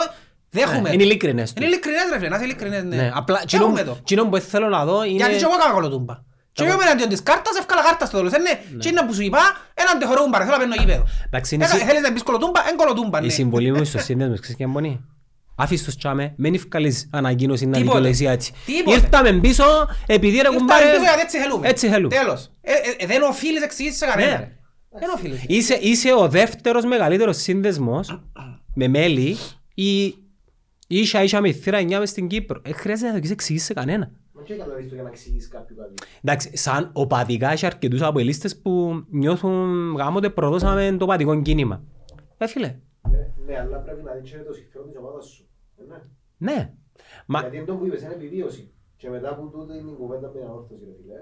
δέχομαι. 0.51 0.91
Είναι 0.93 1.03
ειλικρινές 1.03 1.53
του. 1.53 1.63
Είναι 1.63 1.71
ειλικρινές 1.71 2.03
ρε 2.13 2.17
φίλε, 2.19 2.29
να 2.29 2.37
είσαι 2.37 2.45
ειλικρινές, 2.45 2.83
ναι. 2.85 2.97
Ναι, 2.97 3.11
απλά 3.15 3.43
Δέχομαι 3.51 3.83
το. 3.83 3.97
κοινό 4.05 4.25
που 4.25 4.39
θέλω 4.39 4.69
να 4.69 4.85
δω 4.85 5.05
είναι... 5.05 5.17
Γιατί 5.17 5.37
και 5.37 5.45
εγώ 5.45 5.53
έκανα 5.59 5.73
κολοτούμπα. 5.75 6.15
Και 6.53 6.63
εγώ 6.65 6.73
είμαι 6.73 6.83
εναντίον 6.85 7.09
της 7.09 7.23
κάρτας, 7.23 7.57
εύκαλα 7.59 7.83
κάρτα 7.83 8.07
στο 8.07 8.17
τέλος. 8.17 8.33
Ε, 8.33 8.39
Ναι, 8.39 8.61
και 8.79 8.89
είναι 8.89 9.03
που 9.07 9.15
σου 9.15 9.23
είπα, 9.23 9.39
έναν 9.75 9.99
τεχωρούμπα 9.99 10.39
ρε, 10.39 10.45
θέλω 10.45 10.57
να 10.57 10.63
παίρνω 10.63 10.75
γήπεδο. 10.83 11.05
Εντάξει, 11.27 11.55
είναι 11.55 11.65
Έκα- 11.65 11.75
συ- 11.77 11.87
Θέλεις 11.87 12.03
να 12.03 12.13
μπεις 12.13 12.23
κολοτούμπα, 12.23 12.61
εν 12.71 12.77
κολοτούμπα, 12.77 13.19
η 13.21 13.23
ναι. 13.25 13.29
συμβολή 13.31 13.73
μου 13.73 13.85
στο 13.85 13.99
σύνδεσμο, 13.99 14.35
ξέρεις 14.39 14.57
ποια 14.57 14.67
είναι 14.79 15.01
Άφης 15.59 15.85
τους 15.85 15.97
τσάμε, 15.97 16.35
μην 16.37 16.55
ευκαλείς 16.55 17.09
ανακοίνωση 17.13 17.67
να 17.67 17.71
Τίποτε. 17.73 17.85
δικαιολογήσει 17.99 18.25
έτσι. 18.25 18.53
Τίποτε. 18.67 18.97
Ήρθαμε 18.97 19.33
πίσω, 19.41 19.65
επειδή 20.07 20.31
ρε 20.31 20.37
Ήρθαμε 20.39 20.57
κουμπάρε... 20.59 20.85
πίσω 20.91 21.01
γιατί 21.03 21.21
έτσι 21.21 21.39
θέλουμε. 21.39 21.69
Έτσι 21.69 21.89
θέλουμε. 21.89 22.09
Τέλος. 22.17 22.51
Ε, 22.61 22.73
ε, 22.73 23.05
ε, 23.05 23.07
Δεν 23.07 23.23
οφείλεις 23.23 23.63
εξηγήσεις 23.63 23.99
σε 23.99 24.07
κανένα. 24.07 24.31
Ναι. 24.31 24.37
ρε. 24.39 24.53
Δεν 25.01 25.11
οφείλεις. 25.15 25.45
Είσαι, 25.47 25.79
είσαι 25.81 26.13
ο 26.15 26.29
δεύτερος 26.29 26.85
μεγαλύτερος 26.85 27.37
σύνδεσμος 27.37 28.23
με 28.75 28.89
μέλη 28.89 29.37
ή 29.75 30.15
ίσα 30.87 31.23
ίσα 31.23 31.41
με 31.41 31.53
θύρα 31.53 31.79
9 31.81 31.99
μες 31.99 32.09
στην 32.11 32.27
Κύπρο. 32.27 32.61
Ε, 32.65 32.73
χρειάζεται 32.73 33.13
να 33.13 33.21
το 33.21 33.29
εξηγήσεις 33.33 33.67
σε 33.67 33.75
κανένα. 33.75 34.11
Μα 34.33 34.43
και 34.43 34.55
καταλαβαίνεις 34.55 34.89
το 34.89 34.95
για 34.95 35.03
να 35.05 35.09
εξηγήσεις 35.09 35.49
κάποιου 35.49 35.77
κάτι. 35.77 35.93
Εντάξει, 36.25 36.57
σαν 36.57 36.91
οπαδικά 36.93 37.51
έχει 37.53 37.67
αρκετούς 37.67 38.03
αποελίστες 38.03 38.57
που 38.61 39.05
νιώθουν 39.11 39.95
γάμοτε 39.97 40.31
προδώσαμε 40.31 40.97
το 40.99 41.05
οπαδικό 41.05 41.43
κίνημα. 41.43 41.83
Ε, 42.39 42.47
φίλε, 42.47 42.75
Ναι, 43.11 43.19
Ναι, 43.47 43.59
αλλά 43.61 43.77
πρέπει 43.79 44.03
να 44.03 44.13
δεις 44.13 44.31
και 44.31 44.37
το 44.37 44.53
συμφέρον 44.53 44.89
της 44.89 44.97
ομάδας 44.99 45.25
σου. 45.27 45.46
Ε, 45.79 45.83
Ναι. 45.89 46.53
ναι. 46.53 46.73
Μα 47.27 47.41
Γιατί 47.41 47.57
είναι 47.57 47.65
το 47.65 47.75
που 47.77 47.87
είπες, 47.87 48.03
είναι 48.03 48.13
επιβίωση. 48.13 48.71
Και 48.97 49.11
μετά 49.11 49.35
που 49.35 49.51
τούτο 49.51 49.75
είναι 49.75 49.91
η 49.91 49.95
κουβέντα 49.95 50.27
με 50.27 50.33
την 50.33 50.43
ανόρθωση, 50.49 50.81
ρε 50.85 50.93
φίλε. 51.03 51.15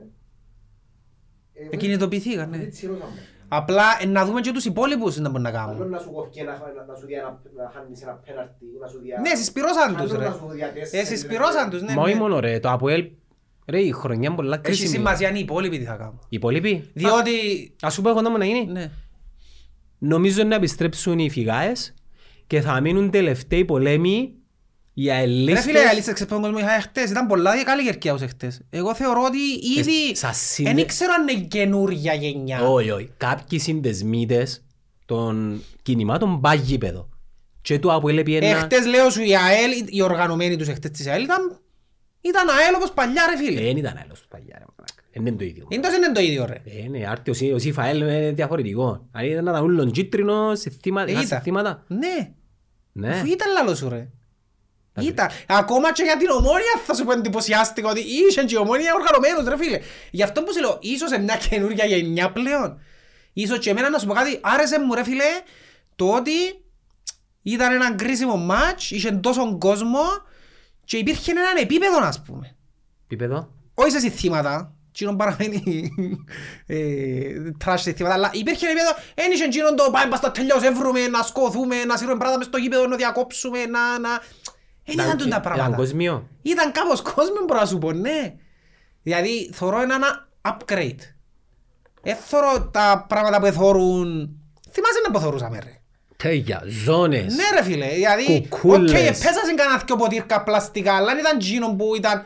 ε, 1.52 1.68
Ε, 1.70 1.76
κινητοποιηθήκαν, 1.76 2.50
ναι. 2.50 2.59
δεν 2.59 2.70
τσιρώσαμε. 2.70 3.12
Απλά 3.48 3.82
ε, 4.00 4.07
να 4.07 4.24
δούμε 4.24 4.40
και 4.40 4.52
τους 4.52 4.64
υπόλοιπους 4.64 5.16
να 5.16 5.28
μπορούν 5.28 5.42
να 5.42 5.48
Άλλο 5.48 5.59
κάνουν. 5.72 5.88
να 5.90 5.98
σου 5.98 6.11
κόφει 6.12 6.30
και 6.30 6.42
να, 6.42 6.52
να, 6.52 6.84
να 6.84 6.94
σου 6.94 7.07
δει 7.07 7.12
ένα, 7.14 7.40
να 7.57 7.70
χάνεις 7.74 8.02
ένα 8.02 8.12
πέναρτι, 8.26 8.64
να 8.80 8.86
σου 8.86 8.98
δει... 8.98 9.09
Ναι, 9.20 9.34
συσπυρώσαν 9.34 9.96
τους 9.96 10.11
Άλλο 10.11 10.18
ρε. 10.20 10.28
να 10.28 10.34
σου 10.34 10.48
δει 10.50 10.59
τέσσερις, 10.61 10.92
Ε, 10.92 10.98
ρε, 10.98 11.05
συσπυρώσαν 11.05 11.70
τους, 11.70 11.82
ναι. 11.82 11.94
Μα 11.94 12.02
όχι 12.02 12.12
ναι. 12.12 12.18
μόνο 12.20 12.40
ρε, 12.40 12.61
το 12.61 12.70
ΑΠΟΕΛ, 12.70 13.11
ρε 13.66 13.80
η 13.80 13.92
χρονιά 13.92 14.26
είναι 14.28 14.36
πολλά 14.36 14.55
Έχει 14.55 14.62
κρίσιμη. 14.62 14.88
σημασία 14.88 15.28
είναι 15.28 15.38
οι 15.38 15.40
υπόλοιποι 15.40 15.78
τι 15.78 15.84
θα 15.84 15.96
κάνουν. 15.96 16.18
Οι 16.22 16.26
υπόλοιποι, 16.36 16.90
Διότι... 16.94 17.30
ας 17.82 17.94
σου 17.94 18.02
πω 18.02 18.09
εγώ 18.09 18.20
να 18.20 18.30
μου 18.30 18.38
να 18.38 18.44
γίνει. 18.44 18.66
Ναι. 18.66 18.90
Νομίζω 19.98 20.44
να 20.44 20.55
επιστρέψουν 20.55 21.18
οι 21.18 21.30
φυγάες 21.30 21.94
και 22.46 22.61
θα 22.61 22.80
μείνουν 22.80 23.11
τελευταίοι 23.11 23.64
πολέμοι 23.64 24.34
για 24.95 25.14
Ρε 25.14 25.22
ελίστες. 25.22 25.64
φίλε, 25.64 25.78
αλήθεια 25.78 26.12
ξέρεις 26.12 26.32
τον 26.32 26.42
κόσμο 26.42 26.59
είχα 26.59 26.80
χτες. 26.80 27.11
Ήταν 27.11 27.26
πολλά 27.26 27.64
καλή 27.64 27.82
γερκιά 27.82 28.12
ως 28.12 28.22
χτες. 28.22 28.61
Εγώ 28.70 28.95
θεωρώ 28.95 29.22
ότι 29.24 29.38
ήδη... 29.78 30.11
Ε, 30.11 30.14
σας 30.14 30.36
συνδε- 30.38 30.74
Δεν 30.74 30.84
ήξερα 30.84 31.12
αν 31.14 31.28
είναι 31.28 31.40
καινούρια 31.40 32.14
γενιά. 32.14 32.61
Όχι, 32.68 32.90
όχι. 32.90 33.11
Κάποιοι 33.16 33.59
συνδεσμίτες 33.59 34.64
των 35.05 35.62
κινημάτων 35.82 36.40
πάει 36.40 36.57
γήπεδο. 36.57 37.09
Και 37.61 37.78
του 37.78 37.92
ΑΠΟΕΛ 37.92 38.22
πιένα... 38.22 38.47
Εχτες 38.47 38.86
λέω 38.86 39.11
σου 39.11 39.22
η 39.22 39.36
ΑΕΛ, 39.36 39.70
οι 39.86 40.03
οργανωμένοι 40.03 40.57
τους 40.57 40.68
εχτες 40.68 40.90
της 40.90 41.07
ΑΕΛ 41.07 41.22
ήταν... 41.22 41.59
Ήταν 42.20 42.49
ΑΕΛ 42.49 42.74
όπως 42.74 42.92
παλιά 42.92 43.22
ρε 43.30 43.36
φίλε. 43.45 43.61
Δεν 43.61 43.76
ήταν 43.76 44.01
άλλος 44.05 44.20
του 44.20 44.28
παλιά 44.28 44.57
ρε 44.59 44.64
μαλάκα. 44.76 45.03
Δεν 45.12 45.26
είναι 45.26 45.36
το 45.36 45.45
ίδιο. 45.45 45.66
Είναι 45.68 45.82
τόσο 45.82 45.97
είναι 45.97 46.12
το 46.12 46.20
ίδιο 46.20 46.45
ρε. 46.47 46.62
Ε, 46.84 46.88
ναι, 46.88 47.07
άρτη 47.09 47.30
ο 47.30 47.34
Σι- 47.34 47.53
ο 47.53 47.59
Σιφαέλ 47.59 48.01
είναι 48.01 48.32
διαφορετικό. 48.34 49.09
Αν 49.12 49.24
ήταν 49.24 49.45
να 49.45 49.53
τα 49.53 49.61
ούλον 49.62 49.90
κίτρινο, 49.90 50.55
σε 50.55 50.70
θύματα, 50.82 51.09
Ε, 51.09 51.12
είχα 51.12 51.22
ήταν. 51.22 51.38
σε 51.38 51.45
θύματα. 51.45 51.84
Ναι. 51.88 52.30
Ναι. 52.92 53.09
Αφού 53.09 53.26
ήταν 53.26 53.53
λάλο 53.53 53.74
σου 53.74 53.88
ρε. 53.88 54.09
Ήταν. 55.01 55.28
Ακόμα 55.47 55.92
και 55.92 56.03
για 56.03 56.16
την 56.16 56.30
ομόνια 56.30 56.80
θα 56.86 56.95
σου 56.95 57.05
πω 57.05 57.12
εντυπωσιάστηκα 57.12 57.88
ότι 57.88 58.01
είσαι 58.01 58.45
και 58.45 58.55
η 58.55 58.59
ομόνια 58.59 58.95
οργανωμένος 58.95 59.45
ρε 59.45 59.57
φίλε. 59.57 59.80
Γι' 60.11 60.22
αυτό 60.22 60.42
που 60.42 60.53
σου 60.53 60.61
λέω, 60.61 60.78
ίσως 60.80 61.09
σε 61.09 61.18
μια 61.18 61.36
καινούργια 61.49 61.84
γενιά 61.84 62.32
πλέον. 62.32 62.80
Ίσως 63.32 63.59
και 63.59 63.70
εμένα 63.70 63.90
να 63.90 63.99
σου 63.99 64.07
πω 64.07 64.12
κάτι, 64.12 64.38
άρεσε 64.42 64.80
μου 64.80 64.95
ρε 64.95 65.05
φίλε 65.05 65.24
το 65.97 66.14
ότι 66.14 66.32
ήταν 67.42 67.72
ένα 67.72 67.95
κρίσιμο 67.95 68.36
ματς, 68.37 68.91
είχε 68.90 69.11
τόσο 69.11 69.59
κόσμο 69.59 70.03
και 70.84 70.97
υπήρχε 70.97 71.30
ένα 71.30 71.61
επίπεδο 71.61 71.99
ας 72.03 72.22
πούμε. 72.22 72.57
Επίπεδο; 73.05 73.49
Όχι 73.74 73.90
σε 73.90 73.99
συστήματα, 73.99 74.74
εκείνον 74.88 75.16
παραμένει 75.16 75.90
ε, 76.66 77.51
trash 77.59 77.82
συστήματα, 77.82 78.14
αλλά 78.14 78.30
υπήρχε 78.32 78.66
επίπεδο, 78.66 78.90
δεν 79.14 79.32
είχε 79.32 79.45
εκείνον 79.45 79.76
το 79.76 79.90
πάμε 79.92 80.16
στα 80.16 80.30
τελειώς, 80.30 80.62
έβρουμε, 80.62 81.07
να 81.07 81.22
σκοθούμε, 81.22 81.84
να 81.84 81.97
σύρουμε 81.97 82.16
πράγματα 82.16 82.38
μες 82.38 82.47
στο 82.47 82.59
γήπεδο, 82.59 82.86
να 82.86 82.97
διακόψουμε, 82.97 83.66
να... 83.66 83.99
να... 83.99 84.20
Δεν 84.85 84.95
ήταν 84.95 85.11
τούτα 85.16 85.26
Ήταν 85.26 85.41
πράγματα. 85.41 85.76
κόσμιο. 85.76 86.28
Ήταν 86.43 86.72
κάπως 86.72 87.03
κόσμιο 87.03 87.45
μπορώ 87.47 87.61
να 87.61 87.66
σου 87.66 87.78
πω, 87.78 87.93
ναι. 87.93 88.35
Δηλαδή, 89.03 89.51
θωρώ 89.53 89.80
ένα 89.82 90.28
upgrade. 90.43 90.99
Δεν 92.03 92.16
θωρώ 92.16 92.68
τα 92.72 93.05
πράγματα 93.09 93.41
που 93.41 93.53
θωρούν... 93.53 94.30
Θυμάσαι 94.70 95.01
να 95.07 95.11
που 95.12 95.18
θωρούσαμε 95.20 95.59
ρε. 95.59 95.78
Τέλια, 96.16 96.62
ζώνες. 96.66 97.35
Ναι 97.35 97.45
ρε 97.59 97.62
φίλε, 97.64 97.89
δηλαδή, 97.89 98.47
Κουκούλες. 98.49 98.91
οκ, 98.91 98.97
πέσασαν 98.97 99.57
κανένα 99.57 99.82
δυο 99.87 99.97
ποτήρκα 99.97 100.43
πλαστικά, 100.43 100.95
αλλά 100.97 101.07
δεν 101.07 101.18
ήταν 101.18 101.37
εκείνο 101.37 101.74
που 101.74 101.95
ήταν... 101.97 102.24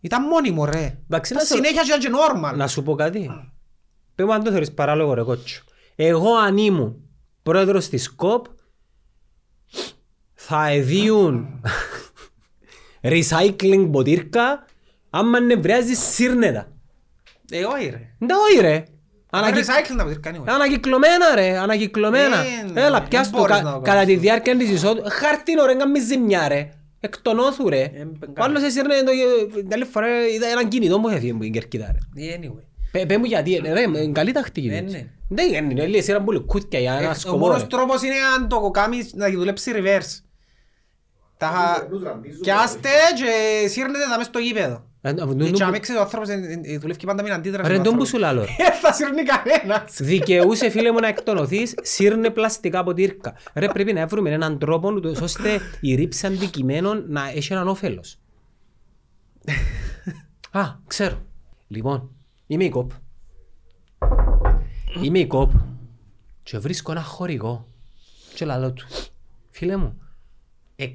Ήταν 0.00 0.22
μόνιμο 0.22 0.64
ρε. 0.64 0.98
Εντάξει, 1.08 1.32
Τα 1.32 1.38
να 1.38 1.44
σου- 1.46 1.54
συνέχεια 1.54 1.82
ήταν 1.86 1.98
και 2.00 2.10
normal. 2.12 2.56
Να 2.56 2.66
σου 2.68 2.82
πω 2.82 2.94
κάτι. 2.94 3.30
Πες 4.14 4.26
μου 4.26 4.32
αν 4.32 4.42
το 4.44 4.50
θεωρείς 4.50 4.72
παράλογο 4.72 5.14
ρε 5.14 5.22
Κότσιο. 5.22 5.62
Εγώ 5.96 6.34
αν 6.34 6.56
ήμουν 6.56 6.96
πρόεδρος 7.42 7.88
της 7.88 8.14
ΚΟΠ 8.14 8.46
θα 10.46 10.68
έδιουν 10.70 11.60
recycling 13.02 13.88
ποτήρκα 13.92 14.64
άμα 15.10 15.40
νευριάζει 15.40 15.94
σύρνε 15.94 16.52
τα. 16.52 16.68
Ε, 17.50 17.64
όχι 17.64 17.88
ρε. 17.90 18.00
Ναι, 18.18 18.34
όχι 18.50 18.60
ρε. 18.60 18.84
Αν 19.30 19.44
Ανακυ... 19.44 19.60
recycling 19.60 19.94
τα 19.96 20.02
ποτήρκα, 20.04 20.30
όχι. 20.30 20.42
Ανακυκλωμένα 20.50 21.34
ρε, 21.34 21.58
ανακυκλωμένα. 21.58 22.36
Ε, 22.76 22.80
Έλα, 22.86 23.00
ναι, 23.00 23.06
πιάσ' 23.08 23.30
δεν 23.30 23.32
το 23.34 23.38
μπορείς 23.38 23.56
κα- 23.56 23.62
να 23.62 23.72
το 23.72 23.78
κατά 23.80 23.90
κάνεις 23.96 24.06
τη 24.08 24.14
το. 24.14 24.20
διάρκεια 24.20 24.56
της 24.56 24.70
εισόδου. 24.70 25.02
Χάρτινο 25.08 25.64
ρε, 25.66 25.74
κάμει 25.74 26.00
ζημιά 26.00 26.48
ρε. 26.48 26.68
Εκ 27.00 27.18
των 27.20 27.38
όθου 27.38 27.68
ρε. 27.68 27.80
Ε, 27.80 28.04
μπεν 28.04 28.30
Ο 28.38 28.42
άλλος 28.42 28.62
έσυρνε 28.62 28.94
το... 29.02 29.10
Την 29.60 29.72
άλλη 29.72 29.84
φορά 29.84 30.06
είδα 30.34 30.46
έναν 30.46 30.68
κινητό 30.68 30.98
μου 30.98 31.08
έφυγε 31.08 31.32
που 31.32 31.42
είναι 31.42 31.52
κερκίδα 31.52 31.94
ρε. 32.16 32.36
Anyway. 32.36 32.62
Πε- 32.92 33.06
Πες 33.06 33.16
μου 33.16 33.24
γιατί, 33.24 33.60
ρε, 33.64 33.80
είναι 33.80 34.06
καλή 34.12 34.32
τακτική. 34.32 34.68
Ε, 34.68 34.76
έτσι. 34.76 34.96
ναι. 34.96 35.06
Δεν 35.28 35.70
είναι, 35.70 35.86
λέει 35.86 36.02
σειρά 36.02 36.22
που 36.22 36.32
λουκούτια 36.32 36.78
για 36.80 36.92
ένα 36.92 37.02
Ε, 37.06 37.10
Ο 37.10 37.14
σκοπό. 37.14 37.36
μόνος 37.38 37.60
ρε. 37.60 37.66
τρόπος 37.66 38.02
είναι 38.02 38.14
αν 38.36 38.48
το 38.48 38.70
κάνεις 38.70 39.14
να 39.14 39.30
δουλέψει 39.30 39.72
reverse. 39.74 40.20
Τα 41.50 41.86
Τους 41.90 42.02
ραντίζουν, 42.02 42.40
πιάστε 42.40 42.88
και 43.16 43.68
σύρνετε 43.68 44.04
τα 44.10 44.16
μες 44.16 44.26
στο 44.26 44.38
γήπεδο. 44.38 44.84
Ε, 45.04 45.08
ε, 45.10 45.14
Και 45.14 45.24
νου- 45.24 45.30
αν 45.62 45.66
νου- 45.66 45.74
έξεις 45.74 45.96
ο 45.96 46.00
άνθρωπος 46.00 46.28
ε, 46.28 46.60
ε, 46.62 46.78
δουλεύει 46.78 47.06
πάντα 47.06 47.22
με 47.22 47.28
την 47.28 47.38
αντίδραση. 47.38 47.70
Ρε, 47.70 47.76
του 47.76 47.82
τον 47.82 47.96
που 47.96 48.02
άνθρωπου. 48.02 48.06
σου 48.06 48.18
λαλώ. 48.18 48.40
ρε. 48.40 48.64
Ε, 48.64 48.70
θα 48.82 48.92
σύρνει 48.92 49.22
κανένας. 49.22 49.96
Δικαιούσε 50.00 50.70
φίλε 50.70 50.92
μου 50.92 51.00
να 51.00 51.06
εκτονωθείς, 51.08 51.74
σύρνε 51.82 52.30
πλαστικά 52.30 52.84
ποτήρκα. 52.84 53.34
Ρε 53.54 53.68
πρέπει 53.68 53.92
να 53.92 54.06
βρούμε 54.06 54.30
έναν 54.30 54.58
τρόπο 54.58 54.90
ούτως 54.92 55.20
ώστε 55.20 55.60
η 55.80 55.94
ρήψη 55.94 56.26
αντικειμένων 56.26 57.04
να 57.08 57.28
έχει 57.28 57.52
έναν 57.52 57.68
όφελος. 57.68 58.18
Α, 60.50 60.62
ξέρω. 60.86 61.22
Λοιπόν, 61.68 62.10
είμαι 62.46 62.64
η 62.64 62.68
κοπ. 62.68 62.90
Είμαι 65.02 65.18
η 65.18 65.26
κοπ 65.26 65.50
και 66.42 66.58
βρίσκω 66.58 66.92
ένα 66.92 67.02
χορηγό 67.02 67.68
και 68.34 68.44
λαλό 68.44 68.72
του. 68.72 68.86
Φίλε 69.50 69.76
μου, 69.76 70.01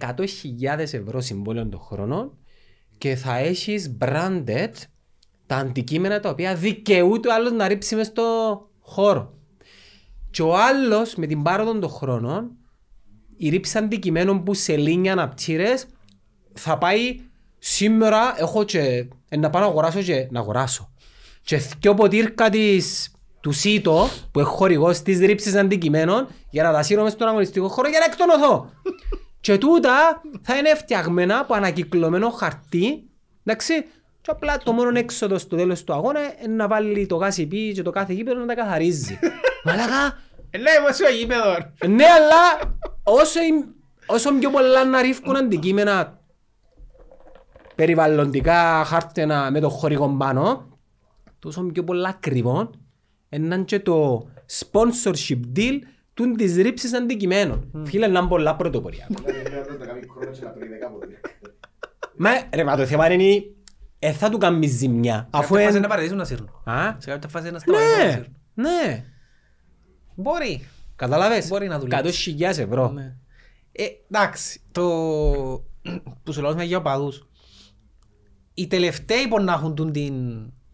100.000 0.02 0.78
ευρώ 0.78 1.22
συμβόλαιο 1.22 1.68
το 1.68 1.78
χρόνο 1.78 2.38
και 2.98 3.16
θα 3.16 3.38
έχεις 3.38 3.98
branded 4.00 4.72
τα 5.46 5.56
αντικείμενα 5.56 6.20
τα 6.20 6.30
οποία 6.30 6.56
δικαιούται 6.56 7.28
ο 7.28 7.34
άλλος 7.34 7.52
να 7.52 7.68
ρίξει 7.68 7.96
μες 7.96 8.08
στο 8.08 8.60
χώρο. 8.80 9.34
Και 10.32 10.42
ο 10.42 10.58
άλλος 10.58 11.16
με 11.16 11.26
την 11.26 11.44
πάροδο 11.44 11.80
των 11.80 11.90
χρόνων, 11.90 12.52
η 13.38 13.50
ρήψη 13.50 13.78
αντικειμένων 13.78 14.44
που 14.44 14.54
σε 14.54 14.78
λίνια 14.78 15.12
αναπτύρες, 15.12 15.86
θα 16.54 16.78
πάει 16.78 17.20
σήμερα 17.60 18.36
έχω 18.38 18.64
και 18.64 19.08
ε, 19.30 19.38
να 19.38 19.50
πάω 19.50 19.62
να 19.62 19.68
αγοράσω 19.68 20.02
και 20.02 20.28
να 20.32 20.40
αγοράσω. 20.40 20.92
Και 21.42 21.62
δυο 21.80 21.94
ποτήρκα 21.94 22.50
της 22.50 23.12
του 23.40 23.52
ΣΥΤΟ 23.52 24.10
που 24.32 24.40
έχω 24.40 24.56
χορηγός 24.56 25.02
της 25.02 25.20
ρήψης 25.20 25.56
αντικειμένων 25.56 26.28
για 26.50 26.64
να 26.64 26.72
τα 26.72 26.84
σύρω 26.84 27.04
μες 27.04 27.12
στον 27.12 27.28
αγωνιστικό 27.28 27.68
χώρο 27.68 27.90
για 27.90 28.00
να 28.00 28.06
εκτονωθώ. 28.06 28.70
Και 29.48 29.58
τούτα 29.58 30.22
θα 30.42 30.58
είναι 30.58 30.76
φτιαγμένα 30.76 31.40
από 31.40 31.54
ανακυκλωμένο 31.54 32.30
χαρτί, 32.30 33.10
εντάξει, 33.44 33.74
και 34.22 34.32
απλά 34.32 34.58
το 34.58 34.72
μόνο 34.72 34.98
έξοδος 35.00 35.42
στο 35.42 35.56
τέλος 35.56 35.84
του 35.84 35.94
αγώνα 35.94 36.20
είναι 36.44 36.54
να 36.56 36.68
βάλει 36.68 37.06
το 37.06 37.16
γάσι 37.16 37.48
και 37.74 37.82
το 37.82 37.92
κάθε 37.92 38.14
γήπεδο 38.14 38.40
να 38.40 38.46
τα 38.46 38.54
καθαρίζει. 38.56 39.20
Μαλάκα, 39.66 40.18
Ε, 40.50 40.58
λέει 40.58 40.74
μας 40.88 41.00
ο 41.00 41.10
γήπεδο. 41.10 41.56
ναι, 41.88 42.04
αλλά 42.06 42.72
όσο, 43.04 43.40
η- 43.40 43.76
όσο 44.06 44.34
πιο 44.34 44.50
πολλά 44.50 44.86
να 44.86 45.02
ρίφκουν 45.02 45.36
αντικείμενα 45.36 46.20
περιβαλλοντικά 47.76 48.84
χάρτινα 48.86 49.52
με 49.52 49.60
το 49.60 49.70
χορηγό 49.70 50.16
πάνω, 50.18 50.68
τόσο 51.40 51.62
πιο 51.64 51.84
πολλά 51.84 52.10
ακριβό 52.10 52.70
έναν 53.30 53.66
και 53.66 53.80
το 53.80 54.28
sponsorship 54.60 55.40
deal 55.56 55.80
του 56.18 56.32
της 56.32 56.56
ρήψης 56.56 56.94
αντικειμένων. 56.94 57.84
Φίλε, 57.86 58.08
να 58.08 58.20
είναι 58.20 58.28
πολλά 58.28 58.56
πρωτοπορία. 58.56 59.08
Δηλαδή, 59.10 59.42
πρέπει 59.50 59.72
να 59.72 59.78
το 59.78 59.86
κάνει 59.86 60.02
χρόνο 60.12 60.32
και 60.32 60.44
να 60.46 60.52
τρώει 60.54 60.68
δέκα 60.68 60.90
ποτήρια. 60.90 61.20
Μα 62.18 62.30
ρε, 62.54 62.64
μα 62.64 62.76
το 62.76 62.86
θέμα 62.86 63.12
είναι 63.12 63.44
ε, 64.00 64.12
θα 64.12 64.30
του 64.30 64.38
κάνεις 64.38 64.72
ζημιά. 64.72 65.28
Αφού 65.32 65.44
Αφού 65.44 65.56
είναι 65.56 65.70
είναι... 65.70 65.80
να 65.80 65.88
παρατήσουν 65.88 66.18
να 66.18 66.24
σύρουν. 66.26 66.50
Α, 66.64 66.96
Σε 66.98 67.10
κάποια 67.10 67.30
φάση 67.30 67.52
να 67.52 67.60
σταματήσουν 67.60 67.98
να 67.98 68.06
ναι, 68.06 68.12
σύρουν. 68.12 68.36
ναι. 68.54 69.04
Μπορεί. 70.16 70.68
Καταλάβες. 70.96 71.48
Μπορεί 71.48 71.68
να 71.68 71.80
δουλέψει. 71.80 72.36
100.000 72.40 72.42
ευρώ. 72.42 72.92
Ναι. 72.92 73.16
Ε, 73.72 73.84
εντάξει, 74.12 74.60
το 74.72 74.84
που 76.24 76.34
σου 76.34 76.42
λέω 76.42 76.56
με 76.56 76.64
για 76.64 76.78
οπαδούς. 76.78 77.28
Οι 78.54 78.68
τελευταίοι 78.68 79.28
που 79.28 79.42
να 79.42 79.54
έχουν 79.54 79.76
τούν 79.76 79.92
την... 79.92 80.14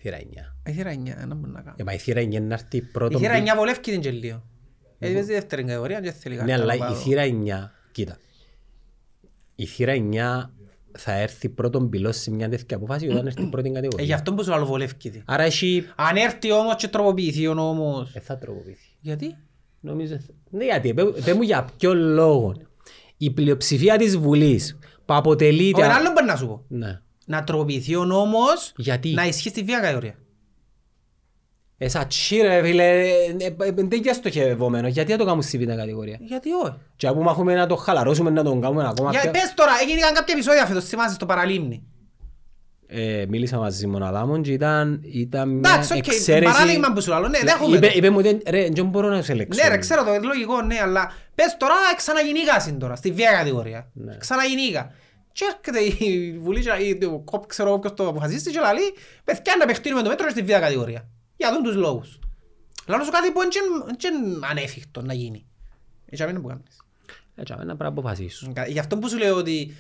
Θύρα 0.02 0.18
9. 0.18 0.22
Η 0.70 0.72
θύρα 0.72 0.92
9, 0.94 0.96
ένα 1.22 1.36
μπορεί 1.36 1.52
να 1.52 1.62
κάνω. 1.62 1.76
Ε, 1.80 1.84
μα 1.84 1.94
η 1.94 1.98
θύρα 1.98 2.22
9 2.22 2.42
να 2.42 2.54
έρθει 2.54 2.78
Η 2.78 2.82
πρώτον 2.82 3.20
θύρα 3.22 3.34
πι- 3.34 3.48
9 3.48 3.56
βολεύει 3.58 3.80
την 3.80 4.02
και 4.02 4.12
λίγο. 4.12 4.44
Γιατί 5.04 5.14
παίζει 5.16 5.32
δεύτερη 5.34 5.64
κατηγορία 5.64 5.96
και 6.00 6.12
δεν 6.12 6.20
θέλει 6.20 6.36
Ναι, 6.36 6.42
κάτι 6.42 6.52
αλλά 6.52 6.66
παραπάνω. 6.66 6.96
η 7.00 7.02
θύρα 7.02 7.24
9, 7.24 7.70
κοίτα. 7.92 8.18
Η 9.56 9.66
θύρα 9.66 9.94
9 9.96 10.50
θα 10.98 11.14
έρθει 11.14 11.50
πρώτον 11.50 11.90
πυλός 11.90 12.18
σε 12.18 12.32
μια 12.32 12.50
τέτοια 12.50 12.78
αποφάση 12.78 13.08
όταν 13.08 13.26
έρθει 13.28 13.44
πρώτη 13.50 13.68
Ε, 13.68 13.72
γι' 13.72 13.76
κατηγορία. 13.82 14.16
αυτό 14.16 14.34
που 14.34 14.44
σου 14.44 14.50
λέω 14.50 14.66
βολεύει 14.66 14.94
την. 14.96 15.22
Άρα 15.26 15.44
έχει... 15.44 15.86
Αν 15.96 16.16
έρθει 16.16 16.52
όμως 16.52 16.76
και 16.76 16.88
τροποποιηθεί 16.88 17.48
ο 17.48 17.54
νόμος. 17.54 18.12
Δεν 18.12 18.22
θα 18.22 18.38
τροποποιηθεί. 18.38 18.88
Γιατί; 19.00 19.36
Νομίζω... 19.80 20.18
Ναι, 20.50 20.64
γιατί. 20.66 20.94
Πέ 20.94 21.04
πέ 21.06 21.34
μου 21.34 21.42
για 21.42 21.68
ποιο 21.78 21.94
λόγο. 21.94 22.54
Η 23.18 23.30
πλειοψηφία 23.32 23.98
της 23.98 24.18
Βουλής 24.18 24.78
που 24.80 25.14
Ο 25.14 25.14
αποτελείται... 25.14 25.84
ένα 25.84 25.94
άλλο 25.96 26.12
μπορεί 26.12 26.26
να 26.26 26.36
σου 26.36 26.48
πω. 26.48 26.64
Ναι. 26.68 27.00
Να 27.26 27.44
τροποποιηθεί 27.44 27.96
ο 27.96 28.06
νόμος 28.06 28.74
Γιατί; 28.76 29.10
να 29.14 29.26
ισχύει 29.28 29.50
στη 29.50 29.64
βία 29.64 29.80
κατηγορία. 29.80 30.16
Εσά 31.78 32.06
τσίρε 32.08 32.62
φίλε, 32.64 32.84
ε, 32.84 33.10
ε, 33.40 33.46
ε, 33.46 33.72
δεν 33.72 33.90
είναι 33.92 34.14
στοχευόμενο. 34.14 34.88
Γιατί 34.88 35.12
να 35.12 35.18
το 35.18 35.24
κάνουμε 35.24 35.44
στη 35.44 35.58
β' 35.58 35.76
κατηγορία; 35.76 36.18
Γιατί 36.22 36.50
όχι. 36.52 36.74
Και 36.96 37.08
από 37.08 37.30
έχουμε 37.30 37.54
να 37.56 37.68
το 37.68 37.76
χαλαρώσουμε, 37.76 38.30
να 38.30 38.44
τον 38.44 38.62
κάνουμε 38.62 38.88
ακόμα 38.88 39.12
Για 39.12 39.20
πιο... 39.22 39.32
πες 39.32 39.54
τώρα, 39.56 39.72
έγιναν 39.82 40.14
κάποια 40.14 40.34
επεισόδια 40.34 40.66
φέτος, 40.66 40.86
θυμάσαι 40.86 41.14
στο 41.14 41.26
παραλίμνη. 41.26 41.84
Ε, 42.88 43.26
μίλησα 43.28 43.58
μαζί 43.58 43.88
με 43.88 43.94
τον 44.00 44.08
Αδάμον 44.08 44.42
και 44.42 44.52
ήταν, 44.52 45.02
ήταν 45.04 45.50
μια 45.50 45.70
Εντάξει, 45.72 45.94
οκ, 45.94 46.08
εξαίρεση... 46.08 46.52
παράδειγμα 46.54 46.94
που 46.94 47.02
σου 47.02 47.10
λέω, 47.10 47.28
ναι, 47.28 47.40
δέχομαι 47.44 47.78
Είπε, 47.78 47.88
το. 47.88 47.94
είπε 47.96 48.10
μου, 48.10 48.22
δεν- 48.22 48.42
ρε, 48.48 48.68
δεν 48.74 48.86
μπορώ 48.86 49.08
να 49.10 49.22
σε 49.22 49.32
ελέγξω. 49.32 49.64
Ναι 49.64 49.70
ρε, 49.70 49.78
ξέρω 49.78 50.04
το, 50.04 50.14
είναι 50.14 50.26
λογικό, 50.26 50.62
ναι, 50.62 50.76
αλλά 50.84 51.12
πες 51.36 51.56
τώρα 51.60 51.74
ξαναγινήκασιν 51.96 52.80
τώρα, 52.80 52.96
στη 52.96 53.12
βία 53.12 53.32
κατηγορία. 53.32 53.90
Ναι. 53.94 54.18
Ξαναγινήκα. 54.18 54.92
Και 55.32 55.46
έρχεται 55.50 56.06
η 56.06 56.38
Βουλή, 56.40 56.62
και- 56.62 56.84
ή 56.84 56.98
το 56.98 57.22
κόπ, 57.26 57.46
ξέρω 57.48 57.70
εγώ 57.70 57.80
ποιος 57.80 57.94
το 57.94 58.08
αποφασίσει 58.08 58.52
και 58.52 58.60
λέει, 58.60 58.94
παιδιά 59.24 59.54
να 59.60 59.66
παιχτείνουμε 59.66 60.02
το 60.02 60.10
μέτρο 60.10 60.30
στη 60.30 60.42
βία 60.42 60.60
κατηγορία. 60.60 61.08
Για 61.36 61.50
αυτούς 61.50 61.64
τους 61.64 61.76
λόγους. 61.76 62.20
Λάρω 62.88 63.04
σου 63.04 63.12
κάτι 63.12 63.32
που 63.32 63.40
είναι 63.42 64.48
ανέφικτο 64.50 65.02
να 65.02 65.14
γίνει. 65.14 65.46
Έτσι 66.06 66.24
αμήν 66.24 66.42
που 66.42 66.48
κάνεις. 66.48 66.82
Έτσι, 67.36 67.54
να 67.54 67.58
πρέπει 67.58 67.78
να 67.78 67.88
αποφασίσω. 67.88 68.52
Γι' 68.68 68.80
αυτό 68.80 68.98
που 68.98 69.10
σου 69.10 69.18
λέω 69.18 69.36
ότι 69.36 69.76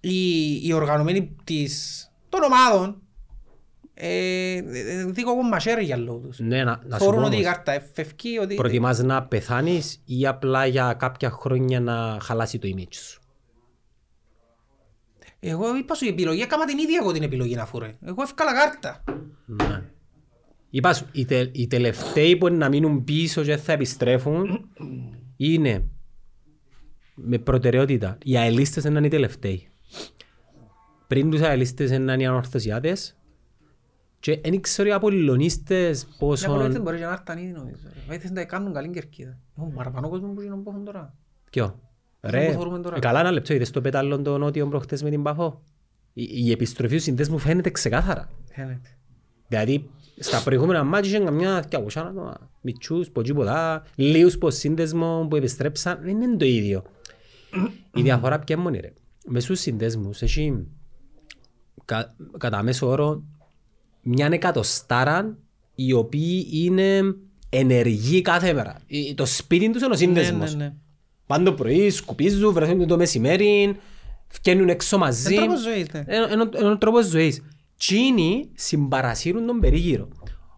οι, 0.00 0.54
οι 0.66 0.72
οργανωμένοι 0.72 1.36
της, 1.44 2.04
των 2.28 2.42
ομάδων 2.42 3.02
ε, 3.94 4.56
ε, 4.56 5.04
δίκο 5.04 5.42
μαχαίρι 5.42 5.84
για 5.84 5.96
λόγω 5.96 6.18
τους. 6.18 6.38
Ναι, 6.38 6.64
να, 6.64 6.64
να 6.64 6.80
σου 6.80 6.88
πω 6.88 6.96
Θεωρούν 6.98 7.24
ότι 7.24 7.36
η 7.36 7.38
όμως, 7.38 7.52
κάρτα 7.52 7.72
εφευκεί 7.72 8.38
ότι... 8.38 8.54
προτιμάς 8.54 8.98
να 8.98 9.22
πεθάνεις 9.22 10.02
ή 10.04 10.26
απλά 10.26 10.66
για 10.66 10.94
κάποια 10.98 11.30
χρόνια 11.30 11.80
να 11.80 12.18
χαλάσει 12.20 12.58
το 12.58 12.68
image 12.76 12.94
σου; 12.94 13.20
Εγώ 15.40 15.76
είπα 15.76 15.94
σου 15.94 16.04
η 16.04 16.08
επιλογή, 16.08 16.40
έκανα 16.42 16.64
την 16.64 16.78
ίδια 16.78 16.98
εγώ 17.02 17.12
την 17.12 17.22
επιλογή 17.22 17.54
να 17.54 17.66
φούρε. 17.66 17.96
Εγώ 18.04 18.22
έφκαλα 18.22 18.54
κάρτα. 18.54 19.04
Ναι. 19.54 19.82
Είπα 20.70 20.92
σου, 20.94 21.06
οι, 21.12 21.24
τε, 21.24 21.50
οι 21.52 21.66
τελευταίοι 21.66 22.36
που 22.36 22.46
είναι 22.48 22.56
να 22.56 22.68
μείνουν 22.68 23.04
πίσω 23.04 23.42
και 23.42 23.56
θα 23.56 23.72
επιστρέφουν 23.72 24.68
είναι 25.36 25.84
με 27.14 27.38
προτεραιότητα. 27.38 28.18
Οι 28.24 28.36
αελίστες 28.36 28.84
είναι 28.84 29.06
οι 29.06 29.08
τελευταίοι. 29.08 29.68
Πριν 31.06 31.30
τους 31.30 31.40
αελίστες 31.40 31.90
είναι 31.90 32.16
οι 32.22 32.26
ανορθωσιάτες 32.26 33.16
και 34.20 34.40
δεν 34.42 34.60
ξέρω 34.60 34.88
οι 34.88 34.92
απολυλωνίστες 34.92 36.02
Για 36.02 36.16
πολλές 36.18 36.44
πόσο... 36.46 36.68
δεν 36.68 36.82
μπορεί 36.82 36.98
να 36.98 37.10
έρθουν 37.10 37.38
ήδη 37.44 37.52
νομίζω. 37.52 37.82
ρε. 37.94 38.00
Βοήθησαν 38.06 38.34
να 38.34 38.44
κάνουν 38.44 38.72
καλή 38.72 38.90
κερκίδα. 38.90 39.38
Έχουν 39.58 39.72
παραπάνω 39.72 40.08
κόσμο 40.08 40.32
που 40.32 40.40
γίνουν 40.40 40.62
που 40.62 40.70
έχουν 40.70 40.84
τώρα. 40.84 41.14
Ποιο; 41.50 41.80
που 42.20 42.28
Ρε, 42.30 42.52
θεωρούμε 42.52 42.78
τώρα. 42.80 42.96
ε, 42.96 42.98
καλά 42.98 43.20
ένα 43.20 43.30
λεπτό, 43.30 43.54
είδες 43.54 43.70
το 43.70 43.80
πέταλο 43.80 44.22
το 44.22 44.38
νότιο 44.38 44.68
προχτές 44.68 45.02
με 45.02 45.10
την 45.10 45.22
Παφό; 45.22 45.62
Η, 46.12 46.28
η 46.46 46.50
επιστροφή 46.50 46.96
του 46.96 47.02
συνδέσμου 47.02 47.38
φαίνεται 47.38 47.70
ξεκάθαρα. 47.70 48.30
Φαίνεται. 48.54 48.88
Δηλαδή, 49.50 49.90
στα 50.18 50.42
προηγούμενα 50.42 50.84
μάτια 50.84 51.10
είχαν 51.10 51.24
καμιά 51.24 51.64
δυακόσια 51.68 52.02
άτομα. 52.02 52.50
Μητσούς, 52.60 53.10
που 53.10 53.22
τίποτα, 53.22 53.84
λίγους 53.94 54.38
που 54.38 54.50
σύνδεσμο 54.50 55.26
που 55.30 55.36
επιστρέψαν. 55.36 55.98
Δεν 56.02 56.20
είναι 56.20 56.36
το 56.36 56.44
ίδιο. 56.44 56.82
Η 57.94 58.02
διαφορά 58.02 58.38
ποια 58.38 58.54
είναι 58.54 58.64
μόνη 58.64 58.78
ρε. 58.80 58.92
Μες 59.26 59.42
στους 59.42 59.60
συνδέσμους 59.60 60.22
έχει 60.22 60.66
κα, 61.84 62.14
κατά 62.38 62.62
μέσο 62.62 62.86
όρο 62.88 63.22
μια 64.02 64.28
εκατοστάρα 64.32 65.36
οι 65.74 65.92
οποίοι 65.92 66.46
είναι 66.52 67.00
ενεργοί 67.48 68.20
κάθε 68.20 68.52
μέρα. 68.52 68.76
Ε, 68.88 69.14
Το 69.14 69.26
σπίτι 69.26 69.70
τους 69.70 69.82
είναι 69.82 69.92
ο 69.92 69.96
σύνδεσμος. 69.96 70.54
ναι, 70.54 70.64
ναι. 70.64 70.72
Πάνε 71.26 71.44
το 71.44 71.52
πρωί, 71.52 71.90
σκουπίζουν, 71.90 72.52
βρεθούν 72.52 72.86
το 72.86 72.96
μεσημέρι, 72.96 73.76
βγαίνουν 74.42 74.68
έξω 74.68 74.98
μαζί. 74.98 75.34
Είναι 75.34 75.42
τρόπος 75.44 75.60
ζωής, 75.62 75.86
ναι. 75.92 75.98
Είναι 76.08 76.28
είναι- 76.32 76.48
είναι 76.60 76.68
ο 76.70 76.78
τρόπος 76.78 77.06
ζωής. 77.06 77.42
Τσίνοι 77.80 78.50
συμπαρασύρουν 78.54 79.46
τον 79.46 79.60
περίγυρο. 79.60 80.08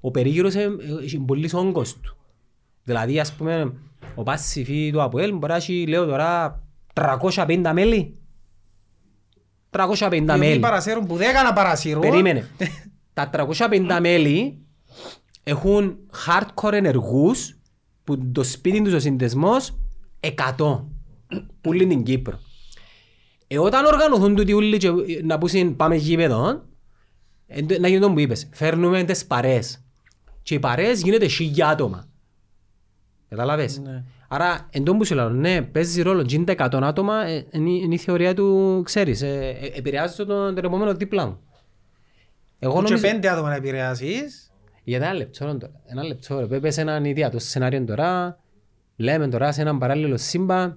Ο 0.01 0.11
περίγυρος 0.11 0.55
ε, 0.55 0.63
ε, 0.63 1.05
έχει 1.05 1.19
πολύ 1.19 1.51
όγκος 1.53 2.01
του. 2.01 2.17
Δηλαδή, 2.83 3.21
ας 3.21 3.33
πούμε, 3.33 3.73
ο 4.15 4.23
Πάσιφι 4.23 4.91
του 4.93 5.03
Αποέλ 5.03 5.33
μπορεί 5.37 5.53
να 5.53 5.59
έχει, 5.59 5.87
λέω 5.87 6.07
τώρα, 6.07 6.63
350 6.95 7.71
μέλη. 7.73 8.17
350 9.71 10.11
Οι 10.13 10.17
οποίοι 10.17 10.37
μέλη. 10.39 10.59
παρασύρουν 10.59 11.07
που 11.07 11.17
δεν 11.17 11.29
έκανα 11.31 11.53
παρασύρουν. 11.53 12.01
Περίμενε. 12.01 12.49
Τα 13.13 13.31
350 13.33 13.99
μέλη 14.01 14.59
έχουν 15.43 15.97
hardcore 16.27 16.73
ενεργούς 16.73 17.59
που 18.05 18.31
το 18.33 18.43
σπίτι 18.43 18.83
τους 18.83 18.93
ο 18.93 19.01
συνδεσμός 19.01 19.79
100 20.57 20.85
που 21.61 21.73
είναι 21.73 21.85
την 21.85 22.03
Κύπρο. 22.03 22.39
Ε, 23.47 23.59
όταν 23.59 23.85
οργανωθούν 23.85 24.35
τούτοι 24.35 24.53
ούλοι 24.53 24.77
και 24.77 24.89
να 25.25 25.39
πούσουν 25.39 25.77
πάμε 25.77 25.97
γήπεδο, 25.97 26.49
ε, 26.51 26.61
να 27.81 27.89
γίνει 27.89 28.01
το 28.01 28.13
που 28.13 28.19
είπες, 28.19 28.49
φέρνουμε 28.53 29.03
τις 29.03 29.27
παρέες. 29.27 29.85
Και 30.43 30.55
οι 30.55 30.59
παρέες 30.59 31.03
γίνεται 31.03 31.27
χίλια 31.27 31.69
άτομα. 31.69 32.05
Καταλάβες; 33.29 33.79
Ναι. 33.79 34.05
Άρα, 34.29 34.69
εν 34.71 34.85
τω 34.85 34.97
που 34.97 35.05
σου 35.05 35.15
λέω, 35.15 35.29
ναι, 35.29 35.63
παίζει 35.63 36.03
ρόλο. 36.03 36.23
Και 36.23 36.35
είναι 36.35 36.55
τα 36.55 36.69
100 36.71 36.81
άτομα, 36.83 37.27
ε, 37.27 37.47
είναι, 37.51 37.71
είναι 37.71 37.95
η 37.95 37.99
θεωρία 37.99 38.35
του, 38.35 38.81
ξέρεις, 38.85 39.23
ε, 39.23 39.57
ε, 39.61 39.79
επηρεάζει 39.79 40.17
τον, 40.17 40.27
τον 40.27 40.65
επόμενο 40.65 40.95
δίπλα 40.95 41.27
μου. 41.27 41.41
Εγώ 42.59 42.75
Και 42.75 42.81
νομίζω... 42.83 43.09
πέντε 43.09 43.29
άτομα 43.29 43.49
να 43.49 43.55
επηρεάσεις. 43.55 44.51
Για 44.85 44.97
ένα 44.97 45.13
λεπτό 45.15 45.47
ρε, 45.47 45.55
τώρα. 45.55 45.73
Ένα 45.87 46.05
λεπτό 46.05 46.47
ρε. 46.49 46.61
Πες 46.61 46.77
έναν 46.77 47.05
ιδιαίτερο 47.05 47.39
σενάριο 47.39 47.85
τώρα. 47.85 48.39
Λέμε 48.97 49.29
τώρα 49.29 49.53
σε 49.53 49.61
έναν 49.61 49.79
παράλληλο 49.79 50.17
σύμπα. 50.17 50.77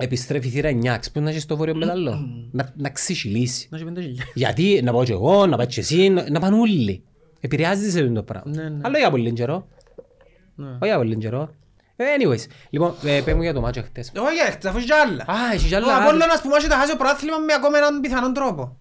Επιστρέφει 0.00 0.46
η 0.46 0.50
θύρα 0.50 0.70
9. 0.70 0.98
Πώς 1.12 1.22
να 1.22 1.30
έχεις 1.30 1.42
στο 1.42 1.56
βόρειο 1.56 1.74
μεταλλό. 1.74 2.28
να, 2.50 2.72
να 2.76 2.90
ξεσυλίσει. 2.90 3.66
Να 3.70 3.76
έχει 3.76 3.86
πέντε 3.86 4.00
χιλιάδες. 4.00 4.32
Γιατί 4.34 4.80
να 4.84 4.92
πάω 4.92 5.04
και 5.04 5.12
εγώ, 5.12 5.46
να 5.46 5.56
πάει 5.56 5.66
και 5.66 5.80
εσύ, 5.80 6.08
να, 6.08 6.30
να 6.30 6.40
πάνε 6.40 6.56
όλοι. 6.56 7.02
Επηρεάζεται 7.40 7.90
σε 7.90 8.00
αυτό 8.00 8.12
το 8.12 8.22
πράγμα. 8.22 8.52
Ναι, 8.54 8.68
ναι. 8.68 8.80
Αλλά 8.82 8.98
για 8.98 9.10
πολύ 9.10 9.32
καιρό. 9.32 9.68
Ναι. 10.54 10.66
Όχι 10.66 10.78
για 10.84 10.96
πολύ 10.96 11.16
καιρό. 11.16 11.50
Ε, 11.96 12.04
Anyways, 12.18 12.44
λοιπόν, 12.70 12.94
ε, 13.04 13.20
πες 13.24 13.34
μου 13.34 13.42
για 13.42 13.54
το 13.54 13.60
μάτσο 13.60 13.82
χτες. 13.82 14.12
Όχι, 14.16 14.38
έχετε, 14.48 14.68
αφού 14.68 14.76
έχει 14.76 14.86
κι 14.86 14.92
άλλα. 14.92 15.22
Α, 15.22 15.52
έχει 15.52 15.66
κι 15.68 15.74
Ο 15.74 15.76
άλλα. 15.76 15.96
Απόλλωνας 15.96 16.40
που 16.42 16.48
μάχεται 16.48 16.74
χάσει 16.74 16.90
το 16.90 16.96
πρωτάθλημα 16.96 17.38
με 17.38 17.52
ακόμα 17.52 17.78
έναν 17.78 18.00
πιθανόν 18.00 18.32
τρόπο. 18.32 18.76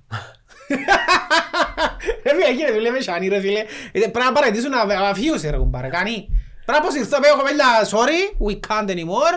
Ρε 2.24 2.34
φίλε, 2.36 2.46
εκεί 2.50 2.64
ρε 2.68 2.74
δουλεύει 2.74 3.04
σάνι 3.04 3.28
ρε 3.28 3.40
φίλε. 3.40 3.60
Ε, 3.92 4.00
Πρέπει 4.00 4.20
να 4.20 4.32
παρατήσουν 4.32 4.70
να 4.70 4.80
αφιούσε 5.10 5.50
ρε 5.50 5.58
κουμπάρε, 5.58 5.88
κάνει. 5.88 6.14
Πρέπει 6.66 6.72
να 6.72 6.78
αποσυρθώ, 6.78 7.20
πέω 7.20 7.36
κοπέλια, 7.36 7.66
sorry, 7.92 8.22
we 8.48 8.60
can't 8.68 8.90
anymore. 8.90 9.36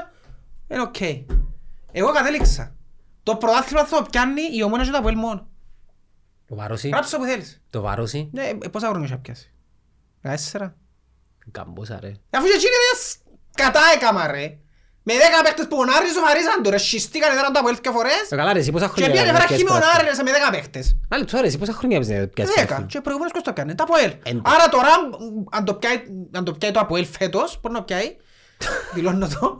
Είναι 0.69 0.83
οκ. 0.83 0.97
Εγώ 1.93 2.13
κατέληξα. 2.13 2.75
Το 3.23 3.37
πρωτάθλημα 3.37 3.85
θα 3.85 3.97
το 3.97 4.07
πιάνει 4.11 4.43
η 4.53 4.63
ομόνια 4.63 4.85
και 4.85 4.91
το 4.91 4.99
Αποέλ 4.99 5.17
μόνο. 5.17 5.49
Το 6.49 6.55
βάροσι. 6.57 6.89
Γράψε 6.89 7.17
όπου 7.17 7.25
θέλεις. 7.25 7.63
Το 7.71 7.81
βάροσι. 7.81 8.29
Ναι, 8.33 8.43
ε, 8.63 8.69
πόσα 8.69 8.89
χρόνια 8.89 9.09
έχει 9.11 9.17
πιάσει; 9.21 9.53
Τέσσερα. 10.23 10.77
Καμπόσα 11.51 11.99
ρε. 12.01 12.13
Αφού 12.31 12.45
και 12.47 12.53
εκείνοι 12.55 12.71
δες 12.93 13.17
κατά 13.55 13.81
έκαμα 13.95 14.27
ρε. 14.27 14.57
Με 15.03 15.13
δέκα 15.13 15.43
παίχτες 15.43 15.67
που 15.69 15.75
γονάρι 15.77 16.09
σοφαρίζαν 16.09 16.63
το 16.63 16.71
ρε. 16.71 16.79
Σχιστήκαν 16.79 17.31
εδώ 17.37 17.51
το 17.53 17.59
Αποέλ 17.59 17.81
και 17.81 17.91
φορές. 17.91 18.31
Ε, 18.31 18.37
Καλά 18.37 18.53
ρε 18.53 18.59
εσύ 18.59 18.71
πόσα 18.73 18.85
Και 18.87 18.91
χρόνια 18.93 19.11
πήγαινε 19.11 19.29
έκανες 19.29 19.43
φέρα 19.43 19.49
πιάσεις 19.49 19.67
χειμωνάρι 19.67 20.05
πρωτάθλημα. 20.05 20.11
ρε 20.11 20.17
σε 20.17 20.23
με 20.23 20.31
δέκα 20.33 20.51
παίχτες. 20.51 20.97
Άλλη 21.09 21.25
τώρα 21.25 21.47
εσύ 21.47 21.59
πόσα 21.59 21.73
χρόνια 21.73 21.99
πιάσεις 21.99 22.15
Δέκα. 22.15 22.35
πρωτάθλημα. 22.45 22.87
Και 22.87 23.01
προηγούμενος 23.01 23.33
ποιος 23.33 23.45
το 23.45 23.51
έκανε; 23.55 23.75
Το 23.75 23.83
Αποέλ. 23.89 24.13
Εν- 24.23 24.43
Άρα 24.45 24.69
τώρα 24.69 24.89
αν 25.51 25.65
το 25.65 25.75
πιάει, 25.75 25.97
αν 26.33 26.45
το 26.45 26.53
πιάει 26.53 26.71
το 26.71 26.81
Αποέλ 26.81 27.07
φέτος, 27.07 27.59
μπορεί 27.61 27.75
να 27.75 27.83
πιάει; 27.83 28.17
Δηλώνω 28.95 29.29
το. 29.29 29.57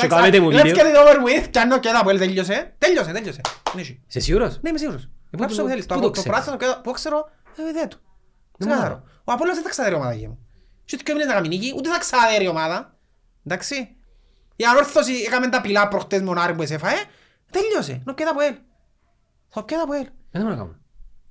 Και 0.00 0.06
κάνετε 0.06 0.40
μου 0.40 0.48
Let's 0.48 0.62
βίντεο. 0.62 0.72
get 0.84 0.94
it 0.96 1.00
over 1.02 1.16
with. 1.26 1.48
Και 1.50 1.58
αν 1.58 1.68
το 1.68 1.78
πιάει 1.80 1.92
το 1.92 1.98
Αποέλ 2.00 2.18
τελειώσε. 2.18 2.74
Τελειώσε, 2.78 3.12
τελειώσε. 3.12 3.40
Είναι 3.72 3.82
εκεί. 3.82 4.00
Είσαι 4.08 4.20
σίγουρος; 4.20 4.58
Ναι, 4.62 4.68
είμαι 4.68 4.78
σίγουρος. 4.78 5.08
πού 5.30 5.36
Γράψε 5.38 5.56
το- 5.56 5.62
όπου 5.62 5.70
θέλεις. 5.70 5.86
πού 5.86 5.94
Το 5.94 6.00
το 6.00 6.06
το 6.06 6.10
ξέρεις; 6.10 6.30
πράσινο 6.30 6.56
και 6.56 6.64
το- 6.66 6.80
που 6.82 6.90
ξέρω, 6.92 7.30
ε, 7.66 7.68
ιδέα 7.68 7.88
του. 7.88 7.98
Ναι, 8.58 8.66
Ξεκάθαρο. 8.66 9.02
Ο 9.24 9.32
Απόλλωνας 9.32 9.54
δεν 9.54 9.64
θα 9.64 9.70
ξαδέρει 9.70 9.94
ομάδα 9.94 10.12
γη 10.14 10.26
μου. 10.26 10.38
Και 10.84 10.92
ούτε 10.94 11.02
και 11.04 11.10
έμεινε 11.12 11.26
να 11.26 11.34
κάνει 11.34 11.48
νίκη, 11.48 11.72
ούτε 11.76 11.88
θα 11.88 11.98
ξαδέρει 11.98 12.46
ομάδα. 12.48 12.96
Εντάξει. 13.46 13.96
Η 14.56 14.64
ανόρθωση 14.64 15.12
έκαμε 15.26 15.48
τα 15.48 15.60
πιλά 15.60 15.88
προχτές 15.88 16.20
μονάρι 16.22 16.54
που 16.54 16.62
εσέφαε. 16.62 16.94
Τελειώσε. 17.50 18.02
Να 18.04 18.14
πιάει 18.14 18.28
το 18.28 18.34
Αποέλ. 18.34 18.54
Θα 19.48 19.64
πιάει 19.64 19.80
το 19.80 19.84
Αποέλ. 19.84 20.06
Δεν 20.30 20.42
μπορώ 20.42 20.54
να 20.54 20.60
κάνω. 20.60 20.76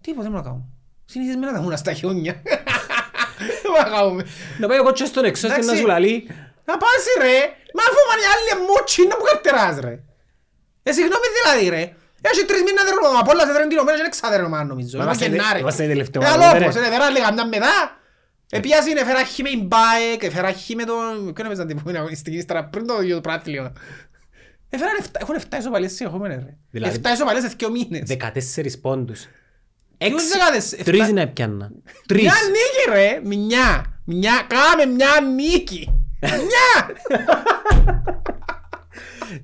Τίποτε 0.01 0.21
δεν 0.23 0.31
μπορώ 0.31 0.43
να 0.43 0.49
κάνω. 0.49 0.65
Συνηθισμένα 1.05 1.53
τα 1.53 1.61
μούνα 1.61 1.75
στα 1.75 1.93
χιόνια. 1.93 2.33
Δεν 3.63 3.71
μπορώ 3.71 3.89
να 3.89 3.97
κάνουμε. 3.97 4.25
Να 4.59 4.67
πάει 4.67 4.79
ο 4.79 4.83
κότσος 4.83 5.07
στον 5.07 5.23
εξώ 5.25 5.47
στην 5.47 5.49
να 5.59 5.63
Εντάξει. 5.63 5.81
σου 5.81 5.87
λαλεί. 5.87 6.27
Να 6.67 6.73
πας 6.81 7.03
ρε. 7.23 7.35
Μα 7.77 7.83
αφού 7.89 7.99
μαν 8.09 8.19
οι 8.23 8.27
άλλοι 8.33 8.51
μότσι 8.67 9.01
να 9.11 9.15
μου 9.17 9.23
καρτεράς 9.29 9.75
ρε. 9.85 9.93
Ε, 10.87 10.91
συγγνώμη 10.97 11.27
δηλαδή 11.37 11.65
ρε. 11.75 11.83
Έχει 12.29 12.41
τρεις 12.49 12.61
μήνες 12.67 12.83
δεν 12.87 12.93
ρωτώ. 12.95 13.09
Απόλλας 13.23 13.47
έδεραν 13.49 13.67
την 13.69 13.77
ομάδα 13.83 13.95
και 13.97 14.01
δεν 14.07 14.11
ξάδεραν 14.17 14.45
ομάδα 14.45 14.63
νομίζω. 14.63 14.97
Μα 14.97 15.03
Είμαστε 15.03 15.25
είμαστε- 15.25 15.41
Γενάρη. 15.41 15.59
είμαστε 15.63 15.83
η 15.83 15.87
τελευταία 15.87 16.21
Ε, 16.23 16.25
ομάδα, 16.27 16.45
άλλο 16.49 16.59
ρε. 16.59 16.65
πως, 16.65 16.75
είναι 16.75 16.89
φέρα 16.95 17.09
λίγα 17.09 17.33
μια 17.33 17.45
μετά. 17.47 17.73
Επιάς 18.49 18.85
είναι 18.87 19.03
φέρα 19.05 19.23
χι 19.23 19.41
με 19.43 19.49
η 19.49 19.59
Μπάεκ, 19.67 20.31
φέρα 20.35 20.51
χι 20.51 20.75
με 20.75 20.83
τον... 20.83 21.33
Ποιον 21.33 21.45
έπαιζαν 21.47 21.67
την 21.67 21.75
επόμενη 21.77 21.97
αγωνιστική 21.97 22.37
ύστερα 22.37 22.63
πριν 22.65 22.87
το 22.87 23.01
ίδιο 23.01 23.15
το 23.15 23.21
πράτλιο. 23.21 23.73
Ε, 24.69 24.77
φέραν 24.77 24.95
εφτά- 24.99 25.19
έχουν 25.21 25.35
7 25.35 25.57
ισοπαλίες 25.59 25.91
συνεχόμενες 25.93 26.43
ρε. 26.45 26.57
Δηλαδή- 26.71 26.99
7 27.03 27.09
ισοπαλίες 27.13 27.43
σε 27.43 27.55
2 27.59 27.69
μήνες. 27.69 28.07
14 28.07 28.79
πόντους. 28.81 29.19
Ποιους 29.97 30.13
Έξι. 30.21 30.27
δεκάδες, 30.37 30.69
Τρεις 30.69 30.99
εφτά- 30.99 31.13
να 31.13 31.21
έπιανα. 31.21 31.71
Τρεις. 32.07 32.21
Μια 32.21 32.33
νίκη 32.45 32.91
ρε, 32.99 33.19
μια. 33.23 33.85
Μια, 34.05 34.45
κάμε 34.47 34.85
μια 34.93 35.09
νίκη. 35.35 36.02
Μια. 36.27 36.95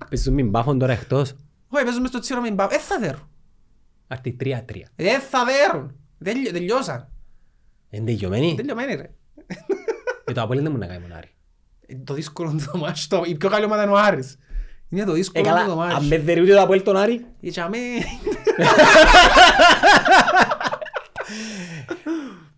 Παίζουν 0.10 0.34
μην 0.34 0.52
πάφον 0.52 0.80
τώρα 0.80 0.94
εκτός. 0.94 1.34
Όχι, 1.70 1.84
παίζουμε 1.84 2.08
στο 2.08 2.20
τσίρο 2.20 2.42
με 2.42 2.52
μπαμ. 2.52 2.68
Ε, 2.72 2.78
θα 2.80 3.00
δέρουν. 3.00 3.30
Άρτη 4.08 4.38
3-3. 4.40 4.46
Δεν 4.96 5.20
θα 5.20 5.40
δέρουν. 5.46 5.96
Τελειώ- 6.24 6.52
Τελειώσαν. 6.52 7.08
Είναι 7.90 8.06
τελειωμένοι. 8.06 8.54
Τελειωμένοι 8.56 8.96
ρε. 8.96 9.10
Ε, 10.26 10.34
το 10.34 10.42
Απόλλων 10.42 10.64
δεν 10.64 10.72
μου 10.72 10.78
να 10.78 10.86
κάνει 10.88 11.00
μονάρι. 11.02 11.30
Ε, 11.86 11.96
Το 11.96 12.14
δύσκολο 12.14 12.50
είναι 12.50 12.64
το 12.72 12.78
μάτς. 12.78 13.08
το- 13.08 13.24
Η 13.26 13.36
πιο 13.36 13.50
καλή 13.50 13.66
ομάδα 13.66 13.84
είναι 13.84 13.92
ο 13.92 13.98
Άρης. 13.98 14.38
Είναι 14.90 15.04
το 15.04 15.12
Ε, 15.12 15.16
δύσκολο 15.16 15.44
καλά, 15.46 15.60
είναι 15.62 15.70
το 15.74 15.82
αν 15.82 15.92
μάτς. 15.92 16.08
με 16.08 16.18
δερεί 16.18 16.42
ούτε 16.42 16.54
το 16.54 16.62
Απόλλων 16.62 16.84
τον 16.84 16.98
Άρη. 16.98 17.26
Ε, 17.42 17.50
τσαμέ. 17.50 17.78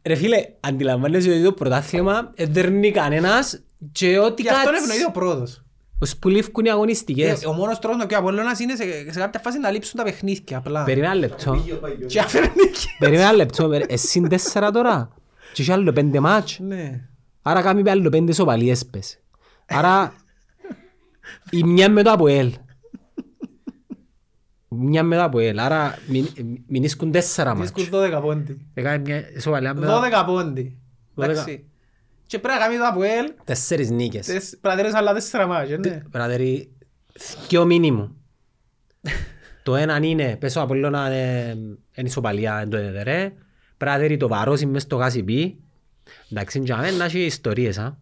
Ρε 0.03 0.15
φίλε, 0.15 0.37
αντιλαμβάνεσαι 0.59 1.29
ότι 1.31 1.43
το 1.43 1.51
πρωτάθλημα 1.53 2.31
ε, 2.35 2.43
δεν 2.45 2.53
δέρνει 2.53 2.91
κανένας 2.91 3.63
και 3.91 4.19
ό,τι 4.19 4.41
Γι' 4.41 4.49
αυτό 4.49 4.61
είναι 4.69 4.77
κάτσει. 4.77 4.91
ευνοεί 4.91 5.05
ο 5.07 5.11
πρόοδος. 5.11 5.61
Ως 5.99 6.17
που 6.17 6.29
λήφκουν 6.29 6.65
οι 6.65 6.69
αγωνιστικές. 6.69 7.43
Ε, 7.43 7.47
Ο 7.47 7.53
μόνος 7.53 7.79
τρόπος 7.79 7.97
να 7.99 8.05
και 8.05 8.15
ο 8.15 8.17
Απόλλωνας 8.17 8.59
είναι 8.59 8.75
σε 8.75 8.83
σε 9.11 9.19
κάποια 9.19 9.39
φάση 9.39 9.59
να 9.59 9.69
λείψουν 9.71 9.97
τα 9.97 10.03
παιχνίδια 10.03 10.57
απλά. 10.57 10.83
Περίμενα 10.83 11.11
ένα 11.11 11.19
λεπτό. 11.19 11.51
Πήγε 11.51 11.73
ο 11.73 11.77
Παγιός. 11.77 12.11
Και 12.11 12.19
αφήνουν 12.19 12.49
νίκη. 12.55 12.87
Περίμενα 12.99 13.23
ένα 13.27 13.33
λεπτό. 13.37 13.67
περί- 13.69 13.91
Εσύ 13.91 14.21
τέσσερα 14.21 14.71
τώρα. 14.71 15.09
Και 15.53 15.61
έχει 15.61 15.71
άλλο 15.71 15.91
πέντε 15.93 16.19
μάτς. 16.19 16.59
Ναι. 16.59 17.01
Άρα 17.41 17.61
κάνει 17.61 17.89
άλλο 17.89 18.09
πέντε 18.09 18.33
σοπαλίες 18.33 18.85
πες. 18.85 19.19
Άρα 19.67 20.13
η 21.49 21.63
μια 21.63 21.89
με 21.89 22.03
το 22.03 22.11
Αποέλ. 22.11 22.53
Μια 24.67 25.03
με 25.03 25.15
το 25.15 25.23
Αποέλ. 25.23 25.59
Άρα 25.59 25.97
μην- 26.07 26.27
μην 26.67 26.83
ίσκουν 26.83 27.11
τέσσερα 27.11 27.55
μάτς. 27.55 27.71
Δίσκουν 27.71 27.99
12 27.99 28.19
πόντι. 28.21 28.65
Έκανε 28.73 28.97
μια 28.97 29.23
σοπαλία 29.39 29.73
με 29.73 29.85
το 29.85 29.91
12 29.91 30.23
πόντι. 30.25 30.77
12. 31.15 31.23
Εντάξει. 31.31 31.65
Και 32.31 32.39
πρέπει 32.39 32.59
να 32.59 32.65
κάνει 32.65 32.77
το 32.77 32.85
Αποέλ. 32.85 33.33
τέσσερις 33.43 33.89
νίκες. 33.89 34.25
τεσ- 34.25 34.49
Πρέπει 34.59 34.67
να 34.67 34.75
δέρεις 34.75 34.93
άλλα 34.93 35.13
τέσσερα 35.13 35.47
μάτια, 35.47 35.77
ναι. 35.77 36.01
Πράτερη, 36.11 36.71
δυο 37.47 37.65
μήνυμου. 37.65 38.15
Το 39.63 39.75
ένα 39.75 39.97
είναι, 40.01 40.35
πες 40.39 40.55
ο 40.55 40.61
Απολλώνας 40.61 41.09
ε, 41.09 41.49
είναι 41.95 42.07
ισοπαλία, 42.07 42.59
εν 42.59 42.69
το 42.69 42.77
έδερε. 42.77 43.33
Πράτερη 43.77 44.17
το 44.17 44.27
βαρώσει 44.27 44.65
μες 44.65 44.81
στο 44.81 44.95
γάσιπι. 44.95 45.57
Εντάξει, 46.31 46.59
για 46.63 46.77
μένα 46.77 46.97
να 46.97 47.05
έχει 47.05 47.19
ιστορίες, 47.19 47.77
α. 47.77 47.97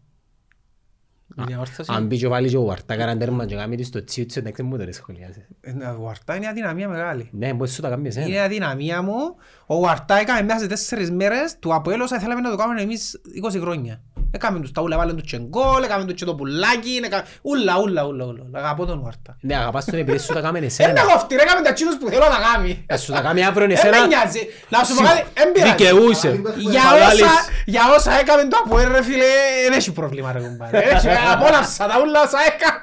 Η 1.38 1.41
διαμόρφωση. 1.47 1.91
Αν 1.93 2.07
πει 2.07 2.18
και 2.18 2.27
βάλει 2.27 2.49
και 2.49 2.57
ο 2.57 2.64
Βαρτά 2.65 2.95
καραν 2.95 3.18
τέρμα 3.19 3.45
και 3.45 3.56
κάνει 3.56 3.76
της 3.76 3.88
στο 3.88 4.03
τσίουτσο, 4.03 4.39
εντάξει, 4.39 4.64
μου 4.64 4.77
το 4.77 4.84
σχολιάσεις. 4.93 5.47
Ε, 5.61 5.72
Ο 5.99 6.10
Αρτά 6.10 6.35
είναι 6.35 6.47
αδυναμία 6.47 6.88
μεγάλη. 6.88 7.30
Ναι, 7.31 7.53
μπορείς 7.53 7.73
σου 7.73 7.81
τα 7.81 7.89
κάνεις 7.89 8.15
εσένα. 8.18 8.27
Είναι 8.34 8.41
αδυναμία 8.41 9.01
μου. 9.01 9.35
Ο 9.65 9.88
Αρτά 9.88 10.19
έκαμε 10.19 10.41
μέσα 10.41 10.60
σε 10.60 10.68
τέσσερις 10.68 11.11
μέρες 11.11 11.56
του 11.60 11.73
Αποέλ 11.73 12.01
όσα 12.01 12.19
θέλαμε 12.19 12.41
να 12.41 12.49
το 12.49 12.56
κάνουμε 12.56 12.81
εμείς 12.81 13.22
20 13.56 13.60
χρόνια. 13.61 14.01
Έκαμε 14.31 14.60
τους 14.60 14.72
τα 14.72 14.81
ούλα, 14.81 14.97
βάλουν 14.97 15.15
τους 15.15 15.30
και 15.31 15.38
γκολ, 15.39 15.84
έκαμε 15.84 16.06
τους 16.06 16.14
και 16.14 16.26
το 16.26 16.35
πουλάκι, 16.35 17.01
έκαμε- 17.03 17.26
ούλα, 17.41 17.80
ούλα, 17.80 18.06
ούλα, 18.06 18.26
ούλα. 18.26 18.43
Αγαπώ 18.60 18.85
τον 18.85 19.03
Αρτά. 19.07 19.38
Ναι, 19.41 19.56
αγαπάς 19.56 19.85
τον 19.85 19.99
επειδή 19.99 20.18
σου 20.18 20.34
τα 20.34 20.41
κάνεις 20.41 20.60
Δεν 20.77 20.85
εσένα. 20.88 21.01
έχω 21.01 21.11
αυτή, 21.15 21.35
ρε, 21.35 21.41
έκαμε 21.41 21.61
τα 21.61 21.73
τσίνους 21.73 21.97
που 21.97 22.10
θέλω 22.10 22.23
να 22.35 22.39
κάνει. 22.53 22.84
Ε, 22.88 22.97
Σου 22.97 23.11
τα 23.11 23.22
κάνει 23.22 23.45
αύριο 23.45 23.68
Δεν 23.68 23.76
εσένα. 23.76 23.99
με 24.01 24.07
νοιάζει. 24.07 24.39
Να 24.69 24.84
σου 24.84 24.95
πω 24.95 25.01
κάτι, 25.03 25.23
εν 25.34 25.51
πειράζει. 25.51 25.72
Δικαιούσε. 25.72 26.41
Για 26.57 26.81
Θα 26.81 26.95
όσα, 26.95 27.06
βάλεις. 27.06 27.23
για 27.65 27.81
όσα 27.97 28.11
έκαμε 28.19 28.41
το 28.51 28.57
Αποέλ 28.65 28.91
ρε 28.91 29.03
φίλε, 29.03 29.26
δεν 29.69 29.77
έχει 29.80 29.91
πρόβλημα 29.91 30.31
ρε 30.31 30.39
κουμπάρε. 30.39 30.77
Έχει- 31.24 31.32
Απόλαυσα 31.34 31.88
τα 31.88 32.00
ούλα 32.02 32.22
όσα 32.22 32.38
έκαμε. 32.46 32.82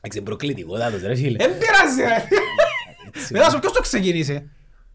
Εντάξει, 0.00 0.22
προκλητικότατος 0.22 1.02
ρε 1.02 1.14
φίλε. 1.14 1.36
Δεν 1.36 1.58
πειράζει 1.58 2.02
ρε. 2.02 2.24
Μετά 3.30 3.50
σου 3.50 3.58
ποιος 3.58 3.72
το 3.72 3.80
ξεκίνησε. 3.80 4.50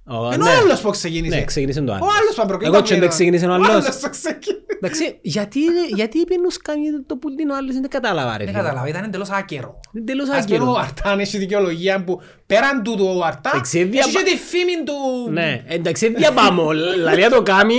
Ω, 0.08 0.26
Είναι 0.26 0.36
ναι. 0.44 0.50
ο 0.50 0.54
άλλος 0.62 0.82
που 0.82 0.90
ξεκίνησε. 0.90 1.36
Ναι, 1.36 1.44
ξεκίνησε 1.44 1.82
το 1.82 1.94
άλλο. 1.94 2.04
Ο 2.06 2.08
άλλος 2.22 2.36
που 2.36 2.46
προκλήθηκε. 2.48 2.78
Εγώ 2.78 2.86
και 2.86 3.00
δεν 3.00 3.10
ξεκίνησε 3.10 3.46
ο 3.46 3.54
άλλος. 3.54 3.68
Ο 3.68 3.72
άλλος 3.72 4.00
το 4.00 4.10
ξεκίνησε. 4.10 4.62
Εντάξει, 4.82 5.20
γιατί, 5.22 5.60
γιατί 5.96 6.18
είπε 6.20 6.36
νους 6.38 6.58
κάνει 6.58 6.84
το 7.08 7.16
πουλτίν 7.16 7.50
ο 7.50 7.56
άλλος, 7.56 7.74
δεν 7.74 7.90
κατάλαβα 7.90 8.38
ρε 8.38 8.44
Δεν 8.44 8.54
φίλε. 8.54 8.58
κατάλαβα, 8.64 8.88
ήταν 8.88 9.04
εντελώς 9.04 9.30
άκερο. 9.30 9.80
Είναι 9.94 10.06
τελώς 10.06 10.30
Ας 10.30 10.46
πούμε 10.46 10.58
ο 10.58 10.62
άκυρο. 10.62 10.76
Αρτάν 10.80 11.20
έχει 11.20 11.38
δικαιολογία 11.38 12.04
που 12.04 12.22
πέραν 12.46 12.84
τούτου 12.84 13.06
ο 13.18 13.24
Αρτά 13.26 13.50
Εντάξει, 13.54 13.80
έχει 13.80 13.88
δια- 13.90 14.04
και 14.04 14.24
τη 14.24 14.38
φήμη 14.38 14.84
του... 14.86 15.30
Ναι, 15.32 15.64
εντάξει, 15.68 16.14
διαπάμω. 16.14 16.72
Λαλία 17.04 17.30
το 17.30 17.42
κάμει, 17.42 17.78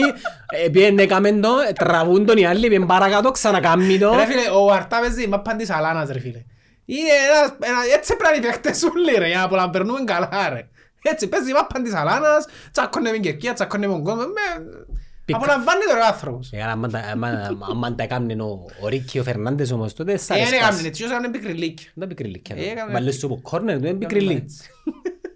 επειδή 0.65 1.03
έκαμε 1.03 1.33
το, 1.33 1.49
τραβούν 1.75 2.27
τον 2.27 2.37
οι 2.37 2.47
άλλοι, 2.47 2.61
πήγαινε 2.67 2.87
παρακάτω, 2.87 3.31
ξανακάμει 3.31 3.99
το. 3.99 4.15
Ρε 4.15 4.25
φίλε, 4.27 4.57
ο 4.57 4.73
Αρτά 4.73 5.01
παίζει 5.01 5.27
μάπαν 5.29 5.57
της 5.57 5.71
Αλάνας 5.71 6.09
ρε 6.13 6.21
φίλε. 6.21 6.45
Είναι 6.87 7.09
ένας- 7.39 7.57
ένα- 7.61 7.95
έτσι 7.97 8.17
πρέπει 8.17 8.23
να 8.23 8.37
είναι 8.37 8.47
οι 8.47 8.49
παίχτες 8.49 8.83
ούλοι 8.83 9.15
ρε, 9.19 9.27
για 9.27 9.37
να 9.39 9.43
απολαμπερνούμε 9.43 9.99
καλά 10.05 10.49
ρε. 10.53 10.69
Έτσι 11.11 11.29
παίζει 11.29 11.53
μάπαν 11.53 11.83
της 11.83 11.95
Αλάνας, 11.95 12.47
τσακώνε 12.73 13.11
με 13.11 13.17
κερκία, 13.19 13.53
τσακώνε 13.53 13.87
με 13.87 13.93
τον 13.93 14.05
κόσμο. 14.05 14.21
με- 14.23 14.87
Πίκα. 15.25 15.39
Απολαμβάνει 15.39 15.81
το 15.89 15.95
ρε 15.95 16.01
ο 16.01 16.07
άνθρωπος. 16.07 16.51
Ε, 16.53 16.63
άμα 16.63 16.89
τα- 16.89 16.99
άμα- 17.13 17.49
άμα 17.71 17.95
τα 17.95 18.03
έκαμνε 18.03 18.43
ο- 18.43 18.65
ο 18.83 18.89
Ρίκη 18.89 19.19
ο 19.19 19.23
Φερνάντες 19.23 19.71
όμως 19.71 19.95
τότε, 19.95 20.17
θα 20.17 20.35
Ε, 20.35 20.39
δεν 20.39 20.47
έκαμε 20.47 20.65
αρέσκας. 20.67 20.85
έτσι, 20.87 21.05
όσο 21.05 21.13
έκανε 21.13 21.29
πικριλίκια. 21.31 21.91
Δεν 21.95 22.09
πικρή 22.09 22.29
λύκια. 22.29 22.57
Ε, 22.57 22.65
έκαμε- 22.71 22.93
Βάλες 22.93 23.15
σου 23.19 23.27
από 23.27 23.39
κόρνερ, 23.43 23.79
δεν 23.79 23.99
πικρή 23.99 24.17
Έκαμε 24.17 24.33
λύκια. 24.33 24.45
έτσι. 24.45 24.71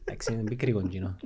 Εντάξει, 0.05 0.33
είναι 0.33 0.43
πικρή 0.43 0.73
κοντζίνο. 0.73 1.17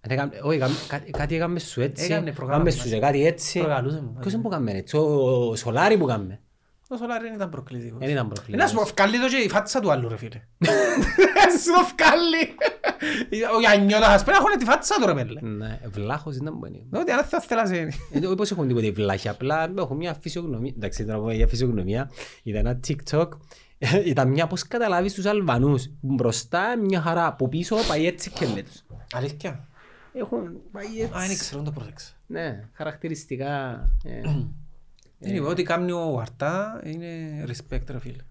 Ε, 0.00 0.12
έκαμε- 0.14 0.40
Όχι, 0.42 0.56
έκαμε- 0.56 0.74
κάτι- 0.88 1.10
κάτι 1.10 1.34
έκαμε 1.34 1.58
σου 1.58 1.80
έτσι, 1.80 2.04
Έκαμε 2.04 2.32
προγράμμα 2.32 2.62
έκαμε 2.68 2.82
σου 2.82 2.88
και 2.88 2.98
κάτι 2.98 3.26
έτσι. 3.26 3.58
Προκαλούσε 3.58 4.00
μου. 4.00 4.16
Ποιος 4.20 4.32
είναι 4.32 4.42
που 4.42 4.48
έκαμε 4.48 4.70
έτσι, 4.72 4.96
ο- 4.96 5.48
ο 5.48 5.56
Σολάρη 5.56 5.96
που 5.98 6.08
έκαμε. 6.08 6.40
Ο 6.88 6.96
Σολάρη 6.96 7.24
δεν 7.24 7.34
ήταν 7.34 7.48
προκλητικός. 7.50 7.98
Δεν 7.98 8.08
ήταν 8.08 8.24
Ε, 8.24 8.28
Να 8.28 8.32
προκλητικός. 8.34 8.70
σου 8.70 8.76
πω, 8.76 8.84
φκάλει 8.84 9.20
το 9.20 9.28
και 9.28 9.36
η 9.36 9.48
φάτσα 9.48 9.80
του 9.80 9.90
άλλου 9.90 10.08
ρε 10.08 10.16
φίλε. 10.16 10.40
Σου 11.62 11.72
το 11.76 11.84
φκάλει. 11.84 12.54
Ο 13.56 13.60
Γιαννιώτας 13.60 14.22
πρέπει 14.24 14.38
να 14.38 14.44
έχουν 14.46 14.58
τη 14.58 14.64
φάτσα 14.64 14.94
του 15.00 15.06
ρε 15.06 15.14
μέλε. 15.14 15.40
Ναι, 15.40 15.80
βλάχος 15.90 16.36
ήταν 16.36 16.58
πολύ. 16.58 16.86
Ότι 16.92 17.10
αν 17.10 17.24
θα 17.24 17.40
θέλας 17.40 17.70
είναι. 17.70 17.92
Ε, 18.12 18.26
Όπως 18.26 18.50
έχουν 18.50 18.68
τίποτε 18.68 18.90
βλάχοι, 18.90 19.28
απλά 19.28 19.72
έχω 19.78 19.94
μια 19.94 20.14
φυσιογνωμία. 20.14 20.72
Εντάξει, 20.76 21.04
τώρα 21.04 21.18
πω 21.18 21.30
για 21.32 21.46
φυσιογνωμία. 21.46 22.10
Είδα 22.42 22.58
ένα 22.58 22.80
TikTok. 22.88 23.28
Ήταν 24.04 24.28
μια 24.28 24.46
πώς 24.46 24.66
καταλάβεις 24.68 25.14
τους 25.14 25.24
Αλβανούς. 25.26 25.90
Μπροστά 26.00 26.76
μια 26.78 27.00
χαρά, 27.00 27.26
από 27.26 27.48
πίσω 27.48 27.76
πάει 27.88 28.06
έτσι 28.06 28.30
και 28.30 28.46
λέει 28.46 28.62
τους. 28.62 28.82
Αλήθεια. 29.14 29.68
Έχουν 30.12 30.38
πάει 30.72 30.86
Α, 30.86 31.08
δεν 31.12 31.22
έτσι. 31.22 31.38
ξέρω, 31.38 31.62
δεν 31.62 31.72
το 31.72 31.78
πρόσεξα. 31.80 32.12
Ναι, 32.26 32.68
χαρακτηριστικά. 32.72 33.80
ε, 35.24 35.30
Είναι 35.34 35.40
ό,τι 35.46 35.62
κάνει 35.62 35.92
ο 35.92 36.18
Αρτά 36.20 36.80
είναι 36.84 37.06
respect 37.48 37.86
ρε 37.90 37.98
φίλε. 38.00 38.22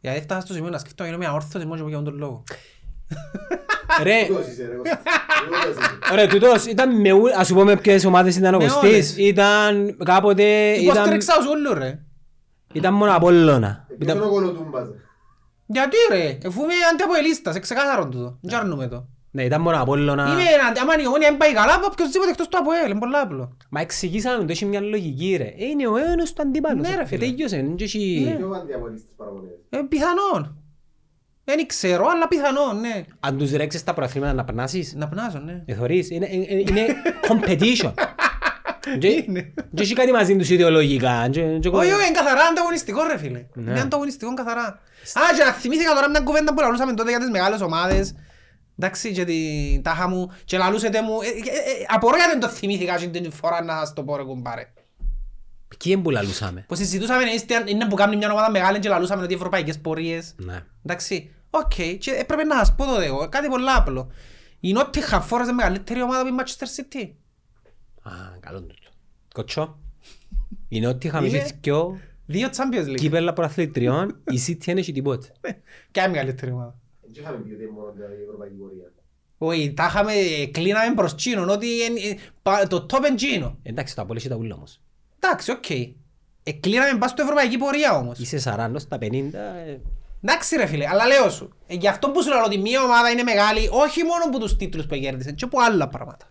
Γιατί 0.00 0.18
έφτασα 0.18 0.40
στο 0.40 0.54
σημείο 0.54 0.70
να 0.70 0.78
σκεφτώ 0.78 1.02
να 1.02 1.08
γίνω 1.08 1.18
μια 1.20 1.32
όρθωση 1.32 1.66
μόνο 1.66 1.82
και 1.82 1.88
για 1.88 1.98
αυτόν 1.98 2.12
τον 2.12 2.20
λόγο. 2.22 2.42
Ρε, 4.02 4.24
Τούτος 4.26 4.46
είσαι 4.46 4.66
ρε 4.66 4.74
Κώστα. 4.76 5.00
Τούτος 5.44 5.84
είσαι. 6.04 6.14
ρε, 6.14 6.26
τούτος 6.26 6.66
ήταν 6.66 7.00
με 7.00 7.10
ου- 7.12 7.34
ας 7.38 7.46
σου 7.46 7.54
πω 7.54 7.64
με 7.64 7.76
ποιες 7.76 8.04
ομάδες 8.04 8.36
ήταν 8.36 8.54
ο 8.54 8.58
Με 8.58 8.64
Κωστής. 8.64 8.82
όλες. 8.90 9.16
Ήταν 9.16 9.96
κάποτε, 10.04 10.70
ήταν, 10.72 10.82
Υποστήριξα 10.94 11.34
τους 11.36 11.46
όλους 11.46 11.72
ρε. 11.78 11.98
ήταν 12.72 12.94
μόνο 12.94 13.14
Απόλλωνα. 13.16 13.86
Ποιος 13.98 14.14
είναι 14.14 14.24
ο 14.24 14.28
κολοτούμπας. 14.28 14.88
Γιατί 15.66 15.96
ρε, 16.10 16.38
αφού 16.46 16.62
είμαι 16.62 16.72
αντιαποελίστας, 16.92 17.56
εξεκάθαρον 17.56 18.10
τούτο. 18.10 18.38
Δεν 18.40 18.58
αρνούμε 18.58 18.86
το. 18.88 19.06
Ναι, 19.34 19.44
ήταν 19.44 19.60
μόνο 19.60 19.80
Απόλλωνα. 19.82 20.22
Είμαι 20.32 20.42
αντι- 20.68 20.80
άμα 20.80 20.92
η 21.02 21.06
ομόνια 21.06 21.28
δεν 21.28 21.36
πάει 21.36 21.52
καλά, 21.52 21.74
από 21.74 21.86
οποιοσδήποτε 21.92 22.30
εκτός 22.30 22.48
του 22.48 22.58
ΑΠΟΕΛ, 22.58 22.90
είναι 22.90 22.98
πολύ 22.98 23.16
απλό. 23.16 23.56
Μα 23.70 23.80
εξηγήσαμε 23.80 24.36
ότι 24.42 24.52
έχει 24.52 24.64
μια 24.64 24.80
λογική 24.80 25.34
ρε. 25.36 25.44
Ε, 25.44 25.64
Είναι 25.64 25.86
ο 25.88 25.96
ένας 25.96 26.32
του 26.32 26.42
αντίπαλος. 26.42 26.88
Ναι, 26.88 26.94
ρε, 26.94 27.02
Ε, 27.02 27.04
φίλε. 27.06 27.24
τέλειωσε, 27.26 27.56
δεν 27.56 27.76
έχει- 27.80 28.34
Πιο 28.38 28.50
αντιαπολίστης 28.50 29.12
παραπονές. 29.16 29.50
Ε, 29.70 29.78
πιθανόν. 29.88 30.56
Δεν 31.44 31.66
ξέρω, 31.66 32.06
αλλά 32.14 32.28
πιθανόν, 32.28 32.80
ναι. 32.80 33.04
Αν 33.20 33.38
τους 33.38 33.52
ρέξεις 33.52 33.84
τα 33.84 33.94
προαθλήματα 33.94 34.32
να 34.32 34.44
περνάσεις. 34.44 34.94
Να 34.96 35.08
πνάσω, 35.08 35.38
ναι. 35.38 35.62
Εθωρείς, 35.66 36.10
είναι, 36.10 36.28
είναι, 36.30 36.46
είναι 36.50 36.86
competition. 37.28 37.92
Και- 38.98 39.08
Είναι. 39.08 39.52
Και 39.74 39.82
έχει 39.82 39.94
κάτι 39.94 40.12
μαζί 40.12 40.36
τους 40.36 40.50
ιδεολογικά. 40.50 41.28
Και- 41.30 41.58
και- 41.60 41.68
Όχι, 41.68 41.92
όχι, 41.92 42.06
είναι 42.08 42.10
καθαρά 42.14 42.40
ανταγωνιστικό 42.50 43.02
ρε 43.10 43.18
φίλε. 43.18 43.44
Ναι. 43.54 43.70
Είναι 43.70 43.80
ανταγωνιστικό 43.80 44.34
καθαρά. 44.34 44.66
Α, 44.66 45.20
και 45.36 45.44
να 45.44 45.52
θυμήθηκα 45.52 45.94
τώρα 45.94 46.10
μια 46.10 46.20
κουβέντα 46.20 46.54
που 46.54 46.60
λαλούσαμε 46.60 46.92
τότε 46.94 47.10
για 47.10 47.18
τις 47.18 47.30
μεγάλες 47.30 47.60
ομάδες. 47.60 48.14
Εντάξει, 48.78 49.12
και 49.12 49.24
την 49.24 49.82
τάχα 49.82 50.08
μου, 50.08 50.30
και 50.44 50.58
λαλούσετε 50.58 51.02
μου, 51.02 51.20
ε, 51.22 51.26
ε, 51.26 51.30
ε, 51.30 51.84
απορώ 51.88 52.16
γιατί 52.16 52.30
δεν 52.30 52.40
το 52.40 52.48
θυμήθηκα 52.48 52.98
και 52.98 53.06
την 53.08 53.32
φορά 53.32 53.62
να 53.64 53.78
σας 53.78 53.92
το 53.92 54.02
πω 54.04 54.16
ρε 54.16 54.22
κουμπάρε. 54.22 54.72
Ποιοι 55.78 55.92
είναι 55.94 56.02
που 56.02 56.10
λαλούσαμε; 56.10 56.64
Που 56.68 56.74
συζητούσαμε, 56.74 57.22
είστε- 57.24 57.68
είναι 57.70 57.86
που 57.88 57.94
κάνει 57.94 58.16
μια 58.16 58.32
ομάδα 58.32 58.50
μεγάλη 58.50 58.78
και 58.78 58.88
λαλούσαμε 58.88 59.22
ότι 59.22 59.32
οι 59.32 59.36
ευρωπαϊκές 59.36 59.78
πορείες. 59.78 60.34
Ναι. 60.36 60.64
Εντάξει, 60.84 61.30
οκ, 61.50 61.72
και 61.98 62.10
έπρεπε 62.10 62.44
να 62.44 62.56
σας 62.58 62.74
πω 62.74 62.84
τότε 62.84 63.04
εγώ, 63.04 63.28
κάτι 63.28 63.48
πολύ 63.48 63.70
απλό. 63.76 64.10
Η 64.60 64.74
Nottingham 64.78 65.20
Forest 65.28 65.42
είναι 65.42 65.52
μεγαλύτερη 65.52 66.02
ομάδα 66.02 66.20
από 66.20 66.28
η 66.28 66.32
Manchester 66.38 66.64
City. 66.80 67.10
Α, 68.02 68.10
καλό 68.40 68.60
τούτο. 68.60 68.90
Κοτσό. 69.34 69.78
Είναι 70.68 70.86
ότι 70.86 71.06
είχαμε 71.06 71.26
Είναι- 71.26 71.40
ζήσει 71.40 71.54
δυο 71.60 71.98
Δύο 72.26 72.48
Champions 72.48 72.86
League. 72.88 72.94
κύπελλα 72.94 73.32
πρωταθλητριών, 73.32 74.22
η 74.30 74.40
City 74.46 74.58
δεν 74.64 74.76
έχει 74.76 74.92
τίποτε. 74.92 75.28
Και 75.90 76.00
άλλη 76.00 76.10
μεγαλύτερη 76.10 76.52
ομάδα; 76.52 76.78
Δεν 77.12 77.22
είχαμε 77.22 77.36
πει 77.38 77.52
ότι 77.52 77.62
είναι 77.62 77.72
μόνο 77.72 77.92
η 78.18 78.22
ευρωπαϊκή 78.22 78.54
πορεία. 78.54 78.92
Όχι, 79.38 79.72
τα 79.74 79.86
είχαμε, 79.86 80.12
κλίναμε 80.50 80.94
προς 80.94 81.14
τζείνον, 81.14 81.48
ότι 81.48 81.82
εν- 81.82 81.96
ε, 81.96 82.16
πα- 82.42 82.66
το 82.66 82.86
top 82.90 83.02
εν 83.04 83.16
τζείνο. 83.16 83.58
Εντάξει, 83.62 83.94
τα 83.94 84.02
απόλοιπα 84.02 84.36
ούλα 84.36 84.54
όμως. 84.54 84.80
Εντάξει, 85.20 85.50
οκ. 85.50 85.64
Εκλίναμε 86.42 86.98
πας 86.98 87.10
στην 87.10 87.22
ευρωπαϊκή 87.22 87.58
πορεία 87.58 87.96
όμως. 87.96 88.18
Είσαι 88.18 88.38
40 88.38 88.78
στα 88.78 88.98
50, 88.98 89.38
ε, 89.66 89.78
Εντάξει 90.24 90.56
ρε 90.56 90.66
φίλε, 90.66 90.88
αλλά 90.88 91.06
λέω 91.06 91.30
σου. 91.30 91.52
Ε, 91.66 91.74
γι' 91.74 91.88
αυτό 91.88 92.10
που 92.10 92.22
σου 92.22 92.28
λέω 92.28 92.42
ότι 92.44 92.58
μια 92.58 92.82
ομάδα 92.82 93.10
είναι 93.10 93.22
μεγάλη, 93.22 93.68
όχι 93.72 94.02
μόνο 94.02 94.24
από 94.26 94.38
τους 94.38 94.56
τίτλους 94.56 94.86
που 94.86 94.94
κέρδισε, 94.96 95.32
και 95.32 95.44
από 95.44 95.58
άλλα 95.60 95.88
πράγματα. 95.88 96.26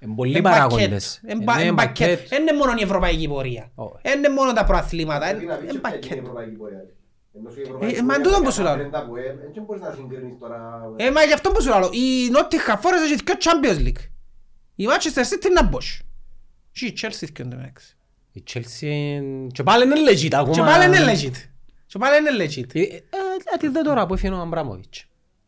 είναι 0.00 0.14
πολλοί 0.14 0.36
Εν 0.36 0.42
παράγοντες. 0.42 1.20
πακέτ. 1.22 1.30
Εν 1.36 1.40
Ε, 1.40 1.44
πα- 1.44 1.56
ναι, 1.56 1.62
εν 1.62 1.74
πακέτ. 1.74 2.08
πακέτ. 2.08 2.28
Δεν 2.28 2.40
είναι 2.42 2.52
μόνο 2.52 2.72
η 2.78 2.82
ευρωπαϊκή 2.82 3.28
πορεία. 3.28 3.70
Όχι. 3.74 3.92
Δεν 4.02 4.18
είναι 4.18 4.28
μόνο 4.28 4.52
τα 4.52 4.64
προαθλήματα. 4.64 5.26
Πρέπει 5.28 5.44
να 5.44 5.54
Είναι 5.54 5.62
πεις 5.62 5.72
είναι 5.72 5.96
και 5.98 6.06
ποια 6.08 6.16
είναι 6.16 6.28
η 6.28 6.32
πακέτ. 6.56 6.90
Ευρωπαϊκή 7.38 7.38
πορεία. 7.38 7.38
Ενώ 7.38 7.50
σου 7.50 7.58
η 7.58 7.60
Ε, 7.60 7.64
ευρωπαϊκή 7.64 8.02
μα 8.02 8.06
πορεία 8.06 8.22
τούτο 8.24 8.36
είναι 8.36 8.46
που 8.46 8.52
σου 8.52 8.62
λέω. 8.62 8.70
καταφέρντα 8.70 9.06
που, 9.06 9.16
ε, 9.16 9.22
Δεν 9.54 9.62
μπορείς 9.64 9.82
να 9.82 9.92
συγκρίνεις 9.92 10.38
τώρα. 10.38 10.58
Ε, 10.96 11.10
μα 11.10 11.22
γι' 11.22 11.32
αυτό 11.32 11.50
που 11.50 11.62
σου 11.62 11.68
λέω. 11.68 11.90
Η 11.92 12.30
Nottingham 12.34 12.76
Forest 12.82 13.02
έχει 13.12 13.22
και 13.28 13.36
Champions 13.44 13.78
League. 13.86 14.02
Η 14.74 14.84
Manchester 14.90 15.22
City 15.30 15.44
είναι 15.44 15.60
να 15.60 15.68
μπως. 15.68 16.02
Και 16.72 16.86
η 16.86 16.94
Chelsea 17.00 17.26
και 17.32 17.42
εντάξει. 17.42 17.96
Η 18.32 18.42
Chelsea 18.52 19.20
και 19.52 19.62
πάλι 19.62 19.84
είναι 19.84 19.94
legit 20.10 20.34
ακόμα. 20.34 20.54
Και 20.54 20.60
πάλι 20.60 20.84
είναι 20.84 21.12
legit. 21.12 21.36
Και 21.86 21.98
πάλι 21.98 22.16
είναι 22.18 22.44
legit. 22.44 22.74
Ε, 22.74 22.80
ε, 22.80 22.96
ε, 23.54 23.56
τι 23.58 23.68
δε 23.68 23.82
τώρα 23.82 24.06
που 24.06 24.14
έφυγε 24.14 24.32
ο 24.32 24.40
Αμπράμοβιτς. 24.40 25.04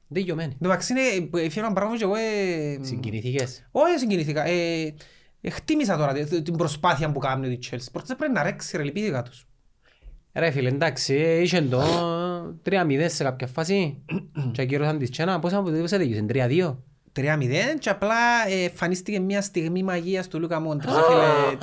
Δικαιωμένοι. 0.09 0.57
Εντάξει, 0.63 0.93
είναι, 0.93 1.27
που 1.27 1.37
έφυγε 1.37 1.61
έναν 1.61 1.73
πράγμα 1.73 1.97
και 1.97 2.05
εγώ... 2.05 2.15
ε, 2.15 2.79
Συγκινηθήκες; 2.81 3.67
Όχι, 3.71 3.99
συγκινήθηκα. 3.99 4.45
Ε, 4.47 4.95
Εκτίμησα 5.41 5.97
τώρα 5.97 6.13
τη- 6.13 6.43
την 6.43 6.57
προσπάθεια 6.57 7.13
που 7.13 7.19
κάνει 7.19 7.49
η 7.53 7.59
Chelsea. 7.71 7.87
Πρώτα 7.93 8.17
πρέπει 8.17 8.33
να 8.33 8.43
ρέξει, 8.43 8.77
ρε, 8.77 8.83
λυπήθηκα 8.83 9.23
τους. 9.23 9.47
Ρε 10.35 10.51
φίλε, 10.51 10.69
εντάξει, 10.69 11.15
ε, 11.15 11.41
είχε 11.41 11.61
το 11.63 11.83
3-0 12.63 13.05
σε 13.09 13.25
κάποια 13.25 13.47
φάση 13.47 14.03
και 14.53 14.63
ακύρωσαν 14.63 14.99
τις 14.99 15.11
τσένα. 15.11 15.39
Πόσα 15.39 15.63
πόσα 15.63 15.99
τελείωσαν, 15.99 16.27
3-2. 16.33 16.77
3-0 17.17 17.79
και 17.79 17.91
απλά 17.91 18.49
ε, 18.49 18.65
εμφανίστηκε 18.65 19.21
μια 19.21 19.43
στιγμή 19.43 19.83
μαγείας 19.83 20.29
του 20.29 20.41
Λούκα 20.41 20.61
Μόντρης. 20.61 20.93
ρε 20.95 21.01
φίλε. 21.03 21.59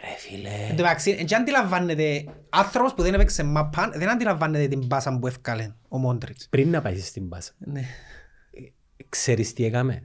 Ρε 0.00 0.16
φίλε. 0.18 0.48
Εν 0.70 0.76
τω 0.76 0.82
μεταξύ, 0.82 1.14
δεν 1.14 1.36
αντιλαμβάνεται, 1.40 2.24
άνθρωπος 2.48 2.94
που 2.94 3.02
δεν 3.02 3.14
έπαιξε 3.14 3.42
μαπάν, 3.44 3.92
δεν 3.94 4.10
αντιλαμβάνεται 4.10 4.66
την 4.68 4.86
πάσα 4.86 5.18
που 5.18 5.26
έφκαλε 5.26 5.72
ο 5.88 5.98
Μόντριτς. 5.98 6.46
Πριν 6.50 6.70
να 6.70 6.82
πάει 6.82 6.98
στην 6.98 7.28
πάσα, 7.28 7.52
Ναι. 7.58 7.82
ξέρεις 9.08 9.52
τι 9.52 9.64
έκαμε; 9.64 10.02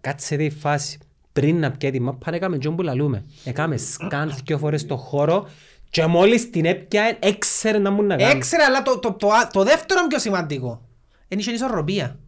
Κάτσε 0.00 0.36
τη 0.36 0.50
φάση. 0.50 0.98
Πριν 1.32 1.58
να 1.58 1.70
πιάει 1.70 1.92
τη 1.92 2.00
μάπα, 2.00 2.34
έκαμε 2.34 2.58
τζον 2.58 2.76
που 2.76 2.82
λαλούμε. 2.82 3.24
Έκαμε 3.44 3.76
σκάν 3.76 4.34
δυο 4.44 4.58
φορές 4.58 4.80
στο 4.80 4.96
χώρο 4.96 5.48
και 5.90 6.06
μόλις 6.06 6.50
την 6.50 6.64
έπιαε, 6.64 7.16
έξερε 7.20 7.78
να 7.78 7.90
μου 7.90 8.02
να 8.02 8.16
κάνει. 8.16 8.30
Έξερε, 8.30 8.64
αλλά 8.64 8.82
το, 8.82 8.98
το, 8.98 9.12
το, 9.12 9.28
το 9.52 9.62
δεύτερο 9.62 10.06
πιο 10.06 10.18
σημαντικό. 10.18 10.88
Εν 11.28 11.38
είχε 11.38 11.50
ισορροπία. 11.50 12.18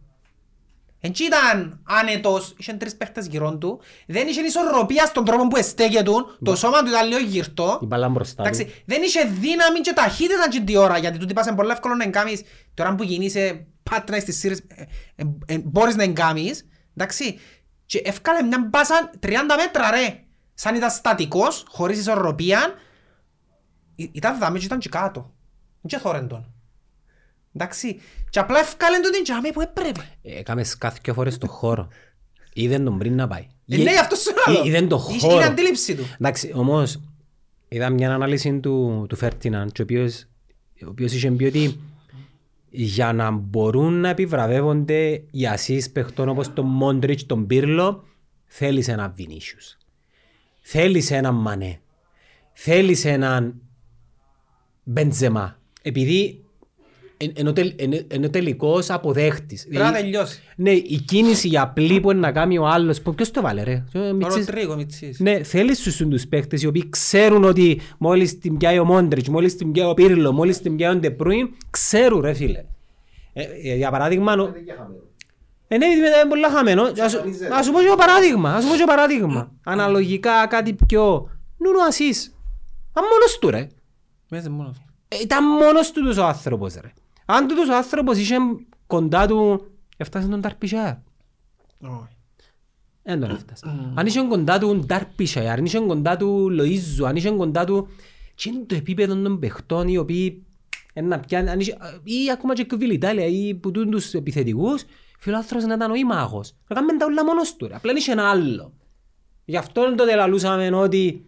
Εν 1.05 1.11
τσι 1.11 1.23
ήταν 1.23 1.79
άνετος, 1.83 2.53
είχε 2.57 2.73
τρεις 2.73 2.95
παίχτες 2.95 3.27
γύρω 3.27 3.57
του, 3.57 3.79
δεν 4.07 4.27
είχε 4.27 4.41
ισορροπία 4.41 5.05
στον 5.05 5.25
τρόπο 5.25 5.47
που 5.47 5.57
εστέκεται 5.57 6.03
του, 6.03 6.37
το 6.43 6.55
σώμα 6.55 6.83
του 6.83 6.89
ήταν 6.89 7.07
λίγο 7.07 7.19
γυρτό. 7.19 7.79
Η 7.81 7.85
μπάλα 7.85 8.09
μπροστά 8.09 8.43
του. 8.43 8.49
Εντάξει, 8.49 8.83
δεν 8.85 9.01
είχε 9.01 9.23
δύναμη 9.23 9.79
και 9.81 9.93
ταχύτητα 9.93 10.49
και 10.49 10.59
την 10.59 10.75
ώρα, 10.77 10.97
γιατί 10.97 11.17
τούτη 11.17 11.33
πας 11.33 11.45
είναι 11.45 11.55
πολύ 11.55 11.71
εύκολο 11.71 11.95
να 11.95 12.03
εγκάμεις, 12.03 12.41
τώρα 12.73 12.95
που 12.95 13.03
γίνεσαι 13.03 13.65
πάτρα 13.83 14.19
στις 14.19 14.39
σύρες, 14.39 14.59
ε, 14.67 14.81
ε, 15.15 15.23
ε, 15.45 15.57
μπορείς 15.63 15.95
να 15.95 16.03
εγκάμεις, 16.03 16.67
εντάξει, 16.95 17.39
και 17.85 18.01
εύκαλε 18.05 18.43
μια 18.43 18.67
μπάσα 18.69 19.09
30 19.19 19.29
μέτρα 19.57 19.91
ρε, 19.91 20.23
σαν 20.53 20.75
ήταν 20.75 20.89
στατικός, 20.89 21.65
χωρίς 21.69 21.99
ισορροπία, 21.99 22.59
Ή- 22.59 22.71
ήταν 23.95 24.39
δάμε 24.39 24.59
και 24.59 24.65
ήταν 24.65 24.79
και 24.79 24.89
κάτω, 24.89 25.33
και 25.87 25.97
θόρεν 25.97 26.27
τον. 26.27 26.53
Εντάξει, 27.55 27.99
και 28.29 28.39
απλά 28.39 28.59
εύκαλε 28.59 28.99
τον 28.99 29.11
την 29.11 29.23
τζάμε 29.23 29.49
που 29.51 29.61
έπρεπε. 29.61 30.09
Έκαμες 30.21 30.69
σκάθ 30.69 30.97
δυο 31.03 31.13
φορές 31.13 31.33
στο 31.33 31.47
χώρο. 31.47 31.87
Είδεν 32.53 32.83
τον 32.83 32.97
πριν 32.97 33.15
να 33.15 33.27
πάει. 33.27 33.47
Ε, 33.67 33.77
ναι, 33.77 33.91
αυτός 33.91 34.19
σου 34.21 34.31
λέω. 34.53 34.63
Είδεν 34.65 34.87
το 34.87 35.07
Είχε- 35.09 35.19
χώρο. 35.19 35.35
Είναι 35.35 35.45
αντίληψη 35.45 35.95
του. 35.95 36.03
Εντάξει, 36.19 36.51
όμως, 36.55 36.99
είδα 37.67 37.89
μια 37.89 38.13
ανάλυση 38.13 38.59
του, 38.59 39.05
του 39.09 39.15
Φέρτιναν, 39.15 39.67
ο 39.67 39.81
οποίος, 39.81 40.25
ο 40.85 40.87
οποίος 40.89 41.13
είχε 41.13 41.31
πει 41.31 41.43
ότι 41.43 41.79
για 42.69 43.13
να 43.13 43.31
μπορούν 43.31 43.93
να 43.93 44.09
επιβραβεύονται 44.09 45.23
οι 45.31 45.47
ασίς 45.47 45.91
παιχτών 45.91 46.29
όπως 46.29 46.53
τον 46.53 46.65
Μόντριτς, 46.65 47.25
τον 47.25 47.47
Πύρλο, 47.47 48.03
θέλεις 48.45 48.87
έναν 48.87 49.13
Βινίσιους. 49.15 49.77
Θέλεις 50.61 51.11
έναν 51.11 51.35
Μανέ. 51.35 51.79
Θέλεις 52.53 53.05
έναν 53.05 53.61
Μπεντζεμά. 54.83 55.57
Επειδή 55.81 56.43
εν- 57.17 57.31
ενώ 57.35 57.53
τελ- 57.53 57.81
εν- 57.81 58.05
ενώ 58.07 58.29
τελικός 58.29 58.89
αποδέχτης. 58.89 59.67
Πρέπει 59.67 59.83
να 59.83 59.91
τελειώσει. 59.93 60.39
Ναι, 60.55 60.71
η 60.71 61.03
κίνηση 61.07 61.49
η 61.51 61.57
απλή 61.57 61.99
που 61.99 62.11
είναι 62.11 62.19
να 62.19 62.31
κάνει 62.31 62.57
ο 62.57 62.67
άλλος, 62.67 63.01
που- 63.01 63.15
ποιος 63.15 63.31
το 63.31 63.41
βάλε 63.41 63.63
ρε; 63.63 63.83
Ο 63.95 63.99
Όλο 63.99 64.13
Μιτσής. 64.13 64.45
τρίγο, 64.45 64.75
Μιτσής. 64.75 65.19
Ναι, 65.19 65.43
θέλεις 65.43 65.77
στους 65.79 65.97
τους 65.97 66.27
παίχτες 66.27 66.61
οι 66.61 66.67
οποίοι 66.67 66.89
ξέρουν 66.89 67.43
ότι 67.43 67.79
μόλις 67.97 68.37
την 68.37 68.57
πιάει 68.57 68.79
ο 68.79 68.85
Μόντριτς, 68.85 69.29
μόλις 69.29 69.55
την 69.55 69.71
πιάει 69.71 69.89
ο 69.89 69.93
Πύρλο, 69.93 70.31
μόλις 70.31 70.61
την 70.61 70.75
πιάει 70.75 70.91
ο 70.91 70.95
Ντεπρούιν, 70.95 71.49
ξέρουν 71.69 72.21
ρε 72.21 72.33
φίλε. 72.33 72.63
Ε, 73.33 73.43
ε, 73.63 73.75
για 73.75 73.91
παράδειγμα, 73.91 74.33
ο- 74.33 74.51
Δεν 74.51 74.65
και 74.65 74.73
χαμένο. 74.77 74.95
ε, 75.67 75.77
ναι, 75.77 75.85
μετά 75.87 76.19
είναι 76.19 76.29
πολλά 76.29 76.49
χαμένο. 76.49 76.83
Να 76.95 77.09
σου- 77.09 77.21
Να 77.49 77.61
σου 77.63 77.71
πω 77.71 77.79
και 77.79 77.85
ένα 77.85 77.95
παράδειγμα, 77.95 78.51
να 78.53 78.61
σου 78.61 78.67
πω 78.67 78.73
και 78.75 78.81
ένα 78.81 78.91
παράδειγμα. 78.91 79.51
Αναλογικά 79.63 80.47
κάτι 80.47 80.73
πιο... 80.87 81.29
Νούνο 81.57 81.79
Ασίς. 81.87 82.35
Αν 82.93 83.03
μόνος 83.11 83.37
του 83.39 83.49
ρε. 83.49 83.67
Μέσα 84.33 84.49
μόνος. 84.49 84.77
Ε, 85.07 85.19
Ήταν 85.21 85.45
μόνος 85.45 85.91
του 85.91 86.01
τους 86.01 86.17
ο 86.17 86.25
άνθρωπος 86.25 86.75
ρε. 86.75 86.93
Αν 87.25 87.47
τούτος 87.47 87.69
ο 87.69 87.75
άνθρωπος 87.75 88.17
είχε 88.17 88.35
κοντά 88.87 89.27
του... 89.27 89.67
Έφτασε 89.97 90.27
τον 90.27 90.41
Ταρπισιά. 90.41 91.03
Όχι. 91.79 92.15
Δεν 93.03 93.19
τον 93.19 93.29
έφτασε. 93.29 93.65
Αν 93.95 94.05
είχε 94.05 94.21
κοντά 94.21 94.59
του 94.59 94.79
Ντάρπισαι, 94.85 95.49
αν 95.49 95.65
είχε 95.65 95.79
κοντά 95.79 96.17
του 96.17 96.47
Λοΐζου, 96.59 97.05
αν 97.05 97.15
είχε 97.15 97.29
κοντά 97.29 97.65
του... 97.65 97.87
Τι 98.35 98.49
είναι 98.49 98.65
το 98.65 98.75
επίπεδο 98.75 99.21
των 99.21 99.39
παιχτών 99.39 99.87
οι 99.87 99.97
οποίοι... 99.97 100.45
Ένα 100.93 101.19
πιάνει, 101.19 101.49
αν 101.49 101.59
είχε, 101.59 101.77
ή 102.03 102.31
ακόμα 102.31 102.53
και 102.53 102.63
Κβιλιτάλια 102.63 103.25
ή 103.25 103.55
που 103.55 103.71
τούν 103.71 103.89
τους 103.89 104.13
επιθετικούς, 104.13 104.83
φιλάθρος 105.19 105.63
να 105.63 105.73
ήταν 105.73 105.91
ο 105.91 105.95
ημάχος. 105.95 106.55
Να 106.67 106.75
κάνουμε 106.75 106.97
τα 106.97 107.05
όλα 107.05 107.25
μόνος 107.25 107.55
του 107.55 107.67
ρε. 107.67 107.75
Απλά 107.75 107.93
είχε 107.95 108.11
ένα 108.11 108.29
άλλο. 108.29 108.73
Γι' 109.45 109.57
αυτό 109.57 109.95
τότε 109.95 110.15
λαλούσαμε 110.15 110.75
ότι 110.75 111.25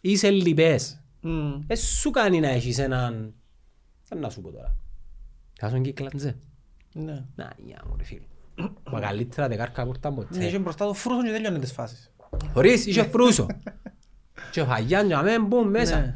είσαι 0.00 0.30
λιπές. 0.30 1.01
Μμ. 1.22 1.60
Ε, 1.66 1.74
σου 1.74 2.10
κάνει 2.10 2.40
να 2.40 2.48
έχεις 2.48 2.78
έναν... 2.78 3.34
Τι 4.08 4.16
να 4.18 4.30
σου 4.30 4.40
πω 4.40 4.50
τώρα. 4.50 4.76
Θα 5.60 5.68
σου 5.70 5.80
κύκλαντζε. 5.80 6.36
Ναι. 6.94 7.24
Να, 7.34 7.52
για 7.56 7.82
μου 7.88 7.94
ρε 7.98 8.04
φίλε. 8.04 8.26
Μα 8.90 9.00
καλύτερα 9.00 9.48
δεκάρκα 9.48 9.84
που 9.84 9.92
ήταν 9.96 10.14
Ναι, 10.14 10.24
ποτέ. 10.24 10.44
είχε 10.46 10.58
μπροστά 10.58 10.86
του 10.86 10.94
φρούσον 10.94 11.24
και 11.24 11.30
τελειώνει 11.30 11.58
τις 11.58 11.72
φάσεις. 11.72 12.10
Χωρίς, 12.52 12.86
είχε 12.86 13.02
φρούσο. 13.02 13.46
Και 14.50 14.64
φαγιάν 14.64 15.06
για 15.06 15.22
μένα 15.22 15.44
μπουν 15.44 15.64
Ναι. 15.64 15.70
μέσα. 15.78 16.14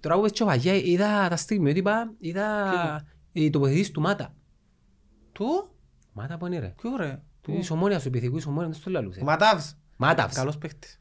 Τώρα 0.00 0.14
που 0.14 0.22
πες 0.22 0.30
και 0.32 0.44
φαγιά, 0.44 0.74
είδα 0.74 1.28
τα 1.28 1.36
στιγμιότυπα, 1.36 2.12
είδα 2.18 3.04
οι 3.32 3.50
τοποθετήσεις 3.50 3.90
του 3.90 4.00
Μάτα. 4.00 4.34
Του; 5.32 5.70
Μάτα 6.12 6.36
που 6.36 6.46
είναι 6.46 6.58
ρε. 6.58 6.74
Ποιο 6.80 6.96
ρε; 6.96 7.20
Της 7.40 7.70
ομόνιας, 7.70 8.02
του 8.02 8.08
επιθετικού 8.08 8.36
της 8.36 8.46
ομόνιας, 8.46 8.70
δεν 8.70 8.80
στο 8.80 8.90
λαλούσε. 8.90 9.20
Ο 9.20 9.24
Ματάβς. 9.24 9.76
Μάταυς. 9.96 10.34
Καλός 10.34 10.58
παίχτης. 10.58 11.00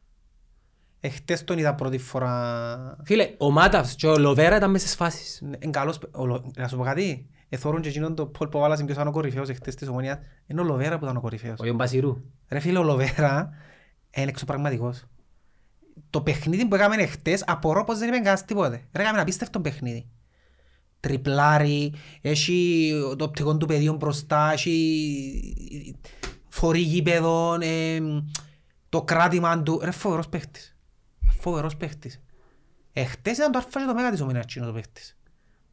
Εχθές 1.06 1.44
τον 1.44 1.58
είδα 1.58 1.76
πρώτη 1.76 1.98
φορά. 1.98 2.98
Φίλε, 3.04 3.30
ο 3.38 3.52
Μάταυς 3.52 3.96
και 3.96 4.08
ο 4.08 4.18
Λοβέρα 4.18 4.56
ήταν 4.56 4.72
μέσα 4.72 4.86
στις 4.86 4.98
φάσεις. 4.98 5.40
Είναι 5.40 5.58
καλός 5.70 5.98
παί- 5.98 6.16
ο 6.18 6.26
Λο- 6.26 6.52
Να 6.58 6.68
σου 6.68 6.78
πω 6.78 6.84
κάτι. 6.84 7.30
Εθώρουν 7.50 7.82
και 7.82 7.90
εκείνον 7.90 8.16
το 8.16 8.26
Πολ 8.26 8.48
Ποβάλας 8.48 8.80
ποιος 8.84 8.96
ήταν 8.96 9.08
ο 9.08 9.12
κορυφαίος 9.12 9.50
εχθές 9.50 9.76
της 9.76 9.88
ομονίας. 9.88 10.18
Είναι 10.48 10.62
ο 10.62 10.64
Λοβέρα 10.64 10.98
που 10.98 11.04
ήταν 11.06 11.18
ο 11.18 11.22
κορυφαίος. 11.22 11.60
Ο 11.60 11.66
Ιον 11.66 11.76
Μπασιρού. 11.76 12.18
Ρε 12.50 12.60
φίλε, 12.60 12.78
ο 12.80 12.84
Λοβέρα 12.84 13.50
είναι 14.16 14.30
εξωπραγματικός. 14.30 15.04
Το 16.10 16.22
παιχνίδι 16.22 16.66
που 16.66 16.76
έκαμε 16.76 16.96
εχθές, 16.96 17.44
απορώ 17.48 17.84
πως 17.84 17.98
δεν 17.98 18.08
είπε 18.08 18.18
κανένας 18.18 18.46
τίποτε. 18.46 18.82
Ρε, 18.96 19.04
έκαμε 19.04 19.22
απίστευτο 19.22 19.60
παιχνίδι. 19.60 20.08
Τριπλάρι, 21.00 21.94
έχει 22.22 22.92
το 23.18 23.24
οπτικό 23.24 23.58
του 23.58 23.66
πεδίου 23.66 23.96
μπροστά, 23.96 24.52
έχει 24.52 25.96
θωρεί 26.50 26.80
γήπεδο, 26.80 27.58
ε, 27.62 28.00
το 28.90 29.02
κράτημα 29.02 29.62
του. 29.64 29.80
Ρε, 29.84 29.92
φοβερός 29.92 30.30
παίχτης. 30.30 30.75
Φοβερός 31.46 31.76
παίχτης. 31.78 32.22
Εχθές 32.94 33.38
ήταν 33.38 33.52
το 33.52 33.58
αρφά 33.58 33.80
και 33.80 33.86
το 33.86 33.94
μέγα 33.94 34.12
της 34.12 34.22
ομονίας 34.22 34.44
εκείνος 34.44 34.70
ο 34.70 34.74
παίχτης. 34.74 35.18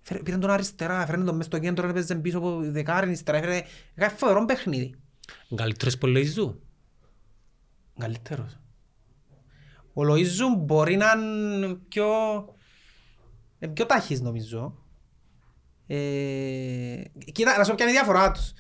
Φέρε- 0.02 0.22
Πήραν 0.22 0.40
τον 0.40 0.50
αριστερά, 0.50 1.06
φέρνει 1.06 1.24
τον 1.24 1.36
μες 1.36 1.46
στο 1.46 1.58
κέντρο, 1.58 1.88
έπαιζε 1.88 2.14
πίσω 2.14 2.38
από 2.38 2.58
δεκάρι, 2.62 3.06
αριστερά, 3.06 3.36
έφερε- 3.38 3.64
έκανε 3.94 4.14
φοβερό 4.16 4.44
παιχνίδι. 4.44 4.94
Καλύτερος 5.54 5.98
πολλοϊζού. 5.98 6.60
Καλύτερος. 7.98 8.58
Ο 9.94 10.02
Λοΐζου 10.02 10.56
μπορεί 10.58 10.96
να 10.96 11.12
είναι 11.12 11.74
πιο, 11.88 12.06
ε, 13.58 13.66
πιο 13.66 13.86
ταχύς 13.86 14.20
νομίζω. 14.20 14.78
Ε, 15.86 17.02
κοίτα, 17.32 17.56
να 17.58 17.64
σου 17.64 17.68
πω 17.70 17.74
ποια 17.76 17.84
είναι 17.86 17.94
η 17.94 17.98
διαφορά 17.98 18.30
τους. 18.30 18.52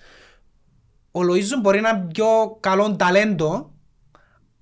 Ο 1.10 1.20
Λοΐζου 1.20 1.60
μπορεί 1.60 1.80
να 1.80 1.88
είναι 1.88 2.06
πιο 2.12 2.56
καλό 2.60 2.96
ταλέντο. 2.96 3.71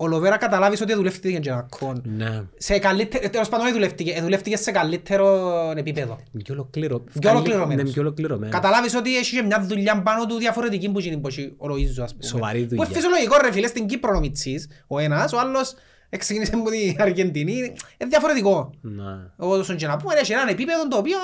Ο 0.02 0.06
Λοβέρα 0.06 0.36
καταλάβεις 0.36 0.80
ότι 0.80 0.94
δουλεύτηκε 0.94 1.38
και 1.38 1.48
ένα 1.50 1.66
κόν. 1.78 2.02
Ναι. 2.16 2.42
Σε 2.56 2.78
καλύτερο, 2.78 3.30
τέλος 3.30 3.48
πάντων 3.48 3.64
δεν 3.66 3.74
δουλεύτηκε, 3.74 4.10
ε, 4.12 4.20
δουλεύτηκε 4.20 4.56
σε 4.56 4.70
καλύτερο 4.70 5.52
επίπεδο. 5.76 6.18
Πιο 6.44 6.54
ολοκληρω- 6.54 7.04
Πιο 7.20 7.30
ολοκληρωμένος. 7.30 7.84
Ναι, 7.84 7.90
πιο 7.90 8.02
ολοκληρωμένος. 8.02 8.54
Καταλάβεις 8.54 8.94
ότι 8.94 9.16
έχει 9.16 9.36
και 9.36 9.42
μια 9.42 9.64
δουλειά 9.68 10.02
πάνω 10.02 10.26
του 10.26 10.36
διαφορετική 10.36 10.90
που 10.90 10.98
γίνει 11.00 11.16
που 11.18 11.28
έχει 11.28 11.54
ο 11.58 11.66
Λοΐζου 11.68 12.02
ας 12.02 12.10
πούμε. 12.12 12.26
Σοβαρή 12.26 12.60
Που 12.62 12.68
δουλειά. 12.68 12.84
είναι 12.84 12.94
φυσιολογικό 12.94 13.36
ρε 13.44 13.52
φίλε 13.52 13.66
στην 13.66 13.86
Κύπρο 13.86 14.16
ο 14.16 14.20
Μιτσής, 14.20 14.68
ο 14.86 14.98
ένας, 14.98 15.32
ο 15.32 15.38
άλλος 15.40 15.74
ξεκίνησε 16.18 16.52
από 16.54 16.70
την 16.70 16.96
Αργεντινή, 17.00 17.52
είναι 17.52 18.08
διαφορετικό. 18.08 18.70
Ναι. 18.80 19.02
Όσον 19.36 19.76
και 19.76 19.86
να 19.86 19.96
πούμε 19.96 20.14
έχει 20.14 20.32
έναν 20.32 20.48
επίπεδο 20.48 20.88
το 20.88 20.96
οποίο 20.96 21.16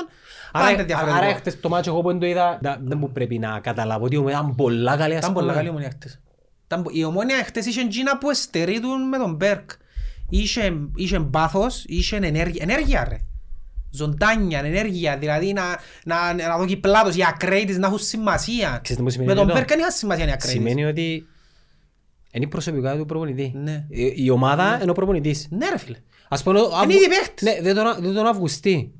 Άρα, 0.52 0.64
πάντα 0.66 0.70
είναι 0.82 0.94
άρα 0.94 1.04
διαφορετικό. 1.04 1.38
χτες 1.38 1.60
το 1.60 1.68
μάτσο 1.68 1.90
εγώ 1.90 2.00
που 2.00 2.08
δεν 2.08 2.18
το 2.18 2.26
είδα, 2.26 2.58
δα- 2.62 2.78
δεν 2.82 2.98
μου 2.98 3.10
πρέπει 3.12 3.38
να 3.38 3.60
καταλάβω 3.60 4.04
ότι 4.04 4.14
η 4.14 4.18
ομάδα 4.18 4.38
ήταν 4.38 4.54
πολλά 4.54 4.96
καλή. 4.96 5.12
ας 5.12 5.18
Ήταν 5.18 5.32
πολλά 5.32 5.44
πούμε. 5.46 5.56
καλή 5.56 5.66
η 5.66 5.70
ομονία 5.70 5.90
χτες. 5.90 6.20
Ήταν 6.66 6.82
πο- 6.82 6.90
Η 6.92 7.04
ομόνια 7.04 7.44
χτες 7.44 7.66
είχε 7.66 7.80
εκείνα 7.80 8.18
που 8.18 8.30
εστερείτουν 8.30 9.08
με 9.08 9.18
τον 9.18 9.34
Μπέρκ. 9.34 9.70
Είχε, 10.30 10.72
είχε 10.96 11.20
πάθος, 11.20 11.84
είχε 11.86 12.16
ενέργεια, 12.16 12.62
ενέργεια 12.68 13.06
ρε. 13.08 13.16
Ζωντάνια, 13.90 14.58
ενέργεια, 14.58 15.16
δηλαδή 15.18 15.52
να, 15.52 15.62
να, 16.04 16.34
να 16.34 16.58
δω 16.58 16.76
πλάτος, 16.76 17.16
οι 17.16 17.24
ακραίοι 17.28 17.64
της 17.64 17.78
να 17.78 17.86
έχουν 17.86 17.98
σημασία. 17.98 18.80
Ξέρετε 18.82 19.04
τι 19.04 19.12
σημαίνει 19.12 19.28
Με 19.30 19.34
τον 19.36 19.42
αυτό; 19.44 19.54
Μπέρκ 19.56 19.68
δεν 19.68 19.78
είχαν 19.78 19.90
σημασία 19.90 20.24
οι 20.26 20.30
ακραίοι 20.30 20.52
της. 20.52 20.62
Σημαίνει 20.62 20.84
ότι 20.84 21.26
είναι 22.32 22.44
η 22.44 22.48
προσωπικά 22.48 22.96
του 22.96 23.04
προπονητή. 23.06 23.52
Ναι. 23.54 23.86
Η, 23.88 24.12
η 24.16 24.30
ομάδα 24.30 24.78
είναι 24.82 24.90
ο 24.90 24.94
προπονητής. 24.94 25.46
Ναι 25.50 25.68
ρε 25.68 25.78
φίλε. 25.78 25.96
Ας 26.28 26.42
πούμε, 26.42 26.60
ο- 26.60 26.70
Είναι 26.84 26.94
ήδη 26.94 27.08
παίχτης. 27.08 27.42
Ναι, 27.42 27.60
δεν 27.62 27.74
τον, 27.74 27.96
δεν 28.02 28.14
τον 28.14 28.26
Αυγουστή. 28.26 28.92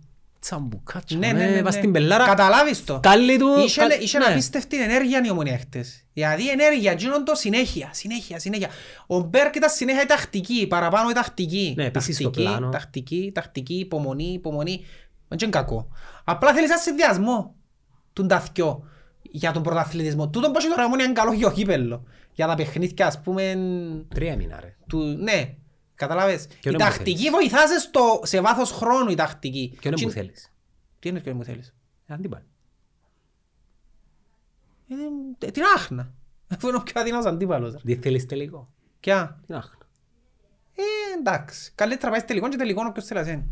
Τσαμπουκάτσο, 0.47 1.17
Ναι, 1.19 1.33
ναι, 1.33 1.47
ναι, 1.47 1.63
βάζει 1.63 1.77
ναι. 1.77 1.83
την 1.83 1.93
πελάρα. 1.93 2.25
Καταλάβεις 2.25 2.85
το. 2.85 3.01
Κάλλη 3.03 3.37
του. 3.39 3.47
Είχε, 3.65 3.81
κα- 3.81 4.01
είχε 4.01 4.19
ναι. 4.19 4.25
απίστευτη 4.25 4.83
ενέργεια 4.83 5.23
η 5.25 5.31
ομονία 5.31 5.59
χτες. 5.59 6.05
Δηλαδή 6.13 6.51
ενέργεια, 6.51 6.93
γίνον 6.93 7.25
το 7.25 7.35
συνέχεια, 7.35 7.89
συνέχεια, 7.93 8.39
συνέχεια. 8.39 8.69
Ο 9.07 9.19
Μπέρκ 9.21 9.55
ήταν 9.57 9.71
συνέχεια 9.71 10.03
η 10.03 10.07
τακτική, 10.07 10.67
παραπάνω 10.67 11.11
η 11.11 11.13
τακτική. 11.13 11.75
Ναι, 11.77 11.85
επίσης 11.85 12.15
στο 12.17 12.25
τακτική, 12.25 12.47
πλάνο. 12.47 12.69
Τακτική, 12.69 13.31
τακτική, 13.35 13.75
υπομονή, 13.75 14.33
υπομονή. 14.33 14.85
Δεν 15.29 15.39
είναι 15.43 15.51
κακό. 15.51 15.89
Απλά 16.25 16.53
θέλεις 16.53 16.71
ένα 16.71 16.79
συνδυασμό 16.79 17.55
του 18.13 18.27
ταθκιό 18.27 18.83
για 19.23 19.53
τον 19.53 19.63
πρωταθλητισμό. 19.63 20.29
Τούτον 20.29 20.53
πως 20.53 20.65
η 20.65 20.69
τώρα 20.69 20.83
η 20.83 20.85
ομονία 20.85 21.05
είναι 21.05 21.15
καλό 21.15 21.33
για 21.33 21.49
το 21.49 21.55
κύπελλο. 21.55 22.05
Για 22.33 22.47
τα 22.47 22.55
παιχνίδια 22.55 23.07
ας 23.07 23.21
πούμε 23.21 23.57
Τρία 24.15 24.37
μήνα 24.37 24.59
ρε. 24.61 24.77
του, 24.89 24.99
ναι, 24.99 25.55
καταλάβες; 25.97 26.47
Ποιον 26.47 26.59
Η 26.61 26.61
είναι 26.67 26.77
που 26.77 26.91
τακτική 26.91 27.31
βοηθά 27.31 27.67
σε, 27.67 27.79
στο, 27.79 28.21
σε 28.23 28.41
βάθος 28.41 28.71
χρόνου 28.71 29.11
η 29.11 29.15
τακτική. 29.15 29.77
Ποιον 29.81 29.93
είναι 29.97 30.03
που 30.07 30.09
Τι- 30.13 30.15
θέλεις; 30.19 30.53
Τι 30.99 31.09
είναι 31.09 31.21
ποιον 31.21 31.37
που 31.39 31.45
θέλεις; 31.45 31.75
Αντίπαλο. 32.09 32.45
Ε, 35.39 35.51
την 35.51 35.63
άχνα. 35.77 36.13
Αφού 36.55 36.69
είναι 36.69 36.77
ο 36.77 36.81
πιο 36.83 37.01
αδύναμος 37.01 37.27
αντίπαλος. 37.27 37.73
ρε. 37.73 37.79
Τι 37.85 37.97
θέλεις 37.97 38.27
τελικό. 38.27 38.69
Ποια; 39.01 39.39
Τι 39.47 39.53
να 39.53 39.57
έχω. 39.59 39.71
Ε, 40.79 41.19
εντάξει. 41.19 41.73
Καλύτερα 41.75 42.11
πάει 42.13 42.21
τελικός 42.23 42.51
και 42.51 42.57
τελικός 42.57 42.87
όποιος 42.89 43.05
θέλει 43.05 43.25
να 43.25 43.31
είναι. 43.31 43.45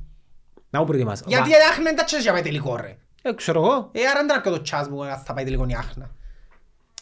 Να 0.70 0.78
μου 0.80 0.86
προετοιμάσω. 0.86 1.24
Γιατί 1.26 1.48
η 1.48 1.52
Βα- 1.52 1.58
άχνα 1.70 1.88
είναι 1.90 1.98
τα 1.98 2.04
τσέσια 2.04 2.32
πάει 2.32 2.42
τελικό 2.42 2.76
ρε. 2.76 2.96
Ε, 3.22 3.32
ξέρω 3.34 3.60
εγώ. 3.64 3.88
Ε, 3.92 4.06
άρα 4.06 4.24
δεν 4.26 4.36
είναι 4.36 4.56
το 4.56 4.62
τσάς 4.62 4.88
μου 4.88 5.04
αν 5.04 5.18
θα 5.18 5.34
πάει 5.34 5.44
τελικό 5.44 5.66
η 5.68 5.74
άχνα. 5.74 6.10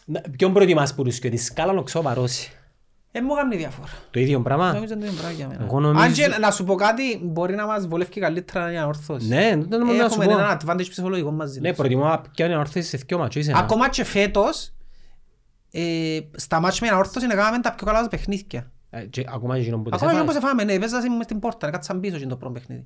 Να- 0.05 0.21
Ποιον 0.37 0.53
προετοιμάς 0.53 0.95
που 0.95 1.03
τους 1.03 1.19
και 1.19 1.29
τη 1.29 1.37
σκάλα 1.37 1.73
να 1.73 1.83
ξέρω 1.83 2.03
βαρώσει. 2.03 2.51
Ε, 3.15 3.21
μου 3.21 3.33
κάνει 3.35 3.55
διαφορά. 3.55 3.87
Το 4.11 4.19
ίδιο 4.19 4.41
πράγμα; 4.41 4.73
Νομίζω 4.73 4.93
είναι 4.93 5.01
το 5.01 5.07
ίδιο 5.07 5.17
πράγμα 5.19 5.37
για 5.37 5.47
μένα. 5.47 5.63
Εγώ 5.63 5.79
νομίζω- 5.79 6.05
Αν 6.05 6.13
και 6.13 6.27
να 6.39 6.51
σου 6.51 6.63
πω 6.63 6.75
κάτι, 6.75 7.19
μπορεί 7.23 7.55
να 7.55 7.65
μας 7.65 7.87
βολεύει 7.87 8.09
και 8.11 8.19
καλύτερα 8.19 8.71
η 8.71 8.77
ανόρθωση. 8.77 9.27
Ναι, 9.27 9.49
δεν 9.55 9.69
το 9.69 9.77
να 9.77 9.91
σου 9.93 10.01
Έχουμε 10.01 10.25
πω. 10.25 10.31
έναν 10.31 10.57
advantage 10.65 10.89
ψυχολογικό 10.89 11.31
μαζί 11.31 11.59
Ναι, 11.59 11.67
μας. 11.67 11.77
προτιμώ 11.77 12.21
ποιον 12.35 12.49
είναι 12.49 12.57
ορθώσεις 12.59 12.87
σε 12.89 12.97
δυο 12.97 13.17
μάτσο. 13.17 13.39
είσαι 13.39 13.49
ένα. 13.51 13.59
Ακόμα 13.59 13.89
και 13.89 14.03
φέτος, 14.03 14.73
ε, 15.71 16.19
στα 16.35 16.59
μάτια 16.59 16.79
με 16.81 16.87
ανόρθωση 16.87 17.25
έκαναμε 17.31 17.59
τα 17.59 17.73
πιο 17.75 17.85
καλά 17.85 17.99
μας 17.99 18.07
παιχνίδια. 18.07 18.71
Ε, 18.89 19.05
και 19.05 19.25
Ακόμα 19.33 19.55
και 19.55 19.61
εκείνον 19.61 19.83
που 19.83 19.89
τις 19.89 20.01
Ακόμα 20.01 20.11
και 20.11 20.17
έφαγες. 20.17 20.35
όπως 20.35 20.49
εφάμε, 20.49 20.63
ναι, 20.73 20.79
παίζα 20.79 21.11
μες 21.11 21.23
στην 21.25 21.39
πόρτα, 21.39 21.69
κάτσαν 21.69 21.99
πίσω 21.99 22.17
και 22.17 22.25
το 22.27 22.35
πρώτο 22.37 22.53
παιχνίδι. 22.53 22.85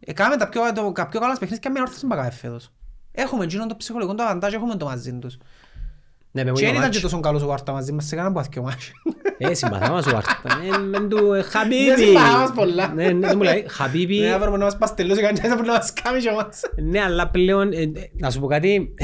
Έκαμε 0.00 0.36
τα 0.36 0.48
πιο, 0.48 0.60
το, 0.74 0.92
τα 0.92 1.06
πιο 1.06 1.18
καλά 1.20 1.30
μας 1.30 1.38
παιχνίδια 1.38 1.70
με 1.70 1.78
ανόρθωση 1.78 2.06
μπακάμε 2.06 2.30
φέτος. 2.30 2.72
Έχουμε 3.12 3.44
εκείνον 3.44 3.68
το 3.68 3.76
ψυχολογικό 3.76 4.16
το 4.16 4.24
advantage, 4.30 4.52
έχουμε 4.52 4.76
το 4.76 4.84
μαζί 4.84 5.18
τους. 5.18 5.34
Ναι, 5.34 5.40
με 5.40 5.44
Και 5.44 5.44
μόνο 5.44 6.24
δεν 6.44 6.54
ήταν 6.54 6.74
μάτσο. 6.74 6.90
και 6.90 7.00
τόσο 7.00 7.20
καλός 7.20 7.42
ο 7.42 7.46
Βάρτα 7.46 7.72
μαζί 7.72 7.92
μας, 7.92 8.04
σε 8.04 8.10
κανέναν 8.10 8.32
που 8.32 8.38
άθηκε 8.38 8.58
ο 8.58 8.62
μάτς. 8.62 8.92
Ε, 9.38 9.54
συμπαθά 9.54 9.90
μας 9.92 10.06
ο 10.06 10.10
Βάρτα. 10.10 10.40
Ε, 10.74 10.78
μεν 10.78 11.08
του, 11.08 11.32
ε, 11.32 11.36
Δεν 11.36 11.42
Χαμπίμπι. 11.42 12.04
συμπαθά 12.04 12.38
μας 12.38 12.52
πολλά. 12.54 12.92
Ναι, 12.94 13.04
ναι, 13.12 13.26
δεν 13.26 13.36
μου 13.36 13.42
λέει, 13.42 13.64
Χαμπίμπι. 13.68 14.18
Ναι, 14.18 14.34
έπρεπε 14.34 14.56
να 14.56 14.64
μας 14.64 14.76
παστελώσει 14.76 15.20
κανένας, 15.20 15.44
έπρεπε 15.44 15.66
να 15.66 15.72
μας 15.72 15.92
κάνεις 16.02 16.22
και 16.22 16.28
εμάς. 16.28 16.60
Ναι, 16.82 17.00
αλλά 17.00 17.28
πλέον, 17.28 17.72
ε, 17.72 17.80
ε, 17.80 17.90
να 18.12 18.30
σου 18.30 18.40
πω 18.40 18.46
κάτι, 18.46 18.94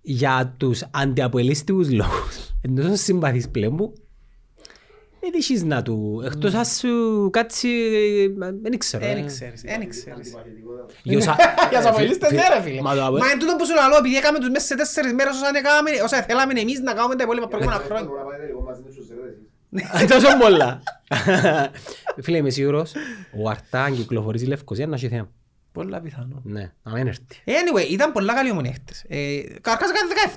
για 0.00 0.54
τους 0.56 0.82
αντιαποελίστικους 0.90 1.90
λόγους, 1.92 2.54
εν 2.60 2.74
τόσο 2.74 2.94
συμπαθείς 2.96 3.48
πλέον 3.48 3.76
που, 3.76 3.92
δεν 5.20 5.30
έχεις 5.34 5.62
να 5.64 5.82
του, 5.82 6.22
εκτός 6.26 6.54
αν 6.54 6.64
σου 6.64 7.28
κάτσει, 7.32 7.68
ε, 7.68 8.34
δεν 8.62 8.78
ξέρω. 8.78 9.04
Δεν 9.06 9.16
ε. 9.16 9.22
ξέρεις, 9.26 9.60
δεν 9.62 9.88
ξέρεις. 9.88 10.18
Αντιπαθητικότητα. 10.18 10.86
Για 11.02 11.20
σα- 11.20 11.32
Για 11.70 11.78
τους 11.78 11.84
ε, 11.84 11.88
απολύστες 11.88 12.28
φι- 12.28 12.38
ναι 12.38 12.54
ρε 12.54 12.60
φίλε. 12.62 12.80
Μα 12.80 12.94
το 12.94 13.04
απο- 13.06 13.16
Μα 13.18 13.30
εν 13.30 13.38
τούτο 13.38 13.56
που 13.56 13.66
σου 13.66 13.74
λαλώ, 13.74 13.96
επειδή 13.96 14.16
έκαμε 14.16 14.38
τους 14.38 14.48
μέσα 14.48 14.66
σε 14.66 14.74
τέσσερις 14.76 15.12
μέρες 15.12 15.32
όσα 15.34 15.50
έκαμε- 15.54 16.02
όσα 16.04 16.22
θέλαμε 16.22 16.60
εμείς 16.60 16.80
να 16.80 16.92
κάνουμε 16.94 17.16
τα 17.16 17.22
υπόλοιπα 17.22 17.48
προηγούμενα 17.48 17.80
χρόνια. 17.86 18.06
Μπορούμε 18.06 18.22
να 18.24 18.28
πάει 18.30 18.38
τελικό 18.40 18.60
μαζί 18.62 18.80
με 18.84 18.90
τους 18.94 19.06
ρε, 19.08 19.14
εσείς. 19.30 20.10
Τόσο 20.12 20.36
πολλά. 20.40 20.82
Φίλε, 22.22 22.36
είμαι 22.36 22.50
σίγουρος, 22.50 22.92
ο 23.42 23.48
Αρτά 23.48 23.82
αν 23.82 23.94
κυκλοφορήσει 23.94 24.44
η 24.44 24.48
Λευκοσία 24.48 24.86
να 24.86 24.94
έχει 24.94 25.08
θέμα. 25.08 25.28
Πολλά 25.72 26.00
πιθανό. 26.00 26.40
Ναι, 26.44 26.72
να 26.82 26.92
μην 26.92 27.06
έρθει. 27.06 27.22
Anyway, 27.44 27.90
ήταν 27.90 28.12
πολλά 28.12 28.34
καλή 28.34 28.50
ομονία 28.50 28.72
χτες. 28.72 29.04
Ε, 29.08 29.40
Καρκάς 29.60 29.88
έκανε 29.90 30.32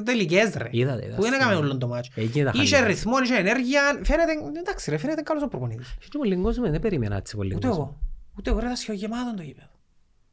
17-20 0.00 0.02
τελικές 0.04 0.54
ρε. 0.54 0.68
Είδατε, 0.70 0.98
είδατε. 1.04 1.16
Που 1.16 1.22
δεν 1.22 1.32
έκαμε 1.32 1.54
όλο 1.54 1.78
το 1.78 1.86
μάτσο. 1.88 2.10
Έγινε 2.14 2.44
τα 2.44 2.50
Είχε 2.54 2.74
χαλιά. 2.74 2.88
ρυθμό, 2.88 3.18
είχε 3.24 3.34
ενέργεια. 3.36 4.00
Φαίνεται, 4.04 4.32
εντάξει 4.58 4.90
ρε, 4.90 4.96
φαίνεται 4.96 5.22
καλός 5.22 5.42
ο 5.42 5.48
προπονητής. 5.48 5.94
Και 5.98 6.18
πολύ 6.18 6.36
κόσμο, 6.36 6.70
δεν 6.70 6.80
περίμενα 6.80 7.16
έτσι 7.16 7.36
πολύ 7.36 7.54
Ούτε 7.54 7.68
κόσμο. 7.68 7.82
εγώ. 7.82 7.98
Ούτε 8.38 8.50
εγώ 8.50 8.58
ρε, 8.58 8.64
ήταν 8.64 8.76
σχεδογεμάτο 8.76 9.34
το 9.36 9.42
γήπεδο. 9.42 9.68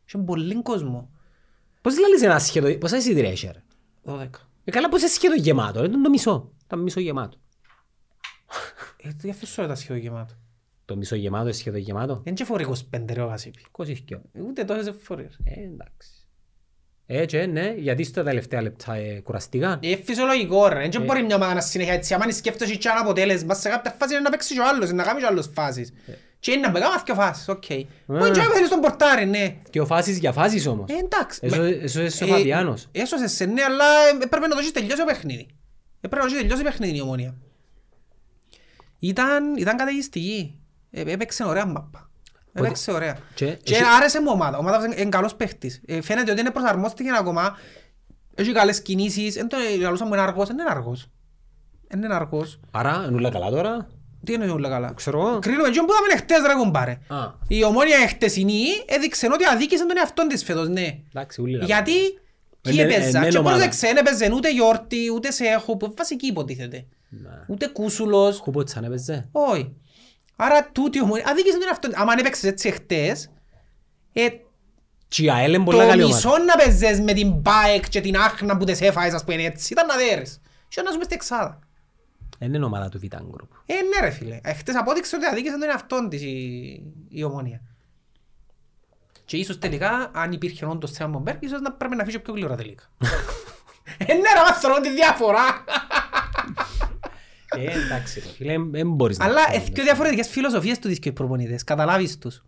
Είχε 0.08 0.18
πολύ 0.18 0.62
κόσμο. 0.62 1.10
Πώς 1.82 2.00
λαλείς 2.00 2.22
ένα 2.22 2.40
σχεδό, 2.40 2.78
πόσα 2.78 2.98
εισιτήρια 2.98 3.30
έχει 3.30 3.46
ρε; 3.54 3.64
12. 4.06 4.28
Ε, 4.64 4.72
καλά 4.72 4.90
πώς 4.90 5.00
είναι 5.02 5.10
σχεδό 5.10 5.36
γεμάτο, 5.36 5.84
ήταν 5.84 6.02
το 6.04 6.10
μισό. 6.10 6.52
Ήταν 6.66 6.80
μισό 6.80 7.00
γεμάτο. 7.00 7.38
Ε, 9.04 9.10
γι' 9.24 9.30
αυτό 9.30 9.46
σου 9.46 9.54
λέω 9.58 9.66
ήταν 9.66 9.78
σχεδογεμάτο. 9.78 10.34
Το 10.92 10.98
μισό 10.98 11.16
γεμάτο 11.16 11.44
είναι 11.44 11.52
σχεδό 11.54 11.78
γεμάτο. 11.78 12.22
Δεν 12.24 12.34
εχωρεί 12.34 12.66
25 12.70 13.00
ρε 13.14 13.22
το 13.22 13.26
ΓΣΠ. 13.26 13.66
22. 13.72 13.94
Ούτε 14.48 14.64
τόσες 14.64 14.94
φορές. 15.02 15.40
Ε, 15.44 15.60
εντάξει. 15.64 16.10
Έτσι, 17.06 17.46
ναι, 17.48 17.74
γιατί 17.78 18.04
στα 18.04 18.24
τελευταία 18.24 18.62
λεπτά 18.62 18.94
ε, 18.96 19.20
κουραστήκαν. 19.24 19.80
Ε, 19.84 19.96
φυσιολογικό 20.04 20.68
ρε. 20.68 20.90
Δεν 20.90 21.02
μπορεί 21.04 21.24
μια 21.24 21.36
ομάδα 21.36 21.54
να 21.54 21.62
συνέχεια 21.62 21.94
έτσι. 21.94 22.14
Αν 22.14 22.34
σκέφτεσαι 22.34 22.76
και 22.76 22.88
ένα 22.90 23.00
αποτέλεσμα, 23.00 23.54
σε 23.54 23.70
κάποια 23.70 23.96
φάση 24.00 24.14
είναι 24.14 24.22
να 24.22 24.30
παίξει 24.30 24.54
και 24.54 24.60
ο 24.60 24.68
άλλος, 24.68 24.86
είναι 24.90 24.98
να 24.98 25.04
κάνει 25.04 25.20
και 25.20 25.26
ο 25.26 25.28
άλλος 25.28 25.50
φάσεις. 25.54 25.94
Και 26.40 26.52
είναι 26.52 26.62
να 26.68 26.72
παίγαμε 26.72 26.96
δύο 27.06 27.16
φάσεις, 27.16 27.48
οκ. 27.48 27.64
Μπορεί 28.06 28.32
και 28.32 28.40
να 28.40 28.46
θέλεις 28.54 28.70
τον 28.70 28.80
πορτάρη, 28.80 29.26
ναι. 29.26 29.56
Και 29.70 29.80
ο 29.82 29.86
φάσεις 29.86 30.18
για 30.18 30.32
φάσεις 30.32 30.68
όμως. 30.68 30.90
Ε, 30.90 30.94
εντάξει. 30.94 31.40
Έσω- 31.44 31.58
Μα- 31.62 31.68
έσωσες 31.68 32.22
ο 32.22 32.26
ε, 32.26 32.28
Φαβιάνος. 32.28 32.88
Έσωσες 32.92 33.32
σε 33.32 33.46
ναι, 33.46 33.62
αλλά 33.62 33.86
ε, 34.24 34.26
πρέπει 34.30 34.48
να 34.48 34.54
το 34.54 34.58
έχεις 34.60 34.72
τελειώσει 34.72 34.98
το 34.98 35.06
παιχνίδι. 35.06 35.48
Ε, 36.02 36.08
Πρέπει 36.08 36.16
να 36.16 36.22
το 36.22 36.26
έχεις 36.28 36.38
τελειώσει 36.38 36.64
το 36.64 36.70
παιχνίδι 36.70 36.98
η 36.98 37.02
ομόνια. 37.02 37.36
Ήταν, 39.00 39.56
ήταν 39.56 39.78
καταιγιστική. 39.78 40.60
Ε, 40.92 41.02
Έπαιξε 41.12 41.44
ωραία 41.44 41.66
μάπα. 41.66 42.10
Έπαιξε 42.54 42.92
ωραία. 42.92 43.18
Και- 43.34 43.58
Και 43.64 43.74
εσύ- 43.74 43.84
άρεσε 43.98 44.22
μου 44.22 44.30
η 44.30 44.32
ομάδα. 44.34 44.58
Ο 44.58 44.60
ομάδα 44.60 44.86
είναι 44.98 45.10
καλός 45.10 45.36
παίχτης. 45.36 45.82
Ε, 45.86 46.02
Φαίνεται 46.02 46.32
ότι 46.32 46.40
είναι 46.40 46.52
προσαρμόστηκε 46.52 47.10
ακόμα. 47.20 47.58
Έχει 48.36 48.52
καλές 48.52 48.82
κινήσεις. 48.82 49.36
Εν 49.36 49.48
το 49.48 49.58
λαλούσας 49.82 50.08
μου 50.08 50.14
είναι 50.14 50.24
αργός. 50.24 50.50
Εν 50.50 50.58
είναι 50.60 50.70
αργός. 50.70 51.10
Εν 51.88 52.02
είναι 52.04 52.14
αργός. 52.16 52.60
Άρα, 52.72 53.06
είναι 53.08 53.16
όλα 53.16 53.30
καλά 53.30 53.50
τώρα; 53.50 53.88
Τι 54.26 54.34
είναι 54.34 54.46
όλα 54.50 54.70
καλά; 54.70 54.94
Ξέρω 54.94 55.20
εγώ. 55.28 55.40
Κρίνουμε 55.40 55.70
και 55.70 55.80
που 55.80 55.86
είδαμε 55.92 56.18
χτες 56.22 56.42
ρε 56.48 56.54
κουμπάρε. 56.54 56.92
Α, 57.08 57.18
Η 57.48 57.64
ομόνια 57.64 58.08
χτεσινή 58.08 58.64
έδειξε 58.86 59.28
ότι 59.34 59.44
αδίκησε 59.46 59.86
τον 59.86 59.98
εαυτόν 59.98 60.28
της 60.28 60.44
φέτος, 60.44 60.68
ναι. 60.70 61.00
εντάξει, 61.10 61.42
ούλοι 61.42 61.52
λαλούν. 61.52 61.66
Γιατί 61.68 61.94
τι 62.62 62.74
Είναι- 62.74 62.82
έπαιζα. 62.82 63.20
είναι 63.20 63.28
Και 63.28 63.38
ομάδα. 63.38 63.56
πρόσεξε, 63.56 63.88
δεν 63.88 63.98
έπαιζε 63.98 64.32
ούτε 64.34 64.52
γιόρτη, 64.52 65.12
ούτε 65.16 65.32
σε 65.32 65.44
έχω, 65.46 65.78
που 65.78 65.94
βασική 65.98 66.28
υποτίθεται. 66.28 66.86
Ναι. 67.10 67.30
Ούτε 67.48 67.68
κούσουλος. 67.68 68.40
Χουποτσάν 68.40 68.84
έπαιζε. 68.84 69.30
Όχι. 69.32 69.76
Άρα 70.36 70.70
τούτη 70.72 70.98
η 70.98 71.02
ομόνια, 71.02 71.24
αδίκησε 71.28 71.58
τον 71.58 71.68
εαυτόν. 71.68 71.92
Άμα 71.96 72.12
αν 72.12 72.18
έπαιξες 72.20 72.44
έτσι 72.44 72.72
χτες, 72.72 73.32
ε, 74.14 74.28
Και 75.08 75.24
η 75.24 75.30
ΑΕΛ 75.32 75.54
είναι 75.54 75.58
το 75.58 75.72
πολλά 75.72 75.88
καλή 75.88 76.04
ομάδα. 76.04 76.16
μισό 76.16 76.38
να 76.38 76.56
παίζες 76.56 77.00
με 77.00 77.14
την 77.14 77.32
μπάεκ 77.32 77.90
και 77.90 78.02
την 78.02 78.18
άχνα 78.18 78.58
που 78.58 78.64
τις 78.64 78.82
έφαγες, 78.82 79.14
ας 79.14 79.24
πούμε 79.24 79.44
έτσι, 79.44 79.74
ήταν 79.74 79.86
να 79.86 79.96
δέρες. 79.96 80.40
Και 80.68 80.82
να 80.82 80.92
ζούμε 80.92 81.04
στην 81.04 81.16
εξάδα. 81.16 81.60
Δεν 82.40 82.54
είναι 82.54 82.66
ομάδα 82.66 82.90
του 82.90 83.00
Vitan 83.04 83.18
Group. 83.20 83.48
Ε, 83.66 83.74
ναι 83.74 84.06
ρε 84.06 84.10
φίλε. 84.10 84.40
Ε, 84.44 84.54
Χτες 84.54 84.76
απόδειξε 84.76 85.16
ότι 85.16 85.26
αδίκησε 85.26 85.58
τον 85.58 85.70
εαυτόν 85.70 86.10
της 86.10 86.22
η, 86.22 86.84
η 87.10 87.24
ομόνια. 87.24 87.62
Και 89.26 89.38
ίσως 89.38 89.60
τελικά, 89.60 90.12
αν 90.14 90.32
υπήρχε 90.32 90.66
όντως 90.66 90.92
θέμα 90.92 91.10
Μπομπέρκ, 91.10 91.44
ίσως 91.44 91.62
να 91.62 91.72
πρέπει 91.72 91.96
να 91.96 92.04
φύγει 92.04 92.20
πιο 92.20 92.34
γλυόρα 92.34 92.56
τελικά. 92.56 92.84
Ε, 93.98 94.14
ναι 94.14 94.20
ρε, 94.34 94.40
μας 94.50 94.60
θεωρώ 94.60 94.82
τη 94.82 94.90
διαφορά. 94.90 95.64
Ε, 97.58 97.62
εντάξει 97.86 98.20
ρε 98.20 98.26
φίλε, 98.26 98.56
δεν 98.72 98.92
μπορείς 98.94 99.18
να... 99.18 99.26
Αλλά 99.26 99.42
έχει 99.54 99.72
και 99.72 99.82
διαφορετικές 99.82 100.28
φιλοσοφίες 100.28 100.80
του 100.80 100.88
δίσκου 100.88 101.08
οι 101.08 101.12
προπονητές, 101.12 101.64
καταλάβεις 101.64 102.18
τους. 102.18 102.44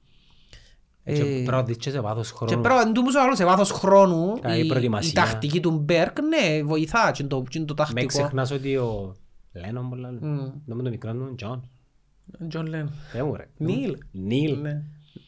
Και 1.03 1.11
Ε, 1.11 1.15
πρέπει 1.23 1.47
να 1.49 1.63
δεις 1.63 1.77
και 1.77 1.89
σε 1.89 1.99
βάθος 1.99 2.29
Και 2.29 2.35
χρόνου. 2.35 2.61
πρέπει 2.61 2.85
να 2.85 2.91
τους 2.91 3.15
άλλο 3.15 3.35
σε 3.35 3.45
βάθος 3.45 3.71
χρόνου, 3.71 4.39
Καλή 4.41 4.57
η, 4.61 4.65
η 4.65 4.67
προετοιμασία. 4.67 5.21
τακτική 5.21 5.59
του 5.59 5.71
Μπέρκ, 5.71 6.17
ναι, 6.21 6.63
βοηθά 6.63 7.11
και 7.11 7.23
το, 7.23 7.43
και 7.49 7.59
το 7.59 7.65
Με 7.67 7.73
τακτικό. 7.75 8.05
ξεχνάς 8.07 8.51
ότι 8.51 8.75
ο... 8.77 9.15
Λένον 9.53 9.89
πολλά 9.89 10.11
λένε. 10.11 10.27
Μμ. 10.27 10.37
Δεν 10.65 10.75
μου 10.77 10.83
το 10.83 10.89
μικρό 10.89 11.13
μου, 11.13 11.35
Τζον. 11.35 11.69
Τζον 12.47 12.65
Λένον. 12.65 12.89
Δεν 13.13 13.25
μου 13.25 13.35
ρε. 13.35 13.47
Νίλ. 13.57 13.97
Νίλ. 14.11 14.57
Ναι. 14.61 14.83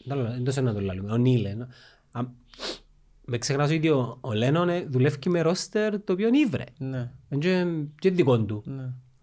Δεν 0.05 0.43
το 0.55 0.61
να 0.61 0.73
το 0.73 0.81
λαλούμε. 0.81 1.11
Ο 1.11 1.15
Νίλ. 1.17 1.45
ε. 1.45 1.67
Α, 2.11 2.21
Με 3.25 3.37
ξεχνάς 3.37 3.71
ότι 3.71 3.89
ο 3.89 4.17
ο 4.21 4.33
Λένον 4.33 4.69
ε, 4.69 4.85
δουλεύει 4.89 5.29
με 5.29 5.41
ρόστερ 5.41 6.01
το 6.03 6.13
οποίο 6.13 6.27
είναι 6.27 6.37
ηύρε. 6.37 6.63
Ναι, 6.77 7.11
Είναι 7.29 7.39
και- 7.41 7.65
και 7.99 8.09
δικό 8.11 8.39
του. 8.39 8.63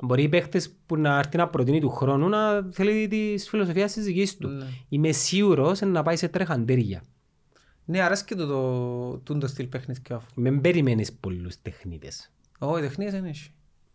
Ναι. 0.03 0.07
Μπορεί 0.09 0.23
οι 0.23 0.29
παίχτες 0.29 0.75
που 0.87 0.97
να 0.97 1.19
έρθει 1.19 1.37
να 1.37 1.49
προτείνει 1.49 1.81
του 1.81 1.91
χρόνου 1.91 2.29
να 2.29 2.69
θέλει 2.73 3.09
της 3.09 3.49
φιλοσοφίας 3.49 3.93
της 3.93 4.05
δικής 4.05 4.37
του. 4.37 4.49
Ναι. 4.49 4.65
Είμαι 4.89 5.13
σίγουρος 5.13 5.81
να 5.81 6.03
πάει 6.03 6.17
σε 6.17 6.29
τρεχαντέρια. 6.29 7.03
Ναι, 7.85 8.01
αρέσκει 8.01 8.35
το, 8.35 8.47
το, 8.47 9.19
το, 9.19 9.39
το 9.39 9.47
στυλ 9.47 9.67
παιχνιδιού. 9.67 10.21
Μην 10.35 10.61
περιμένεις 10.61 11.13
πολλούς 11.13 11.63
τεχνίτες. 11.63 12.31
Όχι, 12.59 12.83
τεχνίες 12.83 13.13
δεν 13.13 13.25
έχει. 13.25 13.51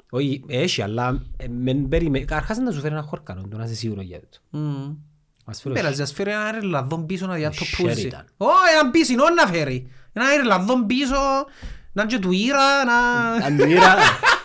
Όχι, 0.09 0.43
έχει, 0.47 0.81
αλλά 0.81 1.23
ε, 1.37 1.47
μην 1.47 1.89
περιμένεις. 1.89 2.31
Αρχάς 2.31 2.57
να 2.57 2.71
σου 2.71 2.79
φέρει 2.79 2.93
ένα 2.93 3.03
χόρκανο, 3.03 3.47
το 3.49 3.57
να 3.57 3.63
είσαι 3.63 3.75
σίγουρος 3.75 4.03
για 4.03 4.19
το. 4.19 4.57
Μμμ. 4.57 4.95
Ας 5.45 5.61
Δεν 5.61 5.73
φέρω 5.73 5.73
πειράζει, 5.75 6.01
ας 6.01 6.11
φέρει 6.13 6.31
ένα 6.31 6.57
Ιρλανδόν 6.57 7.05
πίσω 7.05 7.27
να 7.27 7.33
διατοπούσει. 7.33 8.09
Sheridan. 8.11 8.23
Όχι, 8.37 8.73
έναν 8.79 8.91
πίσινο 8.91 9.23
να 9.29 9.47
φέρει. 9.47 9.91
Ένα 10.13 10.33
Ιρλανδόν 10.33 10.85
πίσω, 10.85 11.15
να 11.93 12.01
είναι 12.01 12.11
και 12.11 12.19
του 12.19 12.31
Ήρα, 12.31 12.83
να... 12.85 12.95
Αντίρα. 13.45 13.95
Anyways. 13.95 13.99
Είναι 13.99 14.36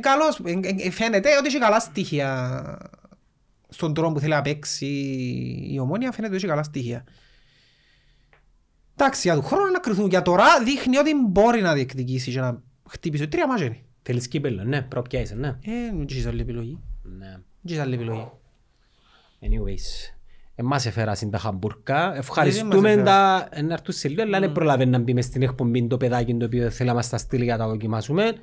καλός, 0.00 0.40
εν- 0.44 0.64
εν- 0.64 0.92
φαίνεται 0.92 1.36
ότι 1.38 1.46
έχει 1.46 1.58
καλά 1.58 1.80
στοιχεία 1.80 2.78
στον 3.68 3.94
τρόπο 3.94 4.12
που 4.12 4.20
θέλει 4.20 4.32
να 4.32 4.42
παίξει 4.42 4.86
η 5.70 5.78
ομόνια, 5.78 6.12
φαίνεται 6.12 6.26
ότι 6.34 6.42
έχει 6.42 6.52
καλά 6.52 6.62
στοιχεία. 6.62 7.04
Εντάξει, 8.96 9.20
για 9.28 9.34
του 9.34 9.42
χρόνου 9.42 9.70
να 9.70 9.78
κρυθούν. 9.78 10.08
Για 10.08 10.22
τώρα 10.22 10.62
δείχνει 10.64 10.96
ότι 10.96 11.14
μπορεί 11.14 11.60
να 11.60 11.74
διεκδικήσει 11.74 12.30
και 12.30 12.40
να 12.40 12.62
χτύπησε. 12.88 13.26
Τρία 13.26 13.46
μάτια 13.46 13.66
είναι. 13.66 13.84
Θέλεις 14.02 14.28
κύπελλο, 14.28 14.64
ναι, 14.64 14.82
προπιάσε, 14.82 15.34
ναι. 15.34 15.48
Ε, 15.48 15.56
δεν 15.90 16.06
έχεις 16.10 16.26
άλλη 16.26 16.40
επιλογή. 16.40 16.78
Ναι. 17.02 17.30
Δεν 17.30 17.42
έχεις 17.66 17.78
άλλη 17.78 17.94
επιλογή. 17.94 18.30
Anyways. 19.40 20.19
Εμάς 20.60 20.86
έφερασαν 20.86 21.30
τα 21.30 21.38
χαμπουρκά. 21.38 22.06
μας 22.08 22.18
Ευχαριστούμε 22.18 22.90
έφερα. 22.90 23.04
τα... 23.04 23.62
Να 23.62 23.72
έρθουν 23.72 23.94
σε 23.94 24.08
λίγο, 24.08 24.22
αλλά 24.22 24.40
δεν 24.40 24.52
προλαβαίνει 24.52 24.90
να 24.90 24.98
μπει 24.98 25.14
μες 25.14 25.24
στην 25.24 25.42
εκπομπή 25.42 25.86
το 25.86 25.96
παιδάκι 25.96 26.34
το 26.34 26.44
οποίο 26.44 26.70
θέλαμε 26.70 26.88
να 26.90 26.94
μας 26.94 27.08
τα 27.08 27.18
στείλει 27.18 27.44
για 27.44 27.56
να 27.56 27.64
τα 27.64 27.68
δοκιμάσουμε. 27.68 28.34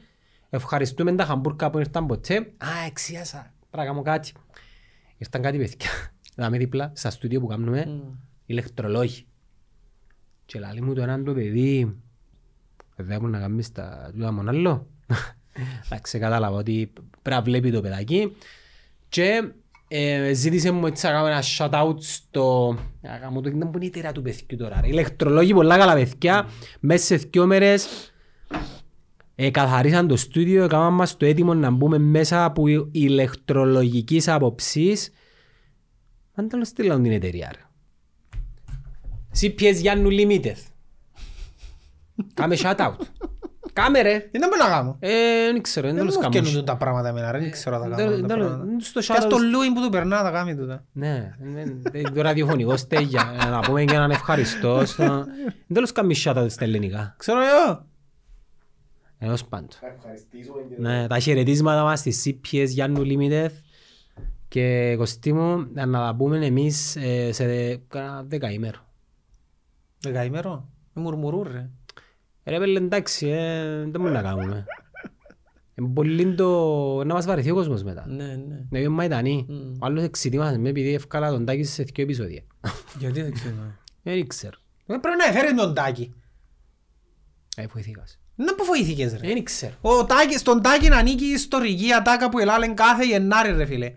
Ευχαριστούμε 0.50 1.16
τα 1.16 1.26
χαμπουρκά 1.26 1.70
που 1.70 1.80
ήρθαν 1.80 2.06
ποτέ. 2.06 2.36
Α, 2.38 2.68
εξίασα. 2.88 3.54
Πρέπει 3.70 3.78
να 3.78 3.86
κάνω 3.86 4.02
κάτι. 4.02 4.34
Ήρθαν 5.18 5.42
κάτι 5.42 5.58
παιδιά. 5.58 5.90
Να 6.36 6.50
με 6.50 6.58
δίπλα, 6.58 6.92
στα 6.96 7.10
στούντιο 7.10 7.40
που 7.40 7.48
κάνουμε, 7.48 8.02
ηλεκτρολόγοι. 8.46 9.26
Και 10.46 10.60
λέει 10.60 10.82
μου 10.82 10.94
το 10.94 11.02
έναν 11.02 11.24
το 11.24 11.34
παιδί, 11.34 11.96
βέβαια 12.96 13.20
μου 13.22 13.28
να 13.28 13.40
κάνεις 13.40 13.72
τα 13.72 14.10
τούτα 14.14 14.32
μόνο 14.32 14.50
άλλο. 14.50 14.88
Εντάξει, 15.86 16.20
κατάλαβα 16.20 16.58
ότι 16.58 16.94
πρέπει 17.22 17.38
να 17.38 17.42
βλέπει 17.42 17.72
το 17.72 17.82
παιδάκι. 17.82 18.36
Και 19.10 19.52
ε, 19.88 20.34
ζήτησε 20.34 20.72
μου 20.72 20.86
έτσι 20.86 21.06
να 21.06 21.12
κάνω 21.12 21.28
ένα 21.28 21.44
shout-out 21.58 21.96
στο... 21.98 22.78
Να 23.02 23.18
κάνω 23.18 23.42
το 23.42 23.50
ήταν 23.50 23.72
που 23.72 23.78
είναι 23.78 23.86
η 23.86 23.88
εταιρεία 23.88 24.12
του 24.12 24.22
παιδιού 24.22 24.58
τώρα. 24.58 24.82
ρε. 24.82 24.88
Ηλεκτρολόγοι 24.88 25.54
πολλά 25.54 25.78
καλά 25.78 25.94
παιδιά. 25.94 26.50
Μέσα 26.80 27.06
σε 27.06 27.16
δυο 27.16 27.46
μέρες 27.46 28.12
ε, 29.36 29.52
καθαρίσαν 29.52 30.08
το 30.08 30.16
στούντιο, 30.16 30.64
έκαναν 30.64 30.94
μας 30.94 31.18
το 31.18 31.26
έτοιμο 31.26 31.54
να 31.54 31.72
μπούμε 31.72 31.98
μέσα 31.98 32.44
από 32.44 32.64
ηλεκτρολογικής 32.92 34.28
άποψης. 34.28 35.12
Αν 36.34 36.50
τέλος 36.50 36.68
στείλαν 36.68 37.04
την 37.04 37.12
εταιρεία 37.12 37.52
ρε. 37.56 37.62
CPS 39.40 39.76
Γιάννου 39.76 40.10
Limited. 40.12 40.56
Κάμε 42.34 42.58
shout-out. 42.60 42.96
Κάμε 43.82 44.02
ρε. 44.02 44.30
Δεν 44.32 44.50
μπορεί 44.50 44.62
να 44.62 44.68
κάνω. 44.70 44.96
Ε, 45.00 45.10
δεν 45.52 45.62
ξέρω, 45.62 45.86
δεν 45.88 45.96
Δεν 45.96 46.06
τέλος 46.06 46.16
μου 46.16 46.22
κάνω. 46.30 46.34
φτιάχνουν 46.36 46.66
τα 46.66 46.78
πράγματα 46.78 47.08
εμένα, 47.10 47.32
ρε. 47.32 47.40
δεν 47.40 47.52
ξέρω 47.52 47.80
τα 47.80 47.88
Δεν- 47.88 47.98
κάνω. 47.98 48.10
τα 48.10 48.16
δεν- 48.16 48.26
πράγματα. 48.26 48.64
δεν- 48.66 48.80
στο 48.80 49.00
Και 49.00 49.12
ας 49.14 49.24
shout-out- 49.26 49.30
το 49.30 49.38
Λούιν 49.38 49.74
που 49.74 49.82
του 49.82 49.90
περνά 49.90 50.22
τα 50.24 50.32
κάνει 50.32 50.56
τούτα. 50.56 50.84
Ναι, 50.92 51.36
δεν- 51.40 51.82
δεν- 51.92 52.14
το 52.14 52.22
ραδιοφωνικό 52.22 52.78
στέγια. 52.78 53.34
ε, 53.46 53.50
Να 53.50 53.60
πούμε 53.60 53.84
και 53.86 53.94
έναν 53.96 54.12
ευχαριστώ. 54.12 54.86
στο- 54.86 55.04
Δεν 55.26 55.74
τέλος 55.74 55.92
κάνει 55.92 56.16
shout-out 56.26 56.46
στα 56.50 56.64
ελληνικά. 56.64 57.16
Ξέρω 57.18 57.40
εγώ. 57.40 57.86
Έως 59.20 59.46
πάντων. 59.46 59.68
Θα 59.80 59.88
ευχαριστήσουμε 59.98 60.62
και 60.70 60.76
Ναι, 60.78 61.08
τα 61.08 61.20
χαιρετίσματα 61.20 61.84
μας 61.84 62.00
στη 62.00 62.12
CPS 62.52 62.68
Γιάννου 62.70 63.02
Limited 63.06 63.50
και 64.48 64.96
Κωστή 64.98 65.34
μου 65.34 65.68
να 65.74 65.90
τα 65.92 66.16
πούμε 66.18 66.46
εμείς 66.46 66.96
ε, 66.96 67.32
σε 67.32 67.76
κάνα 67.76 68.24
δεκαήμερο. 68.28 68.80
Δεκαήμερο. 70.00 70.68
Με 70.94 71.02
μουρμουρούν 71.02 71.48
ρε. 71.52 71.70
Ρε 72.48 72.60
πέλε 72.60 72.80
εντάξει, 72.80 73.28
ε, 73.28 73.78
δεν 73.80 73.90
μπορούμε 73.90 74.10
να 74.10 74.22
κάνουμε. 74.22 74.66
Είναι 75.76 75.90
πολύ 75.94 76.36
το... 76.36 77.04
να 77.04 77.14
μας 77.14 77.26
βαρεθεί 77.26 77.52
ο 77.52 77.54
κόσμος 77.54 77.84
μετά. 77.84 78.06
Ναι, 78.08 78.26
ναι. 78.26 78.66
Ναι, 78.70 78.80
είμαι 78.80 78.88
μαϊτανή. 78.88 79.46
Μμ. 79.50 79.72
Ο 79.80 79.86
άλλος 79.86 80.04
εξητήμασες 80.04 80.58
με 80.58 80.70
επειδή 80.70 80.94
εύκολα 80.94 81.30
τον 81.30 81.46
τάκι 81.46 81.64
σε 81.64 81.84
δύο 81.84 82.04
επεισόδια. 82.04 82.42
Γιατί 83.00 83.22
δεν 83.22 83.34
ξέρω. 83.34 83.56
Δεν 84.04 84.28
ξέρω. 84.28 84.58
Ε, 84.86 84.98
Πρέπει 85.02 85.18
να 85.18 85.26
εφέρεις 85.26 85.62
τον 85.62 85.74
Τάκη. 85.74 86.14
Ε, 87.56 87.66
βοηθήκας. 87.68 88.20
Να 88.36 88.56
που 88.56 88.66
βοηθήκες 88.66 89.12
ρε. 89.12 89.28
Δεν 89.28 89.44
ξέρω. 89.44 89.74
Ο 89.82 90.06
Τάκης, 90.06 90.40
στον 90.40 90.62
Τάκη 90.62 90.90
να 90.90 90.98
ανήκει 90.98 91.26
η 91.26 91.32
ιστορική 91.32 91.94
ατάκα 91.94 92.30
που 92.30 92.40
ελάλεν 92.40 92.76
κάθε 92.76 93.06
Γενάρη 93.06 93.52
ρε 93.52 93.66
φίλε. 93.66 93.94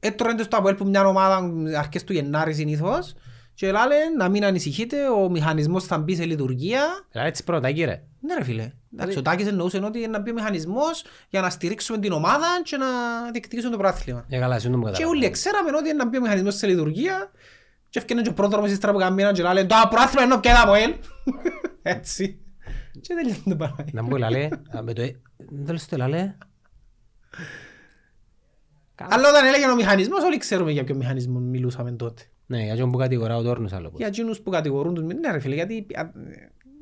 Έτρωγε 0.00 0.42
στο 0.42 0.56
Αποέλ 0.56 0.74
που 0.74 0.86
μια 0.86 1.06
ομάδα 1.06 1.52
αρχές 1.78 2.04
του 2.04 2.12
Γενάρη 2.12 2.54
συνήθως 2.54 3.14
και 3.60 3.66
ελάλεν 3.68 4.16
να 4.16 4.28
μην 4.28 4.44
ανησυχείτε, 4.44 5.08
ο 5.08 5.30
μηχανισμός 5.30 5.84
θα 5.84 5.98
μπει 5.98 6.14
σε 6.16 6.24
λειτουργία. 6.24 6.82
Δηλαδή 7.10 7.28
έτσι 7.28 7.44
πρώτα 7.44 7.70
κύριε. 7.72 8.02
Ναι 8.20 8.34
ρε 8.34 8.44
φίλε. 8.44 8.72
Εντάξει, 8.94 9.18
ο 9.18 9.22
Τάκης 9.22 9.46
εννοούσε 9.46 9.78
ότι 9.84 10.06
να 10.06 10.18
μπει 10.20 10.30
ο 10.30 10.34
μηχανισμός 10.34 11.04
για 11.28 11.40
να 11.40 11.50
στηρίξουμε 11.50 11.98
την 11.98 12.12
ομάδα 12.12 12.46
και 12.62 12.76
να 12.76 12.86
διεκδικήσουμε 13.32 13.70
το 13.72 13.76
πράθλημα. 13.78 14.24
Για 14.28 14.38
καλά, 14.40 14.54
εσύ 14.54 14.68
δεν 14.68 14.78
μου 14.78 14.84
Και 14.84 14.90
καταλάβω. 14.90 15.16
όλοι 15.16 15.30
ξέραμε 15.30 15.70
ότι 15.76 15.94
να 15.94 16.06
μπει 16.08 16.16
ο 16.16 16.20
μηχανισμός 16.20 16.54
σε 16.56 16.66
λειτουργία 16.66 17.30
και 17.88 17.98
έφτιανε 17.98 18.22
και 18.22 18.28
ο 18.28 18.32
πρόδρομος 18.32 18.68
της 18.70 18.78
τραποκαμίνας 18.78 19.32
και 19.32 19.42
λάλεν 19.42 19.66
το 19.68 19.74
πράθλημα 19.90 20.24
είναι 20.24 20.40
και 20.40 20.48
τα 20.48 20.62
Αποέλ. 20.62 20.94
Έτσι. 21.82 22.40
Και 23.00 23.14
τελειώνει 23.14 23.42
το 23.48 23.56
πράγμα. 23.56 23.84
Να 23.92 24.02
μου 24.02 24.16
λαλέ, 24.16 24.48
α, 24.76 24.82
με 24.82 24.92
το... 24.92 25.02
ε- 25.02 25.20
Δεν 25.36 25.64
τέλος 25.66 25.86
το 25.86 25.96
λαλέ. 25.96 26.34
Αλλά 28.94 29.28
όταν 29.28 29.46
έλεγε 29.46 29.70
ο 29.70 29.74
μηχανισμός, 29.74 30.22
όλοι 30.24 30.36
ξέρουμε 30.38 30.70
για 30.70 30.84
ποιο 30.84 30.94
μηχανισμό 30.94 31.38
μιλούσαμε 31.38 31.90
τότε. 31.92 32.22
Ναι, 32.50 32.62
για 32.62 32.76
τον 32.76 32.90
που 32.90 32.98
κατηγορά 32.98 33.36
ο 33.36 33.42
Τόρνος 33.42 33.72
άλλο. 33.72 33.92
Για 33.96 34.06
εκείνους 34.06 34.40
που 34.40 34.50
κατηγορούν 34.50 34.94
τους, 34.94 35.04
ναι 35.04 35.30
ρε 35.32 35.38
φίλε, 35.38 35.54
γιατί 35.54 35.74
υπή- 35.74 35.98
α, 35.98 36.10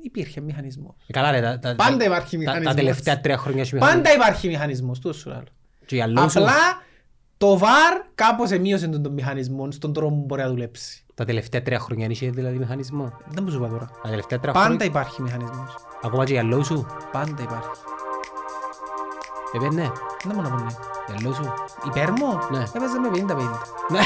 υπήρχε 0.03 0.41
μηχανισμός. 0.41 0.95
Ε, 1.07 1.13
Καλά 1.13 1.31
ρε, 1.31 1.41
τα- 1.41 1.59
τα- 1.59 1.75
Πάντα 1.75 1.97
τα- 1.97 2.05
υπάρχει 2.05 2.31
τα- 2.31 2.39
μηχανισμός. 2.39 2.75
Τα 2.75 2.81
τελευταία 2.81 3.21
τρία 3.21 3.37
χρόνια 3.39 3.61
έχει 3.63 3.75
μηχανισμός. 3.75 4.03
Πάντα 4.05 4.17
υπάρχει 4.17 4.49
μηχανισμός, 4.49 4.99
τόσο 5.01 5.19
σου 5.19 5.29
λέω. 5.29 5.43
Και 5.87 5.95
για 5.95 6.07
λόγους 6.07 6.33
σου, 6.33 6.39
Απλά 6.39 6.53
το 7.37 7.59
VAR 7.63 8.05
κάπως 8.15 8.51
εμείωσε 8.51 8.89
τον, 8.89 9.03
τον 9.03 9.13
μηχανισμό 9.13 9.71
στον 9.71 9.93
τρόπο 9.93 10.15
που 10.15 10.25
μπορεί 10.25 10.43
να 10.43 10.49
δουλέψει. 10.49 11.05
Τα 11.15 11.25
τελευταία 11.25 11.63
τρία 11.63 11.79
χρόνια 11.79 12.07
είχε 12.11 12.31
δηλαδή 12.31 12.59
μηχανισμό. 12.59 13.13
Δεν 13.29 13.43
μου 13.45 13.51
σου 13.51 13.57
είπα 13.57 13.69
τώρα. 13.69 13.91
Τα 14.03 14.09
τελευταία 14.09 14.39
τρία 14.39 14.53
Πάντα 14.53 14.65
χρόνια, 14.67 14.87
υπάρχει 14.87 15.23
μηχανισμός. 15.23 15.75
ακόμα 16.03 16.25
και 16.25 16.33
για 16.33 16.43
λόγους 16.43 16.67
σου. 16.67 16.87
Πάντα 17.13 17.43
υπάρχει. 17.43 17.69
Ε, 19.65 19.75
ναι, 19.75 19.83
Δεν 20.25 20.35
μπορώ 20.35 20.49
να 20.49 20.57
πω 20.57 20.63
ναι. 20.65 20.71
Για 21.09 21.17
λόγους 21.23 21.37
σου. 21.37 21.53
Υπέρ 21.87 22.11
μου, 22.11 22.39
Ναι. 22.51 22.63
έπαιζε 22.73 22.99
με 22.99 23.09
50-50. 23.09 23.61
Ναι. 23.89 24.01